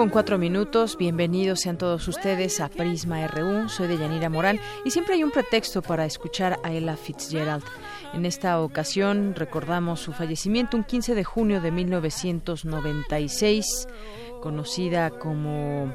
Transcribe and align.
Con 0.00 0.08
cuatro 0.08 0.38
minutos, 0.38 0.96
bienvenidos 0.96 1.60
sean 1.60 1.76
todos 1.76 2.08
ustedes 2.08 2.58
a 2.60 2.70
Prisma 2.70 3.26
RU, 3.26 3.68
soy 3.68 3.86
de 3.86 3.98
Yanira 3.98 4.30
Morán 4.30 4.58
y 4.82 4.92
siempre 4.92 5.16
hay 5.16 5.22
un 5.22 5.30
pretexto 5.30 5.82
para 5.82 6.06
escuchar 6.06 6.58
a 6.62 6.72
Ella 6.72 6.96
Fitzgerald. 6.96 7.62
En 8.14 8.24
esta 8.24 8.58
ocasión 8.62 9.34
recordamos 9.36 10.00
su 10.00 10.14
fallecimiento 10.14 10.78
un 10.78 10.84
15 10.84 11.14
de 11.14 11.22
junio 11.22 11.60
de 11.60 11.70
1996, 11.70 13.88
conocida 14.40 15.10
como 15.10 15.92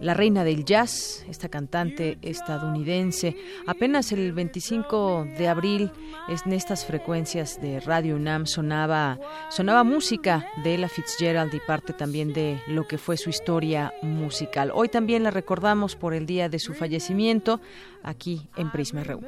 la 0.00 0.14
reina 0.14 0.44
del 0.44 0.64
jazz, 0.64 1.24
esta 1.28 1.48
cantante 1.48 2.18
estadounidense. 2.22 3.36
Apenas 3.66 4.12
el 4.12 4.32
25 4.32 5.26
de 5.36 5.48
abril 5.48 5.90
en 6.28 6.52
estas 6.52 6.84
frecuencias 6.84 7.60
de 7.60 7.80
Radio 7.80 8.16
UNAM 8.16 8.46
sonaba 8.46 9.18
sonaba 9.50 9.84
música 9.84 10.46
de 10.62 10.74
Ella 10.74 10.88
Fitzgerald 10.88 11.52
y 11.54 11.60
parte 11.60 11.92
también 11.92 12.32
de 12.32 12.60
lo 12.66 12.86
que 12.86 12.98
fue 12.98 13.16
su 13.16 13.30
historia 13.30 13.92
musical. 14.02 14.70
Hoy 14.74 14.88
también 14.88 15.22
la 15.22 15.30
recordamos 15.30 15.96
por 15.96 16.14
el 16.14 16.26
día 16.26 16.48
de 16.48 16.58
su 16.58 16.74
fallecimiento 16.74 17.60
aquí 18.02 18.48
en 18.56 18.70
Prisma 18.70 19.04
RU. 19.04 19.20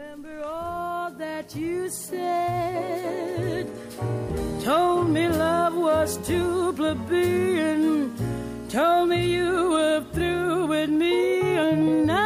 Told 8.70 9.08
me 9.08 9.32
you 9.32 9.70
were 9.72 10.04
through 10.12 10.66
with 10.66 10.91
me, 10.91 11.41
and 11.41 12.06
now 12.06 12.16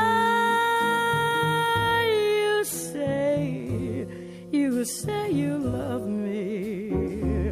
you 2.05 2.65
say, 2.65 4.07
you 4.53 4.85
say 4.85 5.31
you 5.31 5.57
love 5.57 6.07
me. 6.07 7.51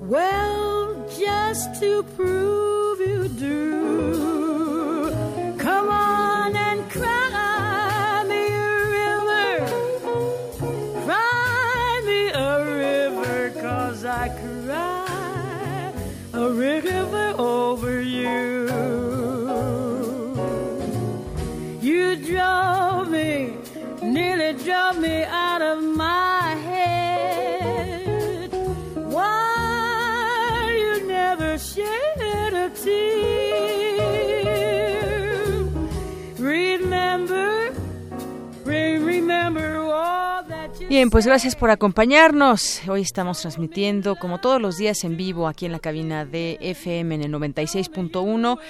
Well, 0.00 1.06
just 1.18 1.78
to 1.80 2.02
prove 2.16 3.00
you 3.00 3.28
do, 3.28 4.23
drove 24.62 24.98
me 24.98 25.24
out 25.24 25.62
of 25.62 25.82
my 25.82 26.33
Bien, 40.94 41.10
pues 41.10 41.26
gracias 41.26 41.56
por 41.56 41.70
acompañarnos. 41.70 42.80
Hoy 42.88 43.00
estamos 43.00 43.40
transmitiendo, 43.40 44.14
como 44.14 44.38
todos 44.38 44.62
los 44.62 44.76
días, 44.76 45.02
en 45.02 45.16
vivo 45.16 45.48
aquí 45.48 45.66
en 45.66 45.72
la 45.72 45.80
cabina 45.80 46.24
de 46.24 46.56
FM 46.60 47.16
en 47.16 47.22
el 47.22 47.32
96.1 47.32 48.60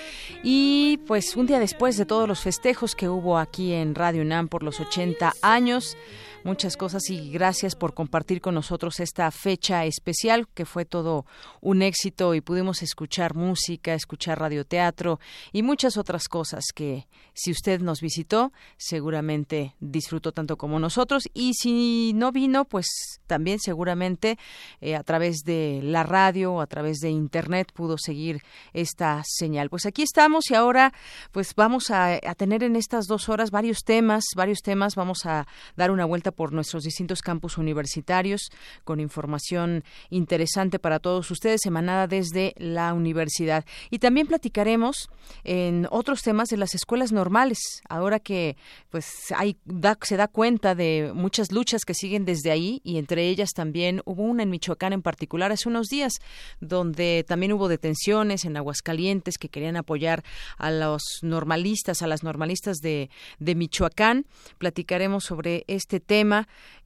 y 0.43 1.01
pues 1.07 1.37
un 1.37 1.45
día 1.45 1.59
después 1.59 1.99
de 1.99 2.07
todos 2.07 2.27
los 2.27 2.41
festejos 2.41 2.95
que 2.95 3.11
hubo 3.11 3.37
aquí 3.37 3.75
en 3.75 3.95
Radio 3.95 4.23
UNAM 4.23 4.49
por 4.49 4.63
los 4.63 4.81
80 4.81 5.35
años. 5.43 5.99
Muchas 6.45 6.77
cosas 6.77 7.09
y 7.09 7.31
gracias 7.31 7.75
por 7.75 7.95
compartir 7.95 8.43
con 8.43 8.55
nosotros 8.55 9.01
esta 9.01 9.31
fecha 9.31 9.87
especial 9.87 10.47
que 10.53 10.67
fue 10.67 10.85
todo 10.85 11.25
un 11.63 11.81
éxito 11.81 12.35
y 12.35 12.43
pudimos 12.43 12.83
escuchar 12.83 13.35
música, 13.35 13.95
escuchar 13.95 14.41
radioteatro 14.41 15.21
y 15.53 15.63
muchas 15.63 15.97
otras 15.97 16.29
cosas 16.29 16.65
que 16.75 17.09
si 17.33 17.51
usted 17.51 17.81
nos 17.81 18.03
visitó 18.03 18.53
seguramente 18.77 19.75
disfrutó 19.81 20.33
tanto 20.33 20.59
como 20.59 20.79
nosotros 20.79 21.31
y 21.33 21.55
si 21.55 22.13
no 22.15 22.31
vino 22.31 22.67
pues 22.67 22.89
también 23.27 23.59
seguramente 23.59 24.39
eh, 24.83 24.97
a 24.97 25.03
través 25.03 25.45
de 25.47 25.81
la 25.83 26.03
radio 26.03 26.53
o 26.53 26.61
a 26.61 26.67
través 26.67 26.99
de 26.99 27.09
internet 27.09 27.73
pudo 27.73 27.97
seguir 27.97 28.43
esta 28.75 29.23
señal. 29.25 29.71
Pues 29.71 29.87
aquí 29.87 30.03
estamos 30.03 30.51
y 30.51 30.55
ahora 30.55 30.93
pues 31.33 31.55
vamos 31.55 31.91
a, 31.91 32.17
a 32.23 32.35
tener 32.35 32.63
en 32.63 32.77
estas 32.77 33.07
dos 33.07 33.31
horas 33.31 33.51
varios 33.51 33.79
temas, 33.83 34.25
varios 34.37 34.61
temas. 34.61 34.95
Vamos 34.95 35.25
a 35.25 35.47
dar 35.75 35.91
una 35.91 36.05
vuelta 36.05 36.34
por 36.35 36.53
nuestros 36.53 36.83
distintos 36.83 37.23
campus 37.23 37.57
universitarios 37.59 38.51
con 38.85 39.01
información 39.01 39.85
interesante 40.11 40.79
para 40.79 40.99
todos 40.99 41.31
ustedes 41.31 41.65
emanada 41.67 42.07
desde 42.07 42.55
la 42.59 42.93
universidad. 42.93 43.65
Y 43.91 43.99
también 43.99 44.27
platicaremos 44.27 45.09
en 45.45 45.87
otros 45.91 46.23
temas 46.23 46.49
de 46.49 46.57
las 46.57 46.75
escuelas 46.75 47.13
normales, 47.13 47.59
ahora 47.89 48.19
que 48.21 48.57
pues 48.91 49.07
hay, 49.37 49.57
da- 49.65 49.99
se 50.03 50.17
da 50.17 50.29
cuenta 50.29 50.75
de 50.75 51.13
muchas 51.15 51.53
luchas 51.53 51.85
que 51.85 51.95
siguen 51.95 52.25
desde 52.25 52.51
ahí 52.51 52.81
y 52.85 52.99
entre 52.99 53.29
ellas 53.29 53.51
también 53.55 54.03
hubo 54.05 54.23
una 54.23 54.43
en 54.43 54.51
Michoacán 54.51 54.93
en 54.93 55.03
particular 55.03 55.53
hace 55.53 55.69
unos 55.69 55.89
días 55.89 56.15
donde 56.61 57.25
también 57.27 57.53
hubo 57.53 57.69
detenciones 57.69 58.45
en 58.45 58.57
Aguascalientes 58.57 59.39
que 59.39 59.49
querían 59.49 59.77
apoyar 59.77 60.25
a 60.59 60.71
los 60.71 61.03
normalistas, 61.23 62.03
a 62.03 62.07
las 62.07 62.23
normalistas 62.23 62.79
de, 62.79 63.11
de 63.39 63.55
Michoacán. 63.55 64.27
Platicaremos 64.59 65.25
sobre 65.25 65.65
este 65.69 66.01
tema. 66.01 66.24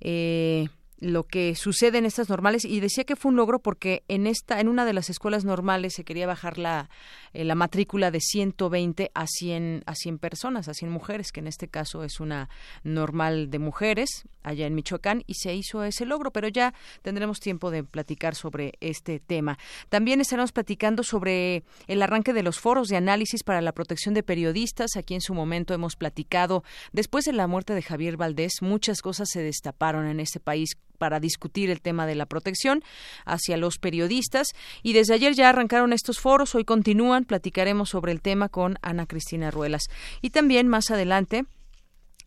Eh, 0.01 0.69
lo 1.01 1.25
que 1.25 1.55
sucede 1.55 1.99
en 1.99 2.07
estas 2.07 2.29
normales 2.29 2.65
y 2.65 2.81
decía 2.81 3.05
que 3.05 3.17
fue 3.17 3.31
un 3.31 3.37
logro 3.37 3.61
porque 3.61 4.03
en 4.09 4.27
esta 4.27 4.61
en 4.61 4.69
una 4.69 4.85
de 4.85 4.93
las 4.93 5.11
escuelas 5.11 5.45
normales 5.45 5.95
se 5.95 6.05
quería 6.05 6.27
bajar 6.27 6.59
la 6.59 6.91
eh, 7.33 7.45
la 7.45 7.55
matrícula 7.55 8.11
de 8.11 8.21
120 8.21 9.11
a 9.15 9.27
100 9.27 9.83
a 9.87 9.95
100 9.95 10.19
personas, 10.19 10.69
a 10.69 10.75
100 10.75 10.91
mujeres, 10.91 11.33
que 11.33 11.41
en 11.41 11.47
este 11.47 11.69
caso 11.69 12.05
es 12.05 12.21
una 12.21 12.49
normal 12.83 13.51
de 13.51 13.59
mujeres 13.59 14.25
allá 14.43 14.67
en 14.67 14.75
Michoacán 14.75 15.23
y 15.27 15.35
se 15.35 15.55
hizo 15.55 15.85
ese 15.85 16.07
logro, 16.07 16.31
pero 16.31 16.49
ya 16.49 16.75
tendremos 17.03 17.41
tiempo 17.41 17.71
de 17.71 17.85
platicar 17.85 18.35
sobre 18.35 18.75
este 18.81 19.21
tema. 19.21 19.59
También 19.89 20.21
estaremos 20.21 20.53
platicando 20.53 21.03
sobre 21.03 21.65
el 21.87 22.03
arranque 22.03 22.33
de 22.33 22.43
los 22.43 22.59
foros 22.59 22.89
de 22.89 22.97
análisis 22.97 23.45
para 23.45 23.61
la 23.61 23.73
protección 23.73 24.15
de 24.15 24.23
periodistas. 24.23 24.97
Aquí 24.97 25.15
en 25.15 25.21
su 25.21 25.35
momento 25.35 25.75
hemos 25.75 25.97
platicado 25.97 26.65
después 26.93 27.25
de 27.25 27.33
la 27.33 27.47
muerte 27.47 27.75
de 27.75 27.83
Javier 27.83 28.17
Valdés, 28.17 28.63
muchas 28.63 29.03
cosas 29.03 29.29
se 29.31 29.43
destaparon 29.43 30.07
en 30.07 30.21
este 30.21 30.41
país 30.41 30.77
para 30.99 31.21
discutir 31.21 31.71
el 31.71 31.81
tema 31.81 32.07
de 32.07 32.15
la 32.15 32.27
protección 32.27 32.83
hacia 33.25 33.57
los 33.57 33.79
periodistas. 33.79 34.49
Y 34.83 34.93
desde 34.93 35.15
ayer 35.15 35.35
ya 35.35 35.49
arrancaron 35.49 35.93
estos 35.93 36.19
foros, 36.19 36.55
hoy 36.55 36.65
continúan, 36.65 37.25
platicaremos 37.25 37.91
sobre 37.91 38.13
el 38.13 38.21
tema 38.21 38.49
con 38.49 38.79
Ana 38.83 39.07
Cristina 39.07 39.51
Ruelas. 39.51 39.85
Y 40.21 40.31
también 40.31 40.69
más 40.69 40.91
adelante 40.91 41.47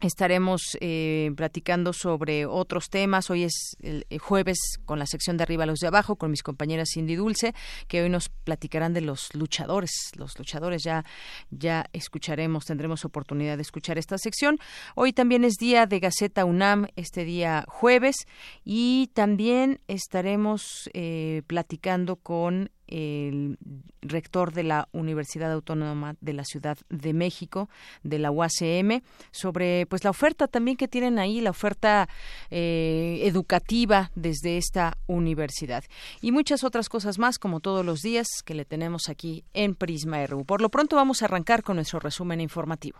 Estaremos 0.01 0.79
eh, 0.81 1.31
platicando 1.35 1.93
sobre 1.93 2.47
otros 2.47 2.89
temas. 2.89 3.29
Hoy 3.29 3.43
es 3.43 3.77
el, 3.81 4.03
jueves 4.19 4.57
con 4.83 4.97
la 4.97 5.05
sección 5.05 5.37
de 5.37 5.43
arriba 5.43 5.63
a 5.63 5.67
los 5.67 5.77
de 5.77 5.87
abajo 5.87 6.15
con 6.15 6.31
mis 6.31 6.41
compañeras 6.41 6.89
Cindy 6.91 7.15
Dulce, 7.15 7.53
que 7.87 8.01
hoy 8.01 8.09
nos 8.09 8.29
platicarán 8.29 8.93
de 8.93 9.01
los 9.01 9.29
luchadores. 9.35 9.91
Los 10.15 10.39
luchadores 10.39 10.81
ya, 10.83 11.05
ya 11.51 11.85
escucharemos, 11.93 12.65
tendremos 12.65 13.05
oportunidad 13.05 13.57
de 13.57 13.61
escuchar 13.61 13.99
esta 13.99 14.17
sección. 14.17 14.57
Hoy 14.95 15.13
también 15.13 15.43
es 15.43 15.57
día 15.57 15.85
de 15.85 15.99
Gaceta 15.99 16.45
UNAM, 16.45 16.87
este 16.95 17.23
día 17.23 17.63
jueves, 17.67 18.25
y 18.65 19.11
también 19.13 19.81
estaremos 19.87 20.89
eh, 20.93 21.43
platicando 21.45 22.15
con 22.15 22.71
el 22.91 23.57
rector 24.01 24.53
de 24.53 24.63
la 24.63 24.87
Universidad 24.91 25.51
Autónoma 25.51 26.15
de 26.21 26.33
la 26.33 26.43
Ciudad 26.43 26.77
de 26.89 27.13
México, 27.13 27.69
de 28.03 28.19
la 28.19 28.31
UACM, 28.31 29.01
sobre 29.31 29.85
pues 29.87 30.03
la 30.03 30.09
oferta 30.09 30.47
también 30.47 30.77
que 30.77 30.87
tienen 30.87 31.17
ahí, 31.17 31.41
la 31.41 31.49
oferta 31.49 32.09
eh, 32.49 33.21
educativa 33.23 34.11
desde 34.15 34.57
esta 34.57 34.97
universidad. 35.07 35.83
Y 36.21 36.31
muchas 36.31 36.63
otras 36.63 36.89
cosas 36.89 37.17
más, 37.17 37.39
como 37.39 37.59
todos 37.59 37.85
los 37.85 38.01
días, 38.01 38.27
que 38.45 38.53
le 38.53 38.65
tenemos 38.65 39.09
aquí 39.09 39.43
en 39.53 39.75
Prisma 39.75 40.25
RU. 40.27 40.45
Por 40.45 40.61
lo 40.61 40.69
pronto 40.69 40.95
vamos 40.95 41.21
a 41.21 41.25
arrancar 41.25 41.63
con 41.63 41.77
nuestro 41.77 41.99
resumen 41.99 42.41
informativo. 42.41 42.99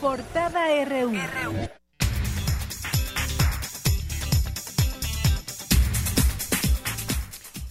Portada 0.00 0.66
RU. 0.84 1.12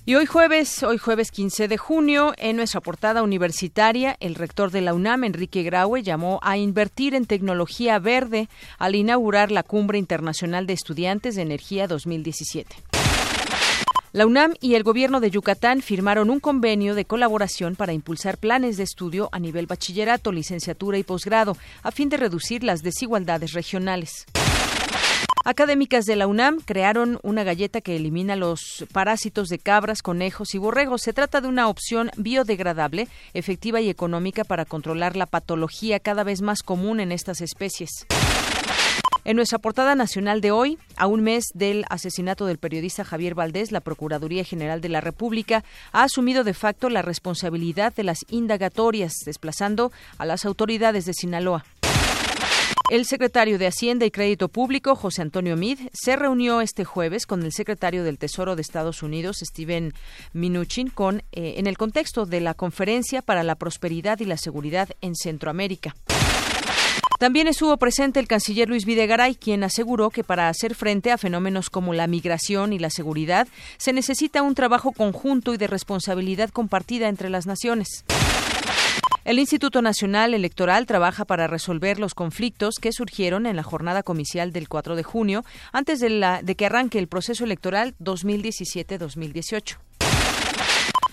Y 0.07 0.13
hoy 0.13 0.28
jueves, 0.28 0.84
hoy 0.84 1.00
jueves 1.00 1.31
15 1.31 1.68
de 1.68 1.78
junio, 1.80 2.34
en 2.38 2.57
nuestra 2.57 2.80
portada 2.80 3.24
universitaria, 3.24 4.16
el 4.19 4.36
rector 4.36 4.69
de 4.69 4.81
la 4.81 4.94
UNAM, 4.94 5.24
Enrique 5.24 5.63
Graue, 5.63 6.04
llamó 6.04 6.40
a 6.44 6.57
invertir 6.57 7.16
en 7.16 7.25
tecnología 7.25 7.98
verde 7.98 8.48
al 8.78 8.94
inaugurar 8.94 9.50
la 9.50 9.63
Cumbre 9.63 9.98
Internacional 9.98 10.68
de 10.68 10.74
Estudiantes 10.74 11.34
de 11.34 11.42
Energía 11.42 11.88
2017. 11.88 12.75
La 14.12 14.28
UNAM 14.28 14.54
y 14.62 14.75
el 14.75 14.84
gobierno 14.84 15.19
de 15.22 15.31
Yucatán 15.31 15.81
firmaron 15.81 16.30
un 16.30 16.40
convenio 16.40 16.94
de 16.94 17.06
colaboración 17.06 17.75
para 17.75 17.92
impulsar 17.92 18.38
planes 18.38 18.78
de 18.78 18.84
estudio 18.84 19.30
a 19.31 19.40
nivel 19.40 19.66
bachillerato, 19.66 20.31
licenciatura 20.31 21.00
y 21.00 21.04
posgrado, 21.04 21.57
a 21.81 21.90
fin 21.90 22.10
de 22.10 22.18
reducir 22.18 22.63
las 22.63 22.84
desigualdades 22.84 23.54
regionales. 23.54 24.28
Académicas 25.47 26.06
de 26.06 26.15
la 26.15 26.25
UNAM 26.25 26.59
crearon 26.59 27.19
una 27.21 27.44
galleta 27.44 27.80
que 27.80 27.95
elimina 27.95 28.36
los 28.36 28.83
parásitos 28.92 29.47
de 29.47 29.59
cabras, 29.59 30.01
conejos 30.01 30.56
y 30.56 30.57
borregos. 30.57 31.03
Se 31.03 31.13
trata 31.13 31.39
de 31.39 31.47
una 31.47 31.68
opción 31.68 32.09
biodegradable, 32.18 33.07
efectiva 33.36 33.80
y 33.80 33.92
económica 33.92 34.44
para 34.44 34.65
controlar 34.65 35.15
la 35.15 35.27
patología 35.27 36.00
cada 36.00 36.24
vez 36.24 36.42
más 36.42 36.63
común 36.63 37.00
en 37.00 37.12
estas 37.12 37.42
especies. 37.42 38.07
En 39.24 39.36
nuestra 39.36 39.59
portada 39.59 39.94
nacional 39.94 40.42
de 40.42 40.50
hoy, 40.50 40.80
a 40.97 41.06
un 41.06 41.21
mes 41.21 41.45
del 41.53 41.86
asesinato 41.89 42.47
del 42.47 42.57
periodista 42.57 43.03
Javier 43.03 43.36
Valdés, 43.36 43.71
la 43.71 43.81
Procuraduría 43.81 44.44
General 44.44 44.81
de 44.81 44.89
la 44.89 45.01
República 45.01 45.63
ha 45.92 46.03
asumido 46.03 46.44
de 46.44 46.53
facto 46.56 46.89
la 46.89 47.03
responsabilidad 47.03 47.94
de 47.95 48.03
las 48.03 48.19
indagatorias, 48.30 49.13
desplazando 49.25 49.92
a 50.18 50.25
las 50.25 50.45
autoridades 50.45 51.06
de 51.06 51.13
Sinaloa. 51.13 51.65
El 52.92 53.06
secretario 53.06 53.58
de 53.58 53.66
Hacienda 53.66 54.06
y 54.06 54.12
Crédito 54.12 54.48
Público, 54.48 54.96
José 54.96 55.24
Antonio 55.24 55.58
Mid, 55.58 55.80
se 55.92 56.16
reunió 56.16 56.62
este 56.62 56.86
jueves 56.86 57.26
con 57.26 57.42
el 57.42 57.52
secretario 57.52 58.04
del 58.04 58.20
Tesoro 58.20 58.56
de 58.56 58.62
Estados 58.62 59.02
Unidos, 59.02 59.38
Steven 59.42 59.92
Mnuchin, 60.34 60.92
con, 60.92 61.24
eh, 61.32 61.56
en 61.58 61.66
el 61.66 61.80
contexto 61.80 62.28
de 62.28 62.42
la 62.42 62.54
Conferencia 62.54 63.24
para 63.24 63.42
la 63.42 63.56
Prosperidad 63.56 64.20
y 64.20 64.26
la 64.26 64.38
Seguridad 64.38 64.90
en 65.02 65.16
Centroamérica. 65.16 65.96
También 67.18 67.48
estuvo 67.48 67.76
presente 67.78 68.20
el 68.20 68.28
canciller 68.28 68.70
Luis 68.70 68.86
Videgaray, 68.86 69.34
quien 69.34 69.64
aseguró 69.64 70.12
que 70.12 70.24
para 70.24 70.48
hacer 70.48 70.76
frente 70.76 71.12
a 71.12 71.18
fenómenos 71.18 71.72
como 71.72 71.94
la 71.94 72.06
migración 72.06 72.72
y 72.72 72.78
la 72.78 72.92
seguridad 72.92 73.48
se 73.78 73.94
necesita 73.94 74.44
un 74.44 74.54
trabajo 74.54 74.92
conjunto 74.92 75.56
y 75.56 75.58
de 75.58 75.66
responsabilidad 75.66 76.52
compartida 76.52 77.08
entre 77.08 77.30
las 77.30 77.48
naciones. 77.48 78.06
El 79.25 79.39
Instituto 79.39 79.81
Nacional 79.81 80.36
Electoral 80.36 80.86
trabaja 80.86 81.25
para 81.25 81.48
resolver 81.48 81.98
los 81.98 82.13
conflictos 82.13 82.75
que 82.80 82.92
surgieron 82.92 83.48
en 83.48 83.56
la 83.56 83.63
jornada 83.63 84.04
comicial 84.04 84.54
del 84.54 84.69
4 84.69 84.95
de 84.95 85.01
junio 85.01 85.44
antes 85.74 86.00
de, 86.00 86.12
la, 86.12 86.44
de 86.44 86.54
que 86.54 86.68
arranque 86.68 87.00
el 87.00 87.07
proceso 87.07 87.44
electoral 87.44 87.95
2017-2018. 88.00 89.77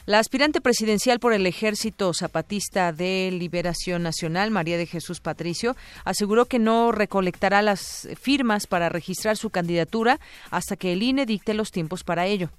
La 0.04 0.18
aspirante 0.18 0.60
presidencial 0.60 1.20
por 1.20 1.32
el 1.32 1.46
Ejército 1.46 2.12
Zapatista 2.12 2.92
de 2.92 3.30
Liberación 3.32 4.02
Nacional, 4.02 4.50
María 4.50 4.76
de 4.76 4.84
Jesús 4.84 5.20
Patricio, 5.20 5.74
aseguró 6.04 6.44
que 6.44 6.58
no 6.58 6.92
recolectará 6.92 7.62
las 7.62 8.08
firmas 8.20 8.66
para 8.66 8.90
registrar 8.90 9.38
su 9.38 9.48
candidatura 9.48 10.20
hasta 10.50 10.76
que 10.76 10.92
el 10.92 11.02
INE 11.02 11.24
dicte 11.24 11.54
los 11.54 11.70
tiempos 11.70 12.04
para 12.04 12.26
ello. 12.26 12.50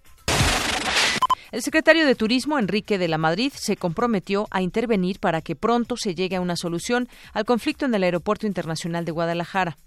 El 1.54 1.62
secretario 1.62 2.08
de 2.08 2.16
Turismo, 2.16 2.58
Enrique 2.58 2.98
de 2.98 3.08
la 3.08 3.20
Madrid, 3.20 3.54
se 3.56 3.78
comprometió 3.78 4.48
a 4.50 4.64
intervenir 4.64 5.20
para 5.20 5.44
que 5.44 5.56
pronto 5.56 5.98
se 5.98 6.16
llegue 6.16 6.38
a 6.38 6.42
una 6.42 6.56
solución 6.56 7.08
al 7.32 7.46
conflicto 7.46 7.86
en 7.86 7.94
el 7.94 8.02
Aeropuerto 8.02 8.48
Internacional 8.48 9.06
de 9.06 9.12
Guadalajara. 9.12 9.78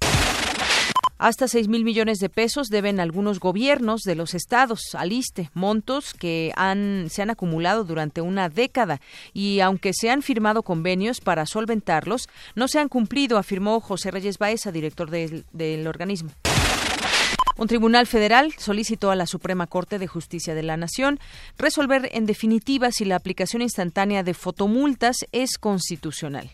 Hasta 1.18 1.48
seis 1.48 1.66
mil 1.66 1.82
millones 1.82 2.18
de 2.20 2.28
pesos 2.28 2.68
deben 2.68 3.00
algunos 3.00 3.40
gobiernos 3.40 4.02
de 4.02 4.14
los 4.14 4.34
estados 4.34 4.94
al 4.94 5.10
ISTE, 5.10 5.50
montos 5.54 6.14
que 6.14 6.52
se 7.08 7.22
han 7.22 7.30
acumulado 7.30 7.82
durante 7.82 8.20
una 8.20 8.48
década 8.48 9.00
y 9.34 9.58
aunque 9.58 9.90
se 9.92 10.08
han 10.08 10.22
firmado 10.22 10.62
convenios 10.62 11.20
para 11.20 11.46
solventarlos, 11.46 12.28
no 12.54 12.68
se 12.68 12.78
han 12.78 12.88
cumplido, 12.88 13.38
afirmó 13.38 13.80
José 13.80 14.12
Reyes 14.12 14.38
Baeza, 14.38 14.70
director 14.70 15.10
del 15.10 15.86
organismo. 15.88 16.30
Un 17.58 17.68
tribunal 17.68 18.06
federal 18.06 18.52
solicitó 18.58 19.10
a 19.10 19.16
la 19.16 19.26
Suprema 19.26 19.66
Corte 19.66 19.98
de 19.98 20.06
Justicia 20.06 20.54
de 20.54 20.62
la 20.62 20.76
Nación 20.76 21.18
resolver 21.56 22.10
en 22.12 22.26
definitiva 22.26 22.92
si 22.92 23.06
la 23.06 23.16
aplicación 23.16 23.62
instantánea 23.62 24.22
de 24.22 24.34
fotomultas 24.34 25.24
es 25.32 25.56
constitucional. 25.58 26.50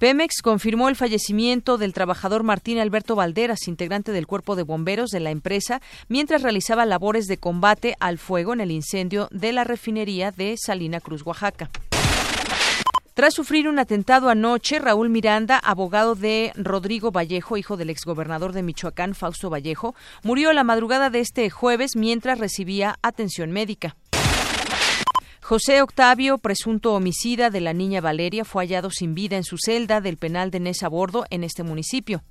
Pemex 0.00 0.42
confirmó 0.42 0.88
el 0.88 0.96
fallecimiento 0.96 1.76
del 1.76 1.92
trabajador 1.92 2.44
Martín 2.44 2.78
Alberto 2.78 3.16
Valderas, 3.16 3.66
integrante 3.66 4.12
del 4.12 4.28
cuerpo 4.28 4.54
de 4.54 4.62
bomberos 4.62 5.10
de 5.10 5.20
la 5.20 5.32
empresa, 5.32 5.82
mientras 6.08 6.42
realizaba 6.42 6.86
labores 6.86 7.26
de 7.26 7.38
combate 7.38 7.94
al 7.98 8.18
fuego 8.18 8.52
en 8.52 8.60
el 8.60 8.70
incendio 8.70 9.28
de 9.32 9.52
la 9.52 9.64
refinería 9.64 10.30
de 10.30 10.54
Salina 10.56 11.00
Cruz, 11.00 11.26
Oaxaca. 11.26 11.68
Tras 13.18 13.34
sufrir 13.34 13.66
un 13.66 13.80
atentado 13.80 14.28
anoche, 14.28 14.78
Raúl 14.78 15.08
Miranda, 15.08 15.58
abogado 15.58 16.14
de 16.14 16.52
Rodrigo 16.54 17.10
Vallejo, 17.10 17.56
hijo 17.56 17.76
del 17.76 17.90
exgobernador 17.90 18.52
de 18.52 18.62
Michoacán, 18.62 19.16
Fausto 19.16 19.50
Vallejo, 19.50 19.96
murió 20.22 20.52
la 20.52 20.62
madrugada 20.62 21.10
de 21.10 21.18
este 21.18 21.50
jueves 21.50 21.96
mientras 21.96 22.38
recibía 22.38 22.96
atención 23.02 23.50
médica. 23.50 23.96
José 25.42 25.82
Octavio, 25.82 26.38
presunto 26.38 26.94
homicida 26.94 27.50
de 27.50 27.60
la 27.60 27.72
niña 27.72 28.00
Valeria, 28.00 28.44
fue 28.44 28.62
hallado 28.62 28.92
sin 28.92 29.16
vida 29.16 29.36
en 29.36 29.42
su 29.42 29.56
celda 29.58 30.00
del 30.00 30.16
penal 30.16 30.52
de 30.52 30.60
Nesa 30.60 30.88
Bordo 30.88 31.24
en 31.30 31.42
este 31.42 31.64
municipio. 31.64 32.22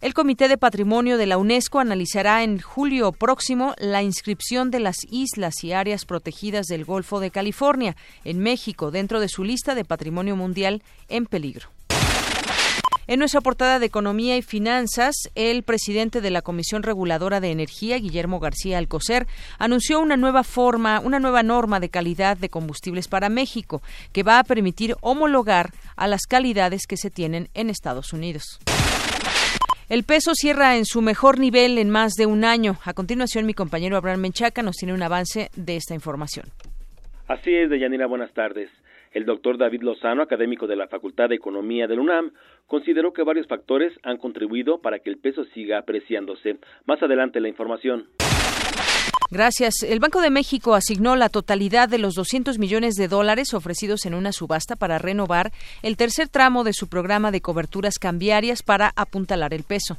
El 0.00 0.14
Comité 0.14 0.46
de 0.46 0.58
Patrimonio 0.58 1.18
de 1.18 1.26
la 1.26 1.38
UNESCO 1.38 1.80
analizará 1.80 2.44
en 2.44 2.60
julio 2.60 3.10
próximo 3.10 3.74
la 3.78 4.00
inscripción 4.00 4.70
de 4.70 4.78
las 4.78 4.98
islas 5.10 5.64
y 5.64 5.72
áreas 5.72 6.04
protegidas 6.04 6.66
del 6.66 6.84
Golfo 6.84 7.18
de 7.18 7.32
California 7.32 7.96
en 8.22 8.38
México 8.38 8.92
dentro 8.92 9.18
de 9.18 9.28
su 9.28 9.42
lista 9.42 9.74
de 9.74 9.84
Patrimonio 9.84 10.36
Mundial 10.36 10.84
en 11.08 11.26
peligro. 11.26 11.70
En 13.08 13.18
nuestra 13.18 13.40
portada 13.40 13.80
de 13.80 13.86
Economía 13.86 14.36
y 14.36 14.42
Finanzas, 14.42 15.16
el 15.34 15.64
presidente 15.64 16.20
de 16.20 16.30
la 16.30 16.42
Comisión 16.42 16.84
Reguladora 16.84 17.40
de 17.40 17.50
Energía, 17.50 17.98
Guillermo 17.98 18.38
García 18.38 18.78
Alcocer, 18.78 19.26
anunció 19.58 19.98
una 19.98 20.16
nueva 20.16 20.44
forma, 20.44 21.00
una 21.00 21.18
nueva 21.18 21.42
norma 21.42 21.80
de 21.80 21.88
calidad 21.88 22.36
de 22.36 22.50
combustibles 22.50 23.08
para 23.08 23.30
México, 23.30 23.82
que 24.12 24.22
va 24.22 24.38
a 24.38 24.44
permitir 24.44 24.94
homologar 25.00 25.72
a 25.96 26.06
las 26.06 26.26
calidades 26.28 26.86
que 26.86 26.96
se 26.96 27.10
tienen 27.10 27.48
en 27.54 27.68
Estados 27.68 28.12
Unidos. 28.12 28.60
El 29.88 30.04
peso 30.04 30.32
cierra 30.34 30.76
en 30.76 30.84
su 30.84 31.00
mejor 31.00 31.38
nivel 31.38 31.78
en 31.78 31.88
más 31.88 32.12
de 32.12 32.26
un 32.26 32.44
año. 32.44 32.74
A 32.84 32.92
continuación, 32.92 33.46
mi 33.46 33.54
compañero 33.54 33.96
Abraham 33.96 34.20
Menchaca 34.20 34.60
nos 34.60 34.76
tiene 34.76 34.92
un 34.92 35.02
avance 35.02 35.48
de 35.56 35.76
esta 35.76 35.94
información. 35.94 36.44
Así 37.26 37.54
es, 37.54 37.70
Deyanira, 37.70 38.06
buenas 38.06 38.30
tardes. 38.34 38.68
El 39.12 39.24
doctor 39.24 39.56
David 39.56 39.80
Lozano, 39.80 40.20
académico 40.20 40.66
de 40.66 40.76
la 40.76 40.88
Facultad 40.88 41.30
de 41.30 41.36
Economía 41.36 41.86
del 41.86 42.00
UNAM, 42.00 42.32
consideró 42.66 43.14
que 43.14 43.22
varios 43.22 43.46
factores 43.46 43.94
han 44.02 44.18
contribuido 44.18 44.82
para 44.82 44.98
que 44.98 45.08
el 45.08 45.16
peso 45.16 45.44
siga 45.54 45.78
apreciándose. 45.78 46.58
Más 46.84 47.02
adelante 47.02 47.40
la 47.40 47.48
información. 47.48 48.08
Gracias. 49.30 49.82
El 49.82 50.00
Banco 50.00 50.22
de 50.22 50.30
México 50.30 50.74
asignó 50.74 51.14
la 51.14 51.28
totalidad 51.28 51.88
de 51.88 51.98
los 51.98 52.14
200 52.14 52.58
millones 52.58 52.94
de 52.94 53.08
dólares 53.08 53.52
ofrecidos 53.52 54.06
en 54.06 54.14
una 54.14 54.32
subasta 54.32 54.74
para 54.74 54.98
renovar 54.98 55.52
el 55.82 55.96
tercer 55.96 56.28
tramo 56.28 56.64
de 56.64 56.72
su 56.72 56.88
programa 56.88 57.30
de 57.30 57.42
coberturas 57.42 57.98
cambiarias 57.98 58.62
para 58.62 58.92
apuntalar 58.96 59.52
el 59.52 59.64
peso. 59.64 59.98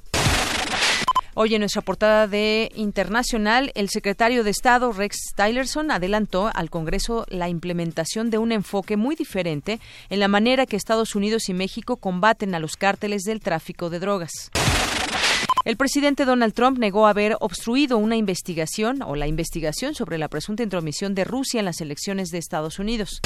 Hoy 1.35 1.53
en 1.53 1.61
nuestra 1.61 1.83
portada 1.83 2.27
de 2.27 2.71
Internacional, 2.75 3.71
el 3.75 3.89
secretario 3.89 4.43
de 4.43 4.49
Estado 4.49 4.91
Rex 4.91 5.33
Tillerson 5.35 5.91
adelantó 5.91 6.49
al 6.53 6.69
Congreso 6.69 7.25
la 7.29 7.47
implementación 7.47 8.29
de 8.29 8.39
un 8.39 8.51
enfoque 8.51 8.97
muy 8.97 9.15
diferente 9.15 9.79
en 10.09 10.19
la 10.19 10.27
manera 10.27 10.65
que 10.65 10.75
Estados 10.75 11.15
Unidos 11.15 11.47
y 11.47 11.53
México 11.53 11.97
combaten 11.97 12.55
a 12.55 12.59
los 12.59 12.75
cárteles 12.75 13.23
del 13.23 13.39
tráfico 13.39 13.89
de 13.89 13.99
drogas. 13.99 14.51
El 15.69 15.77
presidente 15.77 16.25
Donald 16.25 16.55
Trump 16.55 16.79
negó 16.79 17.05
haber 17.05 17.37
obstruido 17.41 17.99
una 17.99 18.15
investigación 18.15 19.03
o 19.03 19.15
la 19.15 19.27
investigación 19.27 19.93
sobre 19.93 20.17
la 20.17 20.27
presunta 20.27 20.63
intromisión 20.63 21.13
de 21.13 21.25
Rusia 21.25 21.59
en 21.59 21.65
las 21.65 21.79
elecciones 21.79 22.29
de 22.29 22.39
Estados 22.39 22.79
Unidos. 22.79 23.21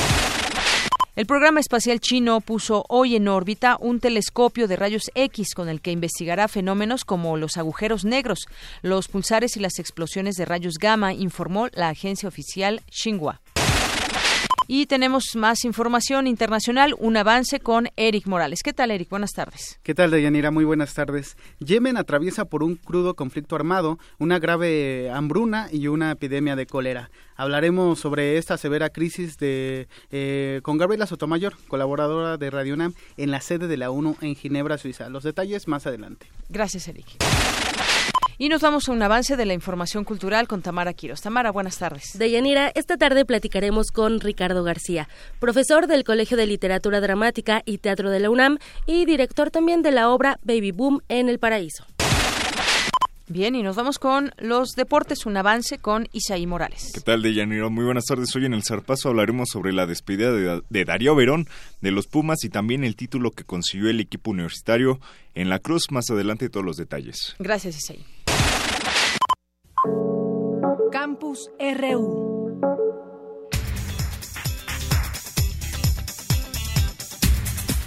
El 1.15 1.25
programa 1.25 1.61
espacial 1.61 2.01
chino 2.01 2.41
puso 2.41 2.83
hoy 2.89 3.15
en 3.15 3.29
órbita 3.29 3.77
un 3.79 4.01
telescopio 4.01 4.67
de 4.67 4.75
rayos 4.75 5.09
X 5.15 5.55
con 5.55 5.69
el 5.69 5.79
que 5.79 5.91
investigará 5.91 6.49
fenómenos 6.49 7.05
como 7.05 7.37
los 7.37 7.55
agujeros 7.55 8.03
negros, 8.03 8.39
los 8.81 9.07
pulsares 9.07 9.55
y 9.55 9.61
las 9.61 9.79
explosiones 9.79 10.35
de 10.35 10.43
rayos 10.43 10.73
gamma, 10.81 11.13
informó 11.13 11.69
la 11.71 11.87
agencia 11.87 12.27
oficial 12.27 12.81
Xinhua. 12.91 13.39
Y 14.75 14.87
tenemos 14.87 15.35
más 15.35 15.65
información 15.65 16.25
internacional, 16.25 16.95
un 16.97 17.15
avance 17.15 17.59
con 17.59 17.89
Eric 17.95 18.25
Morales. 18.25 18.63
¿Qué 18.63 18.73
tal, 18.73 18.89
Eric? 18.89 19.07
Buenas 19.07 19.29
tardes. 19.33 19.79
¿Qué 19.83 19.93
tal, 19.93 20.09
Deyanira? 20.09 20.49
Muy 20.49 20.65
buenas 20.65 20.95
tardes. 20.95 21.37
Yemen 21.59 21.95
atraviesa 21.95 22.45
por 22.45 22.63
un 22.63 22.77
crudo 22.77 23.13
conflicto 23.13 23.55
armado, 23.55 23.99
una 24.17 24.39
grave 24.39 25.11
hambruna 25.13 25.67
y 25.71 25.89
una 25.89 26.09
epidemia 26.09 26.55
de 26.55 26.65
cólera. 26.65 27.11
Hablaremos 27.35 27.99
sobre 27.99 28.39
esta 28.39 28.57
severa 28.57 28.89
crisis 28.89 29.37
de, 29.37 29.87
eh, 30.09 30.59
con 30.63 30.79
Gabriela 30.79 31.05
Sotomayor, 31.05 31.53
colaboradora 31.67 32.37
de 32.37 32.49
Radio 32.49 32.73
UNAM, 32.73 32.95
en 33.17 33.29
la 33.29 33.41
sede 33.41 33.67
de 33.67 33.77
la 33.77 33.91
ONU 33.91 34.17
en 34.21 34.33
Ginebra, 34.33 34.79
Suiza. 34.79 35.07
Los 35.07 35.21
detalles 35.21 35.67
más 35.67 35.85
adelante. 35.85 36.25
Gracias, 36.49 36.87
Eric. 36.87 37.05
Y 38.37 38.49
nos 38.49 38.61
vamos 38.61 38.89
a 38.89 38.91
un 38.91 39.01
avance 39.01 39.37
de 39.37 39.45
la 39.45 39.53
información 39.53 40.03
cultural 40.03 40.47
con 40.47 40.61
Tamara 40.61 40.93
Quiros. 40.93 41.21
Tamara, 41.21 41.51
buenas 41.51 41.77
tardes. 41.77 42.17
Deyanira, 42.17 42.71
esta 42.73 42.97
tarde 42.97 43.25
platicaremos 43.25 43.91
con 43.91 44.19
Ricardo 44.19 44.63
García, 44.63 45.07
profesor 45.39 45.87
del 45.87 46.03
Colegio 46.03 46.37
de 46.37 46.47
Literatura 46.47 46.99
Dramática 46.99 47.61
y 47.65 47.77
Teatro 47.77 48.09
de 48.09 48.19
la 48.19 48.29
UNAM 48.29 48.57
y 48.85 49.05
director 49.05 49.51
también 49.51 49.81
de 49.81 49.91
la 49.91 50.09
obra 50.09 50.39
Baby 50.43 50.71
Boom 50.71 51.01
en 51.09 51.29
el 51.29 51.39
Paraíso. 51.39 51.85
Bien, 53.27 53.55
y 53.55 53.63
nos 53.63 53.77
vamos 53.77 53.99
con 53.99 54.31
los 54.37 54.71
deportes, 54.71 55.25
un 55.25 55.37
avance 55.37 55.77
con 55.77 56.07
Isaí 56.11 56.45
Morales. 56.45 56.91
¿Qué 56.93 56.99
tal, 56.99 57.21
Deyanira? 57.21 57.69
Muy 57.69 57.85
buenas 57.85 58.05
tardes. 58.05 58.35
Hoy 58.35 58.45
en 58.45 58.53
el 58.53 58.63
Zarpazo 58.63 59.09
hablaremos 59.09 59.47
sobre 59.49 59.71
la 59.71 59.85
despedida 59.85 60.31
de, 60.31 60.61
de, 60.69 60.85
Darío 60.85 61.15
Verón 61.15 61.47
de 61.81 61.91
los 61.91 62.07
Pumas 62.07 62.43
y 62.43 62.49
también 62.49 62.83
el 62.83 62.97
título 62.97 63.31
que 63.31 63.45
consiguió 63.45 63.89
el 63.89 64.01
equipo 64.01 64.31
universitario 64.31 64.99
en 65.35 65.49
la 65.49 65.59
Cruz. 65.59 65.89
Más 65.89 66.09
adelante 66.09 66.49
todos 66.49 66.65
los 66.65 66.75
detalles. 66.75 67.35
Gracias, 67.39 67.77
Isaí. 67.77 68.05
Campus 71.13 71.51
RU. 71.59 72.59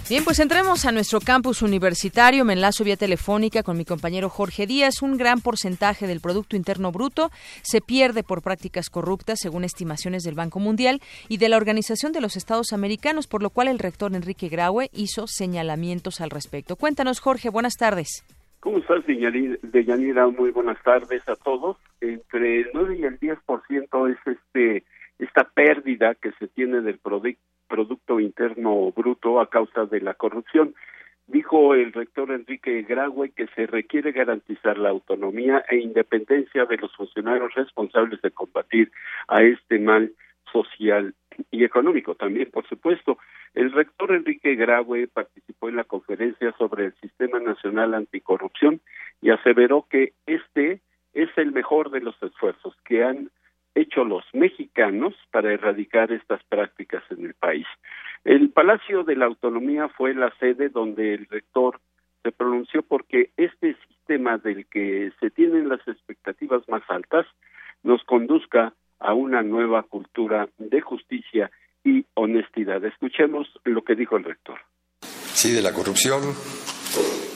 Bien, 0.07 0.23
pues 0.23 0.39
entremos 0.39 0.85
a 0.85 0.93
nuestro 0.93 1.19
campus 1.19 1.61
universitario. 1.61 2.45
Me 2.45 2.53
enlazo 2.53 2.85
vía 2.85 2.95
telefónica 2.95 3.63
con 3.63 3.77
mi 3.77 3.83
compañero 3.83 4.29
Jorge 4.29 4.65
Díaz. 4.65 5.01
Un 5.01 5.17
gran 5.17 5.41
porcentaje 5.41 6.07
del 6.07 6.21
Producto 6.21 6.55
Interno 6.55 6.93
Bruto 6.93 7.29
se 7.63 7.81
pierde 7.81 8.23
por 8.23 8.41
prácticas 8.41 8.89
corruptas, 8.89 9.39
según 9.41 9.65
estimaciones 9.65 10.23
del 10.23 10.35
Banco 10.35 10.59
Mundial 10.59 11.01
y 11.27 11.37
de 11.37 11.49
la 11.49 11.57
Organización 11.57 12.13
de 12.13 12.21
los 12.21 12.37
Estados 12.37 12.71
Americanos, 12.71 13.27
por 13.27 13.43
lo 13.43 13.49
cual 13.49 13.67
el 13.67 13.79
rector 13.79 14.15
Enrique 14.15 14.47
Graue 14.47 14.89
hizo 14.93 15.27
señalamientos 15.27 16.21
al 16.21 16.29
respecto. 16.29 16.77
Cuéntanos, 16.77 17.19
Jorge, 17.19 17.49
buenas 17.49 17.73
tardes. 17.73 18.23
¿Cómo 18.61 18.77
estás, 18.77 19.05
Deyanira? 19.05 20.27
Muy 20.27 20.51
buenas 20.51 20.81
tardes 20.81 21.27
a 21.27 21.35
todos. 21.35 21.75
Entre 22.01 22.61
el 22.61 22.69
9 22.73 22.97
y 22.97 23.03
el 23.03 23.19
10% 23.19 24.11
es 24.11 24.17
este 24.25 24.83
esta 25.19 25.45
pérdida 25.45 26.13
que 26.15 26.31
se 26.33 26.47
tiene 26.47 26.81
del 26.81 26.99
Producto 26.99 28.19
Interno 28.19 28.91
Bruto 28.91 29.39
a 29.39 29.49
causa 29.49 29.85
de 29.85 30.01
la 30.01 30.13
corrupción. 30.13 30.75
Dijo 31.25 31.73
el 31.73 31.91
rector 31.91 32.31
Enrique 32.31 32.83
Graue 32.83 33.31
que 33.31 33.47
se 33.47 33.67
requiere 33.67 34.11
garantizar 34.11 34.77
la 34.77 34.89
autonomía 34.89 35.65
e 35.69 35.77
independencia 35.77 36.65
de 36.65 36.77
los 36.77 36.95
funcionarios 36.95 37.53
responsables 37.53 38.21
de 38.21 38.31
combatir 38.31 38.91
a 39.27 39.43
este 39.43 39.79
mal 39.79 40.13
social 40.51 41.13
y 41.51 41.65
económico 41.65 42.15
también, 42.15 42.49
por 42.49 42.65
supuesto. 42.67 43.17
El 43.53 43.73
rector 43.73 44.13
Enrique 44.13 44.55
Graue 44.55 45.07
participó 45.07 45.67
en 45.67 45.75
la 45.75 45.83
conferencia 45.83 46.53
sobre 46.57 46.85
el 46.85 46.93
Sistema 47.01 47.39
Nacional 47.39 47.93
Anticorrupción 47.93 48.79
y 49.21 49.31
aseveró 49.31 49.85
que 49.89 50.13
este 50.25 50.79
es 51.17 51.29
el 51.35 51.51
mejor 51.51 51.89
de 51.89 51.99
los 51.99 52.15
esfuerzos 52.21 52.75
que 52.85 53.03
han 53.03 53.31
hecho 53.73 54.03
los 54.03 54.23
mexicanos 54.33 55.15
para 55.31 55.51
erradicar 55.51 56.11
estas 56.11 56.43
prácticas 56.43 57.03
en 57.09 57.25
el 57.25 57.33
país. 57.33 57.65
El 58.23 58.49
Palacio 58.51 59.03
de 59.03 59.15
la 59.15 59.25
Autonomía 59.25 59.89
fue 59.89 60.13
la 60.13 60.31
sede 60.39 60.69
donde 60.69 61.15
el 61.15 61.25
rector 61.27 61.79
se 62.21 62.31
pronunció 62.31 62.83
porque 62.83 63.31
este 63.35 63.75
sistema 63.87 64.37
del 64.37 64.67
que 64.67 65.11
se 65.19 65.31
tienen 65.31 65.69
las 65.69 65.85
expectativas 65.87 66.67
más 66.69 66.83
altas 66.87 67.25
nos 67.81 68.03
conduzca 68.03 68.73
a 68.99 69.13
una 69.13 69.41
nueva 69.41 69.83
cultura 69.83 70.49
de 70.57 70.81
justicia 70.81 71.49
y 71.83 72.05
honestidad. 72.13 72.83
Escuchemos 72.85 73.47
lo 73.63 73.83
que 73.83 73.95
dijo 73.95 74.17
el 74.17 74.23
rector. 74.23 74.59
Sí, 75.01 75.51
de 75.53 75.61
la 75.61 75.73
corrupción 75.73 76.21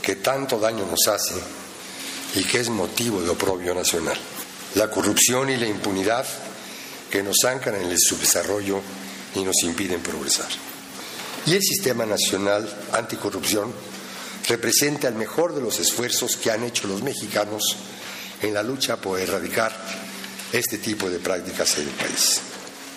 que 0.03 0.15
tanto 0.15 0.59
daño 0.59 0.85
nos 0.85 1.07
hace 1.07 1.70
y 2.35 2.43
que 2.43 2.59
es 2.59 2.69
motivo 2.69 3.21
de 3.21 3.29
oprobio 3.29 3.73
nacional. 3.73 4.17
La 4.75 4.89
corrupción 4.89 5.49
y 5.49 5.57
la 5.57 5.67
impunidad 5.67 6.25
que 7.09 7.23
nos 7.23 7.43
anclan 7.43 7.75
en 7.75 7.89
el 7.89 7.99
subdesarrollo 7.99 8.81
y 9.35 9.43
nos 9.43 9.63
impiden 9.63 10.01
progresar. 10.01 10.47
Y 11.45 11.53
el 11.53 11.61
Sistema 11.61 12.05
Nacional 12.05 12.69
Anticorrupción 12.93 13.73
representa 14.47 15.07
el 15.07 15.15
mejor 15.15 15.53
de 15.53 15.61
los 15.61 15.79
esfuerzos 15.79 16.37
que 16.37 16.51
han 16.51 16.63
hecho 16.63 16.87
los 16.87 17.03
mexicanos 17.03 17.75
en 18.41 18.53
la 18.53 18.63
lucha 18.63 18.97
por 18.97 19.19
erradicar 19.19 19.75
este 20.53 20.77
tipo 20.77 21.09
de 21.09 21.19
prácticas 21.19 21.77
en 21.77 21.87
el 21.87 21.93
país. 21.93 22.39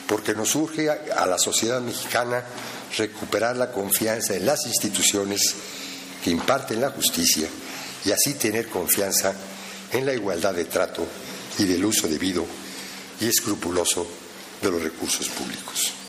Porque 0.06 0.34
nos 0.34 0.54
urge 0.54 0.90
a 0.90 1.26
la 1.26 1.38
sociedad 1.38 1.80
mexicana 1.80 2.44
recuperar 2.96 3.56
la 3.56 3.72
confianza 3.72 4.34
en 4.34 4.46
las 4.46 4.66
instituciones 4.66 5.54
que 6.22 6.30
imparten 6.30 6.80
la 6.80 6.90
justicia 6.90 7.48
y 8.04 8.12
así 8.12 8.38
tener 8.38 8.68
confianza 8.68 9.32
en 9.92 10.06
la 10.06 10.14
igualdad 10.14 10.54
de 10.54 10.64
trato 10.64 11.02
y 11.58 11.64
del 11.64 11.84
uso 11.84 12.08
debido 12.08 12.44
y 13.20 13.28
escrupuloso 13.28 14.04
de 14.62 14.70
los 14.70 14.82
recursos 14.82 15.28
públicos. 15.30 16.04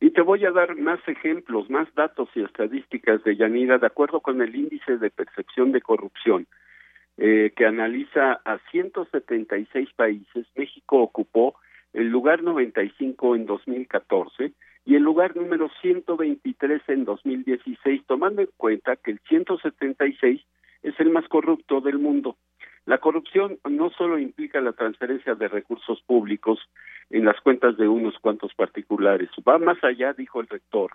Y 0.00 0.10
te 0.10 0.20
voy 0.20 0.44
a 0.44 0.50
dar 0.50 0.76
más 0.76 1.00
ejemplos, 1.06 1.70
más 1.70 1.88
datos 1.94 2.28
y 2.34 2.42
estadísticas 2.42 3.22
de 3.24 3.36
Yanira, 3.36 3.78
de 3.78 3.86
acuerdo 3.86 4.20
con 4.20 4.42
el 4.42 4.54
índice 4.54 4.98
de 4.98 5.10
percepción 5.10 5.70
de 5.70 5.80
corrupción, 5.80 6.46
eh, 7.18 7.52
que 7.54 7.66
analiza 7.66 8.40
a 8.44 8.58
176 8.70 9.88
países. 9.94 10.46
México 10.56 11.00
ocupó 11.00 11.54
el 11.92 12.08
lugar 12.08 12.42
95 12.42 13.36
en 13.36 13.46
2014 13.46 14.52
y 14.84 14.96
el 14.96 15.02
lugar 15.02 15.36
número 15.36 15.70
123 15.80 16.82
en 16.88 17.04
2016, 17.04 18.02
tomando 18.06 18.42
en 18.42 18.48
cuenta 18.56 18.96
que 18.96 19.12
el 19.12 19.20
176 19.28 20.42
es 20.82 20.98
el 21.00 21.10
más 21.10 21.26
corrupto 21.28 21.80
del 21.80 21.98
mundo. 21.98 22.36
La 22.84 22.98
corrupción 22.98 23.58
no 23.68 23.90
solo 23.90 24.18
implica 24.18 24.60
la 24.60 24.72
transferencia 24.72 25.34
de 25.34 25.48
recursos 25.48 26.02
públicos 26.02 26.58
en 27.10 27.24
las 27.24 27.40
cuentas 27.40 27.76
de 27.76 27.86
unos 27.86 28.18
cuantos 28.18 28.54
particulares, 28.54 29.30
va 29.46 29.58
más 29.58 29.82
allá, 29.84 30.12
dijo 30.14 30.40
el 30.40 30.48
rector, 30.48 30.92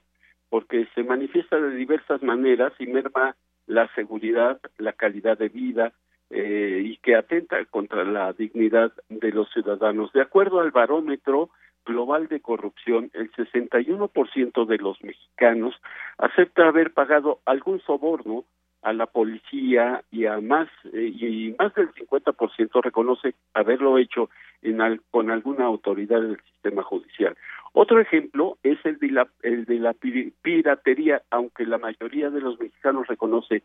porque 0.50 0.88
se 0.96 1.04
manifiesta 1.04 1.60
de 1.60 1.76
diversas 1.76 2.22
maneras 2.24 2.74
y 2.80 2.88
merma 2.88 3.36
la 3.68 3.88
seguridad, 3.96 4.60
la 4.78 4.94
calidad 4.94 5.38
de 5.38 5.50
vida 5.50 5.94
eh, 6.30 6.82
y 6.84 6.98
que 6.98 7.16
atenta 7.16 7.64
contra 7.66 8.04
la 8.04 8.34
dignidad 8.34 8.92
de 9.08 9.32
los 9.32 9.50
ciudadanos. 9.52 10.12
De 10.12 10.22
acuerdo 10.22 10.60
al 10.60 10.72
barómetro 10.72 11.50
global 11.86 12.28
de 12.28 12.42
corrupción, 12.42 13.12
el 13.14 13.32
61% 13.32 14.66
de 14.66 14.78
los 14.78 15.02
mexicanos 15.04 15.76
acepta 16.18 16.68
haber 16.68 16.94
pagado 16.94 17.40
algún 17.46 17.80
soborno 17.82 18.44
a 18.88 18.94
la 18.94 19.06
policía 19.06 20.02
y 20.12 20.28
a 20.28 20.40
más 20.40 20.70
eh, 20.94 21.12
y 21.14 21.54
más 21.60 21.74
del 21.76 21.92
50% 21.94 22.82
reconoce 22.82 23.34
haberlo 23.54 23.98
hecho 23.98 24.30
en 24.62 25.02
con 25.12 25.30
alguna 25.30 25.66
autoridad 25.66 26.22
del 26.22 26.40
sistema 26.54 26.84
judicial. 26.84 27.36
Otro 27.74 28.00
ejemplo 28.00 28.58
es 28.64 28.78
el 28.86 28.98
de 29.00 29.12
la 29.12 29.28
el 29.44 29.66
de 29.66 29.80
la 29.80 29.94
piratería, 29.94 31.22
aunque 31.32 31.66
la 31.66 31.78
mayoría 31.78 32.30
de 32.30 32.40
los 32.40 32.58
mexicanos 32.62 33.08
reconoce 33.08 33.64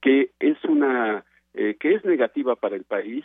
que 0.00 0.30
es 0.38 0.62
una 0.64 1.24
eh, 1.54 1.76
que 1.80 1.94
es 1.94 2.04
negativa 2.04 2.54
para 2.54 2.76
el 2.76 2.84
país. 2.84 3.24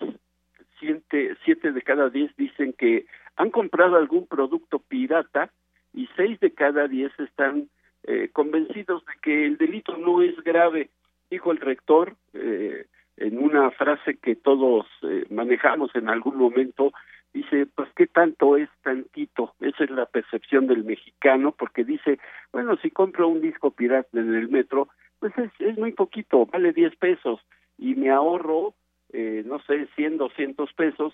Siete, 0.79 1.37
siete 1.45 1.73
de 1.73 1.81
cada 1.83 2.09
diez 2.09 2.35
dicen 2.37 2.73
que 2.73 3.05
han 3.35 3.51
comprado 3.51 3.97
algún 3.97 4.25
producto 4.25 4.79
pirata 4.79 5.51
y 5.93 6.09
seis 6.17 6.39
de 6.39 6.51
cada 6.51 6.87
diez 6.87 7.11
están 7.19 7.69
eh, 8.03 8.29
convencidos 8.33 9.05
de 9.05 9.13
que 9.21 9.45
el 9.45 9.57
delito 9.57 9.95
no 9.95 10.23
es 10.23 10.35
grave 10.43 10.89
dijo 11.29 11.51
el 11.51 11.59
rector, 11.59 12.15
eh, 12.33 12.85
en 13.17 13.37
una 13.37 13.71
frase 13.71 14.17
que 14.17 14.35
todos 14.35 14.85
eh, 15.03 15.25
manejamos 15.29 15.95
en 15.95 16.09
algún 16.09 16.37
momento, 16.37 16.91
dice, 17.33 17.65
pues 17.65 17.89
qué 17.95 18.07
tanto 18.07 18.57
es 18.57 18.69
tantito, 18.81 19.53
esa 19.59 19.83
es 19.83 19.89
la 19.89 20.05
percepción 20.05 20.67
del 20.67 20.83
mexicano, 20.83 21.53
porque 21.57 21.83
dice, 21.83 22.19
bueno, 22.51 22.77
si 22.77 22.91
compro 22.91 23.27
un 23.27 23.41
disco 23.41 23.71
pirata 23.71 24.09
en 24.13 24.33
el 24.33 24.49
metro, 24.49 24.89
pues 25.19 25.37
es, 25.37 25.51
es 25.59 25.77
muy 25.77 25.91
poquito, 25.91 26.45
vale 26.45 26.73
10 26.73 26.95
pesos, 26.97 27.39
y 27.77 27.95
me 27.95 28.09
ahorro, 28.09 28.73
eh, 29.11 29.43
no 29.45 29.59
sé, 29.59 29.87
100, 29.95 30.17
200 30.17 30.73
pesos, 30.73 31.13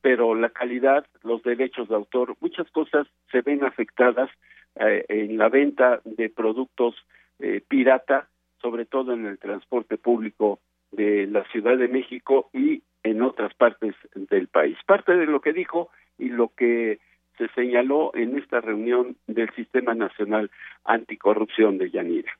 pero 0.00 0.34
la 0.34 0.50
calidad, 0.50 1.06
los 1.22 1.42
derechos 1.42 1.88
de 1.88 1.96
autor, 1.96 2.36
muchas 2.40 2.70
cosas 2.70 3.06
se 3.30 3.40
ven 3.40 3.64
afectadas 3.64 4.30
eh, 4.76 5.04
en 5.08 5.38
la 5.38 5.48
venta 5.48 6.00
de 6.04 6.30
productos 6.30 6.94
eh, 7.40 7.62
pirata, 7.66 8.28
sobre 8.60 8.84
todo 8.86 9.12
en 9.12 9.26
el 9.26 9.38
transporte 9.38 9.96
público 9.96 10.60
de 10.90 11.26
la 11.26 11.44
Ciudad 11.50 11.76
de 11.76 11.88
México 11.88 12.50
y 12.52 12.82
en 13.02 13.22
otras 13.22 13.54
partes 13.54 13.94
del 14.14 14.48
país. 14.48 14.76
Parte 14.86 15.16
de 15.16 15.26
lo 15.26 15.40
que 15.40 15.52
dijo 15.52 15.90
y 16.18 16.28
lo 16.28 16.48
que 16.56 16.98
se 17.36 17.48
señaló 17.54 18.10
en 18.14 18.36
esta 18.36 18.60
reunión 18.60 19.16
del 19.26 19.48
Sistema 19.54 19.94
Nacional 19.94 20.50
Anticorrupción 20.84 21.78
de 21.78 21.90
Yanira. 21.90 22.32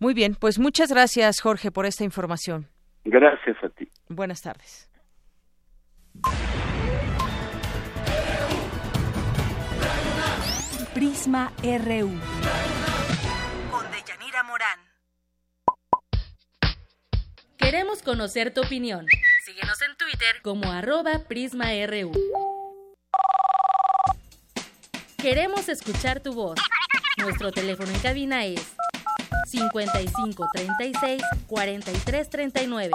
Muy 0.00 0.14
bien, 0.14 0.34
pues 0.40 0.58
muchas 0.58 0.90
gracias 0.90 1.40
Jorge 1.40 1.70
por 1.70 1.84
esta 1.84 2.04
información. 2.04 2.66
Gracias 3.04 3.56
a 3.62 3.68
ti. 3.68 3.88
Buenas 4.08 4.42
tardes. 4.42 4.88
Prisma 10.94 11.52
RU. 11.62 12.10
Queremos 17.70 18.00
conocer 18.00 18.54
tu 18.54 18.62
opinión. 18.62 19.04
Síguenos 19.44 19.82
en 19.82 19.94
Twitter 19.98 20.40
como 20.40 20.72
arroba 20.72 21.24
PrismaRU. 21.28 22.12
Queremos 25.18 25.68
escuchar 25.68 26.20
tu 26.20 26.32
voz. 26.32 26.58
Nuestro 27.18 27.52
teléfono 27.52 27.90
en 27.90 27.98
cabina 28.00 28.46
es 28.46 28.74
55 29.48 30.48
36 30.50 31.22
43 31.46 32.30
39. 32.30 32.94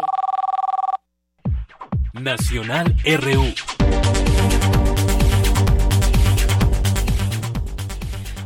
Nacional 2.13 2.95
RU. 3.05 3.72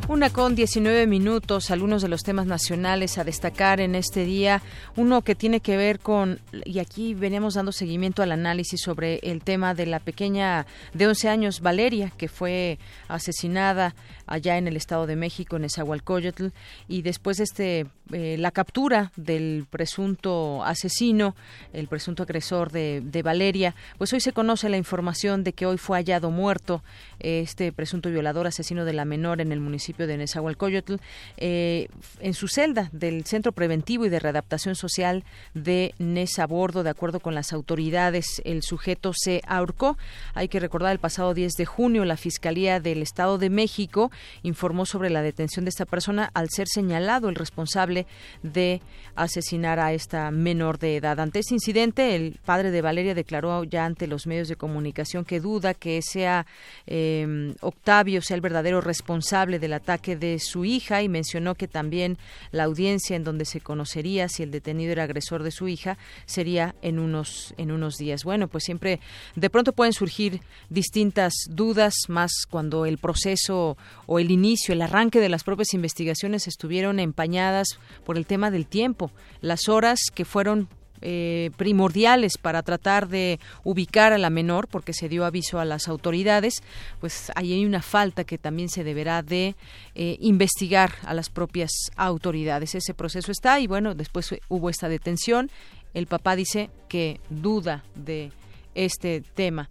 Una 0.09 0.29
con 0.29 0.55
19 0.55 1.05
minutos, 1.05 1.69
algunos 1.69 2.01
de 2.01 2.07
los 2.07 2.23
temas 2.23 2.45
nacionales 2.45 3.17
a 3.17 3.25
destacar 3.25 3.81
en 3.81 3.93
este 3.93 4.23
día. 4.23 4.61
Uno 4.95 5.21
que 5.21 5.35
tiene 5.35 5.59
que 5.59 5.75
ver 5.75 5.99
con, 5.99 6.39
y 6.63 6.79
aquí 6.79 7.13
venimos 7.13 7.55
dando 7.55 7.73
seguimiento 7.73 8.23
al 8.23 8.31
análisis 8.31 8.79
sobre 8.79 9.19
el 9.23 9.41
tema 9.43 9.73
de 9.73 9.85
la 9.85 9.99
pequeña 9.99 10.65
de 10.93 11.07
11 11.07 11.27
años, 11.27 11.59
Valeria, 11.59 12.13
que 12.15 12.29
fue 12.29 12.79
asesinada 13.09 13.95
allá 14.27 14.57
en 14.57 14.67
el 14.67 14.77
Estado 14.77 15.07
de 15.07 15.15
México, 15.17 15.57
en 15.57 15.65
Esahualcoyotl, 15.65 16.47
y 16.87 17.01
después 17.01 17.37
de 17.37 17.43
este, 17.43 17.87
eh, 18.11 18.37
la 18.37 18.51
captura 18.51 19.11
del 19.15 19.65
presunto 19.69 20.63
asesino, 20.63 21.35
el 21.73 21.87
presunto 21.87 22.23
agresor 22.23 22.71
de, 22.71 23.21
Valeria, 23.23 23.73
pues 23.97 24.13
hoy 24.13 24.21
se 24.21 24.31
conoce 24.31 24.69
la 24.69 24.77
información 24.77 25.43
de 25.43 25.53
que 25.53 25.65
hoy 25.65 25.77
fue 25.77 25.97
hallado 25.97 26.29
muerto 26.29 26.83
este 27.19 27.71
presunto 27.71 28.09
violador 28.09 28.45
asesino 28.45 28.85
de 28.85 28.93
la 28.93 29.05
menor 29.05 29.41
en 29.41 29.51
el 29.51 29.59
municipio 29.59 29.96
de 30.05 30.17
Nezahualcóyotl, 30.17 30.95
eh, 31.37 31.87
en 32.19 32.33
su 32.33 32.47
celda 32.47 32.89
del 32.91 33.25
Centro 33.25 33.51
Preventivo 33.51 34.05
y 34.05 34.09
de 34.09 34.19
Readaptación 34.19 34.75
Social 34.75 35.23
de 35.53 35.95
Nezabordo, 35.97 36.83
de 36.83 36.89
acuerdo 36.89 37.19
con 37.19 37.33
las 37.33 37.53
autoridades, 37.53 38.41
el 38.45 38.61
sujeto 38.61 39.13
se 39.15 39.41
ahorcó. 39.47 39.97
Hay 40.33 40.49
que 40.49 40.59
recordar 40.59 40.91
el 40.91 40.99
pasado 40.99 41.33
10 41.33 41.53
de 41.53 41.65
junio 41.65 42.05
la 42.05 42.17
Fiscalía 42.17 42.79
del 42.79 43.01
Estado 43.01 43.37
de 43.37 43.49
México 43.49 44.11
informó 44.43 44.85
sobre 44.85 45.09
la 45.09 45.21
detención 45.21 45.65
de 45.65 45.69
esta 45.69 45.85
persona 45.85 46.29
al 46.33 46.49
ser 46.49 46.67
señalado 46.67 47.29
el 47.29 47.35
responsable 47.35 48.05
de 48.43 48.81
asesinar 49.15 49.79
a 49.79 49.93
esta 49.93 50.29
menor 50.31 50.77
de 50.77 50.97
edad. 50.97 51.19
Ante 51.19 51.39
este 51.39 51.55
incidente, 51.55 52.15
el 52.15 52.39
padre 52.45 52.71
de 52.71 52.81
Valeria 52.81 53.15
declaró 53.15 53.63
ya 53.63 53.85
ante 53.85 54.07
los 54.07 54.27
medios 54.27 54.47
de 54.47 54.55
comunicación 54.55 55.25
que 55.25 55.39
duda 55.39 55.73
que 55.73 56.01
sea 56.01 56.45
eh, 56.85 57.55
Octavio 57.61 58.21
sea 58.21 58.35
el 58.35 58.41
verdadero 58.41 58.81
responsable 58.81 59.59
del 59.59 59.73
ataque 59.87 60.17
de 60.17 60.37
su 60.39 60.65
hija 60.65 61.01
y 61.01 61.07
mencionó 61.07 61.55
que 61.55 61.69
también 61.69 62.17
la 62.51 62.65
audiencia 62.65 63.15
en 63.15 63.23
donde 63.23 63.45
se 63.45 63.61
conocería 63.61 64.27
si 64.27 64.43
el 64.43 64.51
detenido 64.51 64.91
era 64.91 65.03
agresor 65.03 65.43
de 65.43 65.51
su 65.51 65.69
hija 65.69 65.97
sería 66.25 66.75
en 66.81 66.99
unos 66.99 67.53
en 67.57 67.71
unos 67.71 67.97
días. 67.97 68.25
Bueno, 68.25 68.49
pues 68.49 68.65
siempre 68.65 68.99
de 69.35 69.49
pronto 69.49 69.71
pueden 69.71 69.93
surgir 69.93 70.41
distintas 70.69 71.33
dudas 71.49 71.93
más 72.09 72.31
cuando 72.49 72.85
el 72.85 72.97
proceso 72.97 73.77
o 74.07 74.19
el 74.19 74.29
inicio, 74.29 74.73
el 74.73 74.81
arranque 74.81 75.21
de 75.21 75.29
las 75.29 75.45
propias 75.45 75.73
investigaciones 75.73 76.47
estuvieron 76.47 76.99
empañadas 76.99 77.79
por 78.05 78.17
el 78.17 78.25
tema 78.25 78.51
del 78.51 78.65
tiempo, 78.65 79.11
las 79.39 79.69
horas 79.69 79.99
que 80.13 80.25
fueron 80.25 80.67
eh, 81.01 81.51
primordiales 81.57 82.37
para 82.37 82.63
tratar 82.63 83.07
de 83.07 83.39
ubicar 83.63 84.13
a 84.13 84.17
la 84.17 84.29
menor 84.29 84.67
porque 84.67 84.93
se 84.93 85.09
dio 85.09 85.25
aviso 85.25 85.59
a 85.59 85.65
las 85.65 85.87
autoridades 85.87 86.61
pues 86.99 87.31
ahí 87.35 87.53
hay 87.53 87.65
una 87.65 87.81
falta 87.81 88.23
que 88.23 88.37
también 88.37 88.69
se 88.69 88.83
deberá 88.83 89.21
de 89.21 89.55
eh, 89.95 90.17
investigar 90.19 90.93
a 91.03 91.13
las 91.13 91.29
propias 91.29 91.71
autoridades. 91.95 92.75
Ese 92.75 92.93
proceso 92.93 93.31
está 93.31 93.59
y 93.59 93.67
bueno 93.67 93.95
después 93.95 94.33
hubo 94.47 94.69
esta 94.69 94.89
detención. 94.89 95.49
El 95.93 96.07
papá 96.07 96.35
dice 96.35 96.69
que 96.87 97.19
duda 97.29 97.83
de 97.95 98.31
este 98.77 99.21
tema 99.21 99.69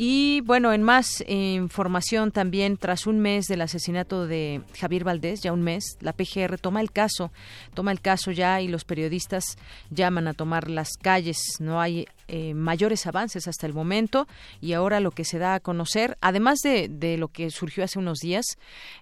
y 0.00 0.42
bueno, 0.42 0.72
en 0.72 0.84
más 0.84 1.24
información 1.26 2.30
también, 2.30 2.76
tras 2.76 3.08
un 3.08 3.18
mes 3.18 3.46
del 3.46 3.62
asesinato 3.62 4.28
de 4.28 4.62
Javier 4.78 5.02
Valdés, 5.02 5.40
ya 5.42 5.52
un 5.52 5.62
mes, 5.62 5.98
la 6.00 6.12
PGR 6.12 6.56
toma 6.56 6.80
el 6.80 6.92
caso, 6.92 7.32
toma 7.74 7.90
el 7.90 8.00
caso 8.00 8.30
ya 8.30 8.60
y 8.60 8.68
los 8.68 8.84
periodistas 8.84 9.58
llaman 9.90 10.28
a 10.28 10.34
tomar 10.34 10.70
las 10.70 10.90
calles. 11.02 11.40
No 11.58 11.80
hay 11.80 12.06
eh, 12.28 12.54
mayores 12.54 13.08
avances 13.08 13.48
hasta 13.48 13.66
el 13.66 13.74
momento 13.74 14.28
y 14.60 14.72
ahora 14.74 15.00
lo 15.00 15.10
que 15.10 15.24
se 15.24 15.40
da 15.40 15.54
a 15.54 15.60
conocer, 15.60 16.16
además 16.20 16.60
de, 16.60 16.88
de 16.88 17.18
lo 17.18 17.26
que 17.26 17.50
surgió 17.50 17.82
hace 17.82 17.98
unos 17.98 18.20
días, 18.20 18.44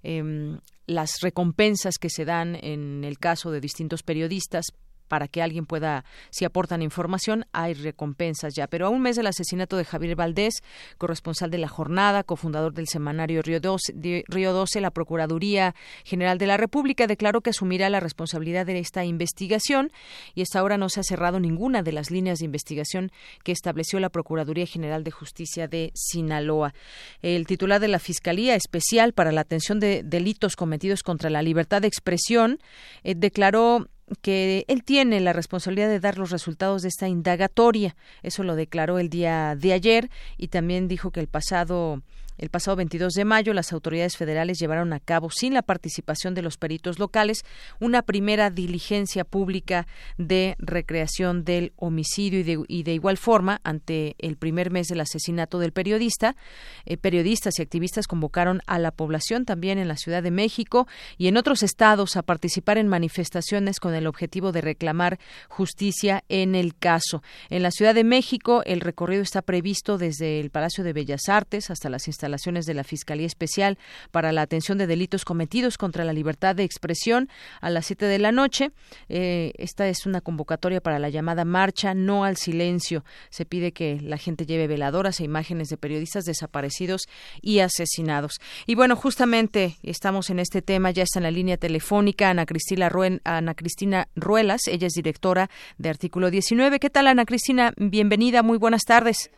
eh, 0.02 0.56
las 0.86 1.20
recompensas 1.20 1.98
que 1.98 2.08
se 2.08 2.24
dan 2.24 2.56
en 2.62 3.04
el 3.04 3.18
caso 3.18 3.50
de 3.50 3.60
distintos 3.60 4.02
periodistas 4.02 4.72
para 5.08 5.28
que 5.28 5.42
alguien 5.42 5.66
pueda, 5.66 6.04
si 6.30 6.44
aportan 6.44 6.82
información, 6.82 7.46
hay 7.52 7.74
recompensas 7.74 8.54
ya. 8.54 8.66
Pero 8.66 8.86
a 8.86 8.90
un 8.90 9.02
mes 9.02 9.16
del 9.16 9.26
asesinato 9.26 9.76
de 9.76 9.84
Javier 9.84 10.16
Valdés, 10.16 10.62
corresponsal 10.98 11.50
de 11.50 11.58
la 11.58 11.68
jornada, 11.68 12.24
cofundador 12.24 12.74
del 12.74 12.88
semanario 12.88 13.42
Río 13.42 13.60
12, 13.60 14.24
Río 14.28 14.52
12, 14.52 14.80
la 14.80 14.90
Procuraduría 14.90 15.74
General 16.04 16.38
de 16.38 16.46
la 16.46 16.56
República 16.56 17.06
declaró 17.06 17.40
que 17.40 17.50
asumirá 17.50 17.90
la 17.90 18.00
responsabilidad 18.00 18.66
de 18.66 18.78
esta 18.78 19.04
investigación 19.04 19.90
y 20.34 20.42
hasta 20.42 20.58
ahora 20.58 20.78
no 20.78 20.88
se 20.88 21.00
ha 21.00 21.04
cerrado 21.04 21.40
ninguna 21.40 21.82
de 21.82 21.92
las 21.92 22.10
líneas 22.10 22.38
de 22.38 22.44
investigación 22.44 23.10
que 23.44 23.52
estableció 23.52 24.00
la 24.00 24.10
Procuraduría 24.10 24.66
General 24.66 25.04
de 25.04 25.10
Justicia 25.10 25.68
de 25.68 25.92
Sinaloa. 25.94 26.74
El 27.22 27.46
titular 27.46 27.80
de 27.80 27.88
la 27.88 27.98
Fiscalía 27.98 28.54
Especial 28.54 29.12
para 29.12 29.32
la 29.32 29.42
Atención 29.42 29.80
de 29.80 30.02
Delitos 30.04 30.56
Cometidos 30.56 31.02
contra 31.02 31.30
la 31.30 31.42
Libertad 31.42 31.82
de 31.82 31.88
Expresión 31.88 32.58
eh, 33.02 33.14
declaró 33.14 33.88
que 34.22 34.64
él 34.68 34.84
tiene 34.84 35.20
la 35.20 35.32
responsabilidad 35.32 35.88
de 35.88 36.00
dar 36.00 36.18
los 36.18 36.30
resultados 36.30 36.82
de 36.82 36.88
esta 36.88 37.08
indagatoria. 37.08 37.96
Eso 38.22 38.42
lo 38.42 38.54
declaró 38.54 38.98
el 38.98 39.10
día 39.10 39.56
de 39.56 39.72
ayer 39.72 40.10
y 40.36 40.48
también 40.48 40.88
dijo 40.88 41.10
que 41.10 41.20
el 41.20 41.28
pasado 41.28 42.02
el 42.38 42.50
pasado 42.50 42.76
22 42.76 43.14
de 43.14 43.24
mayo, 43.24 43.54
las 43.54 43.72
autoridades 43.72 44.16
federales 44.16 44.58
llevaron 44.58 44.92
a 44.92 45.00
cabo, 45.00 45.30
sin 45.30 45.54
la 45.54 45.62
participación 45.62 46.34
de 46.34 46.42
los 46.42 46.58
peritos 46.58 46.98
locales, 46.98 47.44
una 47.80 48.02
primera 48.02 48.50
diligencia 48.50 49.24
pública 49.24 49.86
de 50.18 50.54
recreación 50.58 51.44
del 51.44 51.72
homicidio 51.76 52.64
y 52.68 52.82
de, 52.82 52.92
igual 52.92 53.16
forma, 53.16 53.60
ante 53.64 54.16
el 54.18 54.36
primer 54.36 54.70
mes 54.70 54.88
del 54.88 55.00
asesinato 55.00 55.58
del 55.58 55.72
periodista, 55.72 56.36
eh, 56.84 56.98
periodistas 56.98 57.58
y 57.58 57.62
activistas 57.62 58.06
convocaron 58.06 58.60
a 58.66 58.78
la 58.78 58.90
población 58.90 59.46
también 59.46 59.78
en 59.78 59.88
la 59.88 59.96
Ciudad 59.96 60.22
de 60.22 60.30
México 60.30 60.86
y 61.16 61.28
en 61.28 61.38
otros 61.38 61.62
estados 61.62 62.16
a 62.16 62.22
participar 62.22 62.76
en 62.76 62.88
manifestaciones 62.88 63.80
con 63.80 63.94
el 63.94 64.06
objetivo 64.06 64.52
de 64.52 64.60
reclamar 64.60 65.18
justicia 65.48 66.22
en 66.28 66.54
el 66.54 66.76
caso. 66.76 67.22
En 67.48 67.62
la 67.62 67.70
Ciudad 67.70 67.94
de 67.94 68.04
México, 68.04 68.62
el 68.66 68.80
recorrido 68.80 69.22
está 69.22 69.40
previsto 69.40 69.96
desde 69.96 70.40
el 70.40 70.50
Palacio 70.50 70.84
de 70.84 70.92
Bellas 70.92 71.28
Artes 71.28 71.70
hasta 71.70 71.88
las 71.88 72.06
instalaciones 72.06 72.25
de 72.66 72.74
la 72.74 72.84
Fiscalía 72.84 73.26
Especial 73.26 73.78
para 74.10 74.32
la 74.32 74.42
Atención 74.42 74.78
de 74.78 74.86
Delitos 74.86 75.24
Cometidos 75.24 75.78
contra 75.78 76.04
la 76.04 76.12
Libertad 76.12 76.54
de 76.54 76.64
Expresión 76.64 77.28
a 77.60 77.70
las 77.70 77.86
7 77.86 78.06
de 78.06 78.18
la 78.18 78.32
noche. 78.32 78.70
Eh, 79.08 79.52
esta 79.56 79.88
es 79.88 80.06
una 80.06 80.20
convocatoria 80.20 80.80
para 80.80 80.98
la 80.98 81.08
llamada 81.08 81.44
Marcha 81.44 81.94
No 81.94 82.24
al 82.24 82.36
Silencio. 82.36 83.04
Se 83.30 83.44
pide 83.44 83.72
que 83.72 84.00
la 84.00 84.18
gente 84.18 84.46
lleve 84.46 84.66
veladoras 84.66 85.20
e 85.20 85.24
imágenes 85.24 85.68
de 85.68 85.76
periodistas 85.76 86.24
desaparecidos 86.24 87.02
y 87.42 87.60
asesinados. 87.60 88.40
Y 88.66 88.74
bueno, 88.74 88.96
justamente 88.96 89.76
estamos 89.82 90.30
en 90.30 90.38
este 90.38 90.62
tema, 90.62 90.90
ya 90.90 91.02
está 91.02 91.18
en 91.18 91.24
la 91.24 91.30
línea 91.30 91.56
telefónica 91.56 92.30
Ana 92.30 92.46
Cristina, 92.46 92.90
Ana 93.24 93.54
Cristina 93.54 94.08
Ruelas, 94.14 94.62
ella 94.66 94.86
es 94.86 94.92
directora 94.92 95.50
de 95.78 95.88
Artículo 95.88 96.30
19. 96.30 96.78
¿Qué 96.78 96.90
tal, 96.90 97.06
Ana 97.06 97.24
Cristina? 97.24 97.72
Bienvenida, 97.76 98.42
muy 98.42 98.58
buenas 98.58 98.82
tardes. 98.84 99.30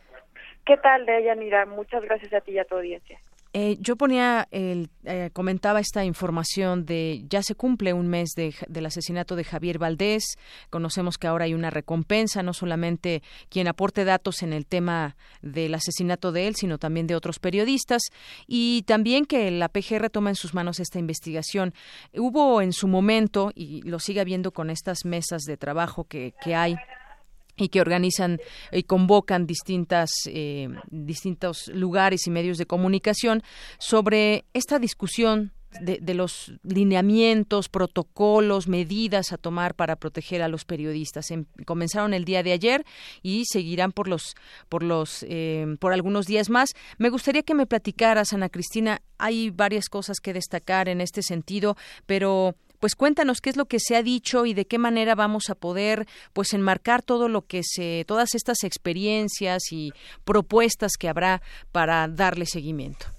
¿Qué 0.69 0.77
tal, 0.77 1.03
Deyanira? 1.07 1.65
Muchas 1.65 2.03
gracias 2.03 2.31
a 2.31 2.41
ti 2.41 2.51
y 2.51 2.59
a 2.59 2.63
tu 2.63 2.75
audiencia. 2.75 3.19
Eh, 3.53 3.77
yo 3.79 3.95
ponía, 3.95 4.47
el, 4.51 4.89
eh, 5.03 5.31
comentaba 5.33 5.79
esta 5.79 6.05
información 6.05 6.85
de 6.85 7.23
ya 7.27 7.41
se 7.41 7.55
cumple 7.55 7.93
un 7.93 8.07
mes 8.07 8.33
de, 8.35 8.53
del 8.67 8.85
asesinato 8.85 9.35
de 9.35 9.43
Javier 9.43 9.79
Valdés. 9.79 10.37
Conocemos 10.69 11.17
que 11.17 11.25
ahora 11.25 11.45
hay 11.45 11.55
una 11.55 11.71
recompensa, 11.71 12.43
no 12.43 12.53
solamente 12.53 13.23
quien 13.49 13.67
aporte 13.67 14.05
datos 14.05 14.43
en 14.43 14.53
el 14.53 14.67
tema 14.67 15.15
del 15.41 15.73
asesinato 15.73 16.31
de 16.31 16.47
él, 16.47 16.55
sino 16.55 16.77
también 16.77 17.07
de 17.07 17.15
otros 17.15 17.39
periodistas. 17.39 18.03
Y 18.45 18.83
también 18.83 19.25
que 19.25 19.49
la 19.49 19.69
PGR 19.69 20.11
toma 20.11 20.29
en 20.29 20.35
sus 20.35 20.53
manos 20.53 20.79
esta 20.79 20.99
investigación. 20.99 21.73
Hubo 22.13 22.61
en 22.61 22.73
su 22.73 22.87
momento, 22.87 23.51
y 23.55 23.81
lo 23.89 23.97
sigue 23.97 24.21
habiendo 24.21 24.51
con 24.51 24.69
estas 24.69 25.03
mesas 25.03 25.41
de 25.47 25.57
trabajo 25.57 26.03
que, 26.03 26.35
que 26.43 26.53
hay, 26.53 26.75
y 27.59 27.69
que 27.69 27.81
organizan 27.81 28.39
y 28.71 28.83
convocan 28.83 29.45
distintas 29.45 30.11
eh, 30.27 30.69
distintos 30.89 31.67
lugares 31.67 32.25
y 32.25 32.31
medios 32.31 32.57
de 32.57 32.65
comunicación 32.65 33.43
sobre 33.77 34.45
esta 34.53 34.79
discusión 34.79 35.51
de, 35.81 35.99
de, 36.01 36.15
los 36.15 36.53
lineamientos, 36.63 37.69
protocolos, 37.69 38.67
medidas 38.67 39.31
a 39.31 39.37
tomar 39.37 39.75
para 39.75 39.97
proteger 39.97 40.41
a 40.41 40.47
los 40.47 40.65
periodistas. 40.65 41.29
Em, 41.29 41.45
comenzaron 41.65 42.15
el 42.15 42.25
día 42.25 42.41
de 42.41 42.53
ayer 42.53 42.85
y 43.21 43.43
seguirán 43.45 43.91
por 43.91 44.07
los 44.07 44.35
por 44.67 44.81
los 44.81 45.23
eh, 45.29 45.75
por 45.79 45.93
algunos 45.93 46.25
días 46.25 46.49
más. 46.49 46.73
Me 46.97 47.09
gustaría 47.09 47.43
que 47.43 47.53
me 47.53 47.67
platicaras, 47.67 48.33
Ana 48.33 48.49
Cristina. 48.49 49.01
Hay 49.19 49.51
varias 49.51 49.89
cosas 49.89 50.19
que 50.19 50.33
destacar 50.33 50.89
en 50.89 51.01
este 51.01 51.21
sentido, 51.21 51.77
pero 52.07 52.55
pues 52.79 52.95
cuéntanos 52.95 53.41
qué 53.41 53.49
es 53.49 53.57
lo 53.57 53.65
que 53.65 53.79
se 53.79 53.95
ha 53.95 54.03
dicho 54.03 54.45
y 54.45 54.53
de 54.53 54.65
qué 54.65 54.77
manera 54.77 55.15
vamos 55.15 55.49
a 55.49 55.55
poder 55.55 56.07
pues 56.33 56.53
enmarcar 56.53 57.01
todo 57.01 57.27
lo 57.27 57.45
que 57.45 57.61
se 57.63 58.05
todas 58.07 58.35
estas 58.35 58.63
experiencias 58.63 59.71
y 59.71 59.91
propuestas 60.23 60.93
que 60.97 61.09
habrá 61.09 61.41
para 61.71 62.07
darle 62.07 62.45
seguimiento. 62.45 63.18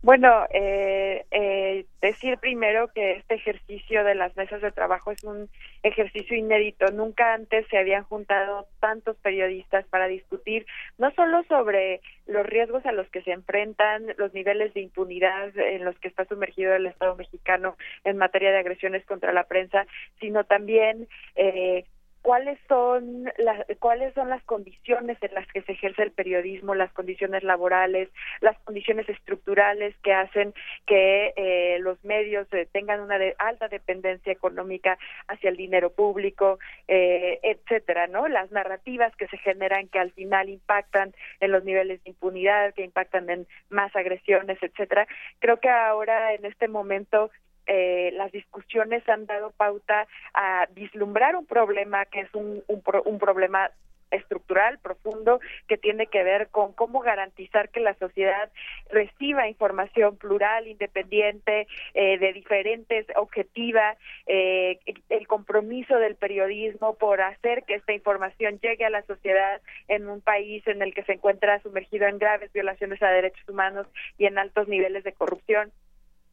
Bueno, 0.00 0.46
eh, 0.50 1.26
eh, 1.32 1.84
decir 2.00 2.38
primero 2.38 2.86
que 2.94 3.14
este 3.16 3.34
ejercicio 3.34 4.04
de 4.04 4.14
las 4.14 4.36
mesas 4.36 4.62
de 4.62 4.70
trabajo 4.70 5.10
es 5.10 5.24
un 5.24 5.50
ejercicio 5.82 6.36
inédito. 6.36 6.86
Nunca 6.92 7.34
antes 7.34 7.66
se 7.68 7.78
habían 7.78 8.04
juntado 8.04 8.68
tantos 8.78 9.16
periodistas 9.16 9.84
para 9.86 10.06
discutir 10.06 10.66
no 10.98 11.10
solo 11.14 11.42
sobre 11.48 12.00
los 12.26 12.46
riesgos 12.46 12.86
a 12.86 12.92
los 12.92 13.08
que 13.10 13.22
se 13.22 13.32
enfrentan, 13.32 14.14
los 14.18 14.32
niveles 14.34 14.72
de 14.72 14.82
impunidad 14.82 15.56
en 15.58 15.84
los 15.84 15.98
que 15.98 16.06
está 16.06 16.24
sumergido 16.26 16.74
el 16.74 16.86
Estado 16.86 17.16
mexicano 17.16 17.76
en 18.04 18.18
materia 18.18 18.52
de 18.52 18.58
agresiones 18.58 19.04
contra 19.04 19.32
la 19.32 19.44
prensa, 19.44 19.84
sino 20.20 20.44
también 20.44 21.08
eh, 21.34 21.86
cuáles 22.22 22.58
son 22.68 23.30
las 23.38 23.64
cuáles 23.78 24.12
son 24.14 24.28
las 24.28 24.42
condiciones 24.44 25.18
en 25.22 25.34
las 25.34 25.46
que 25.48 25.62
se 25.62 25.72
ejerce 25.72 26.02
el 26.02 26.12
periodismo, 26.12 26.74
las 26.74 26.92
condiciones 26.92 27.42
laborales, 27.42 28.08
las 28.40 28.58
condiciones 28.60 29.08
estructurales 29.08 29.94
que 30.02 30.12
hacen 30.12 30.54
que 30.86 31.32
eh, 31.36 31.78
los 31.80 32.02
medios 32.04 32.46
eh, 32.52 32.68
tengan 32.70 33.00
una 33.00 33.18
alta 33.38 33.68
dependencia 33.68 34.32
económica 34.32 34.98
hacia 35.28 35.50
el 35.50 35.56
dinero 35.56 35.90
público, 35.90 36.58
eh, 36.86 37.38
etcétera, 37.42 38.06
¿no? 38.06 38.28
Las 38.28 38.50
narrativas 38.50 39.14
que 39.16 39.28
se 39.28 39.38
generan 39.38 39.88
que 39.88 39.98
al 39.98 40.12
final 40.12 40.48
impactan 40.48 41.14
en 41.40 41.52
los 41.52 41.64
niveles 41.64 42.02
de 42.04 42.10
impunidad, 42.10 42.74
que 42.74 42.84
impactan 42.84 43.30
en 43.30 43.46
más 43.70 43.94
agresiones, 43.94 44.58
etcétera. 44.62 45.06
Creo 45.38 45.60
que 45.60 45.68
ahora 45.68 46.34
en 46.34 46.44
este 46.44 46.68
momento 46.68 47.30
eh, 47.68 48.10
las 48.14 48.32
discusiones 48.32 49.06
han 49.08 49.26
dado 49.26 49.50
pauta 49.50 50.06
a 50.32 50.66
vislumbrar 50.74 51.36
un 51.36 51.44
problema 51.44 52.06
que 52.06 52.20
es 52.20 52.34
un, 52.34 52.64
un, 52.66 53.18
problema 53.18 53.70
estructural 54.10 54.78
profundo 54.78 55.38
que 55.66 55.76
tiene 55.76 56.06
que 56.06 56.22
ver 56.22 56.48
con 56.48 56.72
cómo 56.72 57.00
garantizar 57.00 57.68
que 57.68 57.80
la 57.80 57.92
sociedad 57.94 58.50
reciba 58.90 59.48
información 59.48 60.16
plural, 60.16 60.66
independiente, 60.66 61.66
eh, 61.92 62.16
de 62.16 62.32
diferentes, 62.32 63.06
objetiva, 63.16 63.98
eh, 64.26 64.78
el 65.10 65.26
compromiso 65.26 65.98
del 65.98 66.16
periodismo 66.16 66.94
por 66.94 67.20
hacer 67.20 67.64
que 67.64 67.74
esta 67.74 67.92
información 67.92 68.58
llegue 68.60 68.86
a 68.86 68.90
la 68.90 69.02
sociedad 69.02 69.60
en 69.88 70.08
un 70.08 70.22
país 70.22 70.66
en 70.66 70.80
el 70.80 70.94
que 70.94 71.02
se 71.02 71.12
encuentra 71.12 71.60
sumergido 71.60 72.06
en 72.06 72.18
graves 72.18 72.50
violaciones 72.54 73.02
a 73.02 73.10
derechos 73.10 73.46
humanos 73.46 73.86
y 74.16 74.24
en 74.24 74.38
altos 74.38 74.68
niveles 74.68 75.04
de 75.04 75.12
corrupción. 75.12 75.70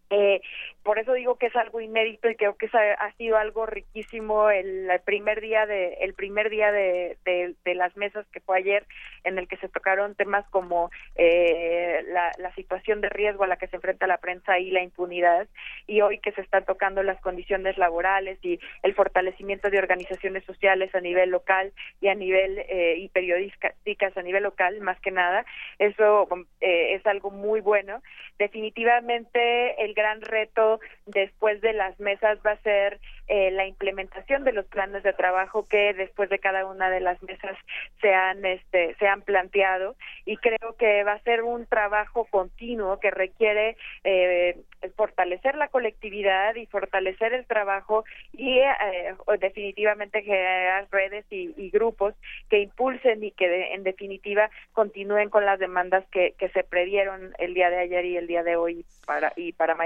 Eh, 0.10 0.42
por 0.84 1.00
eso 1.00 1.14
digo 1.14 1.36
que 1.38 1.48
es 1.48 1.56
algo 1.56 1.82
inédito 1.82 2.30
y 2.30 2.36
creo 2.36 2.56
que 2.58 2.70
ha, 2.74 3.12
sido 3.14 3.38
algo 3.38 3.66
riquísimo 3.66 4.52
el, 4.52 4.88
primer 5.04 5.42
día 5.42 5.66
de 5.66 5.94
el 6.02 6.14
primer 6.14 6.52
día 6.52 6.72
de, 6.72 7.18
de, 7.26 7.76
las 7.76 7.98
mesas 7.98 8.26
que 8.32 8.40
fue 8.40 8.60
ayer 8.60 8.86
en 9.24 9.40
el 9.40 9.48
que 9.48 9.58
se 9.58 9.68
tocaron 9.68 10.14
temas 10.14 10.46
como 10.52 10.92
eh, 11.16 12.04
la, 12.08 12.32
situación 12.54 13.02
de 13.02 13.10
riesgo 13.10 13.44
a 13.44 13.48
la 13.48 13.58
que 13.58 13.68
se 13.68 13.76
enfrenta 13.76 14.08
la 14.08 14.20
prensa 14.20 14.60
y 14.60 14.72
la 14.72 14.82
impunidad 14.82 15.48
y 15.88 16.02
hoy 16.02 16.20
que 16.20 16.32
se 16.32 16.42
están 16.42 16.64
tocando 16.64 17.04
las 17.04 17.20
condiciones 17.20 17.78
laborales 17.78 18.38
y 18.44 18.60
el 18.84 18.94
fortalecimiento 18.94 19.70
de 19.70 19.80
organizaciones 19.80 20.46
sociales 20.46 20.94
a 20.94 21.02
nivel 21.02 21.32
local 21.32 21.74
y 22.00 22.08
a 22.08 22.16
nivel 22.16 22.60
eh, 22.60 22.96
y 22.98 23.10
periodísticas 23.10 24.16
a 24.16 24.22
nivel 24.22 24.44
local 24.44 24.80
más 24.82 25.00
que 25.02 25.12
nada 25.12 25.46
eso 25.80 26.28
eh, 26.62 26.94
es 26.94 27.06
algo 27.06 27.32
muy 27.32 27.62
bueno. 27.62 28.02
Definitivamente 28.38 29.84
el 29.84 29.94
reto 30.22 30.80
después 31.06 31.62
de 31.62 31.74
las 31.74 32.00
mesas 32.00 32.40
va 32.46 32.52
a 32.52 32.62
ser 32.62 33.00
eh, 33.28 33.50
la 33.52 33.66
implementación 33.66 34.44
de 34.44 34.52
los 34.52 34.66
planes 34.68 35.02
de 35.02 35.12
trabajo 35.14 35.68
que 35.68 35.94
después 35.96 36.30
de 36.30 36.38
cada 36.38 36.66
una 36.66 36.92
de 36.92 37.00
las 37.00 37.22
mesas 37.24 37.58
se 38.00 38.14
han 38.14 38.46
este 38.46 38.96
se 39.00 39.08
han 39.08 39.22
planteado. 39.22 39.96
Y 40.26 40.38
creo 40.38 40.76
que 40.78 41.04
va 41.04 41.14
a 41.14 41.24
ser 41.24 41.44
un 41.44 41.66
trabajo 41.66 42.26
continuo 42.26 43.00
que 43.00 43.12
requiere 43.12 43.78
eh, 44.04 44.58
fortalecer 44.96 45.56
la 45.56 45.70
colectividad 45.70 46.56
y 46.56 46.68
fortalecer 46.68 47.34
el 47.34 47.46
trabajo 47.46 48.06
y 48.32 48.60
eh, 48.60 49.16
definitivamente 49.40 50.22
generar 50.22 50.88
redes 50.92 51.26
y, 51.32 51.46
grupos 51.72 52.14
que 52.50 52.60
impulsen 52.60 53.24
y 53.24 53.32
que 53.32 53.74
en 53.74 53.84
definitiva 53.84 54.50
continúen 54.72 55.30
con 55.30 55.46
las 55.46 55.60
demandas 55.60 56.06
que, 56.12 56.36
que 56.38 56.48
se 56.50 56.64
previeron 56.64 57.34
el 57.40 57.54
día 57.54 57.70
de 57.70 57.80
ayer 57.80 58.06
y 58.06 58.18
el 58.18 58.28
día 58.28 58.44
de 58.44 58.56
hoy 58.56 58.86
para 59.06 59.34
y 59.36 59.52
para 59.52 59.76
mañana 59.76 59.85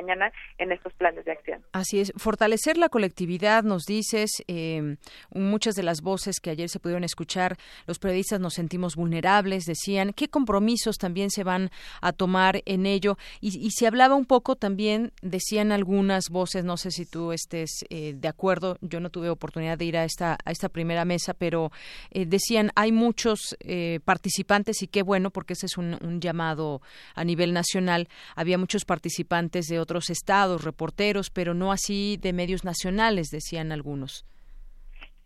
en 0.58 0.72
estos 0.72 0.94
planes 0.94 1.26
de 1.26 1.32
acción. 1.32 1.64
Así 1.72 2.00
es, 2.00 2.14
fortalecer 2.16 2.78
la 2.78 2.90
colectividad, 2.90 3.64
nos 3.64 3.84
dices, 3.84 4.44
eh, 4.48 4.98
muchas 5.34 5.76
de 5.76 5.84
las 5.84 6.02
voces 6.02 6.40
que 6.40 6.50
ayer 6.50 6.70
se 6.70 6.80
pudieron 6.80 7.04
escuchar, 7.04 7.58
los 7.86 8.00
periodistas 8.00 8.40
nos 8.40 8.54
sentimos 8.54 8.96
vulnerables, 8.96 9.66
decían, 9.66 10.14
¿qué 10.14 10.30
compromisos 10.30 10.98
también 10.98 11.30
se 11.30 11.44
van 11.44 11.70
a 12.02 12.14
tomar 12.14 12.62
en 12.66 12.86
ello? 12.86 13.18
Y, 13.42 13.70
se 13.72 13.88
hablaba 13.88 14.16
un 14.16 14.26
poco 14.26 14.56
también, 14.56 15.12
decían 15.22 15.72
algunas 15.72 16.30
voces, 16.30 16.66
no 16.66 16.76
sé 16.76 16.92
si 16.92 17.06
tú 17.06 17.32
estés 17.32 17.86
eh, 17.90 18.14
de 18.16 18.28
acuerdo, 18.28 18.78
yo 18.82 19.00
no 19.00 19.10
tuve 19.10 19.30
oportunidad 19.30 19.78
de 19.78 19.86
ir 19.86 19.98
a 19.98 20.04
esta, 20.04 20.38
a 20.44 20.52
esta 20.52 20.70
primera 20.70 21.06
mesa, 21.06 21.34
pero 21.34 21.72
eh, 22.12 22.26
decían, 22.26 22.72
hay 22.76 22.92
muchos 22.92 23.56
participantes 24.04 24.82
y 24.82 24.88
qué 24.88 25.04
bueno, 25.04 25.30
porque 25.30 25.54
ese 25.54 25.68
es 25.68 25.78
un, 25.78 25.98
un 26.02 26.20
llamado 26.20 26.82
a 27.16 27.24
nivel 27.24 27.54
nacional, 27.54 28.08
había 28.36 28.58
muchos 28.58 28.86
participantes 28.86 29.68
de 29.68 29.80
otros 29.80 29.89
estados, 30.10 30.64
reporteros, 30.64 31.30
pero 31.32 31.54
no 31.54 31.72
así 31.72 32.18
de 32.22 32.34
medios 32.34 32.64
nacionales, 32.64 33.30
decían 33.30 33.72
algunos. 33.72 34.26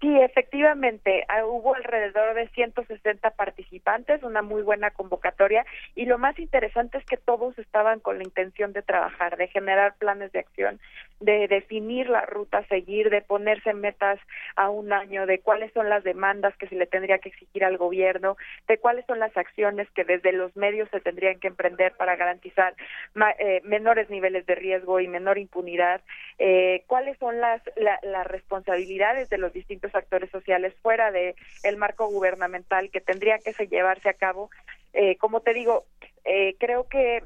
Sí, 0.04 0.20
efectivamente, 0.20 1.24
ah, 1.30 1.46
hubo 1.46 1.76
alrededor 1.76 2.34
de 2.34 2.50
160 2.50 3.30
participantes, 3.30 4.22
una 4.22 4.42
muy 4.42 4.62
buena 4.62 4.92
convocatoria 4.92 5.66
y 5.96 6.08
lo 6.08 6.18
más 6.18 6.38
interesante 6.40 6.98
es 6.98 7.06
que 7.06 7.16
todos 7.16 7.58
estaban 7.58 8.02
con 8.02 8.18
la 8.18 8.26
intención 8.26 8.74
de 8.74 8.82
trabajar, 8.82 9.38
de 9.38 9.48
generar 9.48 9.96
planes 9.96 10.34
de 10.34 10.40
acción, 10.40 10.82
de 11.22 11.48
definir 11.48 12.10
la 12.10 12.26
ruta 12.26 12.58
a 12.58 12.68
seguir, 12.68 13.10
de 13.12 13.22
ponerse 13.22 13.74
metas 13.74 14.20
a 14.58 14.70
un 14.70 14.92
año, 14.92 15.26
de 15.26 15.40
cuáles 15.40 15.72
son 15.72 15.88
las 15.88 16.04
demandas 16.04 16.54
que 16.58 16.68
se 16.68 16.76
le 16.76 16.86
tendría 16.86 17.20
que 17.20 17.30
exigir 17.30 17.64
al 17.64 17.78
gobierno, 17.78 18.36
de 18.68 18.80
cuáles 18.80 19.06
son 19.06 19.20
las 19.20 19.38
acciones 19.38 19.90
que 19.92 20.04
desde 20.04 20.34
los 20.34 20.54
medios 20.58 20.90
se 20.90 21.00
tendrían 21.00 21.40
que 21.40 21.48
emprender 21.48 21.94
para 21.94 22.18
garantizar 22.18 22.74
eh, 23.40 23.62
menores 23.64 24.10
niveles 24.10 24.46
de 24.48 24.56
riesgo 24.56 25.00
y 25.00 25.08
menor 25.08 25.38
impunidad, 25.38 26.02
eh, 26.40 26.84
cuáles 26.88 27.18
son 27.20 27.40
las, 27.40 27.62
las 27.78 28.28
responsabilidades 28.28 29.30
de 29.30 29.38
los 29.38 29.54
distintos 29.54 29.93
actores 29.96 30.30
sociales 30.30 30.74
fuera 30.82 31.12
de 31.12 31.36
el 31.64 31.78
marco 31.78 32.08
gubernamental 32.08 32.90
que 32.92 33.02
tendría 33.02 33.40
que 33.40 33.54
se 33.54 33.68
llevarse 33.68 34.10
a 34.10 34.14
cabo. 34.14 34.50
Eh, 34.94 35.18
como 35.18 35.42
te 35.42 35.54
digo, 35.54 35.86
eh, 36.26 36.56
creo 36.60 36.88
que 36.88 37.24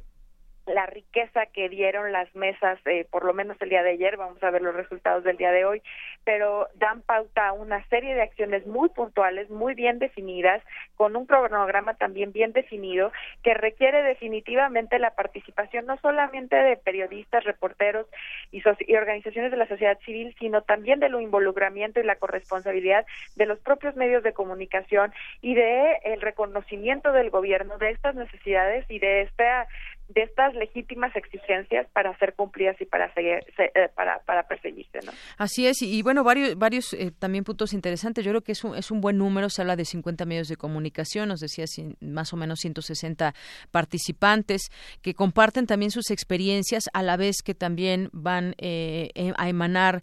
la 0.67 0.86
riqueza 0.86 1.45
que 1.47 1.69
dieron 1.69 2.12
las 2.12 2.34
mesas, 2.36 2.80
eh, 2.86 3.06
por 3.10 3.25
lo 3.25 3.34
menos 3.34 3.58
el 3.62 3.69
día 3.69 3.84
de 3.84 3.91
ayer, 3.91 4.17
vamos 4.17 4.41
a 4.43 4.51
ver 4.51 4.62
los 4.62 4.75
resultados 4.75 5.23
del 5.23 5.38
día 5.38 5.51
de 5.51 5.65
hoy, 5.65 5.82
pero 6.23 6.67
dan 6.75 7.01
pauta 7.01 7.47
a 7.47 7.53
una 7.53 7.84
serie 7.88 8.13
de 8.15 8.21
acciones 8.21 8.65
muy 8.67 8.89
puntuales, 8.89 9.49
muy 9.49 9.73
bien 9.73 9.99
definidas, 9.99 10.62
con 10.95 11.15
un 11.15 11.25
cronograma 11.25 11.95
también 11.95 12.32
bien 12.32 12.51
definido, 12.51 13.12
que 13.43 13.53
requiere 13.53 14.03
definitivamente 14.03 14.99
la 14.99 15.12
participación 15.12 15.86
no 15.86 15.97
solamente 15.97 16.56
de 16.56 16.77
periodistas, 16.77 17.43
reporteros 17.43 18.08
y, 18.51 18.62
y 18.88 18.95
organizaciones 18.95 19.51
de 19.51 19.58
la 19.58 19.67
sociedad 19.67 19.97
civil, 20.06 20.36
sino 20.39 20.62
también 20.62 20.99
de 20.99 21.10
lo 21.10 21.21
involucramiento 21.21 21.99
y 21.99 22.03
la 22.03 22.15
corresponsabilidad 22.15 23.06
de 23.36 23.45
los 23.45 23.60
propios 23.60 23.95
medios 23.95 24.23
de 24.23 24.34
comunicación 24.34 25.13
y 25.41 25.56
de 25.56 25.97
el 26.03 26.21
reconocimiento 26.21 27.12
del 27.12 27.30
gobierno 27.30 27.77
de 27.77 27.91
estas 27.91 28.15
necesidades 28.15 28.86
y 28.89 28.99
de 28.99 29.21
esta 29.21 29.67
de 30.10 30.24
estas 30.24 30.54
legítimas 30.56 31.15
exigencias 31.15 31.88
para 31.93 32.17
ser 32.17 32.34
cumplidas 32.34 32.80
y 32.80 32.86
para 32.86 33.13
seguir, 33.13 33.39
eh, 33.58 33.89
para, 33.96 34.20
para 34.20 34.48
perseguirse. 34.48 35.00
¿no? 35.06 35.12
Así 35.38 35.67
es, 35.67 35.82
y, 35.82 36.02
bueno, 36.02 36.24
varios, 36.24 36.58
varios 36.58 36.93
eh, 36.93 37.12
también 37.17 37.43
puntos 37.43 37.74
interesantes. 37.74 38.24
Yo 38.24 38.32
creo 38.32 38.41
que 38.41 38.54
es 38.54 38.63
un, 38.63 38.76
es 38.76 38.89
un 38.91 39.02
buen 39.02 39.17
número, 39.17 39.50
se 39.50 39.62
habla 39.62 39.76
de 39.76 39.86
50 39.86 40.26
medios 40.26 40.48
de 40.48 40.56
comunicación, 40.56 41.30
nos 41.30 41.39
decía 41.39 41.65
más 42.00 42.34
o 42.34 42.38
menos 42.38 42.60
160 42.60 43.34
participantes 43.72 44.70
que 45.02 45.13
comparten 45.13 45.67
también 45.67 45.91
sus 45.91 46.10
experiencias 46.10 46.86
a 46.93 47.04
la 47.04 47.17
vez 47.17 47.41
que 47.43 47.54
también 47.54 48.10
van 48.13 48.56
eh, 48.58 49.10
a 49.38 49.50
emanar 49.50 50.02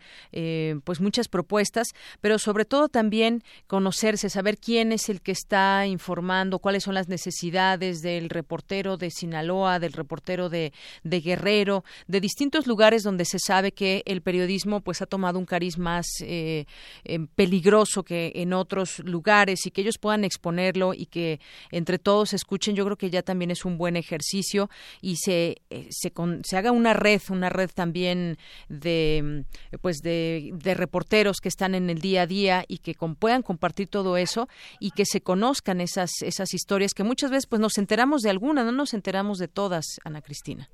pues 0.85 1.01
muchas 1.01 1.29
propuestas, 1.29 1.89
pero 2.21 2.39
sobre 2.39 2.65
todo 2.65 2.89
también 2.89 3.43
conocerse, 3.67 4.29
saber 4.29 4.59
quién 4.59 4.93
es 4.93 5.09
el 5.09 5.23
que 5.23 5.33
está 5.33 5.87
informando, 5.87 6.59
cuáles 6.59 6.83
son 6.83 6.95
las 6.95 7.09
necesidades 7.09 8.03
del 8.03 8.29
reportero 8.29 8.97
de 8.97 9.11
Sinaloa, 9.11 9.79
del 9.79 9.94
reportero 9.95 10.49
de, 10.49 10.73
de 11.03 11.21
Guerrero, 11.21 11.85
de 12.07 12.21
distintos 12.21 12.67
lugares 12.67 13.03
donde 13.03 13.25
se 13.25 13.39
sabe 13.39 13.73
que 13.73 14.03
el 14.07 14.21
periodismo 14.21 14.81
pues 14.81 15.03
ha 15.03 15.07
tomado 15.07 15.39
un 15.39 15.47
cariz 15.47 15.79
más 15.79 16.07
eh, 16.21 16.67
eh, 17.05 17.19
peligroso 17.35 18.03
que 18.03 18.33
en 18.35 18.53
otros 18.53 18.99
lugares 19.01 19.67
y 19.67 19.71
que 19.71 19.81
ellos 19.81 19.99
puedan 19.99 20.25
exponerlo 20.25 20.95
y 20.95 21.07
que 21.07 21.41
entre 21.71 21.99
todos 21.99 22.33
escuchen, 22.33 22.75
yo 22.75 22.85
creo 22.85 22.97
que 22.97 23.11
ya 23.11 23.23
también 23.23 23.51
es 23.51 23.65
un 23.65 23.79
buen 23.79 23.97
ejercicio 23.97 24.71
y 25.01 25.17
se, 25.17 25.63
eh, 25.71 25.89
se, 25.91 26.13
se 26.43 26.57
haga 26.57 26.73
una 26.73 26.93
red, 26.93 27.21
una 27.31 27.49
red 27.49 27.71
también 27.75 28.39
de 28.69 29.45
pues 29.81 29.99
de 29.99 30.75
reporteros 30.77 31.39
que 31.41 31.49
están 31.49 31.75
en 31.75 31.91
el 31.91 32.01
día 32.01 32.23
a 32.23 32.27
día 32.27 32.65
y 32.69 32.79
que 32.79 32.95
puedan 33.19 33.43
compartir 33.43 33.89
todo 33.89 34.17
eso 34.17 34.49
y 34.81 34.91
que 34.91 35.05
se 35.05 35.21
conozcan 35.21 35.81
esas 35.81 36.11
esas 36.23 36.55
historias 36.55 36.95
que 36.95 37.05
muchas 37.05 37.31
veces 37.31 37.47
pues 37.47 37.61
nos 37.61 37.79
enteramos 37.79 38.23
de 38.23 38.31
algunas, 38.31 38.65
no 38.65 38.73
nos 38.73 38.95
enteramos 38.95 39.39
de 39.39 39.49
todas 39.49 39.84
Ana 40.05 40.23
Cristina. 40.23 40.69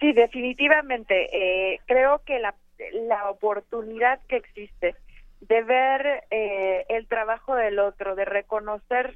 Sí, 0.00 0.12
definitivamente. 0.12 1.28
Eh, 1.32 1.80
creo 1.86 2.22
que 2.24 2.38
la, 2.38 2.54
la 2.92 3.30
oportunidad 3.30 4.20
que 4.28 4.36
existe 4.36 4.94
de 5.40 5.62
ver 5.62 6.24
eh, 6.30 6.84
el 6.88 7.06
trabajo 7.06 7.54
del 7.54 7.78
otro, 7.78 8.14
de 8.14 8.24
reconocer, 8.24 9.14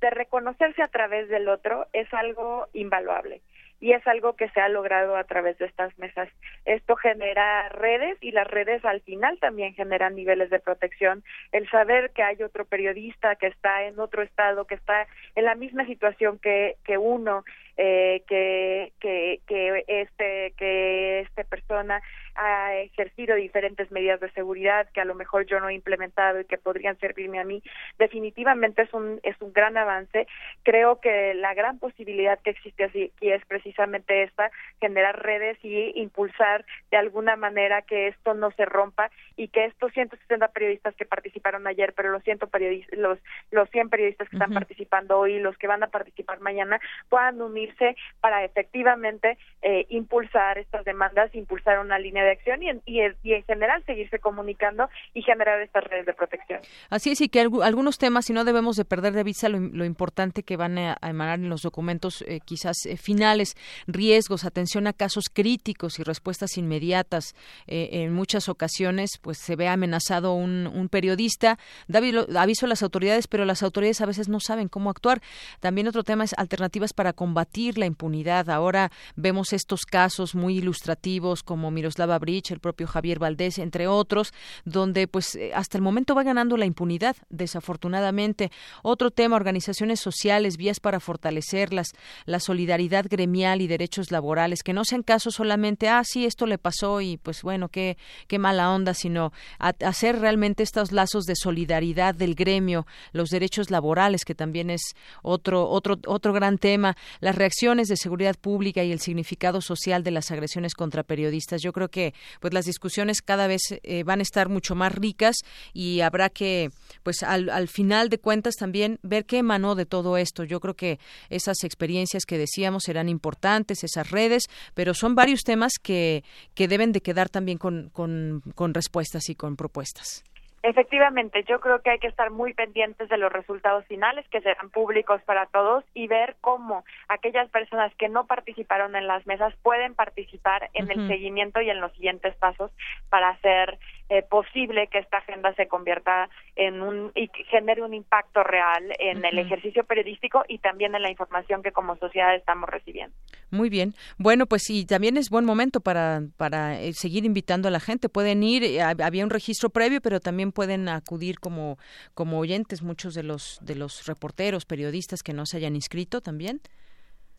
de 0.00 0.10
reconocerse 0.10 0.82
a 0.82 0.88
través 0.88 1.28
del 1.28 1.48
otro, 1.48 1.86
es 1.92 2.12
algo 2.12 2.66
invaluable 2.72 3.42
y 3.82 3.92
es 3.94 4.06
algo 4.06 4.34
que 4.34 4.48
se 4.50 4.60
ha 4.60 4.68
logrado 4.68 5.16
a 5.16 5.24
través 5.24 5.58
de 5.58 5.66
estas 5.66 5.98
mesas. 5.98 6.28
Esto 6.64 6.94
genera 6.94 7.68
redes 7.68 8.16
y 8.20 8.30
las 8.30 8.46
redes 8.46 8.82
al 8.84 9.00
final 9.00 9.40
también 9.40 9.74
generan 9.74 10.14
niveles 10.14 10.50
de 10.50 10.60
protección. 10.60 11.24
El 11.50 11.68
saber 11.68 12.12
que 12.12 12.22
hay 12.22 12.40
otro 12.44 12.64
periodista 12.64 13.34
que 13.34 13.48
está 13.48 13.82
en 13.82 13.98
otro 13.98 14.22
estado, 14.22 14.66
que 14.66 14.76
está 14.76 15.08
en 15.34 15.46
la 15.46 15.56
misma 15.56 15.84
situación 15.84 16.38
que, 16.38 16.76
que 16.84 16.96
uno, 16.96 17.44
eh, 17.76 18.22
que, 18.28 18.92
que, 19.00 19.40
que 19.48 19.84
este 19.88 20.52
que 20.56 21.20
esta 21.20 21.42
persona 21.42 22.00
ha 22.34 22.76
ejercido 22.76 23.34
diferentes 23.34 23.90
medidas 23.90 24.20
de 24.20 24.30
seguridad 24.30 24.88
que 24.92 25.00
a 25.00 25.04
lo 25.04 25.14
mejor 25.14 25.46
yo 25.46 25.60
no 25.60 25.68
he 25.68 25.74
implementado 25.74 26.40
y 26.40 26.44
que 26.44 26.58
podrían 26.58 26.98
servirme 26.98 27.40
a 27.40 27.44
mí 27.44 27.62
definitivamente 27.98 28.82
es 28.82 28.94
un 28.94 29.20
es 29.22 29.40
un 29.40 29.52
gran 29.52 29.76
avance. 29.76 30.26
Creo 30.62 31.00
que 31.00 31.34
la 31.34 31.54
gran 31.54 31.78
posibilidad 31.78 32.38
que 32.40 32.50
existe 32.50 32.84
aquí 32.84 33.10
es 33.20 33.44
precisamente 33.46 34.22
esta 34.22 34.50
generar 34.80 35.22
redes 35.22 35.58
y 35.64 35.92
impulsar 36.00 36.64
de 36.90 36.96
alguna 36.96 37.36
manera 37.36 37.82
que 37.82 38.08
esto 38.08 38.34
no 38.34 38.50
se 38.52 38.64
rompa 38.64 39.10
y 39.36 39.48
que 39.48 39.64
estos 39.64 39.92
160 39.92 40.48
periodistas 40.48 40.94
que 40.94 41.04
participaron 41.04 41.66
ayer 41.66 41.94
pero 41.94 42.10
los 42.10 42.22
100 42.22 42.38
periodistas 42.38 42.98
los 42.98 43.18
los 43.50 43.68
100 43.70 43.88
periodistas 43.88 44.28
que 44.28 44.36
están 44.36 44.54
participando 44.54 45.18
hoy 45.18 45.38
los 45.38 45.56
que 45.58 45.66
van 45.66 45.82
a 45.82 45.88
participar 45.88 46.40
mañana 46.40 46.80
puedan 47.08 47.40
unir 47.40 47.72
para 48.20 48.44
efectivamente 48.44 49.38
eh, 49.62 49.86
impulsar 49.88 50.58
estas 50.58 50.84
demandas, 50.84 51.34
impulsar 51.34 51.78
una 51.78 51.98
línea 51.98 52.21
de 52.22 52.32
acción 52.32 52.62
y 52.62 52.68
en, 52.68 52.82
y, 52.84 53.32
en 53.32 53.42
general 53.44 53.82
seguirse 53.86 54.18
comunicando 54.18 54.88
y 55.14 55.22
generar 55.22 55.60
estas 55.60 55.84
redes 55.84 56.06
de 56.06 56.14
protección. 56.14 56.60
Así 56.90 57.10
es, 57.10 57.20
y 57.20 57.28
que 57.28 57.40
algunos 57.40 57.98
temas, 57.98 58.26
si 58.26 58.32
no 58.32 58.44
debemos 58.44 58.76
de 58.76 58.84
perder 58.84 59.12
de 59.12 59.24
vista 59.24 59.48
lo, 59.48 59.84
importante 59.84 60.42
que 60.42 60.56
van 60.56 60.78
a, 60.78 60.96
emanar 61.02 61.38
en 61.38 61.48
los 61.48 61.62
documentos 61.62 62.22
eh, 62.26 62.40
quizás 62.44 62.86
eh, 62.86 62.96
finales, 62.96 63.54
riesgos, 63.86 64.44
atención 64.44 64.86
a 64.86 64.92
casos 64.92 65.24
críticos 65.32 65.98
y 65.98 66.02
respuestas 66.02 66.56
inmediatas. 66.56 67.34
en 67.66 68.12
muchas 68.12 68.48
ocasiones, 68.48 69.18
pues 69.20 69.38
se 69.38 69.56
ve 69.56 69.68
amenazado 69.68 70.34
un, 70.34 70.66
un 70.66 70.88
periodista, 70.88 71.58
da 71.88 72.00
aviso 72.40 72.66
a 72.66 72.68
las 72.68 72.82
autoridades, 72.82 73.26
pero 73.28 73.44
las 73.44 73.62
autoridades 73.62 74.00
a 74.00 74.06
veces 74.06 74.28
no 74.28 74.40
saben 74.40 74.68
cómo 74.68 74.90
actuar. 74.90 75.20
También 75.60 75.88
otro 75.88 76.02
tema 76.02 76.24
es 76.24 76.34
alternativas 76.36 76.92
para 76.92 77.12
combatir 77.12 77.78
la 77.78 77.86
impunidad. 77.86 78.50
Ahora 78.50 78.90
vemos 79.16 79.52
estos 79.52 79.82
casos 79.82 80.34
muy 80.34 80.58
ilustrativos 80.58 81.42
como 81.42 81.70
Miroslava 81.70 82.11
Bridge, 82.18 82.50
el 82.50 82.60
propio 82.60 82.86
Javier 82.86 83.18
Valdés, 83.18 83.58
entre 83.58 83.86
otros, 83.86 84.32
donde 84.64 85.08
pues 85.08 85.34
eh, 85.34 85.52
hasta 85.54 85.78
el 85.78 85.82
momento 85.82 86.14
va 86.14 86.22
ganando 86.22 86.56
la 86.56 86.66
impunidad, 86.66 87.16
desafortunadamente. 87.30 88.50
Otro 88.82 89.10
tema, 89.10 89.36
organizaciones 89.36 90.00
sociales, 90.00 90.56
vías 90.56 90.80
para 90.80 91.00
fortalecerlas, 91.00 91.92
la 92.24 92.40
solidaridad 92.40 93.06
gremial 93.08 93.60
y 93.60 93.66
derechos 93.66 94.10
laborales, 94.10 94.62
que 94.62 94.72
no 94.72 94.84
sean 94.84 95.02
casos 95.02 95.34
solamente, 95.34 95.88
ah, 95.88 96.02
sí, 96.04 96.26
esto 96.26 96.46
le 96.46 96.58
pasó 96.58 97.00
y 97.00 97.16
pues 97.16 97.42
bueno, 97.42 97.68
qué, 97.68 97.96
qué 98.26 98.38
mala 98.38 98.70
onda, 98.70 98.94
sino 98.94 99.32
hacer 99.58 100.18
realmente 100.18 100.62
estos 100.62 100.92
lazos 100.92 101.24
de 101.24 101.36
solidaridad 101.36 102.14
del 102.14 102.34
gremio, 102.34 102.86
los 103.12 103.28
derechos 103.30 103.70
laborales, 103.70 104.24
que 104.24 104.34
también 104.34 104.70
es 104.70 104.94
otro, 105.22 105.68
otro, 105.68 105.98
otro 106.06 106.32
gran 106.32 106.58
tema, 106.58 106.96
las 107.20 107.34
reacciones 107.34 107.88
de 107.88 107.96
seguridad 107.96 108.36
pública 108.40 108.82
y 108.84 108.92
el 108.92 109.00
significado 109.00 109.60
social 109.60 110.02
de 110.02 110.10
las 110.10 110.30
agresiones 110.30 110.74
contra 110.74 111.02
periodistas. 111.02 111.62
Yo 111.62 111.72
creo 111.72 111.88
que 111.88 112.01
pues 112.40 112.52
las 112.52 112.64
discusiones 112.64 113.22
cada 113.22 113.46
vez 113.46 113.60
eh, 113.70 114.02
van 114.02 114.20
a 114.20 114.22
estar 114.22 114.48
mucho 114.48 114.74
más 114.74 114.92
ricas 114.92 115.36
y 115.72 116.00
habrá 116.00 116.28
que 116.28 116.70
pues 117.02 117.22
al, 117.22 117.48
al 117.48 117.68
final 117.68 118.08
de 118.08 118.18
cuentas 118.18 118.54
también 118.56 118.98
ver 119.02 119.24
qué 119.24 119.38
emanó 119.38 119.74
de 119.74 119.86
todo 119.86 120.16
esto. 120.16 120.44
Yo 120.44 120.60
creo 120.60 120.74
que 120.74 120.98
esas 121.30 121.64
experiencias 121.64 122.24
que 122.24 122.38
decíamos 122.38 122.84
serán 122.84 123.08
importantes, 123.08 123.84
esas 123.84 124.10
redes, 124.10 124.44
pero 124.74 124.94
son 124.94 125.14
varios 125.14 125.42
temas 125.42 125.72
que, 125.80 126.24
que 126.54 126.68
deben 126.68 126.92
de 126.92 127.00
quedar 127.00 127.28
también 127.28 127.58
con, 127.58 127.90
con, 127.90 128.42
con 128.54 128.74
respuestas 128.74 129.28
y 129.28 129.34
con 129.34 129.56
propuestas. 129.56 130.24
Efectivamente, 130.64 131.42
yo 131.48 131.58
creo 131.60 131.82
que 131.82 131.90
hay 131.90 131.98
que 131.98 132.06
estar 132.06 132.30
muy 132.30 132.54
pendientes 132.54 133.08
de 133.08 133.16
los 133.16 133.32
resultados 133.32 133.84
finales 133.86 134.24
que 134.28 134.40
serán 134.40 134.70
públicos 134.70 135.20
para 135.22 135.46
todos 135.46 135.84
y 135.92 136.06
ver 136.06 136.36
cómo 136.40 136.84
aquellas 137.08 137.50
personas 137.50 137.92
que 137.96 138.08
no 138.08 138.26
participaron 138.26 138.94
en 138.94 139.08
las 139.08 139.26
mesas 139.26 139.52
pueden 139.64 139.96
participar 139.96 140.70
en 140.74 140.88
el 140.88 141.08
seguimiento 141.08 141.60
y 141.60 141.70
en 141.70 141.80
los 141.80 141.92
siguientes 141.94 142.36
pasos 142.36 142.70
para 143.10 143.30
hacer 143.30 143.80
eh, 144.12 144.22
posible 144.22 144.88
que 144.88 144.98
esta 144.98 145.16
agenda 145.16 145.54
se 145.54 145.68
convierta 145.68 146.28
en 146.54 146.82
un 146.82 147.12
y 147.14 147.30
genere 147.48 147.80
un 147.80 147.94
impacto 147.94 148.42
real 148.42 148.92
en 148.98 149.24
el 149.24 149.38
ejercicio 149.38 149.84
periodístico 149.84 150.44
y 150.48 150.58
también 150.58 150.94
en 150.94 151.00
la 151.00 151.08
información 151.08 151.62
que 151.62 151.72
como 151.72 151.96
sociedad 151.96 152.34
estamos 152.34 152.68
recibiendo. 152.68 153.16
Muy 153.50 153.70
bien. 153.70 153.94
Bueno, 154.18 154.44
pues 154.44 154.64
sí, 154.64 154.84
también 154.84 155.16
es 155.16 155.30
buen 155.30 155.46
momento 155.46 155.80
para, 155.80 156.20
para 156.36 156.78
eh, 156.78 156.92
seguir 156.92 157.24
invitando 157.24 157.68
a 157.68 157.70
la 157.70 157.80
gente. 157.80 158.10
Pueden 158.10 158.42
ir, 158.42 158.64
eh, 158.64 158.82
había 158.82 159.24
un 159.24 159.30
registro 159.30 159.70
previo, 159.70 160.02
pero 160.02 160.20
también 160.20 160.52
pueden 160.52 160.90
acudir 160.90 161.40
como, 161.40 161.78
como 162.12 162.38
oyentes 162.38 162.82
muchos 162.82 163.14
de 163.14 163.22
los, 163.22 163.60
de 163.62 163.76
los 163.76 164.06
reporteros, 164.06 164.66
periodistas 164.66 165.22
que 165.22 165.32
no 165.32 165.46
se 165.46 165.56
hayan 165.56 165.74
inscrito 165.74 166.20
también. 166.20 166.60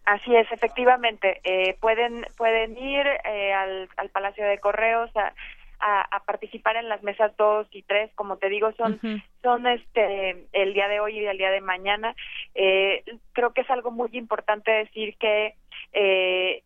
Así 0.05 0.35
es, 0.35 0.51
efectivamente. 0.51 1.39
pueden, 1.79 2.25
pueden 2.35 2.75
ir 2.79 3.05
al, 3.55 3.89
al 3.95 4.09
Palacio 4.09 4.43
de 4.45 4.57
Correos, 4.57 5.15
a, 5.15 5.33
a, 5.83 6.23
participar 6.25 6.77
en 6.77 6.87
las 6.87 7.03
mesas 7.03 7.35
2 7.37 7.67
y 7.71 7.81
3, 7.83 8.11
como 8.15 8.37
te 8.37 8.49
digo, 8.49 8.71
son, 8.73 8.99
son 9.41 9.67
este 9.67 10.45
el 10.53 10.73
día 10.73 10.87
de 10.87 10.99
hoy 10.99 11.19
y 11.19 11.25
el 11.25 11.37
día 11.37 11.51
de 11.51 11.61
mañana. 11.61 12.15
Eh, 12.55 13.03
creo 13.33 13.53
que 13.53 13.61
es 13.61 13.69
algo 13.69 13.91
muy 13.91 14.09
importante 14.13 14.71
decir 14.71 15.17
que 15.17 15.55
eh, 15.91 16.63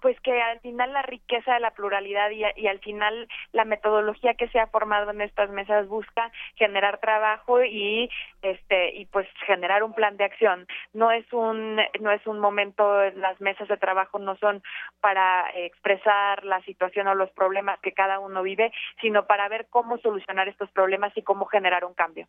pues 0.00 0.18
que 0.20 0.40
al 0.40 0.60
final 0.60 0.92
la 0.92 1.02
riqueza 1.02 1.54
de 1.54 1.60
la 1.60 1.72
pluralidad 1.72 2.30
y, 2.30 2.66
al 2.66 2.78
final 2.80 3.28
la 3.52 3.64
metodología 3.64 4.34
que 4.34 4.48
se 4.48 4.58
ha 4.58 4.66
formado 4.66 5.10
en 5.10 5.20
estas 5.20 5.50
mesas 5.50 5.88
busca 5.88 6.30
generar 6.54 6.98
trabajo 6.98 7.62
y 7.62 8.10
este 8.42 8.94
y 8.94 9.06
pues 9.06 9.28
generar 9.46 9.82
un 9.82 9.92
plan 9.92 10.16
de 10.16 10.24
acción. 10.24 10.66
No 10.92 11.10
es 11.10 11.30
un 11.32 11.76
no 12.00 12.10
es 12.10 12.26
un 12.26 12.38
momento 12.38 13.10
las 13.10 13.40
mesas 13.40 13.68
de 13.68 13.76
trabajo 13.76 14.18
no 14.18 14.36
son 14.36 14.62
para 15.00 15.48
expresar 15.54 16.44
la 16.44 16.60
situación 16.62 17.08
o 17.08 17.14
los 17.14 17.30
problemas 17.30 17.78
que 17.80 17.92
cada 17.92 18.18
uno 18.18 18.42
vive 18.42 18.72
sino 19.00 19.26
para 19.26 19.48
ver 19.48 19.66
cómo 19.70 19.98
solucionar 19.98 20.48
estos 20.48 20.70
problemas 20.70 21.16
y 21.16 21.22
cómo 21.22 21.46
generar 21.46 21.84
un 21.84 21.94
cambio 21.94 22.26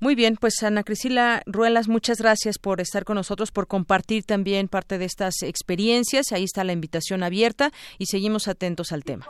muy 0.00 0.14
bien, 0.14 0.36
pues 0.40 0.62
Ana 0.62 0.82
Cristina 0.82 1.42
Ruelas, 1.46 1.88
muchas 1.88 2.20
gracias 2.20 2.58
por 2.58 2.80
estar 2.80 3.04
con 3.04 3.16
nosotros, 3.16 3.52
por 3.52 3.66
compartir 3.66 4.24
también 4.24 4.68
parte 4.68 4.96
de 4.96 5.04
estas 5.04 5.42
experiencias. 5.42 6.32
Ahí 6.32 6.44
está 6.44 6.64
la 6.64 6.72
invitación 6.72 7.22
abierta 7.22 7.70
y 7.98 8.06
seguimos 8.06 8.48
atentos 8.48 8.92
al 8.92 9.04
tema. 9.04 9.26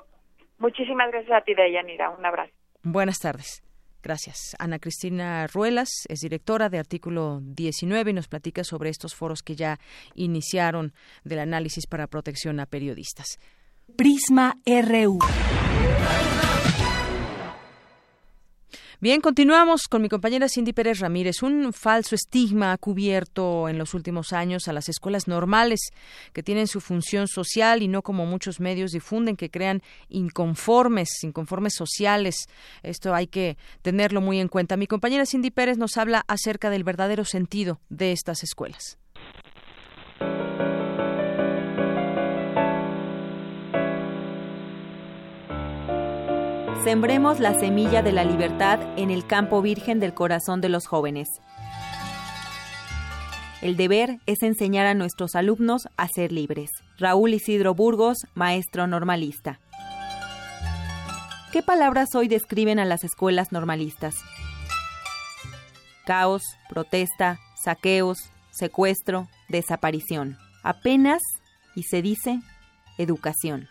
Muchísimas 0.59 1.11
gracias 1.11 1.33
a 1.37 1.43
ti, 1.43 1.55
Deyanira. 1.55 2.11
Un 2.11 2.25
abrazo. 2.25 2.53
Buenas 2.83 3.19
tardes. 3.19 3.63
Gracias. 4.03 4.57
Ana 4.59 4.79
Cristina 4.79 5.47
Ruelas 5.47 5.91
es 6.09 6.21
directora 6.21 6.69
de 6.69 6.79
Artículo 6.79 7.41
19 7.43 8.11
y 8.11 8.15
nos 8.15 8.29
platica 8.29 8.65
sobre 8.65 8.91
estos 8.91 9.15
foros 9.15 9.43
que 9.43 9.57
ya 9.57 9.79
iniciaron 10.15 10.93
del 11.25 11.41
análisis 11.41 11.87
para 11.87 12.07
protección 12.07 12.61
a 12.61 12.67
periodistas. 12.67 13.39
Prisma 13.97 14.57
RU. 14.65 15.19
Bien, 19.03 19.23
continuamos 19.23 19.89
con 19.89 20.03
mi 20.03 20.11
compañera 20.11 20.47
Cindy 20.47 20.75
Pérez 20.75 20.99
Ramírez. 20.99 21.43
Un 21.43 21.73
falso 21.73 22.15
estigma 22.15 22.73
ha 22.73 22.77
cubierto 22.77 23.67
en 23.71 23.79
los 23.79 23.95
últimos 23.95 24.35
años 24.35 24.69
a 24.69 24.75
las 24.75 24.91
escuelas 24.91 25.27
normales 25.27 25.81
que 26.35 26.43
tienen 26.43 26.67
su 26.67 26.83
función 26.83 27.27
social 27.27 27.81
y 27.81 27.89
no 27.89 28.03
como 28.03 28.27
muchos 28.27 28.61
medios 28.61 28.91
difunden 28.91 29.39
que 29.39 29.49
crean 29.49 29.81
inconformes, 30.11 31.25
inconformes 31.25 31.73
sociales. 31.77 32.47
Esto 32.83 33.15
hay 33.15 33.27
que 33.27 33.57
tenerlo 33.81 34.21
muy 34.21 34.39
en 34.39 34.49
cuenta. 34.49 34.77
Mi 34.77 34.87
compañera 34.87 35.25
Cindy 35.25 35.51
Pérez 35.51 35.79
nos 35.79 35.97
habla 35.97 36.23
acerca 36.29 36.69
del 36.69 36.85
verdadero 36.85 37.25
sentido 37.25 37.81
de 37.89 38.13
estas 38.13 38.43
escuelas. 38.43 38.99
Sembremos 46.85 47.41
la 47.41 47.53
semilla 47.61 48.03
de 48.03 48.11
la 48.11 48.25
libertad 48.25 48.81
en 48.97 49.11
el 49.11 49.27
campo 49.27 49.61
virgen 49.61 50.01
del 50.01 50.15
corazón 50.15 50.63
de 50.63 50.71
los 50.71 50.87
jóvenes. 50.87 51.29
El 53.61 53.77
deber 53.77 54.17
es 54.25 54.43
enseñar 54.43 54.87
a 54.87 54.95
nuestros 54.95 55.35
alumnos 55.35 55.89
a 55.99 56.09
ser 56.09 56.33
libres. 56.33 56.71
Raúl 56.99 57.35
Isidro 57.35 57.75
Burgos, 57.75 58.27
maestro 58.33 58.87
normalista. 58.87 59.61
¿Qué 61.53 61.63
palabras 61.63 62.15
hoy 62.15 62.29
describen 62.29 62.79
a 62.79 62.87
las 62.87 63.05
escuelas 63.05 63.53
normalistas? 63.53 64.15
Caos, 66.07 66.45
protesta, 66.71 67.41
saqueos, 67.63 68.31
secuestro, 68.53 69.29
desaparición. 69.51 70.39
Apenas, 70.63 71.21
y 71.75 71.83
se 71.83 72.01
dice, 72.01 72.41
educación. 72.97 73.69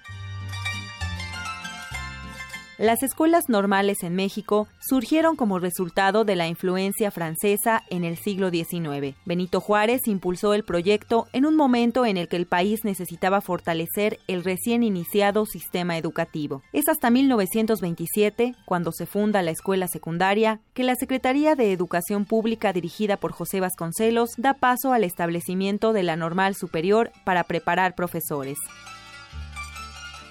Las 2.79 3.03
escuelas 3.03 3.49
normales 3.49 4.03
en 4.03 4.15
México 4.15 4.69
surgieron 4.79 5.35
como 5.35 5.59
resultado 5.59 6.23
de 6.23 6.37
la 6.37 6.47
influencia 6.47 7.11
francesa 7.11 7.83
en 7.89 8.05
el 8.05 8.15
siglo 8.15 8.51
XIX. 8.51 9.17
Benito 9.25 9.59
Juárez 9.59 10.07
impulsó 10.07 10.53
el 10.53 10.63
proyecto 10.63 11.25
en 11.33 11.45
un 11.45 11.57
momento 11.57 12.05
en 12.05 12.15
el 12.15 12.29
que 12.29 12.37
el 12.37 12.45
país 12.45 12.85
necesitaba 12.85 13.41
fortalecer 13.41 14.19
el 14.29 14.45
recién 14.45 14.83
iniciado 14.83 15.45
sistema 15.45 15.97
educativo. 15.97 16.61
Es 16.71 16.87
hasta 16.87 17.09
1927, 17.09 18.55
cuando 18.63 18.93
se 18.93 19.05
funda 19.05 19.41
la 19.41 19.51
escuela 19.51 19.89
secundaria, 19.89 20.61
que 20.73 20.85
la 20.85 20.95
Secretaría 20.95 21.55
de 21.55 21.73
Educación 21.73 22.23
Pública 22.23 22.71
dirigida 22.71 23.17
por 23.17 23.33
José 23.33 23.59
Vasconcelos 23.59 24.35
da 24.37 24.53
paso 24.53 24.93
al 24.93 25.03
establecimiento 25.03 25.91
de 25.91 26.03
la 26.03 26.15
normal 26.15 26.55
superior 26.55 27.11
para 27.25 27.43
preparar 27.43 27.93
profesores. 27.93 28.57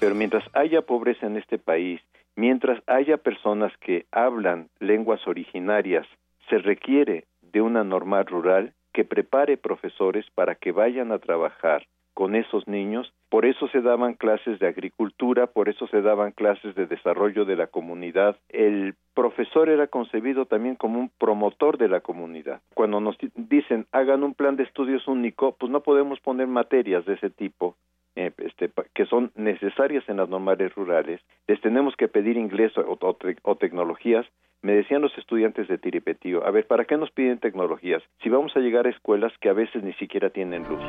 Pero 0.01 0.15
mientras 0.15 0.45
haya 0.55 0.81
pobreza 0.81 1.27
en 1.27 1.37
este 1.37 1.59
país, 1.59 2.01
Mientras 2.38 2.81
haya 2.87 3.16
personas 3.16 3.77
que 3.79 4.07
hablan 4.12 4.68
lenguas 4.79 5.27
originarias, 5.27 6.07
se 6.48 6.59
requiere 6.59 7.24
de 7.42 7.61
una 7.61 7.83
normal 7.83 8.27
rural 8.27 8.74
que 8.92 9.05
prepare 9.05 9.57
profesores 9.57 10.24
para 10.37 10.55
que 10.55 10.70
vayan 10.70 11.11
a 11.11 11.18
trabajar 11.18 11.85
con 12.14 12.37
esos 12.37 12.68
niños. 12.68 13.12
Por 13.29 13.44
eso 13.44 13.66
se 13.66 13.81
daban 13.81 14.14
clases 14.14 14.61
de 14.61 14.68
agricultura, 14.68 15.48
por 15.48 15.68
eso 15.68 15.88
se 15.88 16.01
daban 16.01 16.31
clases 16.31 16.77
de 16.77 16.87
desarrollo 16.87 17.44
de 17.44 17.57
la 17.57 17.66
comunidad. 17.66 18.37
El 18.48 18.94
profesor 19.14 19.68
era 19.68 19.88
concebido 19.88 20.46
también 20.46 20.77
como 20.77 21.01
un 21.01 21.11
promotor 21.18 21.77
de 21.77 21.88
la 21.88 22.03
comunidad. 22.03 22.61
Cuando 22.72 23.01
nos 23.01 23.16
dicen 23.35 23.87
hagan 23.90 24.22
un 24.22 24.35
plan 24.35 24.55
de 24.55 24.62
estudios 24.62 25.09
único, 25.09 25.57
pues 25.59 25.72
no 25.72 25.81
podemos 25.81 26.20
poner 26.20 26.46
materias 26.46 27.05
de 27.05 27.14
ese 27.14 27.31
tipo 27.31 27.74
eh, 28.18 28.33
este, 28.38 28.68
que 28.94 29.07
son 29.07 29.31
necesarias 29.37 30.02
en 30.09 30.16
las 30.16 30.28
normales 30.28 30.74
rurales, 30.74 31.20
les 31.46 31.61
tenemos 31.61 31.94
que 31.94 32.09
pedir 32.09 32.37
inglés 32.37 32.72
o, 32.76 33.54
tecnologías. 33.54 34.26
Me 34.61 34.72
decían 34.72 35.02
los 35.02 35.16
estudiantes 35.16 35.68
de 35.68 35.78
Tiripetío, 35.78 36.44
a 36.44 36.50
ver, 36.50 36.66
¿para 36.66 36.85
qué 36.85 36.96
nos 36.96 37.12
piden 37.12 37.38
tecnologías 37.38 38.02
si 38.20 38.28
vamos 38.28 38.57
a 38.57 38.59
llegar 38.59 38.88
a 38.88 38.90
escuelas 38.90 39.33
que 39.40 39.48
a 39.48 39.52
veces 39.52 39.85
ni 39.85 39.92
siquiera 39.94 40.31
tienen 40.31 40.64
luz? 40.64 40.81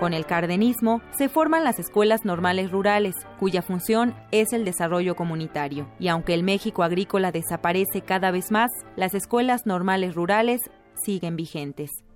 Con 0.00 0.14
el 0.14 0.24
cardenismo 0.24 1.02
se 1.10 1.28
forman 1.28 1.64
las 1.64 1.78
escuelas 1.78 2.24
normales 2.24 2.70
rurales, 2.70 3.14
cuya 3.38 3.60
función 3.60 4.14
es 4.32 4.54
el 4.54 4.64
desarrollo 4.64 5.16
comunitario. 5.16 5.86
Y 5.98 6.08
aunque 6.08 6.32
el 6.32 6.44
México 6.44 6.82
agrícola 6.82 7.30
desaparece 7.30 8.00
cada 8.00 8.30
vez 8.30 8.50
más, 8.50 8.70
las 8.96 9.12
escuelas 9.12 9.66
normales 9.66 10.14
rurales 10.14 10.62
siguen 10.94 11.36
vigentes. 11.36 12.07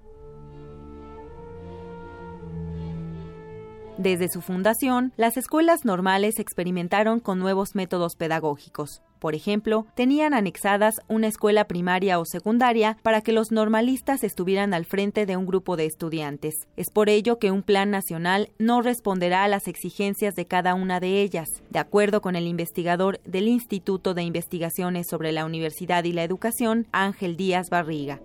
Desde 4.02 4.26
su 4.26 4.40
fundación, 4.40 5.12
las 5.16 5.36
escuelas 5.36 5.84
normales 5.84 6.40
experimentaron 6.40 7.20
con 7.20 7.38
nuevos 7.38 7.76
métodos 7.76 8.16
pedagógicos. 8.16 9.00
Por 9.20 9.36
ejemplo, 9.36 9.86
tenían 9.94 10.34
anexadas 10.34 10.96
una 11.06 11.28
escuela 11.28 11.66
primaria 11.66 12.18
o 12.18 12.24
secundaria 12.24 12.96
para 13.04 13.20
que 13.20 13.30
los 13.30 13.52
normalistas 13.52 14.24
estuvieran 14.24 14.74
al 14.74 14.86
frente 14.86 15.24
de 15.24 15.36
un 15.36 15.46
grupo 15.46 15.76
de 15.76 15.86
estudiantes. 15.86 16.66
Es 16.76 16.90
por 16.90 17.08
ello 17.08 17.38
que 17.38 17.52
un 17.52 17.62
plan 17.62 17.92
nacional 17.92 18.48
no 18.58 18.82
responderá 18.82 19.44
a 19.44 19.48
las 19.48 19.68
exigencias 19.68 20.34
de 20.34 20.46
cada 20.46 20.74
una 20.74 20.98
de 20.98 21.22
ellas. 21.22 21.62
De 21.70 21.78
acuerdo 21.78 22.20
con 22.22 22.34
el 22.34 22.48
investigador 22.48 23.20
del 23.20 23.46
Instituto 23.46 24.14
de 24.14 24.24
Investigaciones 24.24 25.06
sobre 25.08 25.30
la 25.30 25.44
Universidad 25.44 26.02
y 26.02 26.12
la 26.12 26.24
Educación, 26.24 26.88
Ángel 26.90 27.36
Díaz 27.36 27.70
Barriga. 27.70 28.18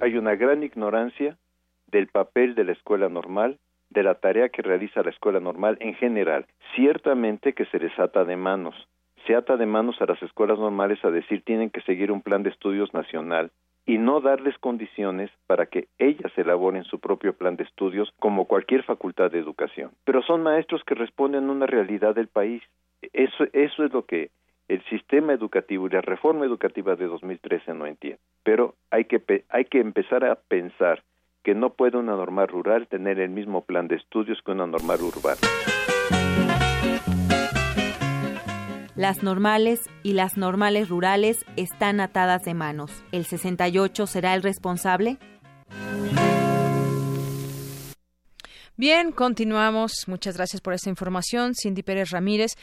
Hay 0.00 0.16
una 0.16 0.34
gran 0.34 0.64
ignorancia 0.64 1.38
del 1.92 2.08
papel 2.08 2.56
de 2.56 2.64
la 2.64 2.72
escuela 2.72 3.08
normal 3.08 3.60
de 3.90 4.02
la 4.02 4.14
tarea 4.14 4.48
que 4.48 4.62
realiza 4.62 5.02
la 5.02 5.10
escuela 5.10 5.40
normal 5.40 5.76
en 5.80 5.94
general. 5.94 6.46
Ciertamente 6.74 7.52
que 7.52 7.66
se 7.66 7.78
les 7.78 7.96
ata 7.98 8.24
de 8.24 8.36
manos. 8.36 8.74
Se 9.26 9.34
ata 9.34 9.56
de 9.56 9.66
manos 9.66 10.00
a 10.00 10.06
las 10.06 10.22
escuelas 10.22 10.58
normales 10.58 11.04
a 11.04 11.10
decir 11.10 11.42
tienen 11.44 11.70
que 11.70 11.82
seguir 11.82 12.10
un 12.10 12.22
plan 12.22 12.42
de 12.42 12.50
estudios 12.50 12.94
nacional 12.94 13.50
y 13.86 13.98
no 13.98 14.20
darles 14.20 14.56
condiciones 14.58 15.30
para 15.46 15.66
que 15.66 15.88
ellas 15.98 16.32
elaboren 16.36 16.84
su 16.84 17.00
propio 17.00 17.34
plan 17.34 17.56
de 17.56 17.64
estudios 17.64 18.12
como 18.18 18.46
cualquier 18.46 18.84
facultad 18.84 19.30
de 19.30 19.38
educación. 19.38 19.90
Pero 20.04 20.22
son 20.22 20.42
maestros 20.42 20.82
que 20.84 20.94
responden 20.94 21.48
a 21.48 21.52
una 21.52 21.66
realidad 21.66 22.14
del 22.14 22.28
país. 22.28 22.62
Eso, 23.12 23.44
eso 23.52 23.84
es 23.84 23.92
lo 23.92 24.04
que 24.04 24.30
el 24.68 24.82
sistema 24.84 25.32
educativo 25.32 25.86
y 25.86 25.90
la 25.90 26.00
reforma 26.00 26.46
educativa 26.46 26.94
de 26.94 27.06
2013 27.06 27.74
no 27.74 27.86
entiende. 27.86 28.20
Pero 28.44 28.74
hay 28.90 29.06
que, 29.06 29.44
hay 29.48 29.64
que 29.64 29.80
empezar 29.80 30.24
a 30.24 30.36
pensar 30.36 31.02
que 31.42 31.54
no 31.54 31.70
puede 31.74 31.98
una 31.98 32.16
normal 32.16 32.48
rural 32.48 32.86
tener 32.88 33.18
el 33.20 33.30
mismo 33.30 33.62
plan 33.64 33.88
de 33.88 33.96
estudios 33.96 34.38
que 34.44 34.52
una 34.52 34.66
normal 34.66 35.00
urbana. 35.02 35.40
Las 38.96 39.22
normales 39.22 39.88
y 40.02 40.12
las 40.12 40.36
normales 40.36 40.90
rurales 40.90 41.46
están 41.56 42.00
atadas 42.00 42.42
de 42.42 42.52
manos. 42.52 43.02
¿El 43.12 43.24
68 43.24 44.06
será 44.06 44.34
el 44.34 44.42
responsable? 44.42 45.16
Bien, 48.76 49.12
continuamos. 49.12 50.04
Muchas 50.06 50.38
gracias 50.38 50.62
por 50.62 50.72
esta 50.72 50.88
información, 50.88 51.54
Cindy 51.54 51.82
Pérez 51.82 52.10
Ramírez. 52.12 52.56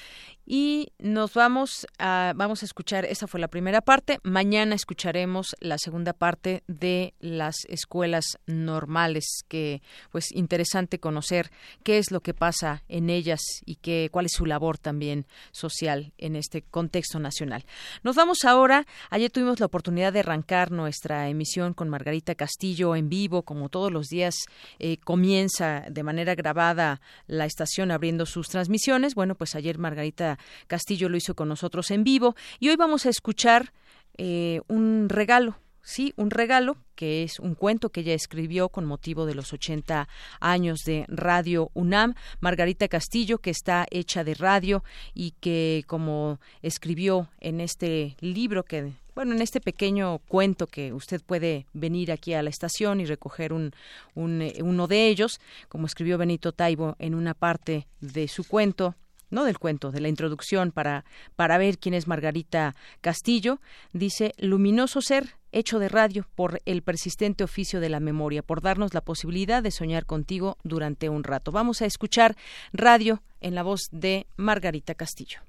Y 0.50 0.94
nos 0.98 1.34
vamos 1.34 1.86
a, 2.00 2.32
vamos 2.34 2.62
a 2.64 2.66
escuchar, 2.66 3.04
esta 3.04 3.28
fue 3.28 3.38
la 3.42 3.50
primera 3.50 3.82
parte, 3.82 4.20
mañana 4.24 4.76
escucharemos 4.76 5.58
la 5.60 5.78
segunda 5.78 6.14
parte 6.14 6.64
de 6.68 7.14
las 7.20 7.66
escuelas 7.68 8.38
normales, 8.46 9.26
que 9.50 9.82
pues 10.10 10.32
interesante 10.32 11.02
conocer 11.02 11.52
qué 11.84 11.98
es 11.98 12.12
lo 12.12 12.22
que 12.22 12.34
pasa 12.34 12.82
en 12.88 13.10
ellas 13.10 13.42
y 13.66 13.76
qué, 13.76 14.08
cuál 14.10 14.28
es 14.28 14.32
su 14.32 14.46
labor 14.46 14.78
también 14.78 15.26
social 15.52 16.14
en 16.18 16.38
este 16.38 16.62
contexto 16.62 17.20
nacional. 17.20 17.66
Nos 18.04 18.16
vamos 18.16 18.46
ahora, 18.46 18.88
ayer 19.10 19.30
tuvimos 19.30 19.60
la 19.60 19.66
oportunidad 19.66 20.14
de 20.14 20.22
arrancar 20.22 20.72
nuestra 20.72 21.28
emisión 21.28 21.74
con 21.74 21.90
Margarita 21.90 22.36
Castillo 22.36 22.96
en 22.96 23.10
vivo, 23.10 23.42
como 23.42 23.68
todos 23.68 23.92
los 23.92 24.08
días 24.08 24.36
eh, 24.80 24.96
comienza 25.04 25.84
de 25.90 26.04
manera 26.04 26.36
grabada 26.36 27.02
la 27.26 27.44
estación 27.44 27.92
abriendo 27.92 28.26
sus 28.26 28.48
transmisiones. 28.48 29.14
Bueno, 29.14 29.36
pues 29.36 29.54
ayer 29.54 29.78
Margarita 29.78 30.37
Castillo 30.68 31.10
lo 31.10 31.18
hizo 31.18 31.36
con 31.36 31.50
nosotros 31.50 31.92
en 31.92 32.04
vivo 32.04 32.36
y 32.60 32.70
hoy 32.70 32.76
vamos 32.76 33.06
a 33.06 33.10
escuchar 33.10 33.74
eh, 34.18 34.62
un 34.68 35.10
regalo 35.10 35.58
sí, 35.88 36.14
un 36.18 36.32
regalo, 36.32 36.76
que 36.96 37.24
es 37.24 37.40
un 37.40 37.56
cuento 37.56 37.90
que 37.90 38.02
ella 38.02 38.14
escribió 38.14 38.68
con 38.68 38.86
motivo 38.86 39.26
de 39.26 39.36
los 39.36 39.54
80 39.54 40.10
años 40.42 40.82
de 40.86 41.06
Radio 41.08 41.72
UNAM. 41.74 42.14
Margarita 42.42 42.90
Castillo, 42.90 43.38
que 43.38 43.52
está 43.52 43.88
hecha 43.90 44.26
de 44.26 44.34
radio 44.34 44.84
y 45.14 45.32
que, 45.40 45.84
como 45.88 46.40
escribió 46.62 47.30
en 47.40 47.62
este 47.62 48.18
libro 48.20 48.64
que 48.64 48.92
bueno, 49.16 49.34
en 49.34 49.42
este 49.42 49.60
pequeño 49.60 50.20
cuento 50.28 50.68
que 50.68 50.94
usted 50.94 51.24
puede 51.26 51.66
venir 51.74 52.12
aquí 52.12 52.36
a 52.36 52.44
la 52.44 52.52
estación 52.52 53.00
y 53.00 53.06
recoger 53.06 53.52
un, 53.52 53.74
eh, 54.16 54.62
uno 54.62 54.86
de 54.86 55.08
ellos, 55.08 55.40
como 55.70 55.88
escribió 55.88 56.20
Benito 56.20 56.52
Taibo 56.52 56.96
en 57.00 57.16
una 57.16 57.34
parte 57.34 57.88
de 58.00 58.28
su 58.28 58.44
cuento, 58.44 58.94
no 59.30 59.44
del 59.44 59.60
cuento, 59.60 59.92
de 59.92 60.02
la 60.02 60.08
introducción 60.08 60.72
para, 60.72 61.06
para 61.36 61.58
ver 61.58 61.78
quién 61.78 61.94
es 61.94 62.08
Margarita 62.08 62.76
Castillo, 63.02 63.60
dice, 63.94 64.34
luminoso 64.38 65.02
ser 65.02 65.36
hecho 65.52 65.80
de 65.80 65.90
radio 65.90 66.28
por 66.36 66.62
el 66.66 66.82
persistente 66.82 67.44
oficio 67.44 67.80
de 67.80 67.90
la 67.90 68.00
memoria, 68.00 68.44
por 68.44 68.62
darnos 68.62 68.94
la 68.94 69.02
posibilidad 69.02 69.64
de 69.64 69.72
soñar 69.72 70.06
contigo 70.06 70.58
durante 70.64 71.10
un 71.10 71.24
rato. 71.24 71.52
Vamos 71.52 71.82
a 71.82 71.86
escuchar 71.86 72.36
radio 72.74 73.24
en 73.42 73.56
la 73.56 73.64
voz 73.64 73.88
de 73.92 74.28
Margarita 74.36 74.96
Castillo. 74.96 75.42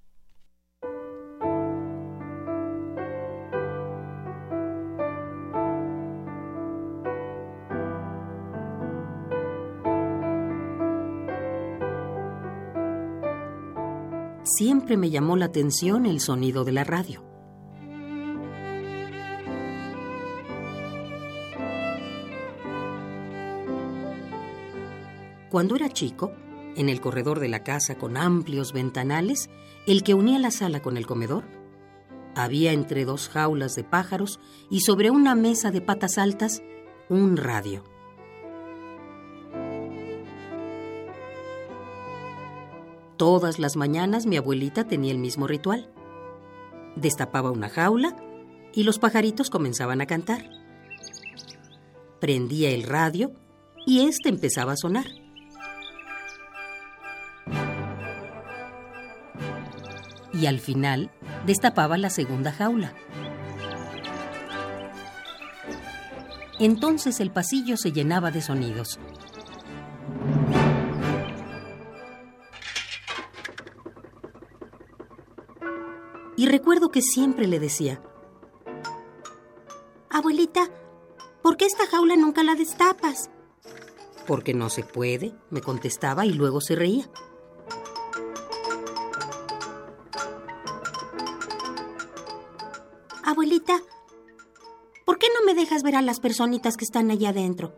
Siempre 14.49 14.97
me 14.97 15.11
llamó 15.11 15.37
la 15.37 15.47
atención 15.47 16.07
el 16.07 16.21
sonido 16.21 16.65
de 16.65 16.73
la 16.73 16.85
radio. 16.85 17.25
Cuando 25.51 25.77
era 25.77 25.89
chico, 25.89 26.33
en 26.77 26.89
el 26.89 27.01
corredor 27.01 27.41
de 27.41 27.49
la 27.49 27.65
casa 27.65 27.97
con 27.97 28.17
amplios 28.17 28.73
ventanales, 28.73 29.49
el 29.87 30.03
que 30.03 30.15
unía 30.15 30.39
la 30.39 30.51
sala 30.51 30.81
con 30.81 30.97
el 30.97 31.07
comedor, 31.07 31.45
había 32.35 32.73
entre 32.73 33.05
dos 33.05 33.29
jaulas 33.29 33.75
de 33.75 33.83
pájaros 33.83 34.41
y 34.71 34.81
sobre 34.81 35.11
una 35.11 35.35
mesa 35.35 35.71
de 35.71 35.81
patas 35.81 36.19
altas 36.19 36.63
un 37.09 37.37
radio. 37.37 37.98
Todas 43.19 43.59
las 43.59 43.75
mañanas 43.75 44.27
mi 44.27 44.37
abuelita 44.37 44.85
tenía 44.85 45.11
el 45.11 45.19
mismo 45.19 45.49
ritual. 45.49 45.91
Destapaba 46.95 47.51
una 47.51 47.69
jaula 47.69 48.17
y 48.73 48.85
los 48.85 49.01
pajaritos 49.01 49.51
comenzaban 49.51 50.01
a 50.01 50.07
cantar. 50.07 50.49
Prendía 52.21 52.71
el 52.71 52.85
radio 52.85 53.33
y 53.85 54.07
éste 54.07 54.29
empezaba 54.29 54.75
a 54.75 54.77
sonar. 54.77 55.07
Y 60.33 60.47
al 60.47 60.61
final 60.61 61.11
destapaba 61.45 61.99
la 61.99 62.11
segunda 62.11 62.53
jaula. 62.53 62.95
Entonces 66.61 67.19
el 67.19 67.33
pasillo 67.33 67.77
se 67.77 67.91
llenaba 67.91 68.31
de 68.31 68.43
sonidos. 68.43 69.01
Y 76.39 76.47
recuerdo 76.47 76.91
que 76.91 77.03
siempre 77.03 77.49
le 77.49 77.59
decía, 77.59 78.01
Abuelita, 80.09 80.71
¿por 81.43 81.57
qué 81.57 81.67
esta 81.67 81.85
jaula 81.89 82.15
nunca 82.15 82.45
la 82.45 82.55
destapas? 82.55 83.29
Porque 84.25 84.55
no 84.55 84.71
se 84.71 84.85
puede, 84.85 85.35
me 85.51 85.61
contestaba 85.61 86.27
y 86.27 86.33
luego 86.33 86.61
se 86.61 86.77
reía. 86.77 87.11
Abuelita, 93.25 93.81
¿por 95.05 95.19
qué 95.19 95.27
no 95.37 95.45
me 95.45 95.61
dejas 95.61 95.83
ver 95.83 95.97
a 95.97 96.03
las 96.03 96.21
personitas 96.21 96.77
que 96.77 96.85
están 96.85 97.11
allá 97.11 97.31
adentro? 97.31 97.75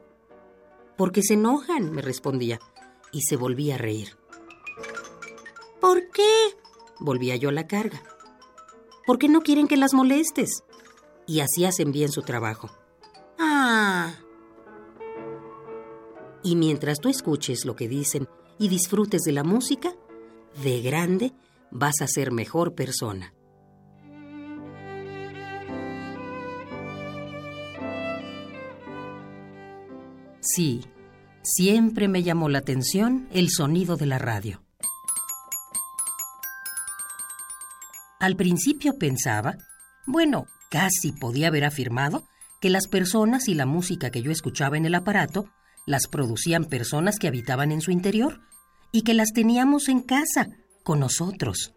Porque 0.98 1.22
se 1.22 1.32
enojan, 1.32 1.92
me 1.92 2.02
respondía, 2.02 2.61
y 3.11 3.22
se 3.22 3.36
volvía 3.36 3.76
a 3.76 3.78
reír. 3.78 4.18
¿Por 5.80 6.11
qué? 6.11 6.28
Volvía 6.98 7.36
yo 7.36 7.48
a 7.48 7.52
la 7.52 7.66
carga 7.66 8.02
porque 9.11 9.28
no 9.28 9.40
quieren 9.40 9.66
que 9.66 9.76
las 9.76 9.92
molestes. 9.92 10.62
Y 11.26 11.40
así 11.40 11.64
hacen 11.64 11.90
bien 11.90 12.12
su 12.12 12.22
trabajo. 12.22 12.70
Ah. 13.40 14.14
Y 16.44 16.54
mientras 16.54 17.00
tú 17.00 17.08
escuches 17.08 17.64
lo 17.64 17.74
que 17.74 17.88
dicen 17.88 18.28
y 18.56 18.68
disfrutes 18.68 19.22
de 19.22 19.32
la 19.32 19.42
música, 19.42 19.96
de 20.62 20.80
grande 20.80 21.32
vas 21.72 22.00
a 22.02 22.06
ser 22.06 22.30
mejor 22.30 22.76
persona. 22.76 23.34
Sí, 30.38 30.84
siempre 31.42 32.06
me 32.06 32.22
llamó 32.22 32.48
la 32.48 32.58
atención 32.58 33.28
el 33.32 33.50
sonido 33.50 33.96
de 33.96 34.06
la 34.06 34.20
radio. 34.20 34.62
Al 38.20 38.36
principio 38.36 38.98
pensaba, 38.98 39.56
bueno, 40.06 40.46
casi 40.70 41.10
podía 41.10 41.48
haber 41.48 41.64
afirmado, 41.64 42.28
que 42.60 42.68
las 42.68 42.86
personas 42.86 43.48
y 43.48 43.54
la 43.54 43.64
música 43.64 44.10
que 44.10 44.20
yo 44.20 44.30
escuchaba 44.30 44.76
en 44.76 44.84
el 44.84 44.94
aparato 44.94 45.48
las 45.86 46.06
producían 46.06 46.66
personas 46.66 47.18
que 47.18 47.28
habitaban 47.28 47.72
en 47.72 47.80
su 47.80 47.90
interior 47.90 48.42
y 48.92 49.02
que 49.02 49.14
las 49.14 49.32
teníamos 49.32 49.88
en 49.88 50.00
casa, 50.00 50.48
con 50.82 51.00
nosotros. 51.00 51.72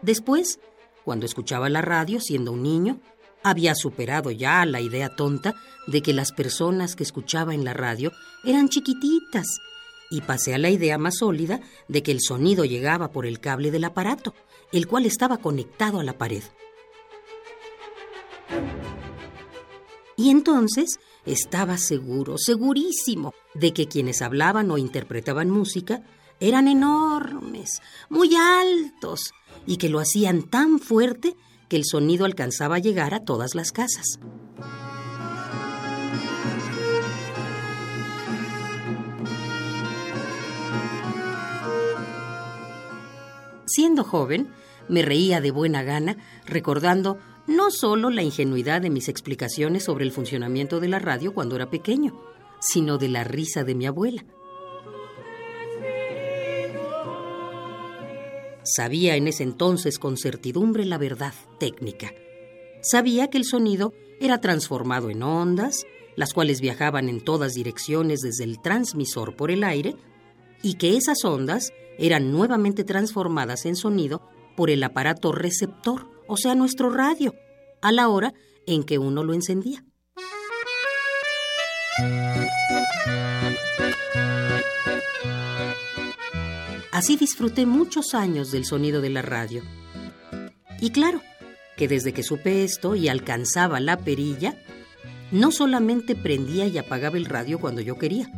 Después, 0.00 0.58
cuando 1.04 1.26
escuchaba 1.26 1.68
la 1.68 1.82
radio 1.82 2.18
siendo 2.18 2.52
un 2.52 2.62
niño, 2.62 3.00
había 3.42 3.74
superado 3.74 4.30
ya 4.30 4.64
la 4.66 4.80
idea 4.80 5.08
tonta 5.08 5.54
de 5.86 6.02
que 6.02 6.12
las 6.12 6.32
personas 6.32 6.96
que 6.96 7.02
escuchaba 7.02 7.54
en 7.54 7.64
la 7.64 7.74
radio 7.74 8.12
eran 8.44 8.68
chiquititas 8.68 9.58
y 10.10 10.20
pasé 10.20 10.54
a 10.54 10.58
la 10.58 10.70
idea 10.70 10.98
más 10.98 11.18
sólida 11.18 11.60
de 11.88 12.02
que 12.02 12.12
el 12.12 12.20
sonido 12.20 12.64
llegaba 12.64 13.12
por 13.12 13.26
el 13.26 13.40
cable 13.40 13.70
del 13.70 13.84
aparato, 13.84 14.34
el 14.70 14.86
cual 14.86 15.06
estaba 15.06 15.38
conectado 15.38 16.00
a 16.00 16.04
la 16.04 16.18
pared. 16.18 16.42
Y 20.16 20.30
entonces 20.30 21.00
estaba 21.24 21.78
seguro, 21.78 22.36
segurísimo, 22.36 23.32
de 23.54 23.72
que 23.72 23.88
quienes 23.88 24.22
hablaban 24.22 24.70
o 24.70 24.78
interpretaban 24.78 25.50
música 25.50 26.02
eran 26.40 26.68
enormes, 26.68 27.80
muy 28.10 28.36
altos, 28.36 29.32
y 29.66 29.76
que 29.76 29.88
lo 29.88 30.00
hacían 30.00 30.42
tan 30.42 30.78
fuerte 30.78 31.36
que 31.72 31.78
el 31.78 31.86
sonido 31.86 32.26
alcanzaba 32.26 32.76
a 32.76 32.80
llegar 32.80 33.14
a 33.14 33.20
todas 33.20 33.54
las 33.54 33.72
casas. 33.72 34.18
Siendo 43.64 44.04
joven, 44.04 44.50
me 44.90 45.00
reía 45.00 45.40
de 45.40 45.50
buena 45.50 45.82
gana 45.82 46.18
recordando 46.44 47.16
no 47.46 47.70
solo 47.70 48.10
la 48.10 48.22
ingenuidad 48.22 48.82
de 48.82 48.90
mis 48.90 49.08
explicaciones 49.08 49.84
sobre 49.84 50.04
el 50.04 50.12
funcionamiento 50.12 50.78
de 50.78 50.88
la 50.88 50.98
radio 50.98 51.32
cuando 51.32 51.56
era 51.56 51.70
pequeño, 51.70 52.22
sino 52.60 52.98
de 52.98 53.08
la 53.08 53.24
risa 53.24 53.64
de 53.64 53.74
mi 53.74 53.86
abuela. 53.86 54.26
Sabía 58.74 59.16
en 59.16 59.28
ese 59.28 59.42
entonces 59.42 59.98
con 59.98 60.16
certidumbre 60.16 60.84
la 60.84 60.98
verdad 60.98 61.34
técnica, 61.58 62.12
Sabía 62.82 63.28
que 63.28 63.38
el 63.38 63.44
sonido 63.44 63.94
era 64.20 64.40
transformado 64.40 65.08
en 65.08 65.22
ondas, 65.22 65.86
las 66.16 66.34
cuales 66.34 66.60
viajaban 66.60 67.08
en 67.08 67.20
todas 67.20 67.54
direcciones 67.54 68.20
desde 68.20 68.42
el 68.42 68.60
transmisor 68.60 69.36
por 69.36 69.52
el 69.52 69.62
aire, 69.62 69.94
y 70.62 70.74
que 70.74 70.96
esas 70.96 71.24
ondas 71.24 71.72
eran 71.96 72.32
nuevamente 72.32 72.82
transformadas 72.82 73.66
en 73.66 73.76
sonido 73.76 74.28
por 74.56 74.68
el 74.68 74.82
aparato 74.82 75.30
receptor, 75.30 76.08
o 76.26 76.36
sea, 76.36 76.56
nuestro 76.56 76.90
radio, 76.90 77.36
a 77.82 77.92
la 77.92 78.08
hora 78.08 78.34
en 78.66 78.82
que 78.82 78.98
uno 78.98 79.22
lo 79.22 79.32
encendía. 79.32 79.84
Así 86.92 87.16
disfruté 87.16 87.64
muchos 87.64 88.14
años 88.14 88.52
del 88.52 88.66
sonido 88.66 89.00
de 89.00 89.08
la 89.08 89.22
radio. 89.22 89.62
Y 90.78 90.90
claro, 90.90 91.22
que 91.76 91.88
desde 91.88 92.12
que 92.12 92.22
supe 92.22 92.64
esto 92.64 92.94
y 92.94 93.08
alcanzaba 93.08 93.80
la 93.80 93.96
perilla, 93.96 94.56
no 95.30 95.50
solamente 95.50 96.14
prendía 96.14 96.66
y 96.66 96.76
apagaba 96.76 97.16
el 97.16 97.24
radio 97.24 97.58
cuando 97.58 97.80
yo 97.80 97.96
quería. 97.98 98.30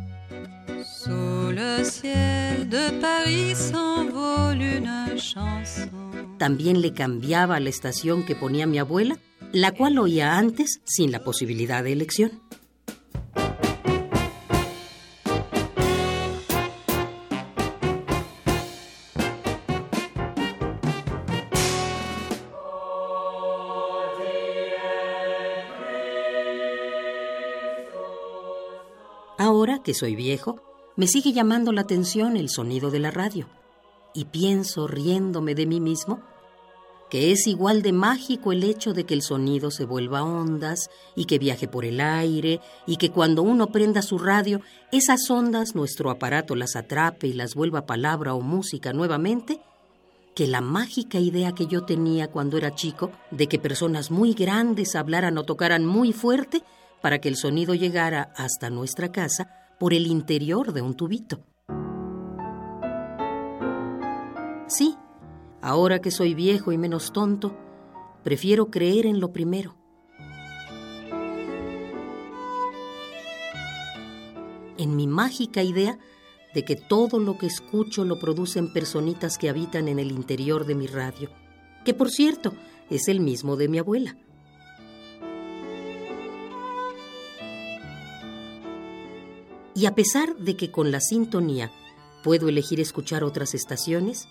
También 6.37 6.81
le 6.81 6.93
cambiaba 6.93 7.59
la 7.59 7.69
estación 7.69 8.25
que 8.25 8.35
ponía 8.35 8.67
mi 8.67 8.79
abuela, 8.79 9.17
la 9.51 9.73
cual 9.73 9.97
oía 9.99 10.37
antes 10.37 10.79
sin 10.85 11.11
la 11.11 11.23
posibilidad 11.23 11.83
de 11.83 11.91
elección. 11.91 12.41
Que 29.85 29.93
soy 29.93 30.15
viejo, 30.15 30.59
me 30.97 31.07
sigue 31.07 31.31
llamando 31.31 31.71
la 31.71 31.81
atención 31.81 32.35
el 32.35 32.49
sonido 32.49 32.89
de 32.89 32.99
la 32.99 33.11
radio. 33.11 33.47
Y 34.13 34.25
pienso, 34.25 34.87
riéndome 34.87 35.55
de 35.55 35.67
mí 35.67 35.79
mismo, 35.79 36.21
que 37.09 37.31
es 37.31 37.45
igual 37.45 37.83
de 37.83 37.93
mágico 37.93 38.51
el 38.51 38.63
hecho 38.63 38.93
de 38.93 39.05
que 39.05 39.13
el 39.13 39.21
sonido 39.21 39.69
se 39.69 39.85
vuelva 39.85 40.23
ondas 40.23 40.89
y 41.15 41.25
que 41.25 41.37
viaje 41.37 41.67
por 41.67 41.85
el 41.85 42.01
aire 42.01 42.61
y 42.87 42.97
que 42.97 43.11
cuando 43.11 43.43
uno 43.43 43.67
prenda 43.67 44.01
su 44.01 44.17
radio, 44.17 44.59
esas 44.91 45.29
ondas 45.29 45.75
nuestro 45.75 46.09
aparato 46.09 46.55
las 46.55 46.75
atrape 46.75 47.27
y 47.27 47.33
las 47.33 47.53
vuelva 47.53 47.85
palabra 47.85 48.33
o 48.33 48.41
música 48.41 48.91
nuevamente, 48.91 49.61
que 50.33 50.47
la 50.47 50.61
mágica 50.61 51.19
idea 51.19 51.51
que 51.51 51.67
yo 51.67 51.85
tenía 51.85 52.29
cuando 52.29 52.57
era 52.57 52.73
chico 52.73 53.11
de 53.29 53.47
que 53.47 53.59
personas 53.59 54.09
muy 54.09 54.33
grandes 54.33 54.95
hablaran 54.95 55.37
o 55.37 55.43
tocaran 55.43 55.85
muy 55.85 56.11
fuerte 56.11 56.63
para 57.01 57.19
que 57.19 57.29
el 57.29 57.35
sonido 57.37 57.75
llegara 57.75 58.33
hasta 58.35 58.71
nuestra 58.71 59.11
casa 59.11 59.64
por 59.79 59.93
el 59.93 60.07
interior 60.07 60.73
de 60.73 60.81
un 60.81 60.95
tubito. 60.95 61.43
Sí, 64.67 64.95
ahora 65.61 65.99
que 66.01 66.11
soy 66.11 66.33
viejo 66.33 66.71
y 66.71 66.77
menos 66.77 67.13
tonto, 67.13 67.55
prefiero 68.23 68.71
creer 68.71 69.05
en 69.05 69.19
lo 69.19 69.31
primero. 69.31 69.75
En 74.77 74.95
mi 74.95 75.07
mágica 75.07 75.63
idea 75.63 75.99
de 76.53 76.63
que 76.63 76.75
todo 76.75 77.19
lo 77.19 77.37
que 77.37 77.45
escucho 77.45 78.05
lo 78.05 78.17
producen 78.17 78.71
personitas 78.71 79.37
que 79.37 79.49
habitan 79.49 79.87
en 79.87 79.99
el 79.99 80.11
interior 80.11 80.65
de 80.65 80.75
mi 80.75 80.87
radio, 80.87 81.29
que 81.83 81.93
por 81.93 82.09
cierto 82.09 82.53
es 82.89 83.07
el 83.07 83.19
mismo 83.19 83.57
de 83.57 83.67
mi 83.67 83.77
abuela. 83.77 84.17
Y 89.75 89.87
a 89.87 89.93
pesar 89.93 90.37
de 90.37 90.55
que 90.55 90.71
con 90.71 90.91
la 90.91 91.01
sintonía 91.01 91.69
puedo 92.23 92.47
elegir 92.47 92.79
escuchar 92.79 93.25
otras 93.25 93.53
estaciones, 93.53 94.27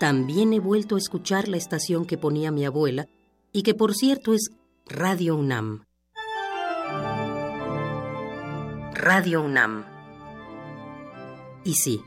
también 0.00 0.52
he 0.52 0.58
vuelto 0.58 0.96
a 0.96 0.98
escuchar 0.98 1.46
la 1.46 1.56
estación 1.56 2.04
que 2.04 2.18
ponía 2.18 2.50
mi 2.50 2.64
abuela 2.64 3.08
y 3.52 3.62
que 3.62 3.74
por 3.74 3.94
cierto 3.94 4.34
es 4.34 4.50
Radio 4.86 5.36
UNAM. 5.36 5.84
Radio 8.92 9.42
UNAM. 9.42 9.84
Y 11.64 11.74
sí, 11.74 12.02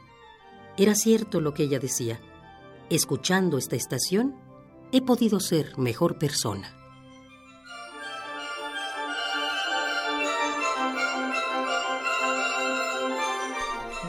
era 0.78 0.96
cierto 0.96 1.40
lo 1.40 1.54
que 1.54 1.64
ella 1.64 1.80
decía. 1.80 2.20
Escuchando 2.90 3.58
esta 3.58 3.78
estación, 3.78 4.36
he 4.92 5.02
podido 5.02 5.40
ser 5.40 5.78
mejor 5.78 6.18
persona. 6.18 6.83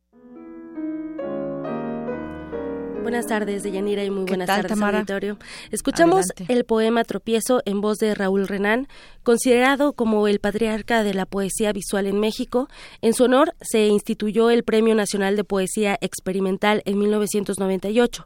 Buenas 3.02 3.26
tardes, 3.26 3.64
Deyanira, 3.64 4.04
y 4.04 4.10
muy 4.10 4.24
buenas 4.24 4.46
tardes, 4.46 4.80
auditorio. 4.80 5.36
Escuchamos 5.72 6.26
el 6.46 6.64
poema 6.64 7.02
Tropiezo 7.02 7.60
en 7.64 7.80
voz 7.80 7.98
de 7.98 8.14
Raúl 8.14 8.46
Renán, 8.46 8.86
considerado 9.24 9.92
como 9.92 10.28
el 10.28 10.38
patriarca 10.38 11.02
de 11.02 11.12
la 11.12 11.26
poesía 11.26 11.72
visual 11.72 12.06
en 12.06 12.20
México. 12.20 12.68
En 13.00 13.12
su 13.12 13.24
honor 13.24 13.54
se 13.60 13.88
instituyó 13.88 14.50
el 14.50 14.62
Premio 14.62 14.94
Nacional 14.94 15.34
de 15.34 15.42
Poesía 15.42 15.98
Experimental 16.00 16.82
en 16.84 17.00
1998. 17.00 18.24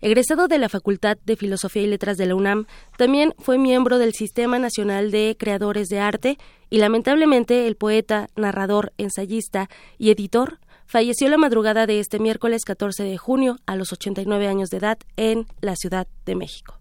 Egresado 0.00 0.48
de 0.48 0.58
la 0.58 0.68
Facultad 0.68 1.18
de 1.24 1.36
Filosofía 1.36 1.82
y 1.82 1.86
Letras 1.86 2.16
de 2.16 2.26
la 2.26 2.34
UNAM, 2.34 2.66
también 2.98 3.32
fue 3.38 3.58
miembro 3.58 3.98
del 3.98 4.12
Sistema 4.12 4.58
Nacional 4.58 5.12
de 5.12 5.36
Creadores 5.38 5.86
de 5.86 6.00
Arte 6.00 6.36
y 6.68 6.78
lamentablemente 6.78 7.68
el 7.68 7.76
poeta, 7.76 8.28
narrador, 8.34 8.92
ensayista 8.98 9.70
y 9.98 10.10
editor 10.10 10.58
falleció 10.86 11.28
la 11.28 11.36
madrugada 11.36 11.86
de 11.86 12.00
este 12.00 12.18
miércoles 12.18 12.62
14 12.64 13.04
de 13.04 13.16
junio 13.16 13.58
a 13.66 13.76
los 13.76 13.92
89 13.92 14.48
años 14.48 14.70
de 14.70 14.78
edad 14.78 14.98
en 15.16 15.46
la 15.60 15.76
Ciudad 15.76 16.06
de 16.24 16.34
México. 16.34 16.78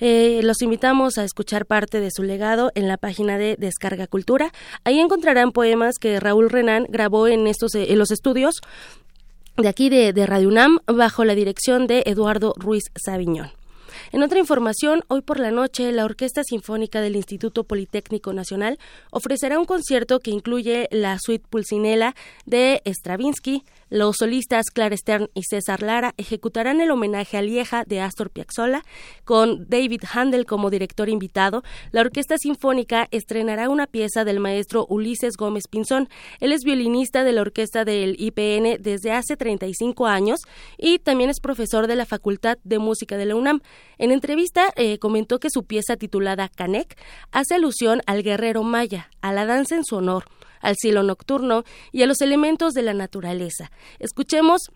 Eh, 0.00 0.40
los 0.42 0.62
invitamos 0.62 1.18
a 1.18 1.24
escuchar 1.24 1.66
parte 1.66 2.00
de 2.00 2.10
su 2.10 2.22
legado 2.22 2.72
en 2.74 2.88
la 2.88 2.96
página 2.96 3.36
de 3.36 3.56
Descarga 3.58 4.06
Cultura. 4.06 4.52
Ahí 4.84 4.98
encontrarán 4.98 5.52
poemas 5.52 5.98
que 5.98 6.18
Raúl 6.18 6.50
Renán 6.50 6.86
grabó 6.88 7.28
en 7.28 7.46
estos 7.46 7.74
en 7.74 7.98
los 7.98 8.10
estudios 8.10 8.60
de 9.56 9.68
aquí 9.68 9.88
de, 9.88 10.12
de 10.12 10.26
Radio 10.26 10.48
UNAM 10.48 10.78
bajo 10.86 11.24
la 11.24 11.34
dirección 11.34 11.86
de 11.86 12.02
Eduardo 12.06 12.54
Ruiz 12.56 12.84
Sabiñón. 12.96 13.52
En 14.14 14.22
otra 14.22 14.38
información, 14.38 15.02
hoy 15.08 15.22
por 15.22 15.40
la 15.40 15.50
noche, 15.50 15.90
la 15.90 16.04
Orquesta 16.04 16.44
Sinfónica 16.44 17.00
del 17.00 17.16
Instituto 17.16 17.64
Politécnico 17.64 18.32
Nacional 18.32 18.78
ofrecerá 19.10 19.58
un 19.58 19.64
concierto 19.64 20.20
que 20.20 20.30
incluye 20.30 20.86
la 20.92 21.18
suite 21.18 21.44
Pulcinella 21.50 22.14
de 22.46 22.80
Stravinsky, 22.86 23.64
Los 23.94 24.16
solistas 24.16 24.70
Clara 24.72 24.96
Stern 24.96 25.30
y 25.34 25.44
César 25.44 25.80
Lara 25.80 26.14
ejecutarán 26.16 26.80
el 26.80 26.90
homenaje 26.90 27.36
a 27.36 27.42
Lieja 27.42 27.84
de 27.84 28.00
Astor 28.00 28.28
Piazzolla 28.28 28.82
con 29.24 29.68
David 29.68 30.02
Handel 30.12 30.46
como 30.46 30.68
director 30.68 31.08
invitado. 31.08 31.62
La 31.92 32.00
Orquesta 32.00 32.36
Sinfónica 32.36 33.06
estrenará 33.12 33.68
una 33.68 33.86
pieza 33.86 34.24
del 34.24 34.40
maestro 34.40 34.84
Ulises 34.88 35.36
Gómez 35.36 35.68
Pinzón. 35.70 36.08
Él 36.40 36.50
es 36.50 36.64
violinista 36.64 37.22
de 37.22 37.34
la 37.34 37.42
orquesta 37.42 37.84
del 37.84 38.16
IPN 38.18 38.82
desde 38.82 39.12
hace 39.12 39.36
35 39.36 40.08
años 40.08 40.40
y 40.76 40.98
también 40.98 41.30
es 41.30 41.38
profesor 41.38 41.86
de 41.86 41.94
la 41.94 42.04
Facultad 42.04 42.58
de 42.64 42.80
Música 42.80 43.16
de 43.16 43.26
la 43.26 43.36
UNAM. 43.36 43.60
En 43.98 44.10
entrevista 44.10 44.72
eh, 44.74 44.98
comentó 44.98 45.38
que 45.38 45.50
su 45.50 45.66
pieza 45.66 45.94
titulada 45.96 46.48
Canek 46.48 46.98
hace 47.30 47.54
alusión 47.54 48.02
al 48.06 48.24
guerrero 48.24 48.64
maya, 48.64 49.08
a 49.20 49.32
la 49.32 49.46
danza 49.46 49.76
en 49.76 49.84
su 49.84 49.94
honor 49.94 50.24
al 50.64 50.76
cielo 50.76 51.02
nocturno 51.02 51.62
y 51.92 52.02
a 52.02 52.06
los 52.06 52.20
elementos 52.20 52.74
de 52.74 52.82
la 52.82 52.94
naturaleza. 52.94 53.70
Escuchemos 54.00 54.70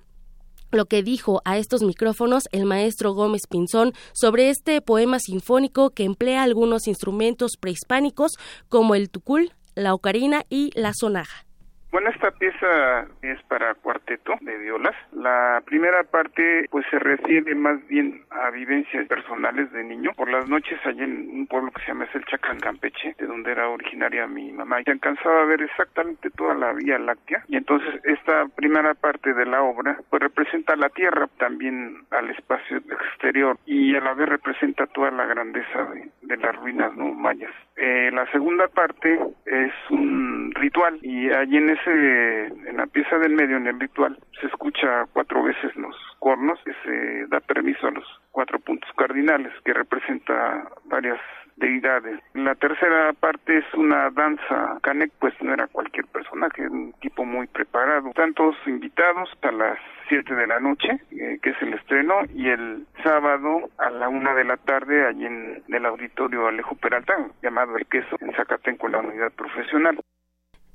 lo 0.70 0.86
que 0.86 1.03
dijo 1.03 1.41
a 1.45 1.59
estos 1.59 1.82
micrófonos 1.82 2.45
el 2.53 2.64
maestro 2.64 3.12
Gómez 3.14 3.43
Pinzón 3.49 3.95
sobre 4.12 4.51
este 4.51 4.80
poema 4.82 5.18
sinfónico 5.18 5.91
que 5.91 6.05
emplea 6.05 6.43
algunos 6.43 6.86
instrumentos 6.86 7.53
prehispánicos 7.59 8.32
como 8.68 8.95
el 8.95 9.11
tucul, 9.11 9.53
la 9.74 9.95
ocarina 9.95 10.45
y 10.51 10.70
la 10.74 10.93
sonaja. 10.95 11.47
Bueno, 11.91 12.11
esta 12.11 12.30
pieza 12.32 13.07
es 13.22 13.43
para 13.45 13.74
cuarteto 13.74 14.34
de 14.43 14.59
violas. 14.59 14.95
La 15.12 15.62
primera 15.64 16.05
parte 16.05 16.66
pues 16.70 16.84
se 16.91 16.99
refiere 16.99 17.55
más 17.55 17.84
bien 17.89 18.24
a 18.30 18.51
vivencias 18.51 19.07
personales 19.09 19.72
de 19.72 19.84
niño. 19.84 20.11
Por 20.14 20.30
las 20.30 20.47
noches 20.49 20.78
allá 20.84 21.05
en 21.05 21.30
un 21.30 21.47
pueblo 21.47 21.70
que 21.70 21.80
se 21.80 21.89
llama 21.89 22.07
Selchacán, 22.12 22.61
Campeche, 22.61 23.14
de 23.18 23.26
donde 23.26 23.53
era 23.53 23.70
originaria 23.70 24.26
mi 24.26 24.53
mamá, 24.53 24.82
y 24.84 24.91
alcanzaba 24.91 25.43
a 25.43 25.47
ver 25.47 25.62
exactamente 25.62 26.28
toda 26.30 26.55
la 26.55 26.74
Vía 26.74 26.99
Láctea. 26.99 27.45
Y 27.49 27.57
entonces 27.57 28.01
esta 28.05 28.47
primera 28.55 28.93
parte 28.93 29.32
de 29.32 29.47
la 29.47 29.62
obra 29.62 29.99
pues 30.11 30.22
representa 30.22 30.76
la 30.76 30.91
tierra, 30.91 31.26
también 31.39 32.05
al 32.11 32.28
espacio 32.30 32.76
exterior 32.76 33.57
y 33.64 33.97
a 33.97 34.01
la 34.01 34.12
vez 34.12 34.28
representa 34.28 34.86
toda 34.89 35.11
la 35.11 35.24
grandeza 35.24 35.84
de, 35.84 36.11
de 36.20 36.36
las 36.36 36.55
ruinas 36.57 36.95
no 36.97 37.14
mayas. 37.14 37.53
Eh, 37.76 38.11
la 38.12 38.30
segunda 38.32 38.66
parte 38.68 39.18
es 39.47 39.72
un 39.91 40.53
ritual 40.55 40.99
y 41.01 41.30
allí 41.30 41.57
en 41.57 41.70
ese, 41.81 42.47
en 42.68 42.76
la 42.76 42.87
pieza 42.87 43.18
del 43.18 43.35
medio, 43.35 43.57
en 43.57 43.66
el 43.66 43.81
ritual, 43.81 44.18
se 44.41 44.47
escucha 44.47 45.07
cuatro 45.12 45.43
veces 45.43 45.74
los 45.76 45.97
cornos 46.18 46.59
que 46.64 46.72
se 46.85 47.26
da 47.26 47.41
permiso 47.41 47.87
a 47.87 47.93
los 47.93 48.05
cuatro 48.33 48.59
puntos 48.59 48.91
cardinales 48.97 49.53
que 49.64 49.72
representa 49.72 50.68
varias 50.85 51.18
deidades. 51.59 52.20
La 52.35 52.55
tercera 52.55 53.12
parte 53.14 53.59
es 53.59 53.74
una 53.74 54.11
danza. 54.11 54.79
Canek 54.83 55.12
pues 55.18 55.35
no 55.43 55.53
era 55.53 55.66
cualquier 55.66 56.07
personaje, 56.07 56.68
un 56.68 56.93
tipo 57.01 57.24
muy 57.24 57.47
preparado. 57.47 58.09
Están 58.09 58.35
todos 58.35 58.57
invitados 58.66 59.29
a 59.43 59.53
las 59.53 59.79
7 60.09 60.35
de 60.35 60.47
la 60.47 60.61
noche, 60.61 60.89
eh, 61.11 61.39
que 61.43 61.51
es 61.51 61.62
el 61.62 61.74
estreno, 61.74 62.14
y 62.35 62.49
el 62.49 62.87
sábado 63.03 63.68
a 63.79 63.91
la 63.91 64.09
una 64.09 64.35
de 64.35 64.45
la 64.45 64.57
tarde, 64.57 65.07
allí 65.07 65.26
en 65.26 65.62
el 65.68 65.87
auditorio 65.87 66.47
Alejo 66.47 66.74
Peralta, 66.76 67.14
llamado 67.43 67.76
El 67.76 67.87
Queso, 67.87 68.16
en 68.20 68.33
Zacatenco, 68.35 68.89
la 68.89 68.99
unidad 68.99 69.33
profesional. 69.33 69.99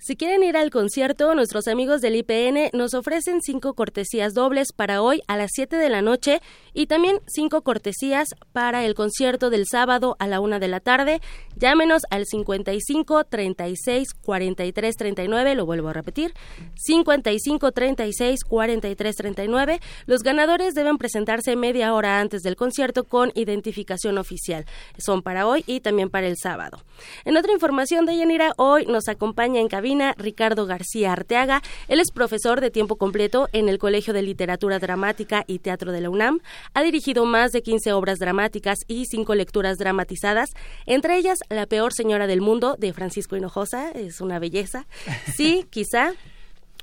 Si 0.05 0.17
quieren 0.17 0.43
ir 0.43 0.57
al 0.57 0.69
concierto, 0.69 1.33
nuestros 1.33 1.69
amigos 1.69 2.01
del 2.01 2.17
IPN 2.17 2.71
nos 2.73 2.93
ofrecen 2.93 3.41
cinco 3.41 3.73
cortesías 3.73 4.33
dobles 4.33 4.73
para 4.73 5.01
hoy 5.01 5.21
a 5.29 5.37
las 5.37 5.51
7 5.53 5.77
de 5.77 5.89
la 5.89 6.01
noche 6.01 6.41
y 6.73 6.87
también 6.87 7.21
cinco 7.25 7.61
cortesías 7.61 8.27
para 8.51 8.83
el 8.83 8.95
concierto 8.95 9.49
del 9.49 9.63
sábado 9.65 10.17
a 10.19 10.27
la 10.27 10.41
una 10.41 10.59
de 10.59 10.67
la 10.67 10.81
tarde. 10.81 11.21
Llámenos 11.55 12.01
al 12.09 12.25
55 12.25 13.23
36 13.23 14.09
43 14.13 14.95
39, 14.97 15.55
lo 15.55 15.65
vuelvo 15.65 15.87
a 15.87 15.93
repetir, 15.93 16.33
55 16.75 17.71
36 17.71 18.43
43 18.43 19.15
39. 19.15 19.79
Los 20.05 20.21
ganadores 20.21 20.73
deben 20.73 20.97
presentarse 20.97 21.55
media 21.55 21.93
hora 21.93 22.19
antes 22.19 22.41
del 22.41 22.57
concierto 22.57 23.05
con 23.05 23.31
identificación 23.35 24.17
oficial. 24.17 24.65
Son 24.97 25.21
para 25.21 25.47
hoy 25.47 25.63
y 25.65 25.79
también 25.79 26.09
para 26.09 26.27
el 26.27 26.35
sábado. 26.35 26.83
En 27.23 27.37
otra 27.37 27.53
información 27.53 28.05
de 28.05 28.17
Yanira, 28.17 28.51
hoy 28.57 28.85
nos 28.85 29.07
acompaña 29.07 29.61
en 29.61 29.69
cabina 29.69 29.92
Ricardo 30.17 30.65
García 30.65 31.11
Arteaga. 31.11 31.61
Él 31.87 31.99
es 31.99 32.11
profesor 32.11 32.61
de 32.61 32.71
tiempo 32.71 32.95
completo 32.95 33.47
en 33.53 33.69
el 33.69 33.77
Colegio 33.77 34.13
de 34.13 34.21
Literatura 34.21 34.79
Dramática 34.79 35.43
y 35.47 35.59
Teatro 35.59 35.91
de 35.91 36.01
la 36.01 36.09
UNAM. 36.09 36.39
Ha 36.73 36.83
dirigido 36.83 37.25
más 37.25 37.51
de 37.51 37.61
15 37.61 37.93
obras 37.93 38.19
dramáticas 38.19 38.79
y 38.87 39.05
cinco 39.05 39.35
lecturas 39.35 39.77
dramatizadas, 39.77 40.49
entre 40.85 41.17
ellas 41.17 41.39
La 41.49 41.65
peor 41.65 41.93
señora 41.93 42.27
del 42.27 42.41
mundo 42.41 42.75
de 42.77 42.93
Francisco 42.93 43.35
Hinojosa, 43.35 43.91
es 43.91 44.21
una 44.21 44.39
belleza. 44.39 44.87
Sí, 45.35 45.65
quizá 45.69 46.13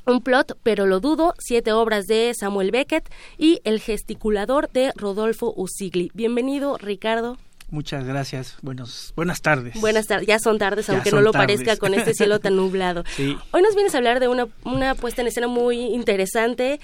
un 0.06 0.22
plot, 0.22 0.58
pero 0.62 0.86
lo 0.86 1.00
dudo, 1.00 1.34
siete 1.38 1.72
obras 1.72 2.06
de 2.06 2.32
Samuel 2.38 2.70
Beckett 2.70 3.08
y 3.38 3.60
El 3.64 3.80
gesticulador 3.80 4.70
de 4.70 4.92
Rodolfo 4.96 5.52
Usigli. 5.56 6.10
Bienvenido, 6.14 6.78
Ricardo. 6.78 7.36
Muchas 7.70 8.04
gracias. 8.04 8.56
Buenos, 8.62 9.12
buenas 9.14 9.40
tardes. 9.40 9.80
Buenas 9.80 10.06
tardes. 10.06 10.26
Ya 10.26 10.38
son 10.38 10.58
tardes, 10.58 10.88
aunque 10.90 11.12
no 11.12 11.20
lo 11.20 11.32
parezca 11.32 11.76
con 11.76 11.94
este 11.94 12.14
cielo 12.14 12.40
tan 12.40 12.56
nublado. 12.56 13.04
Hoy 13.18 13.62
nos 13.62 13.74
vienes 13.74 13.94
a 13.94 13.98
hablar 13.98 14.18
de 14.18 14.28
una, 14.28 14.48
una 14.64 14.94
puesta 14.94 15.22
en 15.22 15.28
escena 15.28 15.46
muy 15.46 15.76
interesante 15.76 16.80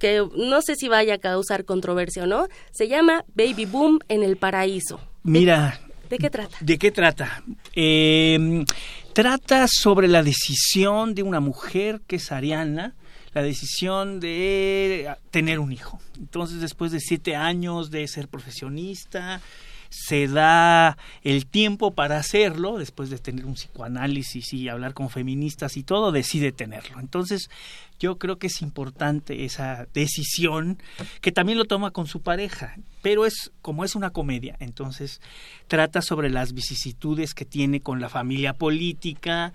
que 0.00 0.26
no 0.36 0.62
sé 0.62 0.74
si 0.76 0.88
vaya 0.88 1.14
a 1.14 1.18
causar 1.18 1.64
controversia 1.64 2.24
o 2.24 2.26
no. 2.26 2.48
Se 2.70 2.88
llama 2.88 3.24
Baby 3.34 3.66
Boom 3.66 4.00
en 4.08 4.22
el 4.22 4.36
Paraíso. 4.36 5.00
Mira. 5.22 5.80
¿De, 6.10 6.18
qué 6.18 6.30
trata? 6.30 6.56
¿De 6.60 6.78
qué 6.78 6.92
trata? 6.92 7.42
Em, 7.74 8.64
trata 9.12 9.66
sobre 9.68 10.06
la 10.06 10.22
decisión 10.22 11.14
de 11.14 11.24
una 11.24 11.40
mujer 11.40 12.00
que 12.06 12.16
es 12.16 12.30
Ariana, 12.30 12.94
la 13.34 13.42
decisión 13.42 14.20
de 14.20 15.08
tener 15.30 15.58
un 15.58 15.72
hijo. 15.72 15.98
Entonces, 16.18 16.60
después 16.60 16.92
de 16.92 17.00
siete 17.00 17.34
años 17.34 17.90
de 17.90 18.06
ser 18.06 18.28
profesionista, 18.28 19.40
se 19.88 20.28
da 20.28 20.98
el 21.22 21.46
tiempo 21.46 21.94
para 21.94 22.18
hacerlo, 22.18 22.78
después 22.78 23.10
de 23.10 23.18
tener 23.18 23.46
un 23.46 23.54
psicoanálisis 23.54 24.52
y 24.52 24.68
hablar 24.68 24.94
con 24.94 25.10
feministas 25.10 25.76
y 25.76 25.82
todo, 25.82 26.12
decide 26.12 26.52
tenerlo. 26.52 27.00
Entonces, 27.00 27.50
yo 27.98 28.18
creo 28.18 28.38
que 28.38 28.48
es 28.48 28.62
importante 28.62 29.44
esa 29.44 29.86
decisión 29.94 30.78
que 31.20 31.32
también 31.32 31.58
lo 31.58 31.64
toma 31.64 31.90
con 31.90 32.06
su 32.06 32.20
pareja, 32.20 32.76
pero 33.02 33.24
es 33.24 33.52
como 33.62 33.84
es 33.84 33.94
una 33.94 34.10
comedia, 34.10 34.56
entonces 34.60 35.20
trata 35.66 36.02
sobre 36.02 36.30
las 36.30 36.52
vicisitudes 36.52 37.34
que 37.34 37.44
tiene 37.44 37.80
con 37.80 38.00
la 38.00 38.08
familia 38.08 38.52
política 38.52 39.52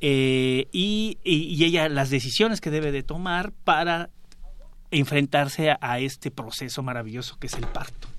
eh, 0.00 0.66
y, 0.72 1.18
ella 1.24 1.88
las 1.88 2.10
decisiones 2.10 2.60
que 2.60 2.70
debe 2.70 2.92
de 2.92 3.02
tomar 3.02 3.52
para 3.52 4.10
enfrentarse 4.90 5.74
a 5.78 5.98
este 5.98 6.30
proceso 6.30 6.82
maravilloso 6.82 7.38
que 7.38 7.48
es 7.48 7.54
el 7.54 7.66
parto 7.66 8.13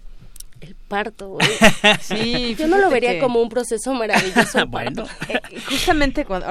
el 0.62 0.76
parto. 0.76 1.38
sí, 2.02 2.56
yo 2.58 2.68
no 2.68 2.78
lo 2.78 2.90
vería 2.90 3.20
como 3.20 3.42
un 3.42 3.50
proceso 3.50 3.94
maravilloso. 3.94 4.66
bueno. 4.68 5.06
Eh, 5.28 5.40
justamente 5.70 6.26
cuando 6.26 6.48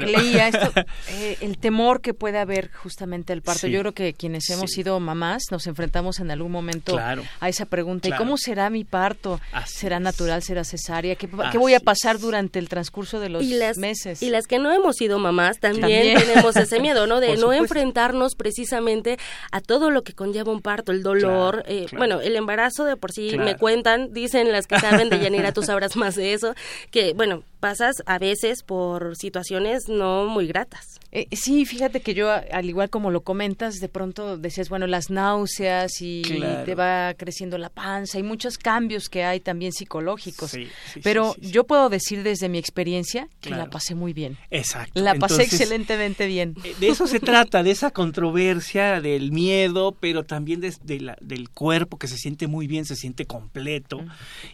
leía 0.00 0.48
esto, 0.48 0.72
eh, 1.08 1.38
el 1.40 1.58
temor 1.58 2.00
que 2.00 2.14
puede 2.14 2.38
haber 2.38 2.70
justamente 2.72 3.32
el 3.32 3.42
parto. 3.42 3.66
Yo 3.66 3.80
creo 3.80 3.92
que 3.92 4.12
quienes 4.12 4.48
hemos 4.50 4.70
sido 4.70 4.98
mamás 5.00 5.44
nos 5.50 5.66
enfrentamos 5.66 6.20
en 6.20 6.30
algún 6.30 6.52
momento 6.52 6.98
a 6.98 7.48
esa 7.48 7.66
pregunta. 7.66 8.08
¿Y 8.08 8.12
cómo 8.12 8.36
será 8.36 8.70
mi 8.70 8.84
parto? 8.84 9.40
¿Será 9.66 10.00
natural? 10.00 10.42
¿Será 10.42 10.64
cesárea? 10.64 11.14
¿Qué, 11.14 11.28
voy 11.58 11.74
a 11.74 11.80
pasar 11.80 12.18
durante 12.18 12.58
el 12.58 12.68
transcurso 12.68 13.20
de 13.20 13.28
los 13.28 13.44
meses? 13.76 14.22
Y 14.22 14.30
las 14.30 14.46
que 14.46 14.58
no 14.58 14.72
hemos 14.72 14.96
sido 14.96 15.18
mamás 15.18 15.58
también, 15.58 16.18
tenemos 16.18 16.56
ese 16.56 16.80
miedo, 16.80 17.06
¿no? 17.06 17.20
De 17.20 17.36
no 17.36 17.52
enfrentarnos 17.52 18.34
precisamente 18.34 19.18
a 19.52 19.60
todo 19.60 19.90
lo 19.90 20.02
que 20.02 20.12
conlleva 20.12 20.52
un 20.52 20.60
parto, 20.60 20.92
el 20.92 21.02
dolor, 21.02 21.64
eh, 21.66 21.86
bueno, 21.96 22.20
el 22.20 22.36
embarazo 22.36 22.84
de 22.84 22.96
por 22.96 23.12
sí 23.12 23.29
me 23.38 23.56
cuentan, 23.56 24.12
dicen 24.12 24.52
las 24.52 24.66
que 24.66 24.78
saben 24.78 25.10
de 25.10 25.18
Yanira, 25.18 25.52
tú 25.52 25.62
sabrás 25.62 25.96
más 25.96 26.16
de 26.16 26.32
eso, 26.32 26.54
que 26.90 27.12
bueno, 27.12 27.42
pasas 27.60 27.96
a 28.06 28.18
veces 28.18 28.62
por 28.62 29.16
situaciones 29.16 29.88
no 29.88 30.26
muy 30.26 30.46
gratas. 30.46 30.98
Eh, 31.12 31.26
sí, 31.32 31.66
fíjate 31.66 32.00
que 32.00 32.14
yo, 32.14 32.30
al 32.30 32.68
igual 32.68 32.88
como 32.88 33.10
lo 33.10 33.22
comentas, 33.22 33.76
de 33.76 33.88
pronto 33.88 34.38
decías, 34.38 34.68
bueno, 34.68 34.86
las 34.86 35.10
náuseas 35.10 36.00
y 36.00 36.22
te 36.64 36.74
va 36.74 37.14
creciendo 37.14 37.58
la 37.58 37.68
panza 37.68 38.18
y 38.18 38.22
muchos 38.22 38.58
cambios 38.58 39.08
que 39.08 39.24
hay 39.24 39.40
también 39.40 39.72
psicológicos. 39.72 40.56
Pero 41.02 41.34
yo 41.40 41.64
puedo 41.64 41.88
decir 41.88 42.22
desde 42.22 42.48
mi 42.48 42.58
experiencia 42.58 43.28
que 43.40 43.50
la 43.50 43.68
pasé 43.68 43.94
muy 43.94 44.12
bien. 44.12 44.38
Exacto. 44.50 45.00
La 45.00 45.14
pasé 45.16 45.42
excelentemente 45.42 46.26
bien. 46.26 46.54
Eh, 46.64 46.74
de 46.78 46.88
eso 46.88 47.06
se 47.06 47.20
trata, 47.20 47.62
de 47.62 47.72
esa 47.72 47.90
controversia, 47.90 49.00
del 49.00 49.32
miedo, 49.32 49.96
pero 49.98 50.24
también 50.24 50.60
de, 50.60 50.72
del 51.20 51.50
cuerpo 51.50 51.98
que 51.98 52.06
se 52.06 52.16
siente 52.16 52.46
muy 52.46 52.66
bien, 52.66 52.84
se 52.84 52.96
siente 52.96 53.26
completo. 53.26 54.00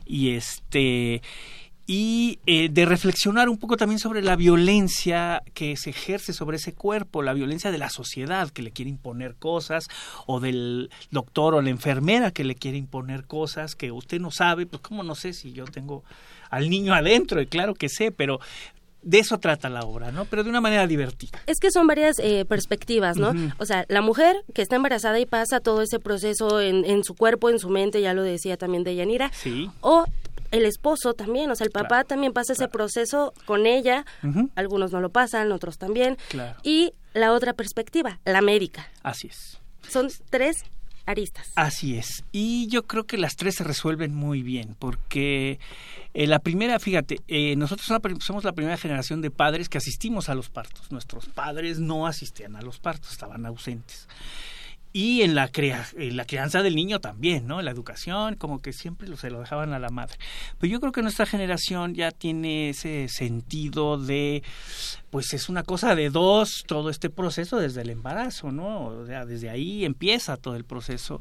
Y 0.06 0.30
este 0.30 1.22
y 1.86 2.40
eh, 2.46 2.68
de 2.70 2.84
reflexionar 2.84 3.48
un 3.48 3.58
poco 3.58 3.76
también 3.76 4.00
sobre 4.00 4.22
la 4.22 4.34
violencia 4.34 5.42
que 5.54 5.76
se 5.76 5.90
ejerce 5.90 6.32
sobre 6.32 6.56
ese 6.56 6.74
cuerpo, 6.74 7.22
la 7.22 7.32
violencia 7.32 7.70
de 7.70 7.78
la 7.78 7.90
sociedad 7.90 8.50
que 8.50 8.62
le 8.62 8.72
quiere 8.72 8.90
imponer 8.90 9.36
cosas, 9.36 9.86
o 10.26 10.40
del 10.40 10.90
doctor 11.10 11.54
o 11.54 11.62
la 11.62 11.70
enfermera 11.70 12.32
que 12.32 12.44
le 12.44 12.56
quiere 12.56 12.78
imponer 12.78 13.24
cosas 13.24 13.76
que 13.76 13.92
usted 13.92 14.20
no 14.20 14.30
sabe, 14.30 14.66
pues 14.66 14.82
cómo 14.82 15.04
no 15.04 15.14
sé 15.14 15.32
si 15.32 15.52
yo 15.52 15.64
tengo 15.64 16.02
al 16.50 16.70
niño 16.70 16.92
adentro, 16.92 17.40
y 17.40 17.46
claro 17.46 17.74
que 17.74 17.88
sé, 17.88 18.10
pero 18.10 18.40
de 19.02 19.20
eso 19.20 19.38
trata 19.38 19.68
la 19.68 19.82
obra, 19.82 20.10
¿no? 20.10 20.24
Pero 20.24 20.42
de 20.42 20.50
una 20.50 20.60
manera 20.60 20.84
divertida. 20.88 21.40
Es 21.46 21.60
que 21.60 21.70
son 21.70 21.86
varias 21.86 22.18
eh, 22.18 22.44
perspectivas, 22.44 23.16
¿no? 23.16 23.32
O 23.58 23.64
sea, 23.64 23.84
la 23.88 24.00
mujer 24.00 24.34
que 24.52 24.62
está 24.62 24.74
embarazada 24.74 25.20
y 25.20 25.26
pasa 25.26 25.60
todo 25.60 25.82
ese 25.82 26.00
proceso 26.00 26.60
en, 26.60 26.84
en 26.84 27.04
su 27.04 27.14
cuerpo, 27.14 27.48
en 27.48 27.60
su 27.60 27.70
mente, 27.70 28.00
ya 28.00 28.14
lo 28.14 28.24
decía 28.24 28.56
también 28.56 28.82
de 28.82 28.96
Yanira. 28.96 29.30
Sí. 29.32 29.70
O 29.80 30.06
el 30.56 30.66
esposo 30.66 31.14
también, 31.14 31.50
o 31.50 31.56
sea, 31.56 31.64
el 31.64 31.70
papá 31.70 32.04
también 32.04 32.32
pasa 32.32 32.52
ese 32.52 32.68
proceso 32.68 33.32
con 33.44 33.66
ella, 33.66 34.04
algunos 34.54 34.92
no 34.92 35.00
lo 35.00 35.10
pasan, 35.10 35.52
otros 35.52 35.78
también. 35.78 36.16
Claro. 36.28 36.58
Y 36.62 36.94
la 37.14 37.32
otra 37.32 37.52
perspectiva, 37.54 38.20
la 38.24 38.40
médica. 38.40 38.90
Así 39.02 39.28
es. 39.28 39.60
Son 39.88 40.08
tres 40.30 40.64
aristas. 41.06 41.52
Así 41.54 41.96
es. 41.96 42.24
Y 42.32 42.66
yo 42.68 42.86
creo 42.86 43.04
que 43.04 43.16
las 43.16 43.36
tres 43.36 43.56
se 43.56 43.64
resuelven 43.64 44.14
muy 44.14 44.42
bien, 44.42 44.76
porque 44.78 45.60
eh, 46.14 46.26
la 46.26 46.40
primera, 46.40 46.78
fíjate, 46.78 47.20
eh, 47.28 47.54
nosotros 47.56 47.86
somos 48.20 48.44
la 48.44 48.52
primera 48.52 48.76
generación 48.76 49.22
de 49.22 49.30
padres 49.30 49.68
que 49.68 49.78
asistimos 49.78 50.28
a 50.28 50.34
los 50.34 50.50
partos. 50.50 50.90
Nuestros 50.90 51.26
padres 51.26 51.78
no 51.78 52.06
asistían 52.06 52.56
a 52.56 52.62
los 52.62 52.78
partos, 52.80 53.12
estaban 53.12 53.46
ausentes 53.46 54.08
y 54.96 55.20
en 55.20 55.34
la, 55.34 55.48
crea, 55.48 55.86
la 55.94 56.24
crianza 56.24 56.62
del 56.62 56.74
niño 56.74 57.00
también, 57.00 57.46
¿no? 57.46 57.60
La 57.60 57.70
educación, 57.70 58.36
como 58.36 58.60
que 58.60 58.72
siempre 58.72 59.14
se 59.18 59.28
lo 59.28 59.40
dejaban 59.40 59.74
a 59.74 59.78
la 59.78 59.90
madre. 59.90 60.16
Pero 60.58 60.72
yo 60.72 60.80
creo 60.80 60.90
que 60.90 61.02
nuestra 61.02 61.26
generación 61.26 61.94
ya 61.94 62.12
tiene 62.12 62.70
ese 62.70 63.06
sentido 63.10 63.98
de, 63.98 64.42
pues 65.10 65.34
es 65.34 65.50
una 65.50 65.64
cosa 65.64 65.94
de 65.94 66.08
dos, 66.08 66.64
todo 66.66 66.88
este 66.88 67.10
proceso 67.10 67.58
desde 67.58 67.82
el 67.82 67.90
embarazo, 67.90 68.50
¿no? 68.52 68.86
O 68.86 69.04
sea, 69.04 69.26
desde 69.26 69.50
ahí 69.50 69.84
empieza 69.84 70.38
todo 70.38 70.56
el 70.56 70.64
proceso. 70.64 71.20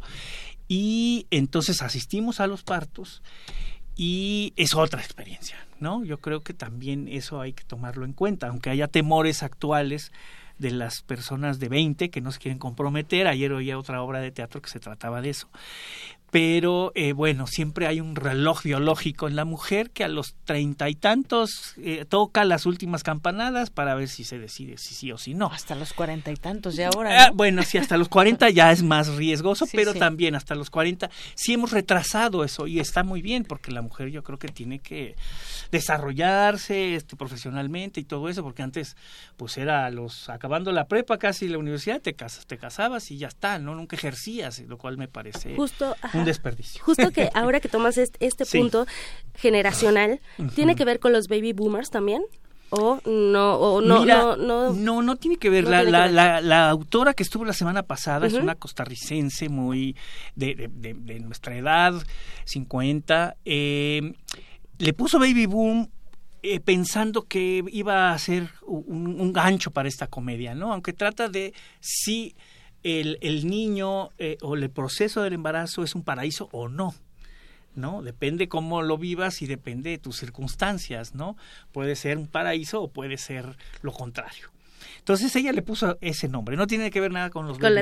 Y 0.70 1.28
entonces 1.30 1.82
asistimos 1.82 2.40
a 2.40 2.48
los 2.48 2.64
partos 2.64 3.22
y 3.98 4.54
es 4.56 4.74
otra 4.74 5.02
experiencia, 5.02 5.58
¿no? 5.82 6.06
Yo 6.06 6.20
creo 6.20 6.40
que 6.44 6.54
también 6.54 7.10
eso 7.10 7.42
hay 7.42 7.52
que 7.52 7.66
tomarlo 7.66 8.06
en 8.06 8.14
cuenta, 8.14 8.48
aunque 8.48 8.70
haya 8.70 8.88
temores 8.88 9.44
actuales 9.44 10.14
de 10.58 10.72
las 10.72 11.02
personas 11.02 11.60
de 11.60 11.70
20 11.70 12.10
que 12.10 12.22
no 12.22 12.32
se 12.32 12.40
quieren 12.40 12.60
comprometer. 12.60 13.28
Ayer 13.28 13.52
oía 13.52 13.78
otra 13.78 14.02
obra 14.02 14.20
de 14.20 14.32
teatro 14.32 14.62
que 14.62 14.70
se 14.70 14.80
trataba 14.80 15.22
de 15.22 15.30
eso 15.30 15.50
pero 16.32 16.92
eh, 16.96 17.14
bueno, 17.14 17.48
siempre 17.48 17.88
hay 17.88 18.02
un 18.02 18.16
reloj 18.16 18.64
biológico 18.64 19.28
en 19.28 19.36
la 19.36 19.46
mujer 19.46 19.92
que 19.92 20.04
a 20.04 20.08
los 20.08 20.36
treinta 20.44 20.90
y 20.90 20.96
tantos 20.96 21.74
eh, 21.78 22.06
toca 22.08 22.44
las 22.44 22.66
últimas 22.66 23.04
campanadas 23.04 23.70
para 23.70 23.96
ver 23.96 24.10
si 24.10 24.24
se 24.24 24.38
decide 24.38 24.78
si 24.78 24.96
sí 24.96 25.12
o 25.12 25.18
si 25.18 25.34
no. 25.34 25.48
Hasta 25.48 25.76
los 25.76 25.94
cuarenta 25.94 26.32
y 26.32 26.36
tantos 26.36 26.78
ahora. 26.80 27.26
Ah, 27.26 27.32
bueno, 27.34 27.64
sí, 27.64 27.78
hasta 27.78 27.98
los 27.98 28.10
cuarenta 28.10 28.50
ya 28.50 28.72
es 28.72 28.84
más 28.84 29.08
riesgoso, 29.16 29.66
pero 29.72 29.94
también 29.94 30.36
hasta 30.36 30.56
los 30.56 30.70
cuarenta 30.70 31.10
sí 31.36 31.54
hemos 31.54 31.72
retrasado 31.72 32.44
eso 32.44 32.68
y 32.68 32.80
está 32.80 33.04
muy 33.04 33.22
bien 33.22 33.44
porque 33.44 33.72
la 33.72 33.82
mujer 33.82 34.10
yo 34.10 34.24
creo 34.24 34.40
que 34.40 34.50
tiene 34.50 34.80
que 34.80 35.16
desarrollarse 35.72 36.96
este, 36.96 37.16
profesionalmente 37.16 38.00
y 38.00 38.04
todo 38.04 38.30
eso, 38.30 38.44
porque 38.44 38.64
antes 38.64 38.96
pues 39.38 39.58
era 39.58 39.90
los 39.90 40.30
acabando 40.30 40.72
la 40.72 40.88
prepa 40.88 41.18
casi 41.18 41.48
la 41.48 41.58
universidad 41.58 42.02
te 42.02 42.14
casas, 42.14 42.46
te 42.46 42.58
casabas 42.58 43.12
y 43.12 43.18
ya 43.18 43.28
está, 43.28 43.60
no 43.60 43.76
nunca 43.76 43.96
ejercías, 43.96 44.60
lo 44.68 44.78
cual 44.78 44.98
me 44.98 45.08
parece 45.08 45.56
Justo, 45.56 45.96
desperdicio. 46.24 46.82
Justo 46.86 47.12
que 47.12 47.30
ahora 47.34 47.60
que 47.60 47.68
tomas 47.68 47.98
este, 47.98 48.26
este 48.26 48.46
punto 48.46 48.86
generacional, 49.36 50.22
¿tiene 50.56 50.76
que 50.76 50.86
ver 50.86 51.00
con 51.00 51.12
los 51.12 51.28
baby 51.28 51.52
boomers 51.52 51.90
también? 51.90 52.24
o 52.72 53.00
no 53.06 53.56
o 53.56 53.82
no, 53.82 54.06
no, 54.06 54.74
no 54.74 55.02
no 55.02 55.16
tiene 55.18 55.38
que 55.38 55.50
ver, 55.50 55.66
la, 55.66 55.84
la, 55.84 56.42
La, 56.42 56.70
autora 56.70 57.14
que 57.14 57.24
estuvo 57.24 57.46
la 57.46 57.54
semana 57.54 57.84
pasada 57.84 58.28
es 58.28 58.34
una 58.34 58.56
costarricense 58.56 59.50
muy 59.50 59.96
de, 60.36 60.70
de, 60.72 61.20
nuestra 61.20 61.56
edad 61.56 61.94
50 62.46 63.38
eh, 63.46 64.14
le 64.80 64.94
puso 64.94 65.20
baby 65.20 65.46
boom 65.46 65.90
eh, 66.42 66.60
pensando 66.60 67.24
que 67.24 67.64
iba 67.72 68.12
a 68.12 68.20
ser 68.20 68.50
un, 68.64 69.20
un, 69.20 69.34
gancho 69.34 69.72
para 69.72 69.88
esta 69.88 70.08
comedia 70.08 70.56
no 70.56 70.74
aunque 70.74 70.94
trata 70.94 71.30
de 71.30 71.54
sí 71.80 72.36
el, 72.86 73.18
el 73.22 73.48
niño 73.48 74.12
eh, 74.20 74.38
o 74.42 74.56
el 74.56 74.70
proceso 74.70 75.24
del 75.24 75.34
embarazo 75.34 75.84
es 75.84 75.96
un 75.96 76.04
paraíso 76.04 76.50
o 76.52 76.70
no. 76.70 76.94
¿no? 77.74 78.04
Depende 78.04 78.48
cómo 78.48 78.84
lo 78.84 78.98
vivas 78.98 79.42
y 79.42 79.48
depende 79.48 79.90
de 79.90 79.98
tus 79.98 80.18
circunstancias, 80.18 81.14
¿no? 81.14 81.36
Puede 81.74 81.96
ser 81.98 82.18
un 82.18 82.28
paraíso 82.28 82.82
o 82.82 82.88
puede 82.88 83.18
ser 83.18 83.58
lo 83.82 83.92
contrario. 83.92 84.52
Entonces 85.00 85.36
ella 85.36 85.52
le 85.52 85.62
puso 85.62 85.98
ese 86.00 86.30
nombre, 86.30 86.56
no 86.56 86.68
tiene 86.68 86.90
que 86.90 87.02
ver 87.02 87.12
nada 87.12 87.32
con 87.32 87.48
los 87.48 87.58
con 87.58 87.74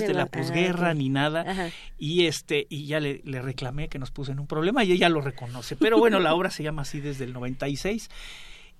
de 0.00 0.14
la 0.14 0.26
posguerra 0.26 0.94
ni 0.94 1.10
nada. 1.10 1.70
Y 1.98 2.26
este 2.26 2.66
y 2.70 2.86
ya 2.86 2.98
le, 2.98 3.20
le 3.24 3.42
reclamé 3.42 3.88
que 3.88 3.98
nos 3.98 4.10
puso 4.10 4.32
en 4.32 4.38
un 4.38 4.46
problema 4.46 4.84
y 4.84 4.92
ella 4.92 5.08
lo 5.08 5.20
reconoce. 5.20 5.76
Pero 5.76 5.98
bueno, 5.98 6.18
la 6.18 6.34
obra 6.34 6.50
se 6.50 6.62
llama 6.62 6.82
así 6.82 7.00
desde 7.00 7.24
el 7.24 7.32
96 7.32 8.08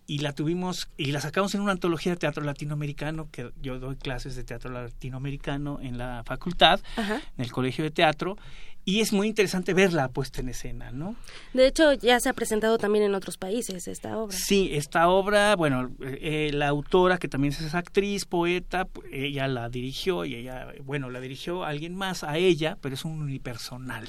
y 0.06 0.18
la 0.18 0.32
tuvimos 0.32 0.88
y 0.96 1.12
la 1.12 1.20
sacamos 1.20 1.54
en 1.54 1.60
una 1.60 1.72
antología 1.72 2.12
de 2.12 2.18
teatro 2.18 2.44
latinoamericano 2.44 3.28
que 3.30 3.52
yo 3.62 3.78
doy 3.78 3.96
clases 3.96 4.36
de 4.36 4.44
teatro 4.44 4.70
latinoamericano 4.70 5.78
en 5.80 5.98
la 5.98 6.22
facultad 6.24 6.80
en 6.96 7.20
el 7.38 7.52
colegio 7.52 7.84
de 7.84 7.90
teatro 7.90 8.36
y 8.84 9.00
es 9.00 9.12
muy 9.12 9.28
interesante 9.28 9.74
verla 9.74 10.08
puesta 10.08 10.40
en 10.40 10.48
escena, 10.48 10.90
¿no? 10.90 11.14
De 11.52 11.68
hecho, 11.68 11.92
ya 11.92 12.18
se 12.18 12.28
ha 12.28 12.32
presentado 12.32 12.78
también 12.78 13.04
en 13.04 13.14
otros 13.14 13.38
países 13.38 13.86
esta 13.86 14.18
obra. 14.18 14.36
Sí, 14.36 14.70
esta 14.72 15.08
obra, 15.08 15.54
bueno, 15.54 15.90
eh, 16.00 16.50
la 16.52 16.66
autora, 16.68 17.18
que 17.18 17.28
también 17.28 17.52
es 17.52 17.74
actriz, 17.76 18.24
poeta, 18.24 18.88
ella 19.12 19.46
la 19.46 19.68
dirigió 19.68 20.24
y 20.24 20.34
ella, 20.34 20.66
bueno, 20.82 21.10
la 21.10 21.20
dirigió 21.20 21.64
a 21.64 21.68
alguien 21.68 21.94
más, 21.94 22.24
a 22.24 22.36
ella, 22.38 22.76
pero 22.80 22.96
es 22.96 23.04
un 23.04 23.22
unipersonal. 23.22 24.08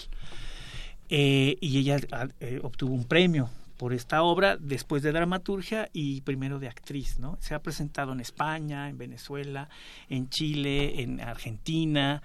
Eh, 1.10 1.58
y 1.62 1.78
ella 1.78 1.98
eh, 2.39 2.60
obtuvo 2.64 2.96
un 2.96 3.04
premio 3.04 3.52
por 3.84 3.91
esta 3.91 4.23
obra 4.23 4.55
después 4.55 5.03
de 5.03 5.11
dramaturgia 5.11 5.89
y 5.91 6.21
primero 6.21 6.57
de 6.57 6.69
actriz, 6.69 7.19
¿no? 7.19 7.38
Se 7.41 7.53
ha 7.53 7.61
presentado 7.61 8.13
en 8.13 8.21
España, 8.21 8.88
en 8.88 8.97
Venezuela, 8.97 9.67
en 10.07 10.29
Chile, 10.29 11.01
en 11.01 11.19
Argentina, 11.19 12.23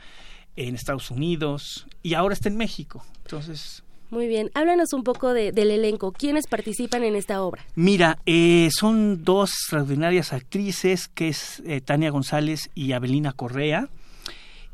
en 0.54 0.76
Estados 0.76 1.10
Unidos 1.10 1.88
y 2.00 2.14
ahora 2.14 2.34
está 2.34 2.48
en 2.48 2.56
México. 2.56 3.04
Entonces, 3.24 3.82
muy 4.08 4.28
bien, 4.28 4.52
háblanos 4.54 4.92
un 4.92 5.02
poco 5.02 5.32
del 5.32 5.58
elenco. 5.72 6.12
¿Quiénes 6.12 6.46
participan 6.46 7.02
en 7.02 7.16
esta 7.16 7.42
obra? 7.42 7.66
Mira, 7.74 8.20
eh, 8.24 8.68
son 8.70 9.24
dos 9.24 9.50
extraordinarias 9.50 10.32
actrices, 10.32 11.08
que 11.08 11.26
es 11.26 11.60
eh, 11.66 11.80
Tania 11.80 12.10
González 12.10 12.70
y 12.76 12.92
Abelina 12.92 13.32
Correa. 13.32 13.88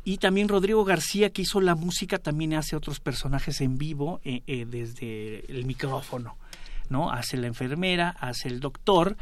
Y 0.05 0.19
también 0.19 0.51
Rodrigo 0.51 0.85
García, 0.85 1.31
que 1.31 1.41
hizo 1.41 1.63
la 1.63 1.77
música, 1.77 2.19
también 2.19 2.53
hace 2.53 2.77
otros 2.77 3.01
personajes 3.01 3.63
en 3.63 3.79
vivo 3.79 4.21
eh, 4.23 4.67
desde 4.69 5.51
el 5.51 5.65
micrófono. 5.65 6.37
¿No? 6.89 7.11
Hace 7.11 7.37
la 7.37 7.47
enfermera, 7.47 8.11
hace 8.11 8.49
el 8.49 8.61
doctor 8.61 9.17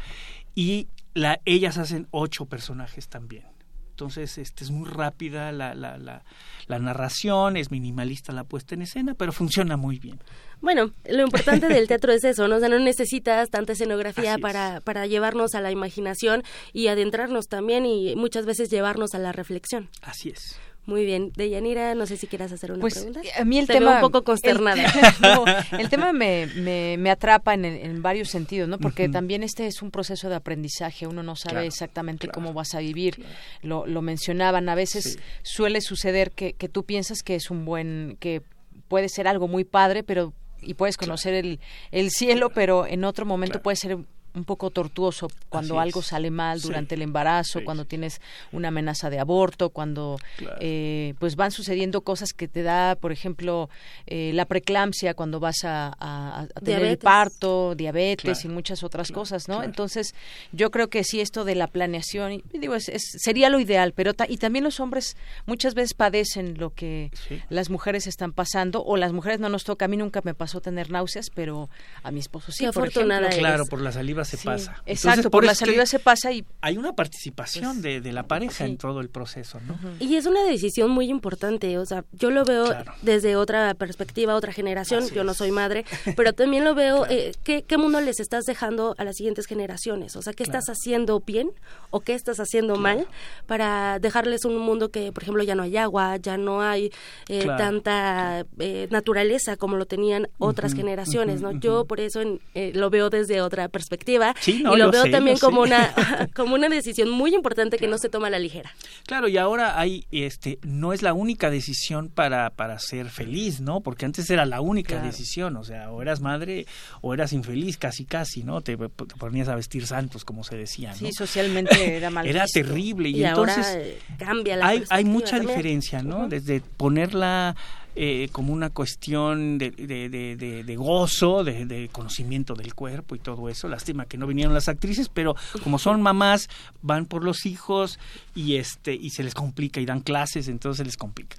y 0.55 0.87
la, 1.13 1.39
ellas 1.45 1.77
hacen 1.77 2.07
ocho 2.11 2.45
personajes 2.45 3.07
también. 3.07 3.45
Entonces, 3.93 4.39
este 4.39 4.63
es 4.63 4.71
muy 4.71 4.89
rápida 4.89 5.51
la, 5.51 5.75
la, 5.75 5.99
la, 5.99 6.23
la, 6.65 6.79
narración, 6.79 7.57
es 7.57 7.69
minimalista 7.69 8.33
la 8.33 8.43
puesta 8.43 8.73
en 8.73 8.81
escena, 8.81 9.13
pero 9.13 9.31
funciona 9.31 9.77
muy 9.77 9.99
bien. 9.99 10.19
Bueno, 10.61 10.93
lo 11.05 11.21
importante 11.21 11.67
del 11.67 11.87
teatro 11.87 12.11
es 12.11 12.23
eso, 12.23 12.47
¿no? 12.47 12.55
O 12.55 12.59
sea, 12.59 12.69
no 12.69 12.79
necesitas 12.79 13.51
tanta 13.51 13.73
escenografía 13.73 14.39
para, 14.39 14.81
para 14.81 15.05
llevarnos 15.05 15.53
a 15.53 15.61
la 15.61 15.69
imaginación 15.69 16.41
y 16.73 16.87
adentrarnos 16.87 17.47
también 17.47 17.85
y 17.85 18.15
muchas 18.15 18.47
veces 18.47 18.71
llevarnos 18.71 19.13
a 19.13 19.19
la 19.19 19.31
reflexión. 19.31 19.89
Así 20.01 20.29
es. 20.29 20.59
Muy 20.85 21.05
bien, 21.05 21.31
Deyanira, 21.35 21.95
no 21.95 22.05
sé 22.05 22.17
si 22.17 22.27
quieras 22.27 22.51
hacer 22.51 22.71
una 22.71 22.81
pues, 22.81 22.95
pregunta. 22.95 23.21
A 23.39 23.45
mí 23.45 23.57
el 23.57 23.67
tema 23.67 23.95
un 23.95 24.01
poco 24.01 24.23
consternada. 24.23 24.83
El, 25.71 25.89
tema 25.89 26.11
me, 26.11 26.47
me, 26.57 26.97
me 26.97 27.09
atrapa 27.09 27.53
en, 27.53 27.63
en, 27.63 28.01
varios 28.01 28.29
sentidos, 28.29 28.67
¿no? 28.67 28.77
Porque 28.77 29.07
también 29.07 29.43
este 29.43 29.65
es 29.65 29.81
un 29.81 29.91
proceso 29.91 30.27
de 30.27 30.35
aprendizaje. 30.35 31.07
Uno 31.07 31.23
no 31.23 31.37
sabe 31.37 31.65
exactamente 31.65 32.27
cómo 32.27 32.51
vas 32.53 32.75
a 32.75 32.79
vivir. 32.79 33.25
Lo, 33.61 33.87
lo 33.87 34.01
mencionaban. 34.01 34.67
A 34.67 34.75
veces 34.75 35.19
suele 35.41 35.79
suceder 35.79 36.31
que, 36.31 36.51
que 36.53 36.67
tú 36.67 36.83
piensas 36.83 37.23
que 37.23 37.35
es 37.35 37.49
un 37.49 37.63
buen, 37.63 38.17
que 38.19 38.41
puede 38.89 39.07
ser 39.07 39.27
algo 39.29 39.47
muy 39.47 39.63
padre, 39.63 40.03
pero 40.03 40.33
y 40.61 40.73
puedes 40.73 40.97
conocer 40.97 41.33
el, 41.33 41.59
el 41.91 42.11
cielo, 42.11 42.49
pero 42.49 42.85
en 42.87 43.03
otro 43.03 43.25
momento 43.25 43.61
puede 43.61 43.77
ser 43.77 43.97
un 44.35 44.45
poco 44.45 44.71
tortuoso 44.71 45.27
cuando 45.49 45.79
algo 45.79 46.01
sale 46.01 46.31
mal 46.31 46.59
durante 46.61 46.95
el 46.95 47.01
embarazo, 47.01 47.63
cuando 47.63 47.85
tienes 47.85 48.19
una 48.51 48.69
amenaza 48.69 49.09
de 49.09 49.19
aborto, 49.19 49.69
cuando 49.69 50.17
eh, 50.59 51.13
pues 51.19 51.35
van 51.35 51.51
sucediendo 51.51 52.01
cosas 52.01 52.33
que 52.33 52.47
te 52.47 52.63
da, 52.63 52.95
por 52.95 53.11
ejemplo, 53.11 53.69
eh, 54.07 54.31
la 54.33 54.45
preeclampsia 54.45 55.13
cuando 55.13 55.39
vas 55.39 55.63
a, 55.63 56.47
tener 56.63 56.83
el 56.83 56.97
parto, 56.97 57.75
diabetes 57.75 58.45
y 58.45 58.47
muchas 58.47 58.83
otras 58.83 59.11
cosas, 59.11 59.47
¿no? 59.47 59.63
Entonces, 59.63 60.15
yo 60.51 60.71
creo 60.71 60.89
que 60.89 61.03
sí 61.03 61.21
esto 61.21 61.45
de 61.45 61.55
la 61.55 61.67
planeación, 61.67 62.41
digo, 62.53 62.75
es, 62.75 62.89
sería 63.17 63.49
lo 63.49 63.59
ideal, 63.59 63.93
pero 63.93 64.11
y 64.27 64.37
también 64.37 64.63
los 64.63 64.79
hombres 64.79 65.15
muchas 65.45 65.75
veces 65.75 65.93
padecen 65.93 66.57
lo 66.57 66.71
que 66.71 67.11
las 67.49 67.69
mujeres 67.69 68.07
están 68.07 68.31
pasando 68.31 68.83
o 68.83 68.97
las 68.97 69.13
mujeres 69.13 69.39
no 69.39 69.49
nos 69.49 69.63
toca, 69.63 69.85
a 69.85 69.87
mí 69.87 69.97
nunca 69.97 70.21
me 70.23 70.33
pasó 70.33 70.61
tener 70.61 70.89
náuseas, 70.89 71.29
pero 71.29 71.69
a 72.01 72.11
mi 72.11 72.19
esposo 72.19 72.51
sí, 72.51 72.65
por 72.65 72.83
afortunada 72.83 73.29
Claro, 73.29 73.65
por 73.65 73.81
la 73.81 73.91
saliva 73.91 74.22
saliva 74.25 74.57
se 74.57 74.67
pasa. 74.67 74.83
Exacto, 74.85 75.29
por, 75.29 75.43
la 75.43 75.55
saliva 75.55 75.85
se 75.85 75.99
pasa 75.99 76.31
y... 76.31 76.45
Hay 76.61 76.77
una 76.77 76.93
participación 76.93 77.81
de, 77.81 78.01
la 78.13 78.23
pareja 78.23 78.65
en 78.65 78.77
todo 78.77 79.01
el 79.01 79.09
proceso, 79.09 79.59
¿no? 79.61 79.77
Y 79.99 80.15
es 80.15 80.25
una 80.25 80.43
decisión 80.43 80.91
muy 80.91 81.09
importante, 81.09 81.77
o 81.77 81.85
sea, 81.85 82.05
yo 82.11 82.31
lo 82.31 82.45
veo 82.45 82.65
desde 83.01 83.35
otra 83.35 83.73
perspectiva, 83.73 84.35
otra 84.35 84.53
generación, 84.53 85.07
yo 85.09 85.23
no 85.23 85.33
soy 85.33 85.51
madre, 85.51 85.85
pero 86.15 86.33
también 86.33 86.63
lo 86.63 86.75
veo, 86.75 87.05
eh, 87.09 87.33
¿qué, 87.43 87.63
mundo 87.77 87.99
les 88.01 88.19
estás 88.19 88.45
dejando 88.45 88.95
a 88.97 89.03
las 89.03 89.15
siguientes 89.15 89.45
generaciones? 89.45 90.15
O 90.15 90.21
sea, 90.21 90.33
¿qué 90.33 90.43
estás 90.43 90.65
haciendo 90.67 91.19
bien 91.19 91.51
o 91.89 92.01
qué 92.01 92.13
estás 92.13 92.39
haciendo 92.39 92.75
mal 92.75 93.07
para 93.47 93.99
dejarles 93.99 94.45
un 94.45 94.57
mundo 94.57 94.89
que, 94.89 95.11
por 95.11 95.23
ejemplo, 95.23 95.43
ya 95.43 95.55
no 95.55 95.63
hay 95.63 95.75
agua, 95.77 96.17
ya 96.17 96.37
no 96.37 96.61
hay 96.61 96.91
eh, 97.27 97.45
tanta 97.45 98.45
eh, 98.59 98.87
naturaleza 98.91 99.57
como 99.57 99.75
lo 99.75 99.85
tenían 99.85 100.29
otras 100.37 100.73
generaciones, 100.73 101.41
¿no? 101.41 101.51
Yo 101.51 101.85
por 101.85 101.99
eso 101.99 102.21
lo 102.53 102.89
veo 102.89 103.09
desde 103.09 103.41
otra 103.41 103.67
perspectiva 103.67 104.12
y 104.45 104.59
lo, 104.59 104.91
veo 104.91 105.09
también 105.09 105.37
como 105.37 105.61
una 105.61 105.93
como 106.35 106.55
una 106.55 106.69
decisión 106.69 107.09
muy 107.09 107.33
importante 107.33 107.77
que 107.77 107.87
no 107.87 107.97
se 107.97 108.09
toma 108.09 108.27
a 108.27 108.29
la 108.29 108.39
ligera. 108.39 108.71
Claro, 109.05 109.27
y 109.27 109.37
ahora 109.37 109.79
hay 109.79 110.05
este 110.11 110.59
no 110.63 110.93
es 110.93 111.01
la 111.01 111.13
única 111.13 111.49
decisión 111.49 112.09
para 112.09 112.49
para 112.49 112.79
ser 112.79 113.09
feliz, 113.09 113.61
¿no? 113.61 113.81
Porque 113.81 114.05
antes 114.05 114.29
era 114.29 114.45
la 114.45 114.61
única 114.61 115.01
decisión, 115.01 115.57
o 115.57 115.63
sea, 115.63 115.91
o 115.91 116.01
eras 116.01 116.21
madre 116.21 116.65
o 117.01 117.13
eras 117.13 117.33
infeliz, 117.33 117.77
casi 117.77 118.05
casi, 118.05 118.43
¿no? 118.43 118.61
Te, 118.61 118.77
ponías 118.77 119.47
a 119.47 119.55
vestir 119.55 119.85
santos, 119.87 120.25
como 120.25 120.43
se 120.43 120.55
decía, 120.55 120.91
¿no? 120.91 120.97
Sí, 120.97 121.11
socialmente 121.11 121.73
era 121.97 122.09
mal 122.09 122.25
Era 122.25 122.45
terrible 122.45 123.09
y, 123.09 123.23
entonces 123.23 123.65
ahora, 123.65 124.17
cambia 124.17 124.55
la 124.57 124.67
hay 124.67 124.83
hay 124.89 125.05
mucha 125.05 125.39
diferencia, 125.39 126.01
¿no? 126.01 126.27
Desde 126.27 126.61
ponerla 126.61 127.55
eh, 127.95 128.29
como 128.31 128.53
una 128.53 128.69
cuestión 128.69 129.57
de, 129.57 129.71
de, 129.71 130.09
de, 130.09 130.63
de 130.63 130.75
gozo, 130.75 131.43
de, 131.43 131.89
conocimiento 131.91 132.55
del 132.55 132.73
cuerpo 132.73 133.15
y 133.15 133.19
todo 133.19 133.49
eso. 133.49 133.67
Lástima 133.67 134.05
que 134.05 134.17
no 134.17 134.27
vinieron 134.27 134.53
las 134.53 134.67
actrices, 134.67 135.09
pero 135.09 135.35
como 135.63 135.79
son 135.79 136.01
mamás, 136.01 136.49
van 136.81 137.05
por 137.05 137.23
los 137.23 137.45
hijos 137.45 137.99
y 138.35 138.55
este 138.55 138.93
y 138.93 139.11
se 139.11 139.23
les 139.23 139.33
complica 139.33 139.79
y 139.79 139.85
dan 139.85 140.01
clases, 140.01 140.47
entonces 140.47 140.77
se 140.77 140.85
les 140.85 140.97
complica 140.97 141.35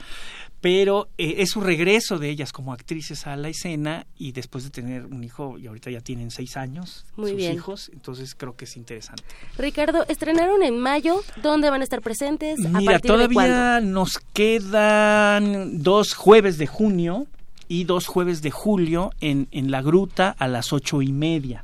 pero 0.65 1.11
eh, 1.19 1.35
es 1.41 1.51
su 1.51 1.61
regreso 1.61 2.19
de 2.19 2.31
ellas 2.31 2.51
como 2.51 2.73
actrices 2.73 3.27
a 3.27 3.37
la 3.37 3.51
escena 3.51 4.07
y 4.17 4.33
después 4.33 4.65
de 4.65 4.71
tener 4.71 5.05
un 5.05 5.23
hijo, 5.23 5.59
y 5.59 5.67
ahorita 5.67 5.91
ya 5.91 6.01
tienen 6.01 6.31
seis 6.31 6.57
años, 6.57 7.05
Muy 7.17 7.33
sus 7.33 7.41
hijos, 7.43 7.91
entonces 7.93 8.35
creo 8.35 8.57
que 8.57 8.65
es 8.65 8.75
interesante. 8.79 9.25
Ricardo, 9.59 10.07
estrenaron 10.09 10.63
en 10.63 10.79
mayo, 10.79 11.21
¿dónde 11.43 11.69
van 11.69 11.83
a 11.83 11.85
estar 11.85 12.01
presentes? 12.01 12.61
Mira, 12.61 12.99
todavía 12.99 13.83
nos 13.83 14.19
quedan 14.33 15.83
dos 15.83 16.15
jueves 16.15 16.57
de 16.57 16.67
junio 16.67 17.27
y 17.69 17.85
dos 17.85 18.07
jueves 18.07 18.41
de 18.41 18.51
julio 18.51 19.11
en, 19.21 19.49
en 19.51 19.71
La 19.71 19.83
Gruta 19.83 20.31
a 20.31 20.49
las 20.49 20.73
ocho 20.73 21.03
y 21.03 21.13
media. 21.13 21.63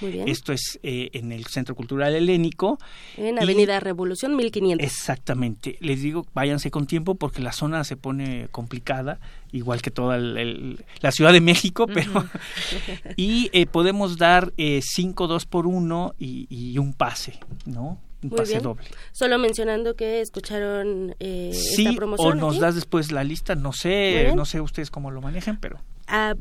Esto 0.00 0.52
es 0.52 0.78
eh, 0.82 1.10
en 1.12 1.32
el 1.32 1.46
Centro 1.46 1.74
Cultural 1.74 2.14
Helénico. 2.14 2.78
En 3.16 3.38
Avenida 3.38 3.80
Revolución 3.80 4.36
1500. 4.36 4.84
Exactamente. 4.86 5.76
Les 5.80 6.02
digo, 6.02 6.26
váyanse 6.34 6.70
con 6.70 6.86
tiempo 6.86 7.14
porque 7.14 7.42
la 7.42 7.52
zona 7.52 7.84
se 7.84 7.96
pone 7.96 8.48
complicada, 8.50 9.18
igual 9.52 9.82
que 9.82 9.90
toda 9.90 10.18
la 10.18 11.12
Ciudad 11.12 11.32
de 11.32 11.40
México, 11.40 11.86
pero... 11.86 12.26
y 13.16 13.50
eh, 13.52 13.66
podemos 13.66 14.18
dar 14.18 14.52
eh, 14.56 14.80
cinco 14.82 15.26
dos 15.26 15.46
por 15.46 15.66
uno 15.66 16.14
y, 16.18 16.76
un 16.78 16.92
pase, 16.92 17.38
¿no? 17.66 18.00
un 18.22 18.30
pase 18.30 18.58
doble. 18.58 18.84
Solo 19.12 19.38
mencionando 19.38 19.94
que 19.94 20.20
escucharon 20.20 21.14
eh, 21.20 21.52
sí, 21.52 21.86
esta 21.86 21.96
promoción. 21.96 22.32
o 22.32 22.34
nos 22.34 22.58
das 22.58 22.74
después 22.74 23.12
la 23.12 23.22
lista, 23.22 23.54
no 23.54 23.72
sé, 23.72 24.32
no 24.34 24.44
sé 24.44 24.60
ustedes 24.60 24.90
cómo 24.90 25.10
lo 25.10 25.20
manejan, 25.20 25.58
pero 25.60 25.78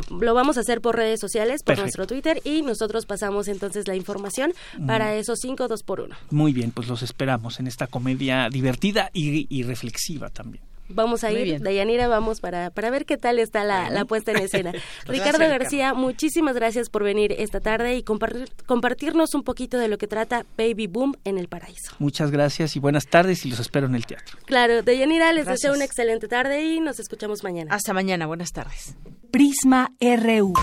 lo 0.10 0.34
vamos 0.34 0.58
a 0.58 0.62
hacer 0.62 0.82
por 0.82 0.96
redes 0.96 1.20
sociales, 1.20 1.64
por 1.64 1.78
nuestro 1.78 2.08
Twitter 2.08 2.42
y 2.44 2.62
nosotros 2.62 3.06
pasamos 3.06 3.48
entonces 3.48 3.88
la 3.88 3.96
información 3.96 4.54
para 4.86 5.16
esos 5.16 5.40
cinco 5.40 5.68
dos 5.68 5.84
por 5.84 6.02
uno. 6.02 6.16
Muy 6.32 6.54
bien, 6.54 6.72
pues 6.72 6.88
los 6.88 7.02
esperamos 7.02 7.60
en 7.60 7.68
esta 7.68 7.88
comedia 7.88 8.50
divertida 8.50 9.10
y 9.14 9.64
reflexiva 9.64 10.30
también. 10.30 10.64
Vamos 10.90 11.24
a 11.24 11.32
ir, 11.32 11.62
Dayanira, 11.62 12.08
vamos 12.08 12.40
para, 12.40 12.70
para 12.70 12.90
ver 12.90 13.06
qué 13.06 13.18
tal 13.18 13.40
está 13.40 13.64
la, 13.64 13.90
la 13.90 14.06
puesta 14.06 14.32
en 14.32 14.38
escena. 14.38 14.74
Ricardo 15.06 15.40
García, 15.40 15.94
muchísimas 15.94 16.56
gracias 16.56 16.90
por 16.90 17.04
venir 17.04 17.36
esta 17.38 17.60
tarde 17.60 17.96
y 17.96 18.04
compartir, 18.04 18.50
compartirnos 18.66 19.34
un 19.36 19.44
poquito 19.44 19.78
de 19.78 19.88
lo 19.88 19.98
que 19.98 20.08
trata 20.08 20.46
Baby 20.58 20.88
Boom 20.88 21.16
en 21.24 21.38
el 21.38 21.48
Paraíso. 21.48 21.94
Muchas 22.00 22.32
gracias 22.32 22.76
y 22.76 22.80
buenas 22.80 23.08
tardes 23.08 23.46
y 23.46 23.50
los 23.50 23.60
espero 23.60 23.88
en 23.88 23.96
el 23.96 24.06
teatro. 24.06 24.38
Claro, 24.46 24.82
Dayanira, 24.82 25.34
les 25.34 25.46
deseo 25.46 25.74
una 25.74 25.86
excelente 25.86 26.28
tarde 26.28 26.64
y 26.64 26.80
nos 26.80 27.00
escuchamos 27.00 27.44
mañana. 27.44 27.74
Hasta 27.74 27.94
mañana, 27.94 28.26
buenas 28.28 28.52
tardes. 28.54 28.96
Prisma 29.32 29.92
RU. 30.00 30.54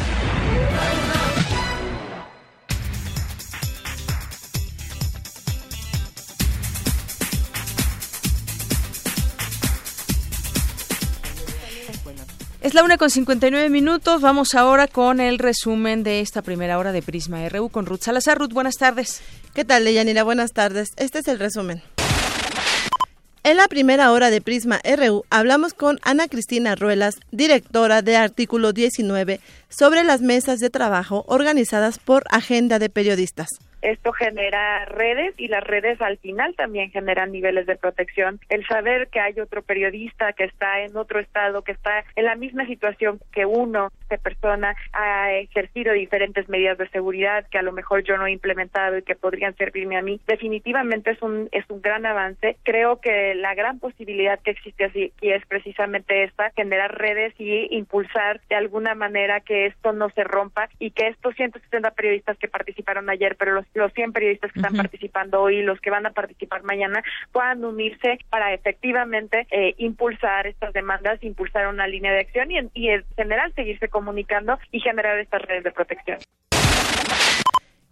Es 12.64 12.72
la 12.72 12.82
una 12.82 12.96
con 12.96 13.10
59 13.10 13.68
minutos. 13.68 14.22
Vamos 14.22 14.54
ahora 14.54 14.88
con 14.88 15.20
el 15.20 15.38
resumen 15.38 16.02
de 16.02 16.20
esta 16.20 16.40
primera 16.40 16.78
hora 16.78 16.92
de 16.92 17.02
Prisma 17.02 17.46
RU 17.50 17.68
con 17.68 17.84
Ruth 17.84 18.00
Salazar. 18.00 18.38
Ruth, 18.38 18.54
buenas 18.54 18.76
tardes. 18.76 19.20
¿Qué 19.52 19.66
tal, 19.66 19.84
Leyanira? 19.84 20.22
Buenas 20.22 20.52
tardes. 20.52 20.88
Este 20.96 21.18
es 21.18 21.28
el 21.28 21.38
resumen. 21.38 21.82
En 23.42 23.58
la 23.58 23.68
primera 23.68 24.10
hora 24.12 24.30
de 24.30 24.40
Prisma 24.40 24.80
RU 24.82 25.24
hablamos 25.28 25.74
con 25.74 25.98
Ana 26.04 26.26
Cristina 26.26 26.74
Ruelas, 26.74 27.16
directora 27.32 28.00
de 28.00 28.16
Artículo 28.16 28.72
19, 28.72 29.40
sobre 29.68 30.02
las 30.02 30.22
mesas 30.22 30.58
de 30.58 30.70
trabajo 30.70 31.26
organizadas 31.28 31.98
por 31.98 32.24
Agenda 32.30 32.78
de 32.78 32.88
Periodistas 32.88 33.48
esto 33.84 34.12
genera 34.12 34.86
redes 34.86 35.34
y 35.36 35.48
las 35.48 35.62
redes 35.62 36.00
al 36.00 36.18
final 36.18 36.54
también 36.56 36.90
generan 36.90 37.32
niveles 37.32 37.66
de 37.66 37.76
protección. 37.76 38.40
El 38.48 38.66
saber 38.66 39.08
que 39.08 39.20
hay 39.20 39.38
otro 39.38 39.62
periodista 39.62 40.32
que 40.32 40.44
está 40.44 40.80
en 40.80 40.96
otro 40.96 41.20
estado, 41.20 41.62
que 41.62 41.72
está 41.72 42.04
en 42.16 42.24
la 42.24 42.34
misma 42.34 42.66
situación 42.66 43.20
que 43.32 43.44
uno, 43.44 43.90
esta 44.02 44.16
persona, 44.18 44.74
ha 44.92 45.32
ejercido 45.32 45.92
diferentes 45.92 46.48
medidas 46.48 46.78
de 46.78 46.88
seguridad 46.88 47.46
que 47.50 47.58
a 47.58 47.62
lo 47.62 47.72
mejor 47.72 48.02
yo 48.04 48.16
no 48.16 48.26
he 48.26 48.32
implementado 48.32 48.96
y 48.96 49.02
que 49.02 49.14
podrían 49.14 49.54
servirme 49.56 49.98
a 49.98 50.02
mí, 50.02 50.20
definitivamente 50.26 51.10
es 51.10 51.22
un, 51.22 51.48
es 51.52 51.68
un 51.68 51.82
gran 51.82 52.06
avance. 52.06 52.56
Creo 52.62 53.00
que 53.00 53.34
la 53.34 53.54
gran 53.54 53.78
posibilidad 53.80 54.40
que 54.40 54.52
existe 54.52 54.84
aquí 54.84 55.12
es 55.20 55.44
precisamente 55.46 56.24
esta, 56.24 56.50
generar 56.50 56.96
redes 56.98 57.34
y 57.38 57.68
impulsar 57.76 58.40
de 58.48 58.56
alguna 58.56 58.94
manera 58.94 59.40
que 59.40 59.66
esto 59.66 59.92
no 59.92 60.08
se 60.10 60.24
rompa 60.24 60.68
y 60.78 60.90
que 60.90 61.08
estos 61.08 61.34
170 61.34 61.90
periodistas 61.90 62.38
que 62.38 62.48
participaron 62.48 63.10
ayer, 63.10 63.36
pero 63.36 63.52
los 63.52 63.66
los 63.74 63.92
100 63.92 64.12
periodistas 64.12 64.52
que 64.52 64.60
están 64.60 64.76
participando 64.76 65.42
hoy, 65.42 65.62
los 65.62 65.80
que 65.80 65.90
van 65.90 66.06
a 66.06 66.12
participar 66.12 66.62
mañana, 66.62 67.02
puedan 67.32 67.64
unirse 67.64 68.18
para 68.30 68.52
efectivamente 68.54 69.46
eh, 69.50 69.74
impulsar 69.78 70.46
estas 70.46 70.72
demandas, 70.72 71.22
impulsar 71.22 71.68
una 71.68 71.86
línea 71.86 72.12
de 72.12 72.20
acción 72.20 72.50
y, 72.50 72.58
y 72.74 72.88
en 72.88 73.04
general 73.16 73.52
seguirse 73.54 73.88
comunicando 73.88 74.58
y 74.70 74.80
generar 74.80 75.18
estas 75.18 75.42
redes 75.42 75.64
de 75.64 75.72
protección. 75.72 76.18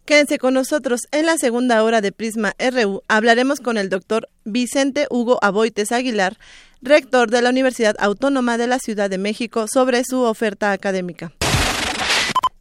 Quédense 0.05 0.39
con 0.39 0.55
nosotros. 0.55 1.03
En 1.13 1.27
la 1.27 1.37
segunda 1.37 1.83
hora 1.85 2.01
de 2.01 2.11
Prisma 2.11 2.55
RU 2.59 3.03
hablaremos 3.09 3.61
con 3.61 3.79
el 3.79 3.89
doctor 3.89 4.29
Vicente 4.45 5.07
Hugo 5.11 5.39
Aboites 5.43 5.93
Aguilar, 5.93 6.37
rector 6.83 7.31
de 7.31 7.41
la 7.41 7.51
Universidad 7.51 7.95
Autónoma 8.01 8.59
de 8.59 8.67
la 8.67 8.81
Ciudad 8.81 9.09
de 9.09 9.19
México, 9.19 9.67
sobre 9.69 10.03
su 10.05 10.23
oferta 10.23 10.73
académica. 10.73 11.33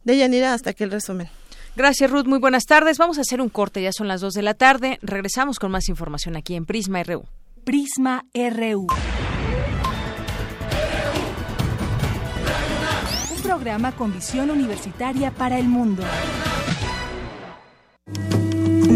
De 0.04 0.16
Yanira, 0.16 0.54
hasta 0.54 0.70
aquí 0.70 0.84
el 0.84 0.92
resumen. 0.92 1.28
Gracias, 1.74 2.10
Ruth. 2.10 2.26
Muy 2.26 2.38
buenas 2.38 2.64
tardes. 2.64 2.98
Vamos 2.98 3.18
a 3.18 3.22
hacer 3.22 3.40
un 3.40 3.48
corte, 3.48 3.82
ya 3.82 3.92
son 3.92 4.08
las 4.08 4.20
2 4.20 4.34
de 4.34 4.42
la 4.42 4.54
tarde. 4.54 4.98
Regresamos 5.02 5.58
con 5.58 5.70
más 5.70 5.88
información 5.88 6.36
aquí 6.36 6.54
en 6.54 6.66
Prisma 6.66 7.02
RU. 7.02 7.24
Prisma 7.64 8.24
RU. 8.34 8.86
Un 13.34 13.42
programa 13.42 13.92
con 13.92 14.12
visión 14.12 14.50
universitaria 14.50 15.30
para 15.30 15.58
el 15.58 15.66
mundo. 15.66 16.02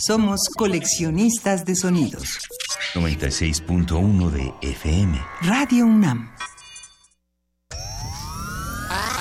Somos 0.00 0.40
coleccionistas 0.56 1.66
de 1.66 1.76
sonidos. 1.76 2.38
96.1 2.94 4.30
de 4.30 4.54
FM. 4.62 5.20
Radio 5.42 5.84
UNAM. 5.84 6.34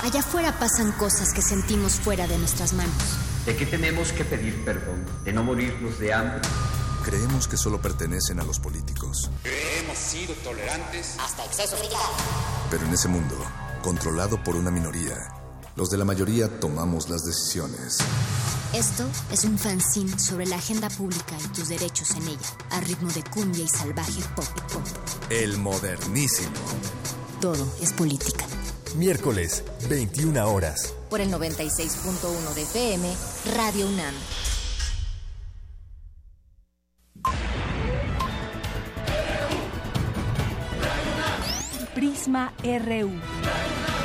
Allá 0.02 0.22
afuera 0.22 0.58
pasan 0.58 0.94
cosas 0.94 1.34
que 1.34 1.42
sentimos 1.42 2.00
fuera 2.00 2.28
de 2.28 2.38
nuestras 2.38 2.72
manos. 2.72 2.96
¿De 3.46 3.58
qué 3.58 3.66
tenemos 3.66 4.14
que 4.14 4.24
pedir 4.24 4.64
perdón? 4.64 5.06
¿De 5.26 5.34
no 5.34 5.44
morirnos 5.44 6.00
de 6.00 6.14
hambre? 6.14 6.48
Creemos 7.04 7.50
que 7.50 7.58
solo 7.58 7.82
pertenecen 7.82 8.40
a 8.40 8.46
los 8.46 8.60
políticos. 8.60 9.30
Hemos 9.44 9.98
sido 9.98 10.34
tolerantes 10.36 11.18
hasta 11.20 11.44
exceso 11.44 11.76
Pero 12.72 12.86
en 12.86 12.94
ese 12.94 13.10
mundo, 13.10 13.36
controlado 13.82 14.42
por 14.42 14.56
una 14.56 14.72
minoría, 14.72 15.18
los 15.80 15.90
de 15.90 15.98
la 15.98 16.04
mayoría 16.04 16.60
tomamos 16.60 17.10
las 17.10 17.24
decisiones. 17.24 18.00
Esto 18.74 19.06
es 19.32 19.46
un 19.46 19.58
fanzine 19.58 20.20
sobre 20.20 20.46
la 20.46 20.58
agenda 20.58 20.90
pública 20.90 21.38
y 21.42 21.48
tus 21.54 21.70
derechos 21.70 22.12
en 22.18 22.28
ella, 22.28 22.48
a 22.72 22.82
ritmo 22.82 23.10
de 23.14 23.24
cumbia 23.24 23.64
y 23.64 23.68
salvaje 23.70 24.22
pop 24.36 24.46
y 24.58 24.74
pop. 24.74 24.84
El 25.30 25.58
modernísimo. 25.58 26.52
Todo 27.40 27.66
es 27.82 27.94
política. 27.94 28.46
Miércoles, 28.98 29.64
21 29.88 30.52
horas. 30.52 30.94
Por 31.10 31.22
el 31.22 31.32
96.1 31.32 32.54
de 32.56 32.62
FM, 32.64 33.16
Radio 33.56 33.88
UNAM. 33.88 34.16
Prisma 41.96 42.54
RU. 42.64 43.99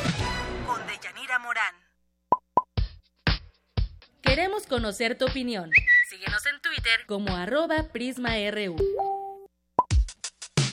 Queremos 4.35 4.67
conocer 4.67 5.17
tu 5.17 5.27
opinión. 5.27 5.71
Síguenos 6.11 6.45
en 6.47 6.61
Twitter 6.61 7.07
como 7.07 7.37
arroba 7.37 7.85
PrismaRU. 7.93 8.75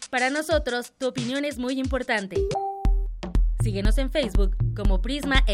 Para 0.10 0.32
nosotros, 0.32 0.94
tu 0.98 1.10
opinión 1.10 1.46
es 1.46 1.60
muy 1.60 1.80
importante. 1.80 2.42
Síguenos 3.62 4.00
en 4.00 4.12
Facebook 4.12 4.58
como 4.76 5.04
Prisma 5.04 5.46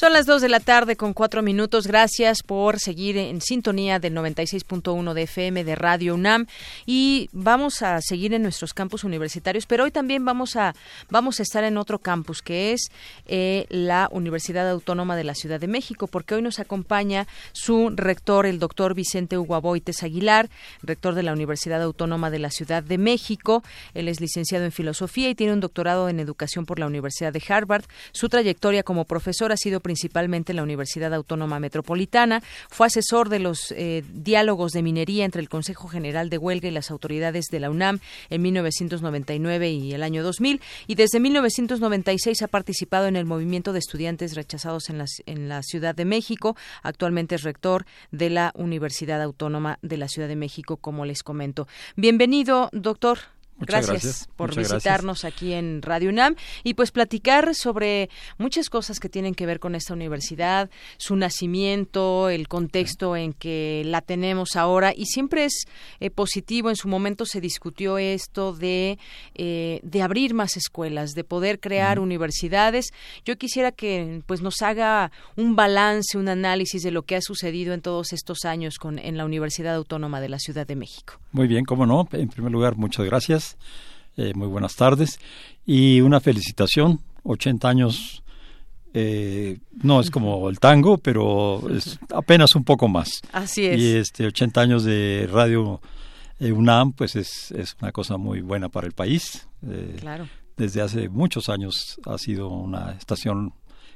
Son 0.00 0.14
las 0.14 0.24
2 0.24 0.40
de 0.40 0.48
la 0.48 0.60
tarde 0.60 0.96
con 0.96 1.12
cuatro 1.12 1.42
minutos. 1.42 1.86
Gracias 1.86 2.42
por 2.42 2.78
seguir 2.78 3.18
en 3.18 3.42
sintonía 3.42 3.98
del 3.98 4.14
96.1 4.14 5.12
de 5.12 5.22
FM 5.24 5.62
de 5.62 5.74
Radio 5.74 6.14
UNAM 6.14 6.46
y 6.86 7.28
vamos 7.32 7.82
a 7.82 8.00
seguir 8.00 8.32
en 8.32 8.42
nuestros 8.42 8.72
campus 8.72 9.04
universitarios, 9.04 9.66
pero 9.66 9.84
hoy 9.84 9.90
también 9.90 10.24
vamos 10.24 10.56
a 10.56 10.74
vamos 11.10 11.38
a 11.38 11.42
estar 11.42 11.64
en 11.64 11.76
otro 11.76 11.98
campus 11.98 12.40
que 12.40 12.72
es 12.72 12.90
eh, 13.26 13.66
la 13.68 14.08
Universidad 14.10 14.70
Autónoma 14.70 15.16
de 15.16 15.24
la 15.24 15.34
Ciudad 15.34 15.60
de 15.60 15.68
México, 15.68 16.06
porque 16.06 16.34
hoy 16.34 16.40
nos 16.40 16.60
acompaña 16.60 17.26
su 17.52 17.92
rector, 17.94 18.46
el 18.46 18.58
doctor 18.58 18.94
Vicente 18.94 19.36
Hugo 19.36 19.54
Aboites 19.54 20.02
Aguilar, 20.02 20.48
rector 20.82 21.14
de 21.14 21.24
la 21.24 21.34
Universidad 21.34 21.82
Autónoma 21.82 22.30
de 22.30 22.38
la 22.38 22.50
Ciudad 22.50 22.82
de 22.82 22.96
México. 22.96 23.62
Él 23.92 24.08
es 24.08 24.18
licenciado 24.18 24.64
en 24.64 24.72
filosofía 24.72 25.28
y 25.28 25.34
tiene 25.34 25.52
un 25.52 25.60
doctorado 25.60 26.08
en 26.08 26.20
educación 26.20 26.64
por 26.64 26.78
la 26.78 26.86
Universidad 26.86 27.34
de 27.34 27.42
Harvard. 27.46 27.84
Su 28.12 28.30
trayectoria 28.30 28.82
como 28.82 29.04
profesor 29.04 29.52
ha 29.52 29.58
sido 29.58 29.80
principalmente 29.90 30.52
en 30.52 30.56
la 30.56 30.62
Universidad 30.62 31.12
Autónoma 31.12 31.58
Metropolitana. 31.58 32.44
Fue 32.68 32.86
asesor 32.86 33.28
de 33.28 33.40
los 33.40 33.72
eh, 33.72 34.04
diálogos 34.12 34.70
de 34.70 34.84
minería 34.84 35.24
entre 35.24 35.40
el 35.40 35.48
Consejo 35.48 35.88
General 35.88 36.30
de 36.30 36.38
Huelga 36.38 36.68
y 36.68 36.70
las 36.70 36.92
autoridades 36.92 37.46
de 37.50 37.58
la 37.58 37.70
UNAM 37.70 37.98
en 38.28 38.40
1999 38.40 39.68
y 39.68 39.92
el 39.92 40.04
año 40.04 40.22
2000 40.22 40.60
y 40.86 40.94
desde 40.94 41.18
1996 41.18 42.40
ha 42.42 42.46
participado 42.46 43.08
en 43.08 43.16
el 43.16 43.24
movimiento 43.24 43.72
de 43.72 43.80
estudiantes 43.80 44.36
rechazados 44.36 44.90
en 44.90 44.98
la, 44.98 45.06
en 45.26 45.48
la 45.48 45.60
Ciudad 45.64 45.96
de 45.96 46.04
México. 46.04 46.56
Actualmente 46.84 47.34
es 47.34 47.42
rector 47.42 47.84
de 48.12 48.30
la 48.30 48.52
Universidad 48.54 49.20
Autónoma 49.20 49.80
de 49.82 49.96
la 49.96 50.06
Ciudad 50.06 50.28
de 50.28 50.36
México, 50.36 50.76
como 50.76 51.04
les 51.04 51.24
comento. 51.24 51.66
Bienvenido, 51.96 52.68
doctor 52.72 53.18
gracias, 53.60 54.28
por 54.36 54.54
visitarnos 54.54 55.24
aquí 55.24 55.52
en 55.52 55.82
Radio 55.82 56.10
UNAM 56.10 56.36
y 56.64 56.74
pues 56.74 56.90
platicar 56.90 57.54
sobre 57.54 58.10
muchas 58.38 58.68
cosas 58.68 59.00
que 59.00 59.08
tienen 59.08 59.34
que 59.34 59.46
ver 59.46 59.60
con 59.60 59.74
esta 59.74 59.94
universidad, 59.94 60.70
su 60.96 61.16
nacimiento, 61.16 62.28
el 62.28 62.48
contexto 62.48 63.16
en 63.16 63.32
que 63.32 63.82
la 63.84 64.00
tenemos 64.00 64.56
ahora 64.56 64.92
y 64.96 65.06
siempre 65.06 65.44
es 65.44 65.64
eh, 66.00 66.10
positivo. 66.10 66.70
En 66.70 66.76
su 66.76 66.88
momento 66.88 67.26
se 67.26 67.40
discutió 67.40 67.98
esto 67.98 68.52
de, 68.52 68.98
eh, 69.34 69.80
de 69.82 70.02
abrir 70.02 70.34
más 70.34 70.56
escuelas, 70.56 71.12
de 71.12 71.24
poder 71.24 71.60
crear 71.60 71.98
universidades. 71.98 72.92
Yo 73.24 73.36
quisiera 73.36 73.72
que 73.72 74.22
pues 74.26 74.40
nos 74.40 74.62
haga 74.62 75.12
un 75.36 75.56
balance, 75.56 76.18
un 76.18 76.28
análisis 76.28 76.82
de 76.82 76.90
lo 76.90 77.02
que 77.02 77.16
ha 77.16 77.22
sucedido 77.22 77.74
en 77.74 77.82
todos 77.82 78.12
estos 78.12 78.44
años 78.44 78.78
con, 78.78 78.98
en 78.98 79.16
la 79.16 79.24
Universidad 79.24 79.74
Autónoma 79.74 80.20
de 80.20 80.28
la 80.28 80.38
Ciudad 80.38 80.66
de 80.66 80.76
México. 80.76 81.20
Muy 81.32 81.46
bien, 81.46 81.64
cómo 81.64 81.86
no. 81.86 82.08
En 82.12 82.28
primer 82.28 82.50
lugar, 82.50 82.76
muchas 82.76 83.06
gracias. 83.06 83.56
Eh, 84.16 84.32
muy 84.34 84.48
buenas 84.48 84.74
tardes. 84.74 85.18
Y 85.64 86.00
una 86.00 86.20
felicitación, 86.20 87.00
80 87.22 87.68
años. 87.68 88.22
Eh, 88.92 89.58
no 89.84 90.00
es 90.00 90.10
como 90.10 90.48
el 90.48 90.58
tango, 90.58 90.98
pero 90.98 91.62
es 91.70 91.98
apenas 92.12 92.56
un 92.56 92.64
poco 92.64 92.88
más. 92.88 93.20
Así 93.32 93.64
es. 93.64 93.80
Y 93.80 93.96
este 93.96 94.26
80 94.26 94.60
años 94.60 94.84
de 94.84 95.28
radio 95.30 95.80
eh, 96.40 96.50
UNAM, 96.50 96.92
pues 96.92 97.14
es, 97.14 97.52
es 97.52 97.76
una 97.80 97.92
cosa 97.92 98.16
muy 98.16 98.40
buena 98.40 98.68
para 98.68 98.86
el 98.86 98.92
país. 98.92 99.46
claro. 100.00 100.28
Desde 100.56 100.82
hace 100.82 101.08
muchos 101.08 101.48
años 101.48 101.98
ha 102.04 102.18
sido 102.18 102.48
una 102.48 102.92
estación 102.92 103.54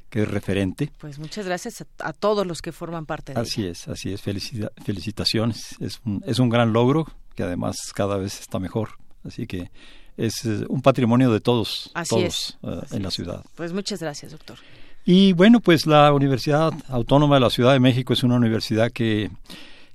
que 0.08 0.22
es 0.22 0.28
referente. 0.28 0.90
Pues 0.98 1.18
muchas 1.18 1.44
gracias 1.44 1.84
a, 1.98 2.12
todos 2.12 2.46
los 2.46 2.62
que 2.62 2.72
forman 2.72 3.04
parte 3.04 3.34
de 3.34 3.40
Así 3.40 3.66
es, 3.66 3.88
así 3.88 4.12
es. 4.12 4.22
felicitaciones. 4.22 5.76
Es 5.80 6.00
un, 6.06 6.22
es 6.24 6.38
un 6.38 6.48
gran 6.48 6.72
logro 6.72 7.06
que 7.34 7.42
además 7.42 7.76
cada 7.94 8.16
vez 8.16 8.40
está 8.40 8.58
mejor. 8.58 8.90
Así 9.24 9.46
que 9.46 9.70
es 10.16 10.44
un 10.68 10.82
patrimonio 10.82 11.32
de 11.32 11.40
todos, 11.40 11.90
todos 12.08 12.58
eh, 12.62 12.80
en 12.92 13.02
la 13.02 13.10
ciudad. 13.10 13.44
Pues 13.54 13.72
muchas 13.72 14.00
gracias, 14.00 14.32
doctor. 14.32 14.58
Y 15.04 15.32
bueno, 15.32 15.60
pues 15.60 15.86
la 15.86 16.12
Universidad 16.12 16.72
Autónoma 16.88 17.36
de 17.36 17.40
la 17.40 17.50
Ciudad 17.50 17.72
de 17.72 17.80
México 17.80 18.12
es 18.12 18.22
una 18.22 18.36
universidad 18.36 18.90
que 18.90 19.30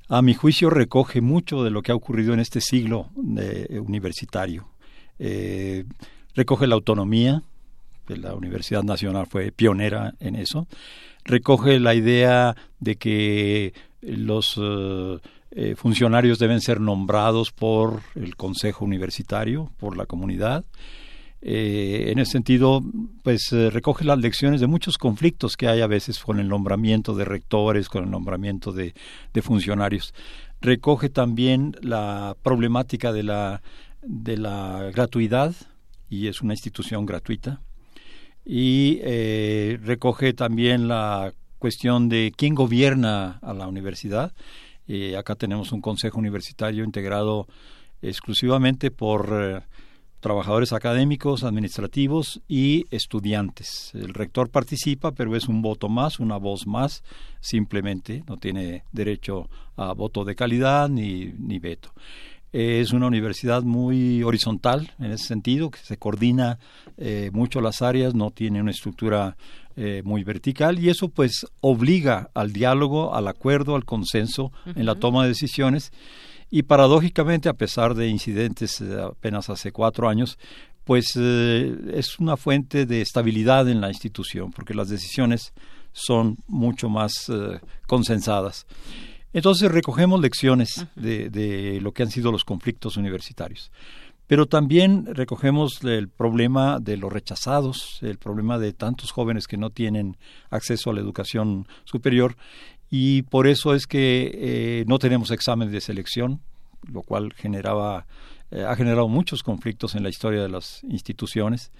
a 0.07 0.21
mi 0.21 0.33
juicio 0.33 0.69
recoge 0.69 1.21
mucho 1.21 1.63
de 1.63 1.71
lo 1.71 1.81
que 1.81 1.91
ha 1.91 1.95
ocurrido 1.95 2.33
en 2.33 2.39
este 2.39 2.61
siglo 2.61 3.09
universitario. 3.15 4.67
Eh, 5.17 5.85
recoge 6.35 6.67
la 6.67 6.75
autonomía, 6.75 7.41
que 8.07 8.17
la 8.17 8.35
Universidad 8.35 8.83
Nacional 8.83 9.27
fue 9.27 9.51
pionera 9.51 10.13
en 10.19 10.35
eso, 10.35 10.67
recoge 11.25 11.79
la 11.79 11.95
idea 11.95 12.55
de 12.79 12.95
que 12.95 13.73
los 14.01 14.59
eh, 14.61 15.17
eh, 15.51 15.75
funcionarios 15.75 16.39
deben 16.39 16.61
ser 16.61 16.79
nombrados 16.79 17.51
por 17.51 18.01
el 18.15 18.35
Consejo 18.35 18.85
Universitario, 18.85 19.71
por 19.77 19.97
la 19.97 20.05
comunidad. 20.05 20.65
Eh, 21.41 22.11
en 22.11 22.19
ese 22.19 22.33
sentido, 22.33 22.83
pues 23.23 23.51
recoge 23.51 24.03
las 24.03 24.19
lecciones 24.19 24.59
de 24.61 24.67
muchos 24.67 24.97
conflictos 24.97 25.55
que 25.55 25.67
hay 25.67 25.81
a 25.81 25.87
veces 25.87 26.19
con 26.19 26.39
el 26.39 26.47
nombramiento 26.47 27.15
de 27.15 27.25
rectores, 27.25 27.87
con 27.87 28.03
el 28.03 28.11
nombramiento 28.11 28.71
de, 28.71 28.93
de 29.33 29.41
funcionarios. 29.41 30.13
Recoge 30.61 31.09
también 31.09 31.75
la 31.81 32.35
problemática 32.43 33.13
de 33.13 33.23
la, 33.23 33.61
de 34.01 34.37
la 34.37 34.91
gratuidad, 34.93 35.55
y 36.09 36.27
es 36.27 36.41
una 36.41 36.53
institución 36.53 37.05
gratuita. 37.05 37.61
Y 38.45 38.99
recoge 39.83 40.33
también 40.33 40.87
la 40.87 41.33
cuestión 41.59 42.09
de 42.09 42.33
quién 42.35 42.55
gobierna 42.55 43.37
a 43.41 43.53
la 43.53 43.67
universidad. 43.67 44.33
Acá 45.15 45.35
tenemos 45.35 45.71
un 45.71 45.81
consejo 45.81 46.17
universitario 46.17 46.83
integrado 46.83 47.47
exclusivamente 48.01 48.91
por 48.91 49.29
eh, 49.31 49.61
trabajadores 50.19 50.73
académicos, 50.73 51.43
administrativos 51.43 52.41
y 52.47 52.85
estudiantes. 52.91 53.91
El 53.93 54.13
rector 54.13 54.49
participa, 54.49 55.11
pero 55.11 55.35
es 55.35 55.47
un 55.47 55.61
voto 55.61 55.89
más, 55.89 56.19
una 56.19 56.37
voz 56.37 56.67
más, 56.67 57.03
simplemente, 57.39 58.23
no 58.27 58.37
tiene 58.37 58.83
derecho 58.91 59.49
a 59.75 59.93
voto 59.93 60.25
de 60.25 60.35
calidad 60.35 60.89
ni, 60.89 61.33
ni 61.37 61.59
veto. 61.59 61.91
Es 62.51 62.93
una 62.93 63.05
universidad 63.05 63.61
muy 63.61 64.23
horizontal 64.23 64.91
en 64.97 65.11
ese 65.11 65.25
sentido, 65.25 65.69
que 65.69 65.79
se 65.79 65.97
coordina 65.97 66.57
eh, 66.97 67.29
mucho 67.31 67.61
las 67.61 67.83
áreas, 67.83 68.15
no 68.15 68.31
tiene 68.31 68.59
una 68.59 68.71
estructura 68.71 69.37
eh, 69.75 70.01
muy 70.03 70.23
vertical 70.23 70.79
y 70.79 70.89
eso 70.89 71.09
pues 71.09 71.45
obliga 71.61 72.31
al 72.33 72.51
diálogo, 72.51 73.13
al 73.13 73.27
acuerdo, 73.27 73.75
al 73.75 73.85
consenso 73.85 74.51
en 74.65 74.87
la 74.87 74.95
toma 74.95 75.23
de 75.23 75.29
decisiones 75.29 75.91
y 76.49 76.63
paradójicamente 76.63 77.49
a 77.49 77.53
pesar 77.53 77.93
de 77.93 78.07
incidentes 78.07 78.81
eh, 78.81 78.99
apenas 78.99 79.51
hace 79.51 79.71
cuatro 79.71 80.09
años, 80.09 80.39
pues 80.85 81.15
es 81.15 82.17
una 82.17 82.35
fuente 82.35 82.87
de 82.87 83.01
estabilidad 83.01 83.69
en 83.69 83.79
la 83.79 83.89
institución 83.89 84.49
porque 84.49 84.73
las 84.73 84.89
decisiones 84.89 85.53
son 85.91 86.37
mucho 86.47 86.89
más 86.89 87.31
consensadas. 87.85 88.65
Entonces 89.33 89.71
recogemos 89.71 90.19
lecciones 90.21 90.85
de, 90.95 91.79
lo 91.81 91.91
que 91.91 92.03
han 92.03 92.11
sido 92.11 92.31
los 92.31 92.45
conflictos 92.45 92.97
universitarios. 92.97 93.71
Pero 94.27 94.45
también 94.45 95.07
recogemos 95.07 95.83
el 95.83 96.07
problema 96.07 96.79
de 96.79 96.97
los 96.97 97.11
rechazados, 97.11 97.99
el 98.01 98.17
problema 98.17 98.59
de 98.59 98.73
tantos 98.73 99.11
jóvenes 99.11 99.47
que 99.47 99.57
no 99.57 99.71
tienen 99.71 100.17
acceso 100.51 100.91
a 100.91 100.93
la 100.93 101.01
educación 101.01 101.67
superior 101.83 102.35
y 102.91 103.23
por 103.23 103.47
eso 103.47 103.73
es 103.73 103.87
que 103.87 104.31
eh, 104.33 104.83
no 104.87 104.99
tenemos 104.99 105.31
examen 105.31 105.71
de 105.71 105.81
selección, 105.81 106.41
lo 106.91 107.01
cual 107.01 107.33
generaba, 107.33 108.05
eh, 108.51 108.63
ha 108.67 108.75
generado 108.75 109.07
muchos 109.07 109.43
conflictos 109.43 109.95
en 109.95 110.03
la 110.03 110.09
historia 110.09 110.41
de 110.41 110.49
las 110.49 110.83
instituciones. 110.83 111.71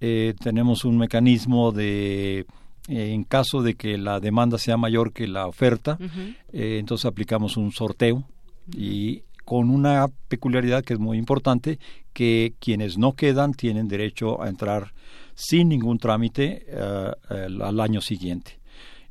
Eh, 0.00 0.34
tenemos 0.42 0.84
un 0.84 0.98
mecanismo 0.98 1.72
de 1.72 2.46
en 2.88 3.24
caso 3.24 3.62
de 3.62 3.74
que 3.74 3.96
la 3.96 4.20
demanda 4.20 4.58
sea 4.58 4.76
mayor 4.76 5.12
que 5.12 5.26
la 5.26 5.46
oferta, 5.46 5.98
eh, 6.52 6.78
entonces 6.78 7.06
aplicamos 7.06 7.56
un 7.56 7.72
sorteo 7.72 8.24
y 8.74 9.22
con 9.44 9.70
una 9.70 10.06
peculiaridad 10.28 10.84
que 10.84 10.94
es 10.94 11.00
muy 11.00 11.18
importante, 11.18 11.78
que 12.12 12.54
quienes 12.58 12.96
no 12.98 13.12
quedan 13.12 13.52
tienen 13.52 13.88
derecho 13.88 14.42
a 14.42 14.48
entrar 14.48 14.94
sin 15.34 15.68
ningún 15.68 15.98
trámite 15.98 16.64
eh, 16.68 17.10
al 17.30 17.80
año 17.80 18.00
siguiente. 18.00 18.58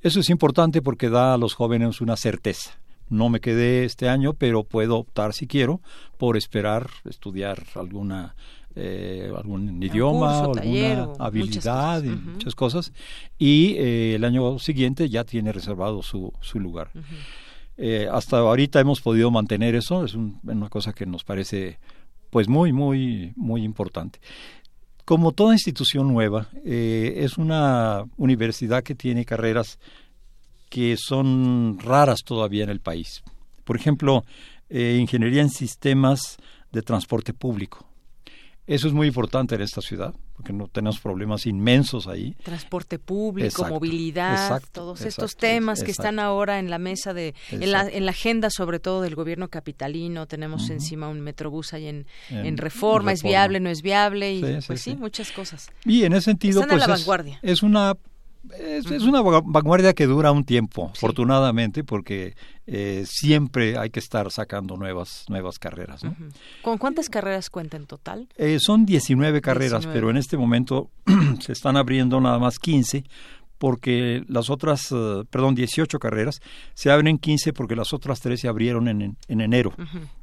Eso 0.02 0.20
es 0.20 0.30
importante 0.30 0.82
porque 0.82 1.10
da 1.10 1.34
a 1.34 1.38
los 1.38 1.54
jóvenes 1.54 2.02
una 2.02 2.18
certeza. 2.18 2.78
No 3.10 3.30
me 3.30 3.40
quedé 3.40 3.86
este 3.86 4.10
año, 4.10 4.34
pero 4.34 4.64
puedo 4.64 4.98
optar 4.98 5.34
si 5.34 5.46
quiero 5.46 5.82
por 6.18 6.36
esperar 6.36 6.90
estudiar 7.06 7.64
alguna 7.76 8.36
eh, 8.76 9.32
algún 9.38 9.84
idioma, 9.84 10.46
alguna 10.46 11.14
habilidad 11.20 12.04
y 12.04 12.10
muchas 12.10 12.56
cosas. 12.56 12.92
Y 13.38 13.76
eh, 13.78 14.16
el 14.16 14.24
año 14.24 14.58
siguiente 14.58 15.10
ya 15.10 15.24
tiene 15.24 15.52
reservado 15.52 16.02
su, 16.02 16.34
su 16.42 16.60
lugar. 16.60 16.90
Eh, 17.78 18.08
hasta 18.12 18.40
ahorita 18.40 18.80
hemos 18.80 19.00
podido 19.00 19.30
mantener 19.30 19.76
eso, 19.76 20.04
es 20.04 20.16
una 20.16 20.70
cosa 20.70 20.92
que 20.92 21.06
nos 21.06 21.24
parece 21.24 21.78
pues 22.32 22.48
muy, 22.48 22.74
muy, 22.74 23.34
muy 23.36 23.64
importante. 23.64 24.20
Como 25.06 25.34
toda 25.34 25.54
institución 25.54 26.08
nueva, 26.08 26.48
es 26.64 27.38
una 27.38 28.06
universidad 28.18 28.82
que 28.82 28.96
tiene 28.96 29.26
carreras 29.26 29.78
que 30.70 30.96
son 30.98 31.78
raras 31.80 32.22
todavía 32.26 32.64
en 32.64 32.70
el 32.72 32.80
país. 32.80 33.22
Por 33.66 33.76
ejemplo, 33.76 34.24
ingeniería 34.70 35.42
en 35.42 35.50
sistemas 35.50 36.38
de 36.72 36.82
transporte 36.82 37.34
público 37.34 37.93
eso 38.66 38.88
es 38.88 38.94
muy 38.94 39.08
importante 39.08 39.56
en 39.56 39.62
esta 39.62 39.82
ciudad, 39.82 40.14
porque 40.38 40.54
no 40.54 40.68
tenemos 40.68 41.00
problemas 41.00 41.46
inmensos 41.46 42.08
ahí. 42.08 42.34
Transporte 42.44 42.98
público, 42.98 43.68
movilidad, 43.68 44.62
todos 44.72 45.02
estos 45.02 45.36
temas 45.36 45.84
que 45.84 45.92
están 45.92 46.18
ahora 46.18 46.60
en 46.60 46.70
la 46.70 46.80
mesa 46.80 47.14
de, 47.14 47.36
en 47.52 47.72
la, 47.72 47.90
en 47.90 48.06
la, 48.06 48.12
agenda 48.12 48.50
sobre 48.50 48.80
todo 48.80 49.02
del 49.02 49.16
gobierno 49.16 49.50
capitalino. 49.50 50.28
Tenemos 50.28 50.70
encima 50.70 51.10
un 51.10 51.20
metrobús 51.22 51.74
ahí 51.74 51.88
en, 51.88 52.08
en, 52.30 52.58
reforma, 52.58 53.12
es 53.12 53.22
viable, 53.22 53.60
no 53.60 53.70
es 53.70 53.82
viable, 53.82 54.34
y 54.34 54.42
pues 54.66 54.82
sí, 54.82 54.96
muchas 54.96 55.32
cosas. 55.32 55.70
Y 55.84 56.04
en 56.04 56.14
ese 56.14 56.26
sentido, 56.26 56.62
están 56.62 56.78
pues 56.78 56.88
la 56.88 56.96
vanguardia. 56.96 57.40
es 57.42 57.64
una 57.64 57.98
es, 58.52 59.04
una 59.04 59.22
vanguardia 59.22 59.94
que 59.94 60.06
dura 60.06 60.32
un 60.32 60.44
tiempo, 60.44 60.92
afortunadamente, 60.94 61.84
porque 61.84 62.36
eh, 62.68 63.06
siempre 63.08 63.78
hay 63.78 63.90
que 63.90 64.00
estar 64.00 64.30
sacando 64.32 64.76
nuevas 64.76 65.26
nuevas 65.30 65.60
carreras. 65.60 66.02
¿Con 66.62 66.78
cuántas 66.78 67.10
carreras 67.10 67.50
cuenta 67.50 67.78
en 67.78 67.86
total? 67.86 68.28
Eh, 68.38 68.58
son 68.60 68.86
19 68.86 69.42
carreras, 69.42 69.88
pero 69.88 70.10
en 70.10 70.18
este 70.18 70.38
momento 70.38 70.90
se 71.40 71.54
están 71.54 71.78
abriendo 71.78 72.20
nada 72.20 72.40
más 72.40 72.60
15 72.60 73.04
porque 73.58 74.24
las 74.28 74.50
otras, 74.50 74.92
eh, 74.92 75.24
perdón, 75.30 75.56
18 75.56 75.98
carreras, 75.98 76.42
se 76.74 76.92
abren 76.92 77.18
15 77.18 77.54
porque 77.54 77.78
las 77.78 77.94
otras 77.94 78.20
tres 78.20 78.42
se 78.42 78.50
abrieron 78.50 78.90
en, 78.90 79.16
en 79.28 79.42
enero. 79.42 79.74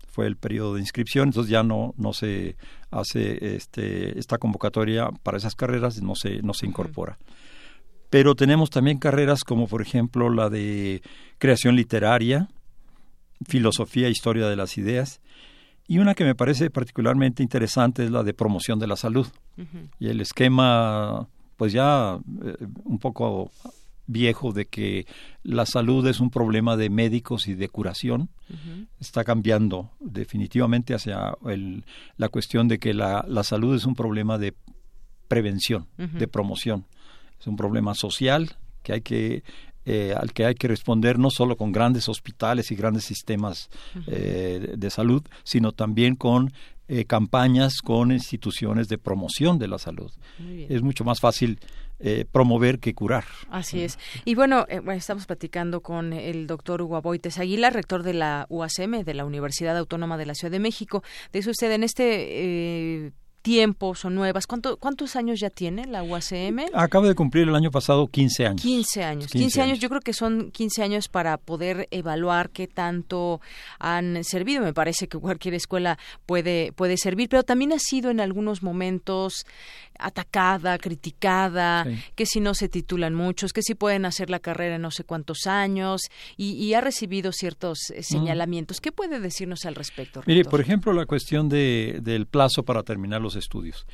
Fue 0.09 0.27
el 0.27 0.37
periodo 0.37 0.75
de 0.75 0.81
inscripción, 0.81 1.29
entonces 1.29 1.51
ya 1.51 1.63
no, 1.63 1.95
no 1.97 2.13
se 2.13 2.57
hace 2.91 3.55
este, 3.57 4.19
esta 4.19 4.37
convocatoria 4.37 5.09
para 5.23 5.39
esas 5.39 5.55
carreras, 5.55 6.03
no 6.03 6.17
se, 6.17 6.43
no 6.43 6.53
se 6.53 6.67
incorpora 6.67 7.17
pero 8.11 8.35
tenemos 8.35 8.71
también 8.71 8.99
carreras 8.99 9.45
como 9.45 9.69
por 9.69 9.81
ejemplo 9.81 10.29
la 10.31 10.51
de 10.51 11.01
creación 11.39 11.77
literaria, 11.77 12.49
filosofía 13.47 14.09
e 14.09 14.11
historia 14.11 14.49
de 14.49 14.57
las 14.57 14.77
ideas, 14.77 15.21
y 15.87 15.99
una 15.99 16.15
que 16.15 16.25
me 16.25 16.35
parece 16.35 16.71
particularmente 16.71 17.43
interesante 17.43 18.05
es 18.05 18.11
la 18.11 18.23
de 18.23 18.35
promoción 18.35 18.79
de 18.79 18.87
la 18.87 18.97
salud. 18.97 19.27
Y 19.99 20.09
el 20.09 20.21
esquema, 20.21 21.27
pues 21.57 21.73
ya 21.73 22.21
eh, 22.45 22.57
un 22.85 22.99
poco 23.01 23.51
viejo 24.07 24.53
de 24.53 24.67
que 24.67 25.07
la 25.43 25.67
salud 25.67 26.07
es 26.07 26.21
un 26.21 26.31
problema 26.31 26.77
de 26.77 26.91
médicos 26.91 27.49
y 27.49 27.55
de 27.55 27.69
curación, 27.69 28.29
está 29.01 29.25
cambiando 29.25 29.91
definitivamente 29.99 30.95
hacia 30.95 31.37
el, 31.47 31.85
la 32.17 32.29
cuestión 32.29 32.69
de 32.69 32.79
que 32.79 32.95
la, 32.95 33.25
la 33.29 33.43
salud 33.43 33.75
es 33.75 33.85
un 33.85 33.95
problema 33.95 34.39
de 34.39 34.55
prevención, 35.29 35.87
de 35.97 36.29
promoción 36.29 36.87
es 37.41 37.47
un 37.47 37.57
problema 37.57 37.95
social 37.95 38.57
que 38.83 38.93
hay 38.93 39.01
que 39.01 39.43
eh, 39.87 40.15
al 40.15 40.35
que 40.35 40.45
hay 40.45 40.55
que 40.55 40.69
responder 40.69 41.19
no 41.19 41.31
solo 41.31 41.57
con 41.57 41.73
grandes 41.73 42.09
hospitales 42.11 42.71
y 42.71 42.77
grandes 42.77 43.05
sistemas 43.05 43.71
eh, 44.07 44.75
de 44.77 44.91
salud, 44.91 45.23
sino 45.43 45.73
también 45.73 46.17
con 46.17 46.53
eh, 46.87 47.07
campañas 47.07 47.81
con 47.81 48.13
instituciones 48.13 48.89
de 48.89 48.99
promoción 48.99 49.59
de 49.59 49.69
la 49.69 49.79
salud. 49.79 50.13
Es 50.69 50.83
mucho 50.83 51.05
más 51.05 51.21
fácil 51.21 51.59
promover 52.33 52.79
que 52.79 52.95
curar. 52.95 53.25
Así 53.51 53.83
es. 53.83 53.99
Y 54.25 54.35
bueno, 54.35 54.67
estamos 54.69 55.27
platicando 55.27 55.83
con 55.83 56.15
el 56.15 56.47
doctor 56.47 56.81
Hugo 56.81 56.97
Aboites 56.97 57.39
Aguilar, 57.39 57.75
rector 57.75 58.03
de 58.03 58.15
la 58.15 58.47
UACM, 58.49 59.05
de 59.05 59.15
la 59.15 59.27
Universidad 59.27 59.77
Autónoma 59.77 60.17
de 60.17 60.25
la 60.25 60.35
Ciudad 60.35 60.53
de 60.53 60.61
México. 60.61 61.03
Eso 61.33 61.51
usted 61.51 61.73
en 61.73 61.85
este 61.85 63.13
tiempos 63.43 64.05
o 64.05 64.11
nuevas. 64.11 64.47
¿Cuánto, 64.47 64.77
¿Cuántos 64.77 65.17
años 65.17 65.41
ya 65.41 65.51
tiene 65.51 65.87
la 65.87 66.03
UACM? 66.03 66.67
Acaba 66.75 67.09
de 67.09 67.15
cumplir 67.15 67.49
el 67.49 67.55
año 67.55 67.71
pasado 67.71 68.07
15 68.07 68.47
años. 68.47 68.63
15 68.63 69.05
años. 69.05 69.27
15, 69.29 69.63
años. 69.63 69.79
Yo 69.79 69.89
creo 69.89 70.01
que 70.01 70.13
son 70.13 70.51
15 70.51 70.83
años 70.83 71.09
para 71.09 71.37
poder 71.39 71.89
evaluar 71.91 72.51
qué 72.51 72.67
tanto 72.67 73.41
han 73.79 74.23
servido. 74.25 74.63
Me 74.63 74.75
parece 74.75 75.09
que 75.09 75.19
cualquier 75.19 75.55
escuela 75.55 75.99
puede, 76.27 76.73
puede 76.73 76.97
servir, 76.97 77.29
pero 77.29 77.43
también 77.43 77.73
ha 77.73 77.79
sido 77.79 78.11
en 78.11 78.21
algunos 78.21 78.63
momentos 78.63 79.47
atacada, 80.01 80.79
criticada, 80.79 81.87
que 82.15 82.27
si 82.27 82.41
no 82.41 82.55
se 82.55 82.69
titulan 82.69 83.15
muchos, 83.15 83.53
que 83.53 83.63
si 83.63 83.75
pueden 83.75 84.05
hacer 84.05 84.31
la 84.31 84.39
carrera 84.39 84.77
en 84.77 84.83
no 84.83 84.91
sé 84.91 85.05
cuántos 85.05 85.47
años 85.47 86.03
y, 86.37 86.71
ha 86.75 86.81
recibido 86.81 87.33
ciertos 87.33 87.91
eh, 87.91 88.03
señalamientos. 88.03 88.81
¿Qué 88.81 88.93
puede 88.93 89.19
decirnos 89.19 89.65
al 89.65 89.75
respecto? 89.75 90.23
Mire, 90.27 90.45
por 90.45 90.61
ejemplo, 90.61 90.93
la 90.93 91.05
cuestión 91.07 91.49
de, 91.49 91.99
del 92.03 92.27
plazo 92.27 92.65
para 92.65 92.83
terminar 92.83 93.21
los 93.21 93.37
estudios. 93.37 93.87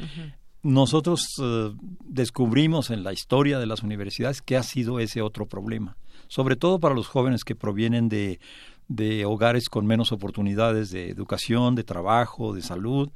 nosotros 0.62 1.26
eh, 1.42 1.72
descubrimos 2.04 2.90
en 2.90 3.02
la 3.02 3.12
historia 3.12 3.58
de 3.58 3.66
las 3.66 3.82
universidades 3.82 4.42
que 4.42 4.56
ha 4.56 4.62
sido 4.62 5.00
ese 5.00 5.22
otro 5.22 5.46
problema, 5.46 5.96
sobre 6.28 6.56
todo 6.56 6.78
para 6.80 6.94
los 6.94 7.06
jóvenes 7.06 7.44
que 7.44 7.54
provienen 7.54 8.08
de, 8.08 8.40
de 8.88 9.24
hogares 9.24 9.68
con 9.68 9.86
menos 9.86 10.12
oportunidades 10.12 10.90
de 10.90 11.10
educación, 11.10 11.74
de 11.74 11.84
trabajo, 11.84 12.54
de 12.54 12.62
salud. 12.62 13.10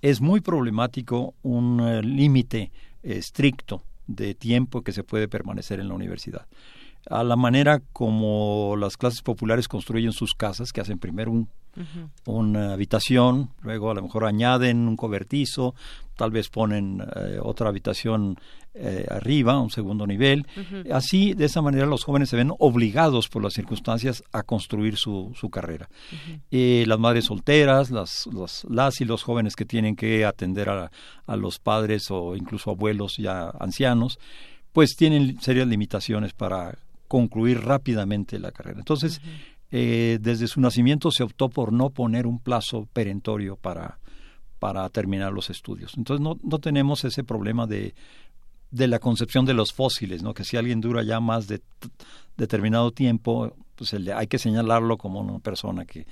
Es 0.00 0.20
muy 0.20 0.40
problemático 0.40 1.34
un 1.42 1.80
eh, 1.80 2.02
límite 2.02 2.72
estricto 3.02 3.82
de 4.06 4.34
tiempo 4.34 4.82
que 4.82 4.92
se 4.92 5.04
puede 5.04 5.28
permanecer 5.28 5.80
en 5.80 5.88
la 5.88 5.94
universidad 5.94 6.46
a 7.10 7.24
la 7.24 7.36
manera 7.36 7.82
como 7.92 8.76
las 8.78 8.96
clases 8.96 9.22
populares 9.22 9.68
construyen 9.68 10.12
sus 10.12 10.34
casas, 10.34 10.72
que 10.72 10.80
hacen 10.80 10.98
primero 10.98 11.30
un, 11.32 11.48
una 12.26 12.72
habitación, 12.72 13.50
luego 13.62 13.90
a 13.90 13.94
lo 13.94 14.02
mejor 14.02 14.24
añaden 14.24 14.88
un 14.88 14.96
cobertizo, 14.96 15.74
tal 16.16 16.30
vez 16.30 16.48
ponen 16.48 17.02
eh, 17.16 17.38
otra 17.42 17.68
habitación 17.68 18.36
eh, 18.74 19.06
arriba, 19.10 19.60
un 19.60 19.70
segundo 19.70 20.06
nivel. 20.06 20.46
Así, 20.90 21.34
de 21.34 21.46
esa 21.46 21.60
manera, 21.62 21.86
los 21.86 22.04
jóvenes 22.04 22.28
se 22.28 22.36
ven 22.36 22.52
obligados 22.58 23.28
por 23.28 23.42
las 23.42 23.52
circunstancias 23.54 24.22
a 24.32 24.42
construir 24.42 24.96
su, 24.96 25.32
su 25.34 25.50
carrera. 25.50 25.88
Eh, 26.50 26.84
las 26.86 26.98
madres 26.98 27.26
solteras, 27.26 27.90
las, 27.90 28.28
las 28.68 29.00
y 29.00 29.04
los 29.04 29.22
jóvenes 29.22 29.56
que 29.56 29.64
tienen 29.64 29.96
que 29.96 30.24
atender 30.24 30.68
a, 30.68 30.90
a 31.26 31.36
los 31.36 31.58
padres 31.58 32.10
o 32.10 32.36
incluso 32.36 32.70
abuelos 32.70 33.16
ya 33.16 33.50
ancianos, 33.60 34.18
pues 34.72 34.96
tienen 34.96 35.40
serias 35.40 35.68
limitaciones 35.68 36.32
para 36.32 36.78
concluir 37.08 37.60
rápidamente 37.60 38.38
la 38.38 38.52
carrera. 38.52 38.78
Entonces, 38.78 39.20
eh, 39.72 40.18
desde 40.20 40.46
su 40.46 40.60
nacimiento 40.60 41.10
se 41.10 41.22
optó 41.22 41.48
por 41.48 41.72
no 41.72 41.90
poner 41.90 42.26
un 42.26 42.38
plazo 42.38 42.86
perentorio 42.92 43.56
para, 43.56 43.98
para 44.58 44.88
terminar 44.90 45.32
los 45.32 45.48
estudios. 45.48 45.94
Entonces, 45.96 46.22
no, 46.22 46.38
no 46.42 46.58
tenemos 46.58 47.04
ese 47.04 47.24
problema 47.24 47.66
de, 47.66 47.94
de 48.70 48.86
la 48.86 48.98
concepción 48.98 49.46
de 49.46 49.54
los 49.54 49.72
fósiles, 49.72 50.22
¿no? 50.22 50.34
que 50.34 50.44
si 50.44 50.58
alguien 50.58 50.82
dura 50.82 51.02
ya 51.02 51.20
más 51.20 51.48
de 51.48 51.62
determinado 52.36 52.90
tiempo, 52.92 53.56
pues 53.74 53.94
hay 53.94 54.26
que 54.26 54.38
señalarlo 54.38 54.98
como 54.98 55.20
una 55.20 55.38
persona 55.38 55.86
que, 55.86 56.06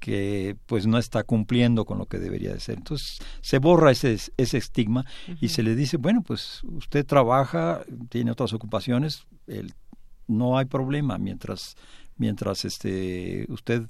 que 0.00 0.56
pues 0.64 0.86
no 0.86 0.96
está 0.96 1.22
cumpliendo 1.22 1.84
con 1.84 1.98
lo 1.98 2.06
que 2.06 2.18
debería 2.18 2.54
de 2.54 2.60
ser. 2.60 2.78
Entonces 2.78 3.18
se 3.42 3.58
borra 3.58 3.90
ese, 3.90 4.18
ese 4.36 4.56
estigma 4.56 5.04
y 5.38 5.50
se 5.50 5.62
le 5.62 5.76
dice, 5.76 5.98
bueno, 5.98 6.22
pues 6.22 6.62
usted 6.64 7.04
trabaja, 7.04 7.82
tiene 8.08 8.30
otras 8.30 8.54
ocupaciones, 8.54 9.26
el 9.46 9.74
no 10.28 10.56
hay 10.56 10.64
problema 10.64 11.18
mientras 11.18 11.76
mientras 12.16 12.64
este 12.64 13.46
usted 13.48 13.82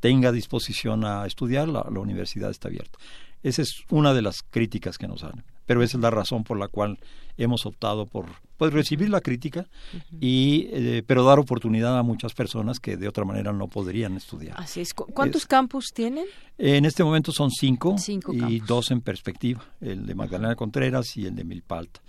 tenga 0.00 0.32
disposición 0.32 1.04
a 1.04 1.26
estudiar 1.26 1.68
la, 1.68 1.86
la 1.90 2.00
universidad 2.00 2.50
está 2.50 2.68
abierta. 2.68 2.98
Esa 3.42 3.62
es 3.62 3.84
una 3.90 4.14
de 4.14 4.22
las 4.22 4.42
críticas 4.42 4.98
que 4.98 5.08
nos 5.08 5.22
dan 5.22 5.44
pero 5.66 5.82
esa 5.82 5.96
es 5.96 6.02
la 6.02 6.10
razón 6.10 6.44
por 6.44 6.58
la 6.58 6.68
cual 6.68 6.98
hemos 7.36 7.66
optado 7.66 8.06
por 8.06 8.26
pues, 8.62 8.72
recibir 8.72 9.10
la 9.10 9.20
crítica 9.20 9.66
y 10.20 10.68
eh, 10.70 11.02
pero 11.04 11.24
dar 11.24 11.38
oportunidad 11.38 11.98
a 11.98 12.02
muchas 12.02 12.32
personas 12.32 12.78
que 12.78 12.96
de 12.96 13.08
otra 13.08 13.24
manera 13.24 13.52
no 13.52 13.66
podrían 13.66 14.16
estudiar. 14.16 14.54
Así 14.56 14.80
es. 14.80 14.94
¿Cuántos 14.94 15.46
campus 15.46 15.92
tienen? 15.92 16.26
En 16.58 16.84
este 16.84 17.02
momento 17.02 17.32
son 17.32 17.50
cinco, 17.50 17.96
y 18.32 18.60
dos 18.60 18.92
en 18.92 19.00
perspectiva, 19.00 19.64
el 19.80 20.06
de 20.06 20.14
Magdalena 20.14 20.54
Contreras 20.54 21.16
y 21.16 21.26
el 21.26 21.34
de 21.34 21.42
Milpalta. 21.42 22.00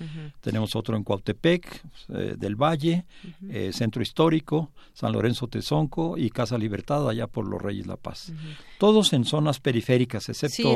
Tenemos 0.41 0.75
otro 0.75 0.95
en 0.95 1.03
Cuautepec, 1.03 1.81
eh, 2.09 2.35
del 2.37 2.55
Valle, 2.55 3.05
eh, 3.49 3.71
Centro 3.73 4.03
Histórico, 4.03 4.71
San 4.93 5.11
Lorenzo 5.11 5.47
Tezonco 5.47 6.17
y 6.17 6.29
Casa 6.29 6.57
Libertad 6.57 7.09
allá 7.09 7.25
por 7.25 7.47
los 7.47 7.59
Reyes 7.59 7.87
La 7.87 7.97
Paz. 7.97 8.31
Todos 8.77 9.13
en 9.13 9.25
zonas 9.25 9.59
periféricas, 9.59 10.29
excepto, 10.29 10.75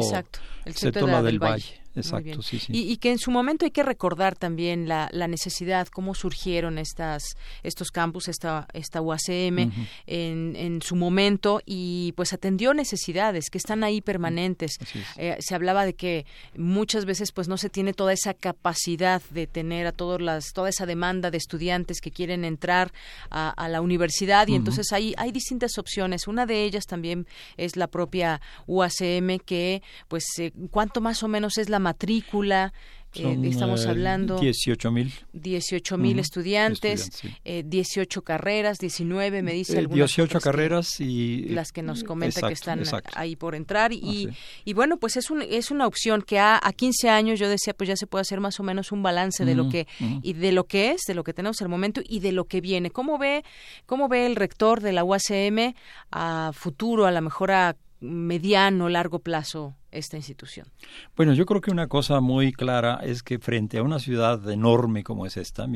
excepto 0.65 1.05
la, 1.05 1.21
del, 1.21 1.37
Valle. 1.37 1.81
Exacto, 1.99 2.41
sí, 2.41 2.59
sí. 2.59 2.71
Y, 2.73 2.97
que 2.97 3.11
en 3.11 3.19
su 3.19 3.31
momento 3.31 3.65
hay 3.65 3.71
que 3.71 3.83
recordar 3.83 4.35
también 4.35 4.87
la, 4.87 5.09
la 5.11 5.27
necesidad, 5.27 5.87
cómo 5.87 6.15
surgieron 6.15 6.77
estas, 6.77 7.23
estos 7.63 7.91
campus, 7.91 8.27
esta, 8.27 8.67
esta 8.73 9.01
UACM 9.01 9.71
en, 10.05 10.55
en 10.55 10.81
su 10.81 10.95
momento 10.95 11.61
y 11.65 12.13
pues 12.15 12.33
atendió 12.33 12.73
necesidades 12.73 13.49
que 13.49 13.57
están 13.57 13.83
ahí 13.83 14.01
permanentes. 14.01 14.77
Eh, 15.17 15.37
se 15.39 15.55
hablaba 15.55 15.85
de 15.85 15.93
que 15.93 16.25
muchas 16.55 17.05
veces 17.05 17.31
pues 17.31 17.47
no 17.47 17.57
se 17.57 17.69
tiene 17.69 17.93
toda 17.93 18.13
esa 18.13 18.33
capacidad 18.33 19.21
de 19.29 19.47
tener 19.47 19.87
a 19.87 19.91
todas 19.91 20.21
las, 20.21 20.53
toda 20.53 20.69
esa 20.69 20.85
demanda 20.85 21.31
de 21.31 21.37
estudiantes 21.37 22.01
que 22.01 22.11
quieren 22.11 22.45
entrar 22.45 22.91
a, 23.29 23.49
a 23.49 23.69
la 23.69 23.81
universidad 23.81 24.47
y 24.47 24.55
entonces 24.55 24.91
hay, 24.91 25.13
hay 25.17 25.31
distintas 25.31 25.77
opciones. 25.77 26.27
Una 26.27 26.45
de 26.45 26.63
ellas 26.63 26.85
también 26.85 27.27
es 27.57 27.75
la 27.75 27.87
propia 27.87 28.41
UACM 28.67 29.39
que 29.45 29.81
pues 30.07 30.25
eh, 30.39 30.51
cuánto 30.71 31.01
más 31.01 31.23
o 31.23 31.27
menos 31.27 31.57
es 31.57 31.69
la 31.69 31.79
matrícula 31.87 32.73
eh, 33.15 33.37
estamos 33.43 33.85
eh, 33.85 33.89
hablando 33.89 34.39
18 34.39 34.91
mil. 34.91 35.11
18 35.33 35.97
mil 35.97 36.19
estudiantes, 36.19 37.09
18 37.43 38.21
carreras 38.21 38.77
19 38.79 39.41
me 39.41 39.53
dice 39.53 39.79
eh, 39.79 39.87
18 39.87 40.39
carreras 40.39 40.99
y 40.99 41.45
las 41.49 41.71
que 41.71 41.81
nos 41.81 42.03
comenta 42.03 42.47
que 42.47 42.53
están 42.53 42.83
ahí 43.15 43.35
por 43.35 43.55
entrar. 43.55 43.93
Y, 43.93 44.29
y 44.65 44.73
bueno 44.73 44.97
pues 44.97 45.17
es 45.17 45.31
un, 45.31 45.41
es 45.41 45.71
una 45.71 45.87
opción 45.87 46.21
que 46.21 46.37
a, 46.37 46.59
a 46.61 46.73
15 46.73 47.09
años 47.09 47.39
yo 47.39 47.49
decía 47.49 47.73
pues 47.73 47.87
ya 47.87 47.95
se 47.95 48.07
puede 48.07 48.21
hacer 48.21 48.39
más 48.39 48.59
o 48.59 48.63
menos 48.63 48.91
un 48.91 49.01
balance 49.01 49.45
de 49.45 49.55
lo 49.55 49.69
que 49.69 49.87
y 50.21 50.33
de 50.33 50.51
lo 50.51 50.65
que 50.65 50.91
es 50.91 51.01
de 51.07 51.15
lo 51.15 51.23
que 51.23 51.33
tenemos 51.33 51.61
al 51.61 51.69
momento 51.69 52.01
y 52.07 52.19
de 52.19 52.33
lo 52.33 52.45
que 52.45 52.61
viene. 52.61 52.91
Cómo 52.91 53.17
ve 53.17 53.43
cómo 53.85 54.09
ve 54.09 54.25
el 54.25 54.35
rector 54.35 54.81
de 54.81 54.91
la 54.91 55.03
UACM 55.03 55.73
a 56.11 56.51
futuro 56.53 57.05
a 57.05 57.11
lo 57.11 57.21
mejor 57.21 57.51
a 57.51 57.77
mediano, 57.99 58.89
largo 58.89 59.19
plazo 59.19 59.75
esta 59.97 60.17
institución? 60.17 60.67
Bueno, 61.15 61.33
yo 61.33 61.45
creo 61.45 61.61
que 61.61 61.71
una 61.71 61.87
cosa 61.87 62.19
muy 62.19 62.53
clara 62.53 62.99
es 63.03 63.23
que 63.23 63.39
frente 63.39 63.77
a 63.77 63.83
una 63.83 63.99
ciudad 63.99 64.49
enorme 64.49 65.03
como 65.03 65.25
es 65.25 65.37
esta, 65.37 65.67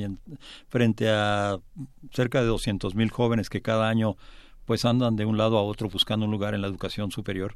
frente 0.70 1.10
a 1.10 1.58
cerca 2.12 2.42
de 2.42 2.48
200 2.48 2.96
mil 2.96 3.12
jóvenes 3.12 3.50
que 3.50 3.62
cada 3.62 3.90
año 3.90 4.16
pues 4.66 4.86
andan 4.86 5.16
de 5.16 5.26
un 5.26 5.38
lado 5.38 5.58
a 5.58 5.64
otro 5.64 5.90
buscando 5.90 6.26
un 6.26 6.32
lugar 6.32 6.54
en 6.54 6.62
la 6.62 6.68
educación 6.68 7.12
superior, 7.12 7.56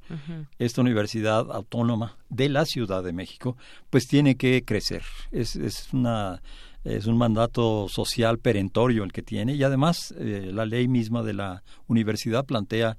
esta 0.59 0.81
universidad 0.81 1.51
autónoma 1.51 2.17
de 2.29 2.49
la 2.49 2.65
Ciudad 2.65 3.03
de 3.03 3.13
México 3.13 3.55
pues 3.89 4.07
tiene 4.07 4.35
que 4.35 4.63
crecer. 4.65 5.03
Es, 5.31 5.55
es 5.55 5.93
una 5.93 6.41
es 6.85 7.07
un 7.07 7.17
mandato 7.17 7.87
social 7.89 8.37
perentorio 8.37 9.03
el 9.03 9.11
que 9.11 9.23
tiene 9.23 9.55
y 9.55 9.63
además 9.63 10.13
eh, 10.19 10.51
la 10.53 10.67
ley 10.67 10.87
misma 10.87 11.23
de 11.23 11.33
la 11.33 11.63
universidad 11.87 12.45
plantea 12.45 12.95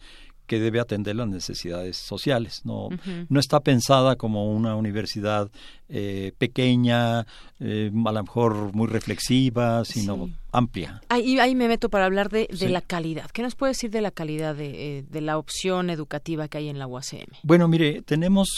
que 0.47 0.59
debe 0.59 0.81
atender 0.81 1.17
las 1.17 1.29
necesidades 1.29 1.97
sociales. 1.97 2.63
No, 2.65 2.89
no 3.29 3.41
está 3.41 3.61
pensada 3.61 4.17
como 4.17 4.53
una 4.53 4.77
universidad 4.77 5.51
eh, 5.89 6.33
pequeña, 6.39 7.27
eh, 7.61 7.93
a 7.93 8.13
lo 8.13 8.23
mejor 8.23 8.75
muy 8.75 8.89
reflexiva, 8.89 9.85
sino 9.85 10.31
amplia. 10.51 11.01
Ahí, 11.09 11.39
ahí 11.39 11.55
me 11.55 11.69
meto 11.69 11.89
para 11.89 12.07
hablar 12.07 12.29
de, 12.29 12.49
de 12.51 12.69
la 12.69 12.81
calidad. 12.81 13.31
¿Qué 13.31 13.43
nos 13.43 13.55
puede 13.55 13.71
decir 13.71 13.91
de 13.91 14.01
la 14.01 14.11
calidad 14.11 14.57
de, 14.57 14.99
eh, 14.99 15.05
de, 15.09 15.21
la 15.21 15.39
opción 15.39 15.91
educativa 15.91 16.49
que 16.49 16.59
hay 16.59 16.69
en 16.69 16.81
la 16.81 16.89
UACM? 16.89 17.29
Bueno, 17.45 17.69
mire, 17.69 18.03
tenemos 18.03 18.49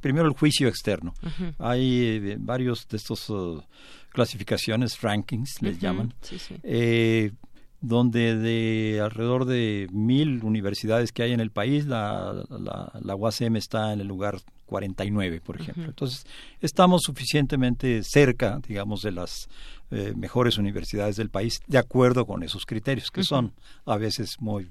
primero 0.00 0.28
el 0.28 0.34
juicio 0.34 0.68
externo. 0.68 1.14
Hay 1.58 2.36
varios 2.38 2.86
de 2.86 2.96
estos 2.96 3.32
clasificaciones, 4.10 5.00
rankings, 5.00 5.62
les 5.62 5.80
llaman. 5.80 6.14
Sí, 6.20 6.38
donde 7.80 8.36
de 8.36 9.00
alrededor 9.00 9.44
de 9.44 9.88
mil 9.92 10.42
universidades 10.42 11.12
que 11.12 11.22
hay 11.22 11.32
en 11.32 11.40
el 11.40 11.50
país, 11.50 11.86
la, 11.86 12.44
la, 12.50 12.92
la 13.00 13.14
UACM 13.14 13.56
está 13.56 13.92
en 13.92 14.00
el 14.00 14.08
lugar 14.08 14.40
49, 14.66 15.40
por 15.40 15.60
ejemplo. 15.60 15.84
Entonces, 15.84 16.26
estamos 16.60 17.02
suficientemente 17.02 18.02
cerca, 18.02 18.60
digamos, 18.66 19.02
de 19.02 19.12
las 19.12 19.48
eh, 19.90 20.12
mejores 20.16 20.58
universidades 20.58 21.16
del 21.16 21.30
país, 21.30 21.60
de 21.66 21.78
acuerdo 21.78 22.26
con 22.26 22.42
esos 22.42 22.66
criterios, 22.66 23.10
que 23.10 23.22
son 23.22 23.52
a 23.86 23.96
veces 23.96 24.36
muy, 24.40 24.68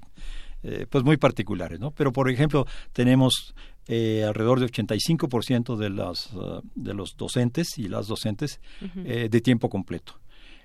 eh, 0.62 0.86
pues 0.88 1.02
muy 1.02 1.16
particulares, 1.16 1.80
¿no? 1.80 1.90
Pero, 1.90 2.12
por 2.12 2.30
ejemplo, 2.30 2.66
tenemos 2.92 3.54
eh, 3.90 4.22
alrededor 4.22 4.60
de 4.60 4.66
85% 4.66 5.76
de, 5.76 5.88
las, 5.88 6.30
uh, 6.34 6.60
de 6.74 6.92
los 6.92 7.16
docentes 7.16 7.78
y 7.78 7.88
las 7.88 8.06
docentes 8.06 8.60
eh, 8.96 9.28
de 9.30 9.40
tiempo 9.40 9.70
completo. 9.70 10.20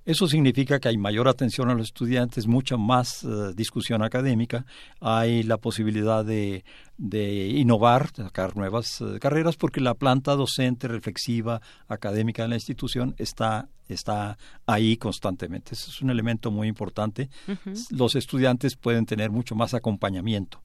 Eso 0.05 0.27
significa 0.27 0.79
que 0.79 0.89
hay 0.89 0.97
mayor 0.97 1.29
atención 1.29 1.69
a 1.69 1.73
los 1.75 1.87
estudiantes, 1.87 2.45
mucha 2.45 2.75
más 2.75 3.23
uh, 3.23 3.53
discusión 3.53 4.03
académica, 4.03 4.65
hay 4.99 5.43
la 5.43 5.57
posibilidad 5.57 6.25
de, 6.25 6.65
de 6.97 7.47
innovar, 7.47 8.11
de 8.11 8.23
sacar 8.23 8.57
nuevas 8.57 8.99
uh, 8.99 9.17
carreras, 9.19 9.55
porque 9.55 9.79
la 9.79 9.93
planta 9.93 10.35
docente, 10.35 10.89
reflexiva, 10.89 11.61
académica 11.87 12.43
de 12.43 12.49
la 12.49 12.55
institución 12.55 13.15
está, 13.17 13.69
está 13.87 14.37
ahí 14.65 14.97
constantemente. 14.97 15.73
Eso 15.73 15.89
es 15.89 16.01
un 16.01 16.09
elemento 16.09 16.51
muy 16.51 16.67
importante. 16.67 17.29
Uh 17.47 17.51
-huh. 17.51 17.87
Los 17.91 18.15
estudiantes 18.15 18.75
pueden 18.75 19.05
tener 19.05 19.31
mucho 19.31 19.55
más 19.55 19.73
acompañamiento. 19.73 20.61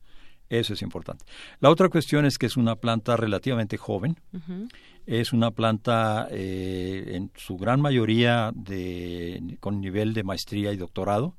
Eso 0.49 0.73
es 0.73 0.83
importante. 0.83 1.25
La 1.61 1.71
otra 1.71 1.89
cuestión 1.91 2.25
es 2.25 2.39
que 2.39 2.47
es 2.47 2.57
una 2.57 2.75
planta 2.77 3.17
relativamente 3.17 3.77
joven. 3.77 4.17
Uh 4.33 4.39
-huh. 4.39 4.69
Es 5.09 5.33
una 5.33 5.51
planta 5.53 6.29
eh, 6.31 7.13
en 7.15 7.31
su 7.35 7.57
gran 7.57 7.81
mayoría 7.81 8.53
de, 8.55 9.57
con 9.59 9.81
nivel 9.81 10.13
de 10.13 10.23
maestría 10.23 10.71
y 10.71 10.77
doctorado. 10.77 11.35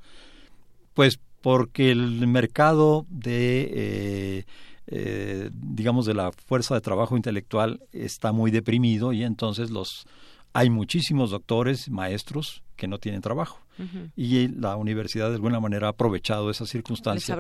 Pues 0.96 1.20
porque 1.44 1.92
el 1.92 2.26
mercado 2.26 3.06
de, 3.12 3.70
eh, 3.72 4.46
eh, 4.88 5.52
digamos, 5.54 6.08
de 6.08 6.16
la 6.16 6.32
fuerza 6.32 6.74
de 6.74 6.82
trabajo 6.82 7.16
intelectual 7.16 7.80
está 7.92 8.32
muy 8.32 8.50
deprimido 8.50 9.14
y 9.14 9.24
entonces 9.24 9.70
los 9.70 10.08
hay 10.52 10.72
muchísimos 10.72 11.30
doctores, 11.30 11.92
maestros 11.92 12.64
que 12.76 12.88
no 12.88 12.98
tienen 12.98 13.22
trabajo. 13.22 13.60
Y 14.16 14.48
la 14.50 14.76
universidad 14.76 15.30
de 15.30 15.36
alguna 15.36 15.60
manera 15.60 15.88
ha 15.88 15.92
aprovechado 15.92 16.50
esa 16.50 16.66
circunstancia 16.66 17.38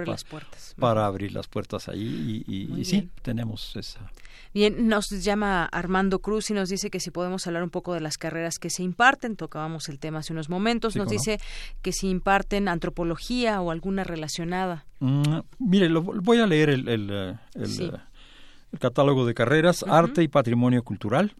para 0.77 1.05
abrir 1.05 1.33
las 1.33 1.47
puertas 1.47 1.89
ahí 1.89 2.43
y, 2.47 2.85
sí, 2.85 3.09
tenemos 3.21 3.75
esa. 3.75 3.99
Bien, 4.51 4.87
nos 4.87 5.09
llama 5.09 5.65
Armando 5.65 6.19
Cruz 6.19 6.49
y 6.49 6.53
nos 6.53 6.69
dice 6.69 6.89
que 6.89 6.99
si 6.99 7.11
podemos 7.11 7.45
hablar 7.45 7.61
un 7.61 7.69
poco 7.69 7.93
de 7.93 8.01
las 8.01 8.17
carreras 8.17 8.57
que 8.57 8.71
se 8.71 8.81
imparten, 8.81 9.35
tocábamos 9.35 9.89
el 9.89 9.99
tema 9.99 10.19
hace 10.19 10.33
unos 10.33 10.49
momentos, 10.49 10.95
nos 10.95 11.07
dice 11.07 11.39
que 11.83 11.91
si 11.91 12.09
imparten 12.09 12.67
antropología 12.67 13.61
o 13.61 13.69
alguna 13.69 14.03
relacionada. 14.03 14.85
Mm, 14.99 15.39
mire, 15.59 15.89
lo, 15.89 16.01
voy 16.01 16.39
a 16.39 16.47
leer 16.47 16.71
el, 16.71 16.87
el, 16.87 17.99
catálogo 18.79 19.25
de 19.25 19.33
carreras, 19.35 19.83
arte 19.87 20.23
y 20.23 20.27
patrimonio 20.27 20.83
cultural, 20.83 21.35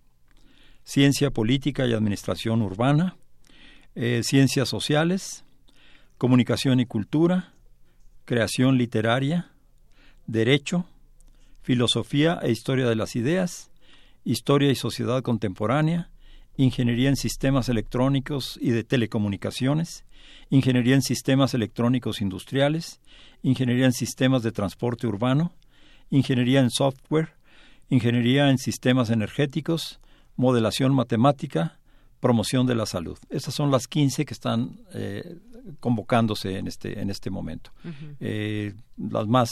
ciencia 0.83 1.31
política 1.31 1.87
y 1.87 1.93
administración 1.93 2.61
urbana, 2.61 3.17
eh, 3.95 4.21
ciencias 4.23 4.69
sociales, 4.69 5.43
comunicación 6.17 6.79
y 6.79 6.85
cultura, 6.85 7.53
creación 8.25 8.77
literaria, 8.77 9.51
derecho, 10.27 10.85
filosofía 11.61 12.39
e 12.43 12.51
historia 12.51 12.87
de 12.87 12.95
las 12.95 13.15
ideas, 13.15 13.71
historia 14.23 14.69
y 14.69 14.75
sociedad 14.75 15.21
contemporánea, 15.21 16.09
ingeniería 16.57 17.09
en 17.09 17.15
sistemas 17.15 17.69
electrónicos 17.69 18.59
y 18.61 18.71
de 18.71 18.83
telecomunicaciones, 18.83 20.05
ingeniería 20.49 20.95
en 20.95 21.01
sistemas 21.01 21.53
electrónicos 21.53 22.21
industriales, 22.21 22.99
ingeniería 23.41 23.85
en 23.85 23.93
sistemas 23.93 24.43
de 24.43 24.51
transporte 24.51 25.07
urbano, 25.07 25.53
ingeniería 26.09 26.59
en 26.59 26.69
software, 26.69 27.33
ingeniería 27.89 28.49
en 28.49 28.57
sistemas 28.57 29.09
energéticos, 29.09 29.99
modelación 30.35 30.93
matemática, 30.93 31.78
promoción 32.19 32.67
de 32.67 32.75
la 32.75 32.85
salud. 32.85 33.17
Estas 33.29 33.53
son 33.53 33.71
las 33.71 33.87
15 33.87 34.25
que 34.25 34.33
están 34.33 34.79
eh, 34.93 35.37
convocándose 35.79 36.57
en 36.57 36.67
este, 36.67 36.99
en 36.99 37.09
este 37.09 37.29
momento. 37.29 37.71
Eh, 38.19 38.73
las 38.97 39.27
más 39.27 39.51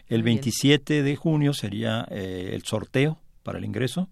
el 0.07 0.23
27 0.23 1.03
de 1.03 1.15
junio 1.15 1.53
sería 1.53 2.07
eh, 2.09 2.51
el 2.53 2.63
sorteo 2.63 3.19
para 3.43 3.59
el 3.59 3.65
ingreso 3.65 4.09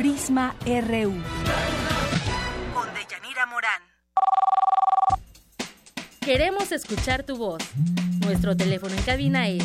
Prisma 0.00 0.56
RU. 0.64 1.12
Con 2.72 2.88
Deyanira 2.94 3.44
Morán. 3.44 3.82
Queremos 6.22 6.72
escuchar 6.72 7.22
tu 7.22 7.36
voz. 7.36 7.62
Nuestro 8.24 8.56
teléfono 8.56 8.94
en 8.94 9.02
cabina 9.02 9.46
es 9.48 9.62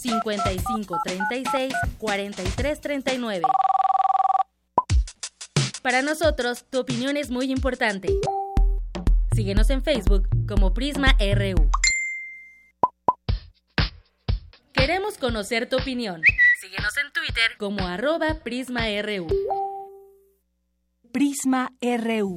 55 0.00 1.00
36 1.02 1.72
43 1.96 2.80
39. 2.82 3.42
Para 5.80 6.02
nosotros, 6.02 6.66
tu 6.68 6.80
opinión 6.80 7.16
es 7.16 7.30
muy 7.30 7.50
importante. 7.50 8.10
Síguenos 9.34 9.70
en 9.70 9.82
Facebook 9.82 10.28
como 10.46 10.74
Prisma 10.74 11.16
RU. 11.18 11.70
Queremos 14.74 15.16
conocer 15.16 15.70
tu 15.70 15.78
opinión. 15.78 16.20
Síguenos 16.60 16.96
en 16.96 17.12
Twitter 17.12 17.56
como 17.56 17.86
arroba 17.86 18.34
PrismaRU. 18.42 19.28
Prisma 21.12 21.70
RU. 21.80 22.34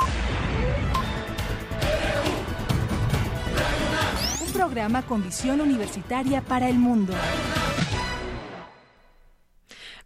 Un 4.45 4.53
programa 4.53 5.02
con 5.07 5.23
visión 5.23 5.60
universitaria 5.60 6.41
para 6.43 6.69
el 6.69 6.76
mundo. 6.76 7.15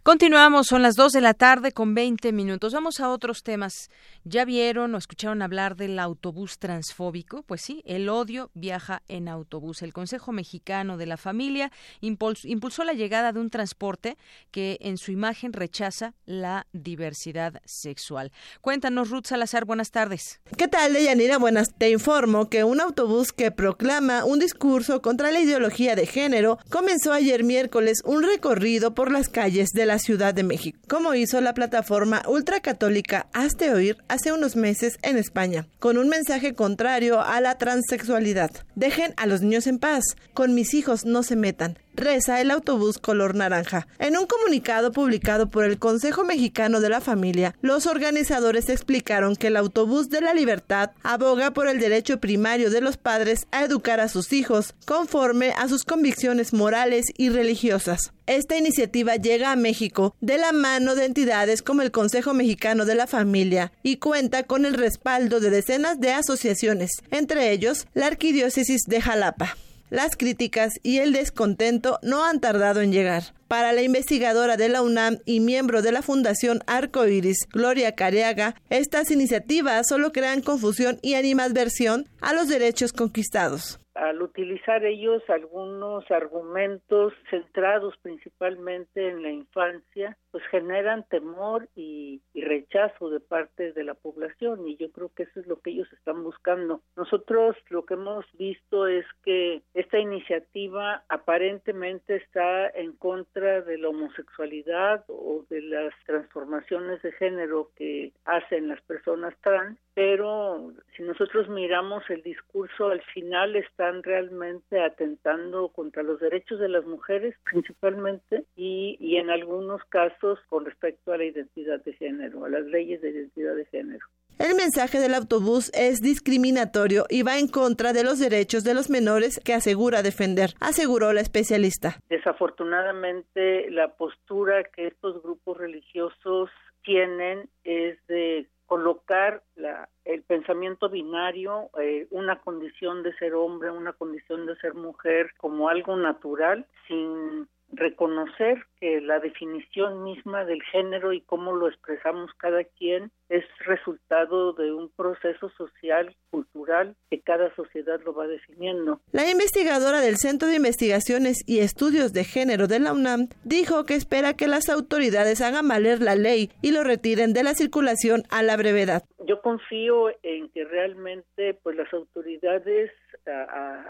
Continuamos, 0.06 0.68
son 0.68 0.82
las 0.82 0.94
2 0.94 1.10
de 1.14 1.20
la 1.20 1.34
tarde 1.34 1.72
con 1.72 1.92
20 1.92 2.30
minutos. 2.30 2.72
Vamos 2.72 3.00
a 3.00 3.10
otros 3.10 3.42
temas. 3.42 3.90
¿Ya 4.22 4.44
vieron 4.44 4.94
o 4.94 4.98
escucharon 4.98 5.42
hablar 5.42 5.74
del 5.74 5.98
autobús 5.98 6.60
transfóbico? 6.60 7.42
Pues 7.42 7.62
sí, 7.62 7.82
el 7.84 8.08
odio 8.08 8.52
viaja 8.54 9.02
en 9.08 9.26
autobús. 9.26 9.82
El 9.82 9.92
Consejo 9.92 10.30
Mexicano 10.30 10.96
de 10.96 11.06
la 11.06 11.16
Familia 11.16 11.72
impulsó 12.00 12.84
la 12.84 12.92
llegada 12.92 13.32
de 13.32 13.40
un 13.40 13.50
transporte 13.50 14.16
que 14.52 14.78
en 14.80 14.96
su 14.96 15.10
imagen 15.10 15.52
rechaza 15.52 16.14
la 16.24 16.68
diversidad 16.72 17.60
sexual. 17.64 18.30
Cuéntanos, 18.60 19.10
Ruth 19.10 19.26
Salazar, 19.26 19.64
buenas 19.64 19.90
tardes. 19.90 20.40
¿Qué 20.56 20.68
tal, 20.68 20.92
Deyanira? 20.92 21.38
Buenas. 21.38 21.74
Te 21.76 21.90
informo 21.90 22.48
que 22.48 22.62
un 22.62 22.80
autobús 22.80 23.32
que 23.32 23.50
proclama 23.50 24.24
un 24.24 24.38
discurso 24.38 25.02
contra 25.02 25.32
la 25.32 25.40
ideología 25.40 25.96
de 25.96 26.06
género 26.06 26.60
comenzó 26.70 27.12
ayer 27.12 27.42
miércoles 27.42 28.02
un 28.04 28.22
recorrido 28.22 28.94
por 28.94 29.10
las 29.10 29.28
calles 29.28 29.70
de 29.70 29.84
la 29.86 29.95
Ciudad 29.98 30.34
de 30.34 30.42
México, 30.42 30.78
como 30.88 31.14
hizo 31.14 31.40
la 31.40 31.54
plataforma 31.54 32.22
ultracatólica 32.28 33.26
Hazte 33.32 33.72
Oír 33.72 33.96
hace 34.08 34.32
unos 34.32 34.56
meses 34.56 34.98
en 35.02 35.16
España, 35.16 35.66
con 35.78 35.98
un 35.98 36.08
mensaje 36.08 36.54
contrario 36.54 37.20
a 37.20 37.40
la 37.40 37.58
transexualidad. 37.58 38.50
Dejen 38.74 39.14
a 39.16 39.26
los 39.26 39.42
niños 39.42 39.66
en 39.66 39.78
paz, 39.78 40.04
con 40.34 40.54
mis 40.54 40.74
hijos 40.74 41.04
no 41.04 41.22
se 41.22 41.36
metan, 41.36 41.78
reza 41.96 42.40
el 42.40 42.50
autobús 42.50 42.98
color 42.98 43.34
naranja. 43.34 43.88
En 43.98 44.16
un 44.16 44.26
comunicado 44.26 44.92
publicado 44.92 45.48
por 45.48 45.64
el 45.64 45.78
Consejo 45.78 46.24
Mexicano 46.24 46.80
de 46.80 46.88
la 46.88 47.00
Familia, 47.00 47.54
los 47.62 47.86
organizadores 47.86 48.68
explicaron 48.68 49.36
que 49.36 49.48
el 49.48 49.56
autobús 49.56 50.08
de 50.08 50.20
la 50.20 50.34
libertad 50.34 50.90
aboga 51.02 51.52
por 51.52 51.68
el 51.68 51.80
derecho 51.80 52.20
primario 52.20 52.70
de 52.70 52.80
los 52.80 52.96
padres 52.96 53.46
a 53.50 53.64
educar 53.64 54.00
a 54.00 54.08
sus 54.08 54.32
hijos 54.32 54.74
conforme 54.86 55.52
a 55.52 55.68
sus 55.68 55.84
convicciones 55.84 56.52
morales 56.52 57.06
y 57.16 57.30
religiosas. 57.30 58.12
Esta 58.26 58.56
iniciativa 58.56 59.16
llega 59.16 59.52
a 59.52 59.56
México 59.56 60.14
de 60.20 60.38
la 60.38 60.52
mano 60.52 60.94
de 60.96 61.04
entidades 61.04 61.62
como 61.62 61.82
el 61.82 61.92
Consejo 61.92 62.34
Mexicano 62.34 62.84
de 62.84 62.96
la 62.96 63.06
Familia 63.06 63.72
y 63.82 63.98
cuenta 63.98 64.42
con 64.42 64.64
el 64.64 64.74
respaldo 64.74 65.38
de 65.40 65.50
decenas 65.50 66.00
de 66.00 66.12
asociaciones, 66.12 66.90
entre 67.10 67.52
ellos 67.52 67.86
la 67.94 68.06
Arquidiócesis 68.06 68.82
de 68.86 69.00
Jalapa. 69.00 69.56
Las 69.90 70.16
críticas 70.16 70.74
y 70.82 70.98
el 70.98 71.12
descontento 71.12 71.98
no 72.02 72.24
han 72.24 72.40
tardado 72.40 72.80
en 72.80 72.92
llegar. 72.92 73.34
Para 73.46 73.72
la 73.72 73.82
investigadora 73.82 74.56
de 74.56 74.68
la 74.68 74.82
UNAM 74.82 75.18
y 75.24 75.40
miembro 75.40 75.80
de 75.80 75.92
la 75.92 76.02
Fundación 76.02 76.64
Arco 76.66 77.06
Iris, 77.06 77.46
Gloria 77.52 77.94
Careaga, 77.94 78.56
estas 78.68 79.10
iniciativas 79.10 79.86
solo 79.88 80.12
crean 80.12 80.42
confusión 80.42 80.98
y 81.02 81.14
animadversión 81.14 82.08
a 82.20 82.32
los 82.32 82.48
derechos 82.48 82.92
conquistados 82.92 83.78
al 83.96 84.22
utilizar 84.22 84.84
ellos 84.84 85.22
algunos 85.28 86.08
argumentos 86.10 87.12
centrados 87.30 87.96
principalmente 88.02 89.08
en 89.08 89.22
la 89.22 89.30
infancia, 89.30 90.16
pues 90.30 90.44
generan 90.50 91.04
temor 91.08 91.68
y, 91.74 92.22
rechazo 92.34 93.10
de 93.10 93.18
parte 93.18 93.72
de 93.72 93.82
la 93.82 93.94
población 93.94 94.68
y 94.68 94.76
yo 94.76 94.92
creo 94.92 95.10
que 95.14 95.24
eso 95.24 95.40
es 95.40 95.48
lo 95.48 95.60
que 95.60 95.70
ellos 95.70 95.92
están 95.92 96.22
buscando. 96.22 96.80
Nosotros 96.96 97.56
lo 97.70 97.84
que 97.84 97.94
hemos 97.94 98.24
visto 98.34 98.86
es 98.86 99.04
que 99.24 99.62
esta 99.74 99.98
iniciativa 99.98 101.02
aparentemente 101.08 102.14
está 102.16 102.68
en 102.68 102.92
contra 102.92 103.62
de 103.62 103.78
la 103.78 103.88
homosexualidad 103.88 105.04
o 105.08 105.44
de 105.50 105.60
las 105.62 105.92
transformaciones 106.06 107.02
de 107.02 107.10
género 107.12 107.70
que 107.74 108.12
hacen 108.24 108.68
las 108.68 108.80
personas 108.82 109.34
trans, 109.40 109.76
pero 109.96 110.74
si 110.94 111.02
nosotros 111.04 111.48
miramos 111.48 112.04
el 112.10 112.22
discurso 112.22 112.88
al 112.88 113.00
final 113.14 113.56
están 113.56 114.02
realmente 114.02 114.78
atentando 114.78 115.70
contra 115.70 116.02
los 116.02 116.20
derechos 116.20 116.60
de 116.60 116.68
las 116.68 116.84
mujeres 116.84 117.34
principalmente 117.50 118.44
y, 118.56 118.98
y 119.00 119.16
en 119.16 119.30
algunos 119.30 119.82
casos 119.84 120.38
con 120.50 120.66
respecto 120.66 121.14
a 121.14 121.16
la 121.16 121.24
identidad 121.24 121.82
de 121.82 121.94
género, 121.94 122.44
a 122.44 122.50
las 122.50 122.66
leyes 122.66 123.00
de 123.00 123.08
identidad 123.08 123.56
de 123.56 123.64
género. 123.64 124.06
El 124.38 124.54
mensaje 124.54 124.98
del 124.98 125.14
autobús 125.14 125.72
es 125.72 126.02
discriminatorio 126.02 127.06
y 127.08 127.22
va 127.22 127.38
en 127.38 127.48
contra 127.48 127.94
de 127.94 128.04
los 128.04 128.18
derechos 128.18 128.64
de 128.64 128.74
los 128.74 128.90
menores 128.90 129.40
que 129.42 129.54
asegura 129.54 130.02
defender, 130.02 130.50
aseguró 130.60 131.14
la 131.14 131.22
especialista. 131.22 131.96
Desafortunadamente, 132.10 133.70
la 133.70 133.94
postura 133.94 134.62
que 134.64 134.88
estos 134.88 135.22
grupos 135.22 135.56
religiosos 135.56 136.50
tienen 136.84 137.48
es 137.64 137.98
de 138.08 138.46
colocar 138.66 139.42
la, 139.54 139.88
el 140.04 140.22
pensamiento 140.22 140.88
binario, 140.88 141.70
eh, 141.80 142.06
una 142.10 142.40
condición 142.40 143.02
de 143.02 143.14
ser 143.14 143.34
hombre, 143.34 143.70
una 143.70 143.92
condición 143.92 144.46
de 144.46 144.56
ser 144.56 144.74
mujer 144.74 145.30
como 145.36 145.68
algo 145.68 145.96
natural, 145.96 146.66
sin 146.86 147.48
reconocer 147.72 148.64
que 148.80 149.00
la 149.00 149.18
definición 149.18 150.02
misma 150.04 150.44
del 150.44 150.62
género 150.62 151.12
y 151.12 151.20
cómo 151.20 151.52
lo 151.54 151.68
expresamos 151.68 152.30
cada 152.38 152.64
quien 152.64 153.10
es 153.28 153.44
resultado 153.66 154.52
de 154.52 154.72
un 154.72 154.90
proceso 154.90 155.50
social, 155.50 156.14
cultural, 156.30 156.94
que 157.10 157.20
cada 157.20 157.54
sociedad 157.56 158.00
lo 158.04 158.14
va 158.14 158.26
definiendo. 158.26 159.00
La 159.12 159.30
investigadora 159.30 160.00
del 160.00 160.16
Centro 160.16 160.48
de 160.48 160.56
Investigaciones 160.56 161.42
y 161.46 161.60
Estudios 161.60 162.12
de 162.12 162.24
Género 162.24 162.66
de 162.66 162.78
la 162.78 162.92
UNAM 162.92 163.28
dijo 163.44 163.84
que 163.84 163.94
espera 163.94 164.34
que 164.34 164.46
las 164.46 164.68
autoridades 164.68 165.40
hagan 165.40 165.68
valer 165.68 166.00
la 166.02 166.14
ley 166.14 166.50
y 166.62 166.72
lo 166.72 166.84
retiren 166.84 167.32
de 167.32 167.42
la 167.42 167.54
circulación 167.54 168.22
a 168.30 168.42
la 168.42 168.56
brevedad. 168.56 169.02
Yo 169.26 169.40
confío 169.40 170.10
en 170.22 170.48
que 170.50 170.64
realmente 170.64 171.54
pues 171.62 171.76
las 171.76 171.92
autoridades 171.92 172.92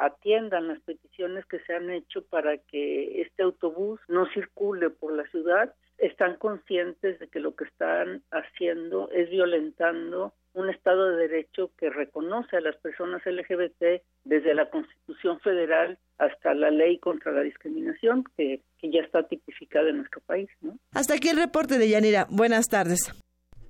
atiendan 0.01 0.69
las 0.69 0.81
peticiones 0.81 1.45
que 1.47 1.61
se 1.61 1.75
han 1.75 1.91
hecho 1.91 2.23
para 2.23 2.59
que 2.59 3.23
este 3.23 3.43
autobús 3.43 4.01
no 4.09 4.27
circule 4.33 4.91
por 4.91 5.13
la 5.13 5.25
ciudad. 5.31 5.75
Están 5.99 6.37
conscientes 6.37 7.19
de 7.19 7.29
que 7.29 7.41
lo 7.41 7.55
que 7.55 7.65
están 7.65 8.23
haciendo 8.31 9.11
es 9.11 9.31
violentando 9.31 10.35
un 10.57 10.71
Estado 10.71 11.11
de 11.11 11.29
Derecho 11.29 11.71
que 11.79 11.91
reconoce 11.91 12.57
a 12.57 12.61
las 12.61 12.77
personas 12.77 13.23
LGBT 13.27 14.03
desde 14.25 14.55
la 14.55 14.71
Constitución 14.71 15.39
Federal 15.41 15.99
hasta 16.19 16.55
la 16.55 16.71
ley 16.71 16.99
contra 16.99 17.31
la 17.33 17.43
discriminación 17.43 18.25
que, 18.37 18.63
que 18.79 18.91
ya 18.91 19.01
está 19.01 19.23
tipificada 19.25 19.91
en 19.91 19.99
nuestro 19.99 20.23
país. 20.23 20.49
¿no? 20.63 20.79
Hasta 20.93 21.15
aquí 21.15 21.29
el 21.29 21.37
reporte 21.37 21.79
de 21.79 21.91
Yanira. 21.91 22.27
Buenas 22.31 22.69
tardes. 22.69 23.13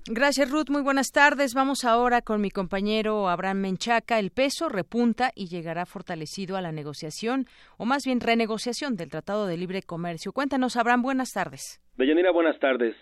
Gracias, 0.09 0.49
Ruth. 0.49 0.69
Muy 0.69 0.81
buenas 0.81 1.11
tardes. 1.11 1.53
Vamos 1.53 1.83
ahora 1.83 2.21
con 2.21 2.39
mi 2.39 2.49
compañero 2.49 3.27
Abraham 3.27 3.57
Menchaca. 3.57 4.19
El 4.19 4.31
peso 4.31 4.69
repunta 4.69 5.31
y 5.35 5.47
llegará 5.49 5.85
fortalecido 5.85 6.55
a 6.55 6.61
la 6.61 6.71
negociación, 6.71 7.45
o 7.77 7.85
más 7.85 8.05
bien 8.05 8.21
renegociación 8.21 8.95
del 8.95 9.09
Tratado 9.09 9.47
de 9.47 9.57
Libre 9.57 9.81
Comercio. 9.81 10.31
Cuéntanos, 10.31 10.77
Abraham. 10.77 11.01
Buenas 11.01 11.33
tardes. 11.33 11.81
Deyanira, 11.97 12.31
buenas 12.31 12.57
tardes. 12.59 12.95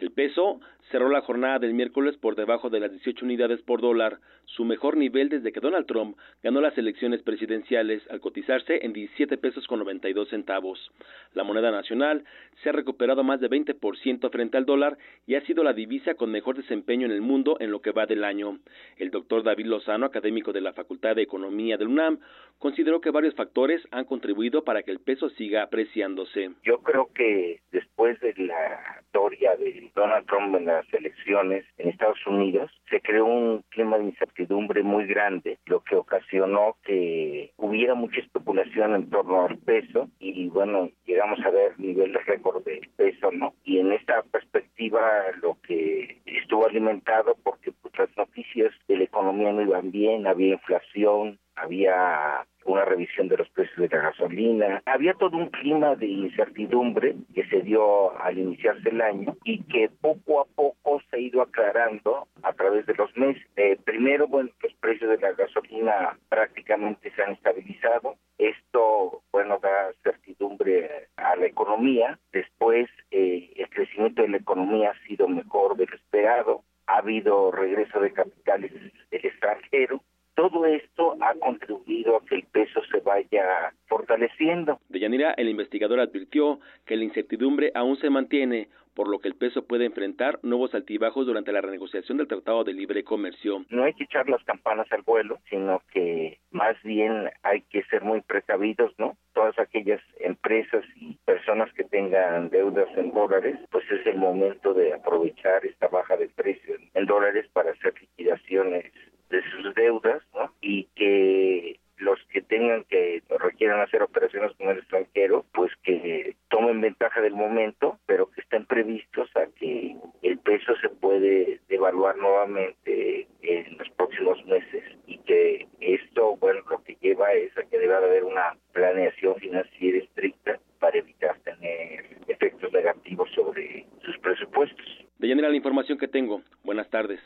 El 0.00 0.12
peso 0.12 0.60
cerró 0.90 1.08
la 1.08 1.20
jornada 1.20 1.58
del 1.58 1.74
miércoles 1.74 2.16
por 2.16 2.34
debajo 2.34 2.70
de 2.70 2.80
las 2.80 2.90
18 2.90 3.24
unidades 3.24 3.62
por 3.62 3.80
dólar, 3.80 4.18
su 4.44 4.64
mejor 4.64 4.96
nivel 4.96 5.28
desde 5.28 5.52
que 5.52 5.60
Donald 5.60 5.86
Trump 5.86 6.16
ganó 6.42 6.60
las 6.60 6.76
elecciones 6.76 7.22
presidenciales 7.22 8.02
al 8.10 8.20
cotizarse 8.20 8.84
en 8.84 8.92
17 8.92 9.38
pesos 9.38 9.66
con 9.66 9.78
92 9.78 10.28
centavos. 10.28 10.90
La 11.34 11.44
moneda 11.44 11.70
nacional 11.70 12.24
se 12.62 12.68
ha 12.68 12.72
recuperado 12.72 13.22
más 13.22 13.40
de 13.40 13.48
20% 13.48 14.30
frente 14.30 14.56
al 14.56 14.66
dólar 14.66 14.98
y 15.26 15.36
ha 15.36 15.40
sido 15.42 15.62
la 15.62 15.72
divisa 15.72 16.14
con 16.14 16.32
mejor 16.32 16.56
desempeño 16.56 17.06
en 17.06 17.12
el 17.12 17.20
mundo 17.20 17.56
en 17.60 17.70
lo 17.70 17.80
que 17.80 17.92
va 17.92 18.06
del 18.06 18.24
año. 18.24 18.58
El 18.96 19.10
doctor 19.10 19.44
David 19.44 19.66
Lozano, 19.66 20.06
académico 20.06 20.52
de 20.52 20.60
la 20.60 20.72
Facultad 20.72 21.14
de 21.14 21.22
Economía 21.22 21.76
del 21.76 21.88
UNAM, 21.88 22.18
consideró 22.58 23.00
que 23.00 23.10
varios 23.10 23.34
factores 23.34 23.82
han 23.90 24.04
contribuido 24.04 24.64
para 24.64 24.82
que 24.82 24.90
el 24.90 25.00
peso 25.00 25.30
siga 25.30 25.62
apreciándose. 25.62 26.50
Yo 26.64 26.78
creo 26.78 27.10
que 27.14 27.60
después 27.70 28.18
de 28.20 28.34
la 28.36 29.00
historia 29.00 29.56
de 29.56 29.90
Donald 29.94 30.26
Trump 30.26 30.56
en 30.56 30.66
la 30.66 30.79
elecciones 30.92 31.64
en 31.78 31.88
Estados 31.88 32.24
Unidos, 32.26 32.70
se 32.88 33.00
creó 33.00 33.26
un 33.26 33.62
clima 33.70 33.98
de 33.98 34.04
incertidumbre 34.04 34.82
muy 34.82 35.06
grande, 35.06 35.58
lo 35.66 35.80
que 35.80 35.96
ocasionó 35.96 36.76
que 36.84 37.52
hubiera 37.56 37.94
mucha 37.94 38.20
especulación 38.20 38.94
en 38.94 39.10
torno 39.10 39.46
al 39.46 39.58
peso 39.58 40.08
y 40.18 40.48
bueno, 40.48 40.90
llegamos 41.06 41.40
a 41.44 41.50
ver 41.50 41.78
niveles 41.78 42.24
récord 42.26 42.64
de 42.64 42.80
peso, 42.96 43.30
¿no? 43.32 43.54
Y 43.64 43.78
en 43.78 43.92
esta 43.92 44.22
perspectiva 44.22 45.00
lo 45.42 45.56
que 45.66 46.20
estuvo 46.26 46.66
alimentado 46.66 47.36
porque 47.42 47.72
pues, 47.72 47.96
las 47.98 48.16
noticias 48.16 48.72
de 48.88 48.96
la 48.96 49.04
economía 49.04 49.52
no 49.52 49.62
iban 49.62 49.90
bien, 49.90 50.26
había 50.26 50.54
inflación, 50.54 51.38
había 51.60 52.46
una 52.64 52.84
revisión 52.84 53.28
de 53.28 53.36
los 53.36 53.48
precios 53.50 53.76
de 53.76 53.96
la 53.96 54.02
gasolina. 54.02 54.82
Había 54.86 55.14
todo 55.14 55.36
un 55.36 55.48
clima 55.48 55.94
de 55.96 56.06
incertidumbre 56.06 57.16
que 57.34 57.44
se 57.46 57.62
dio 57.62 58.18
al 58.20 58.38
iniciarse 58.38 58.88
el 58.90 59.00
año 59.00 59.36
y 59.44 59.62
que 59.64 59.88
poco 59.88 60.40
a 60.40 60.44
poco 60.44 61.00
se 61.08 61.16
ha 61.16 61.18
ido 61.18 61.42
aclarando 61.42 62.28
a 62.42 62.52
través 62.52 62.86
de 62.86 62.94
los 62.94 63.14
meses. 63.16 63.42
Eh, 63.56 63.78
primero, 63.84 64.28
bueno, 64.28 64.50
los 64.62 64.72
precios 64.74 65.10
de 65.10 65.18
la 65.18 65.32
gasolina 65.32 66.18
prácticamente 66.28 67.12
se 67.14 67.22
han 67.22 67.32
estabilizado. 67.32 68.16
Esto, 68.38 69.22
bueno, 69.32 69.58
da 69.60 69.92
certidumbre 70.02 71.08
a 71.16 71.36
la 71.36 71.46
economía. 71.46 72.18
Después, 72.32 72.88
eh, 73.10 73.52
el 73.56 73.68
crecimiento 73.70 74.22
de 74.22 74.28
la 74.28 74.36
economía 74.36 74.90
ha 74.90 75.06
sido 75.06 75.28
mejor 75.28 75.76
de 75.76 75.84
esperado. 75.84 76.62
Ha 76.86 76.98
habido 76.98 77.52
regreso 77.52 78.00
de 78.00 78.12
capitales 78.12 78.72
del 78.72 79.24
extranjero 79.24 80.02
todo 80.40 80.64
esto 80.64 81.16
ha 81.20 81.34
contribuido 81.34 82.16
a 82.16 82.24
que 82.24 82.36
el 82.36 82.44
peso 82.44 82.80
se 82.90 83.00
vaya 83.00 83.74
fortaleciendo. 83.88 84.78
Deyanira, 84.88 85.32
el 85.32 85.50
investigador 85.50 86.00
advirtió 86.00 86.60
que 86.86 86.96
la 86.96 87.04
incertidumbre 87.04 87.72
aún 87.74 87.96
se 87.98 88.08
mantiene, 88.08 88.68
por 88.94 89.08
lo 89.08 89.18
que 89.18 89.28
el 89.28 89.34
peso 89.34 89.66
puede 89.66 89.84
enfrentar 89.84 90.38
nuevos 90.42 90.74
altibajos 90.74 91.26
durante 91.26 91.52
la 91.52 91.60
renegociación 91.60 92.16
del 92.16 92.26
Tratado 92.26 92.64
de 92.64 92.72
Libre 92.72 93.04
Comercio. 93.04 93.66
No 93.68 93.84
hay 93.84 93.92
que 93.92 94.04
echar 94.04 94.30
las 94.30 94.42
campanas 94.44 94.90
al 94.92 95.02
vuelo, 95.02 95.38
sino 95.50 95.82
que 95.92 96.38
más 96.50 96.82
bien 96.82 97.30
hay 97.42 97.60
que 97.62 97.82
ser 97.84 98.02
muy 98.02 98.22
precavidos, 98.22 98.92
¿no? 98.98 99.16
Todas 99.34 99.58
aquellas 99.58 100.00
empresas 100.20 100.84
y 100.96 101.18
personas 101.26 101.70
que 101.74 101.84
tengan 101.84 102.48
deudas 102.48 102.88
en 102.96 103.12
dólares, 103.12 103.58
pues 103.70 103.84
es 103.90 104.06
el 104.06 104.16
momento 104.16 104.72
de 104.72 104.94
aprovechar 104.94 105.66
esta 105.66 105.88
baja 105.88 106.16
de 106.16 106.28
precio 106.28 106.76
en 106.94 107.06
dólares 107.06 107.46
para 107.52 107.72
hacer 107.72 107.94
liquidaciones 108.00 108.90
de 109.30 109.42
sus 109.50 109.74
deudas, 109.74 110.22
¿no? 110.34 110.52
Y 110.60 110.84
que 110.94 111.80
los 112.00 112.18
que 112.32 112.40
tengan 112.40 112.84
que 112.84 113.22
requieran 113.38 113.80
hacer 113.80 114.02
operaciones 114.02 114.52
con 114.56 114.68
el 114.68 114.78
extranjero, 114.78 115.44
pues 115.52 115.70
que 115.82 116.34
tomen 116.48 116.80
ventaja 116.80 117.20
del 117.20 117.34
momento, 117.34 117.98
pero 118.06 118.30
que 118.30 118.40
estén 118.40 118.64
previstos 118.64 119.28
a 119.36 119.46
que 119.58 119.96
el 120.22 120.38
peso 120.38 120.74
se 120.76 120.88
puede 120.88 121.60
devaluar 121.68 122.16
nuevamente 122.16 123.28
en 123.42 123.78
los 123.78 123.88
próximos 123.90 124.44
meses 124.46 124.82
y 125.06 125.18
que 125.18 125.68
esto, 125.80 126.36
bueno, 126.36 126.60
lo 126.70 126.82
que 126.82 126.96
lleva 127.00 127.32
es 127.32 127.56
a 127.58 127.62
que 127.64 127.78
debe 127.78 127.94
haber 127.94 128.24
una 128.24 128.56
planeación 128.72 129.36
financiera 129.36 129.98
estricta 129.98 130.58
para 130.78 130.98
evitar 130.98 131.38
tener 131.40 132.16
efectos 132.28 132.72
negativos 132.72 133.30
sobre 133.34 133.86
sus 134.02 134.16
presupuestos. 134.18 134.86
De 135.18 135.28
general 135.28 135.50
la 135.50 135.56
información 135.58 135.98
que 135.98 136.08
tengo. 136.08 136.40
Buenas 136.64 136.88
tardes. 136.88 137.20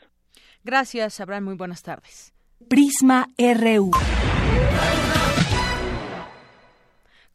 Gracias, 0.65 1.19
Abraham. 1.19 1.45
Muy 1.45 1.55
buenas 1.55 1.83
tardes. 1.83 2.33
Prisma 2.67 3.29
RU. 3.37 3.91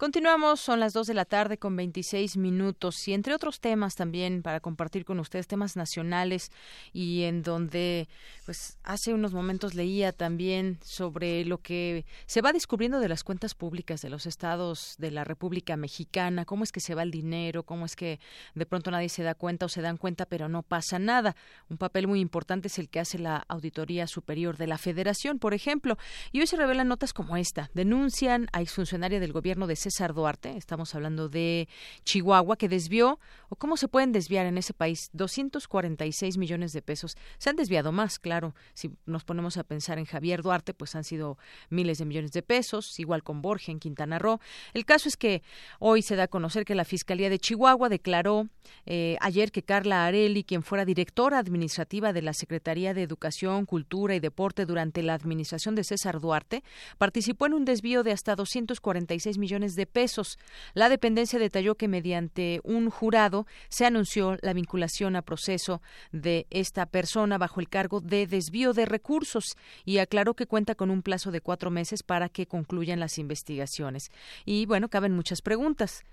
Continuamos, 0.00 0.60
son 0.60 0.80
las 0.80 0.94
2 0.94 1.08
de 1.08 1.12
la 1.12 1.26
tarde 1.26 1.58
con 1.58 1.76
26 1.76 2.38
minutos 2.38 3.06
y 3.06 3.12
entre 3.12 3.34
otros 3.34 3.60
temas 3.60 3.96
también 3.96 4.40
para 4.40 4.60
compartir 4.60 5.04
con 5.04 5.20
ustedes 5.20 5.46
temas 5.46 5.76
nacionales 5.76 6.52
y 6.94 7.24
en 7.24 7.42
donde 7.42 8.08
pues 8.46 8.78
hace 8.82 9.12
unos 9.12 9.34
momentos 9.34 9.74
leía 9.74 10.12
también 10.12 10.78
sobre 10.82 11.44
lo 11.44 11.58
que 11.58 12.06
se 12.24 12.40
va 12.40 12.54
descubriendo 12.54 12.98
de 12.98 13.10
las 13.10 13.22
cuentas 13.24 13.54
públicas 13.54 14.00
de 14.00 14.08
los 14.08 14.24
estados 14.24 14.94
de 14.96 15.10
la 15.10 15.22
República 15.22 15.76
Mexicana, 15.76 16.46
cómo 16.46 16.64
es 16.64 16.72
que 16.72 16.80
se 16.80 16.94
va 16.94 17.02
el 17.02 17.10
dinero, 17.10 17.64
cómo 17.64 17.84
es 17.84 17.94
que 17.94 18.20
de 18.54 18.64
pronto 18.64 18.90
nadie 18.90 19.10
se 19.10 19.22
da 19.22 19.34
cuenta 19.34 19.66
o 19.66 19.68
se 19.68 19.82
dan 19.82 19.98
cuenta 19.98 20.24
pero 20.24 20.48
no 20.48 20.62
pasa 20.62 20.98
nada. 20.98 21.36
Un 21.68 21.76
papel 21.76 22.08
muy 22.08 22.20
importante 22.20 22.68
es 22.68 22.78
el 22.78 22.88
que 22.88 23.00
hace 23.00 23.18
la 23.18 23.44
Auditoría 23.48 24.06
Superior 24.06 24.56
de 24.56 24.66
la 24.66 24.78
Federación, 24.78 25.38
por 25.38 25.52
ejemplo, 25.52 25.98
y 26.32 26.40
hoy 26.40 26.46
se 26.46 26.56
revelan 26.56 26.88
notas 26.88 27.12
como 27.12 27.36
esta. 27.36 27.68
Denuncian 27.74 28.48
a 28.54 28.62
exfuncionaria 28.62 29.20
del 29.20 29.34
gobierno 29.34 29.66
de 29.66 29.76
César 29.76 29.89
Duarte, 30.14 30.56
estamos 30.56 30.94
hablando 30.94 31.28
de 31.28 31.68
Chihuahua, 32.04 32.56
que 32.56 32.68
desvió, 32.68 33.18
o 33.48 33.56
cómo 33.56 33.76
se 33.76 33.88
pueden 33.88 34.12
desviar 34.12 34.46
en 34.46 34.56
ese 34.56 34.72
país, 34.72 35.10
246 35.12 36.38
millones 36.38 36.72
de 36.72 36.82
pesos. 36.82 37.16
Se 37.38 37.50
han 37.50 37.56
desviado 37.56 37.92
más, 37.92 38.18
claro. 38.18 38.54
Si 38.72 38.90
nos 39.06 39.24
ponemos 39.24 39.56
a 39.56 39.64
pensar 39.64 39.98
en 39.98 40.04
Javier 40.04 40.42
Duarte, 40.42 40.74
pues 40.74 40.94
han 40.94 41.04
sido 41.04 41.38
miles 41.68 41.98
de 41.98 42.04
millones 42.04 42.32
de 42.32 42.42
pesos, 42.42 42.98
igual 42.98 43.22
con 43.22 43.42
Borja 43.42 43.72
en 43.72 43.80
Quintana 43.80 44.18
Roo. 44.18 44.40
El 44.72 44.84
caso 44.84 45.08
es 45.08 45.16
que 45.16 45.42
hoy 45.78 46.02
se 46.02 46.16
da 46.16 46.24
a 46.24 46.28
conocer 46.28 46.64
que 46.64 46.74
la 46.74 46.84
Fiscalía 46.84 47.28
de 47.28 47.38
Chihuahua 47.38 47.88
declaró 47.88 48.48
eh, 48.86 49.16
ayer 49.20 49.52
que 49.52 49.62
Carla 49.62 50.06
Areli, 50.06 50.44
quien 50.44 50.62
fuera 50.62 50.84
directora 50.84 51.38
administrativa 51.38 52.12
de 52.12 52.22
la 52.22 52.32
Secretaría 52.32 52.94
de 52.94 53.02
Educación, 53.02 53.66
Cultura 53.66 54.14
y 54.14 54.20
Deporte 54.20 54.66
durante 54.66 55.02
la 55.02 55.14
administración 55.14 55.74
de 55.74 55.84
César 55.84 56.20
Duarte, 56.20 56.62
participó 56.98 57.46
en 57.46 57.54
un 57.54 57.64
desvío 57.64 58.02
de 58.02 58.12
hasta 58.12 58.36
246 58.36 59.38
millones 59.38 59.74
de 59.74 59.79
pesos. 59.86 60.38
La 60.74 60.88
dependencia 60.88 61.38
detalló 61.38 61.74
que 61.74 61.88
mediante 61.88 62.60
un 62.64 62.90
jurado 62.90 63.46
se 63.68 63.86
anunció 63.86 64.36
la 64.42 64.52
vinculación 64.52 65.16
a 65.16 65.22
proceso 65.22 65.82
de 66.12 66.46
esta 66.50 66.86
persona 66.86 67.38
bajo 67.38 67.60
el 67.60 67.68
cargo 67.68 68.00
de 68.00 68.26
desvío 68.26 68.72
de 68.72 68.86
recursos 68.86 69.56
y 69.84 69.98
aclaró 69.98 70.34
que 70.34 70.46
cuenta 70.46 70.74
con 70.74 70.90
un 70.90 71.02
plazo 71.02 71.30
de 71.30 71.40
cuatro 71.40 71.70
meses 71.70 72.02
para 72.02 72.28
que 72.28 72.46
concluyan 72.46 73.00
las 73.00 73.18
investigaciones. 73.18 74.10
Y 74.44 74.66
bueno, 74.66 74.88
caben 74.88 75.14
muchas 75.14 75.42
preguntas 75.42 76.04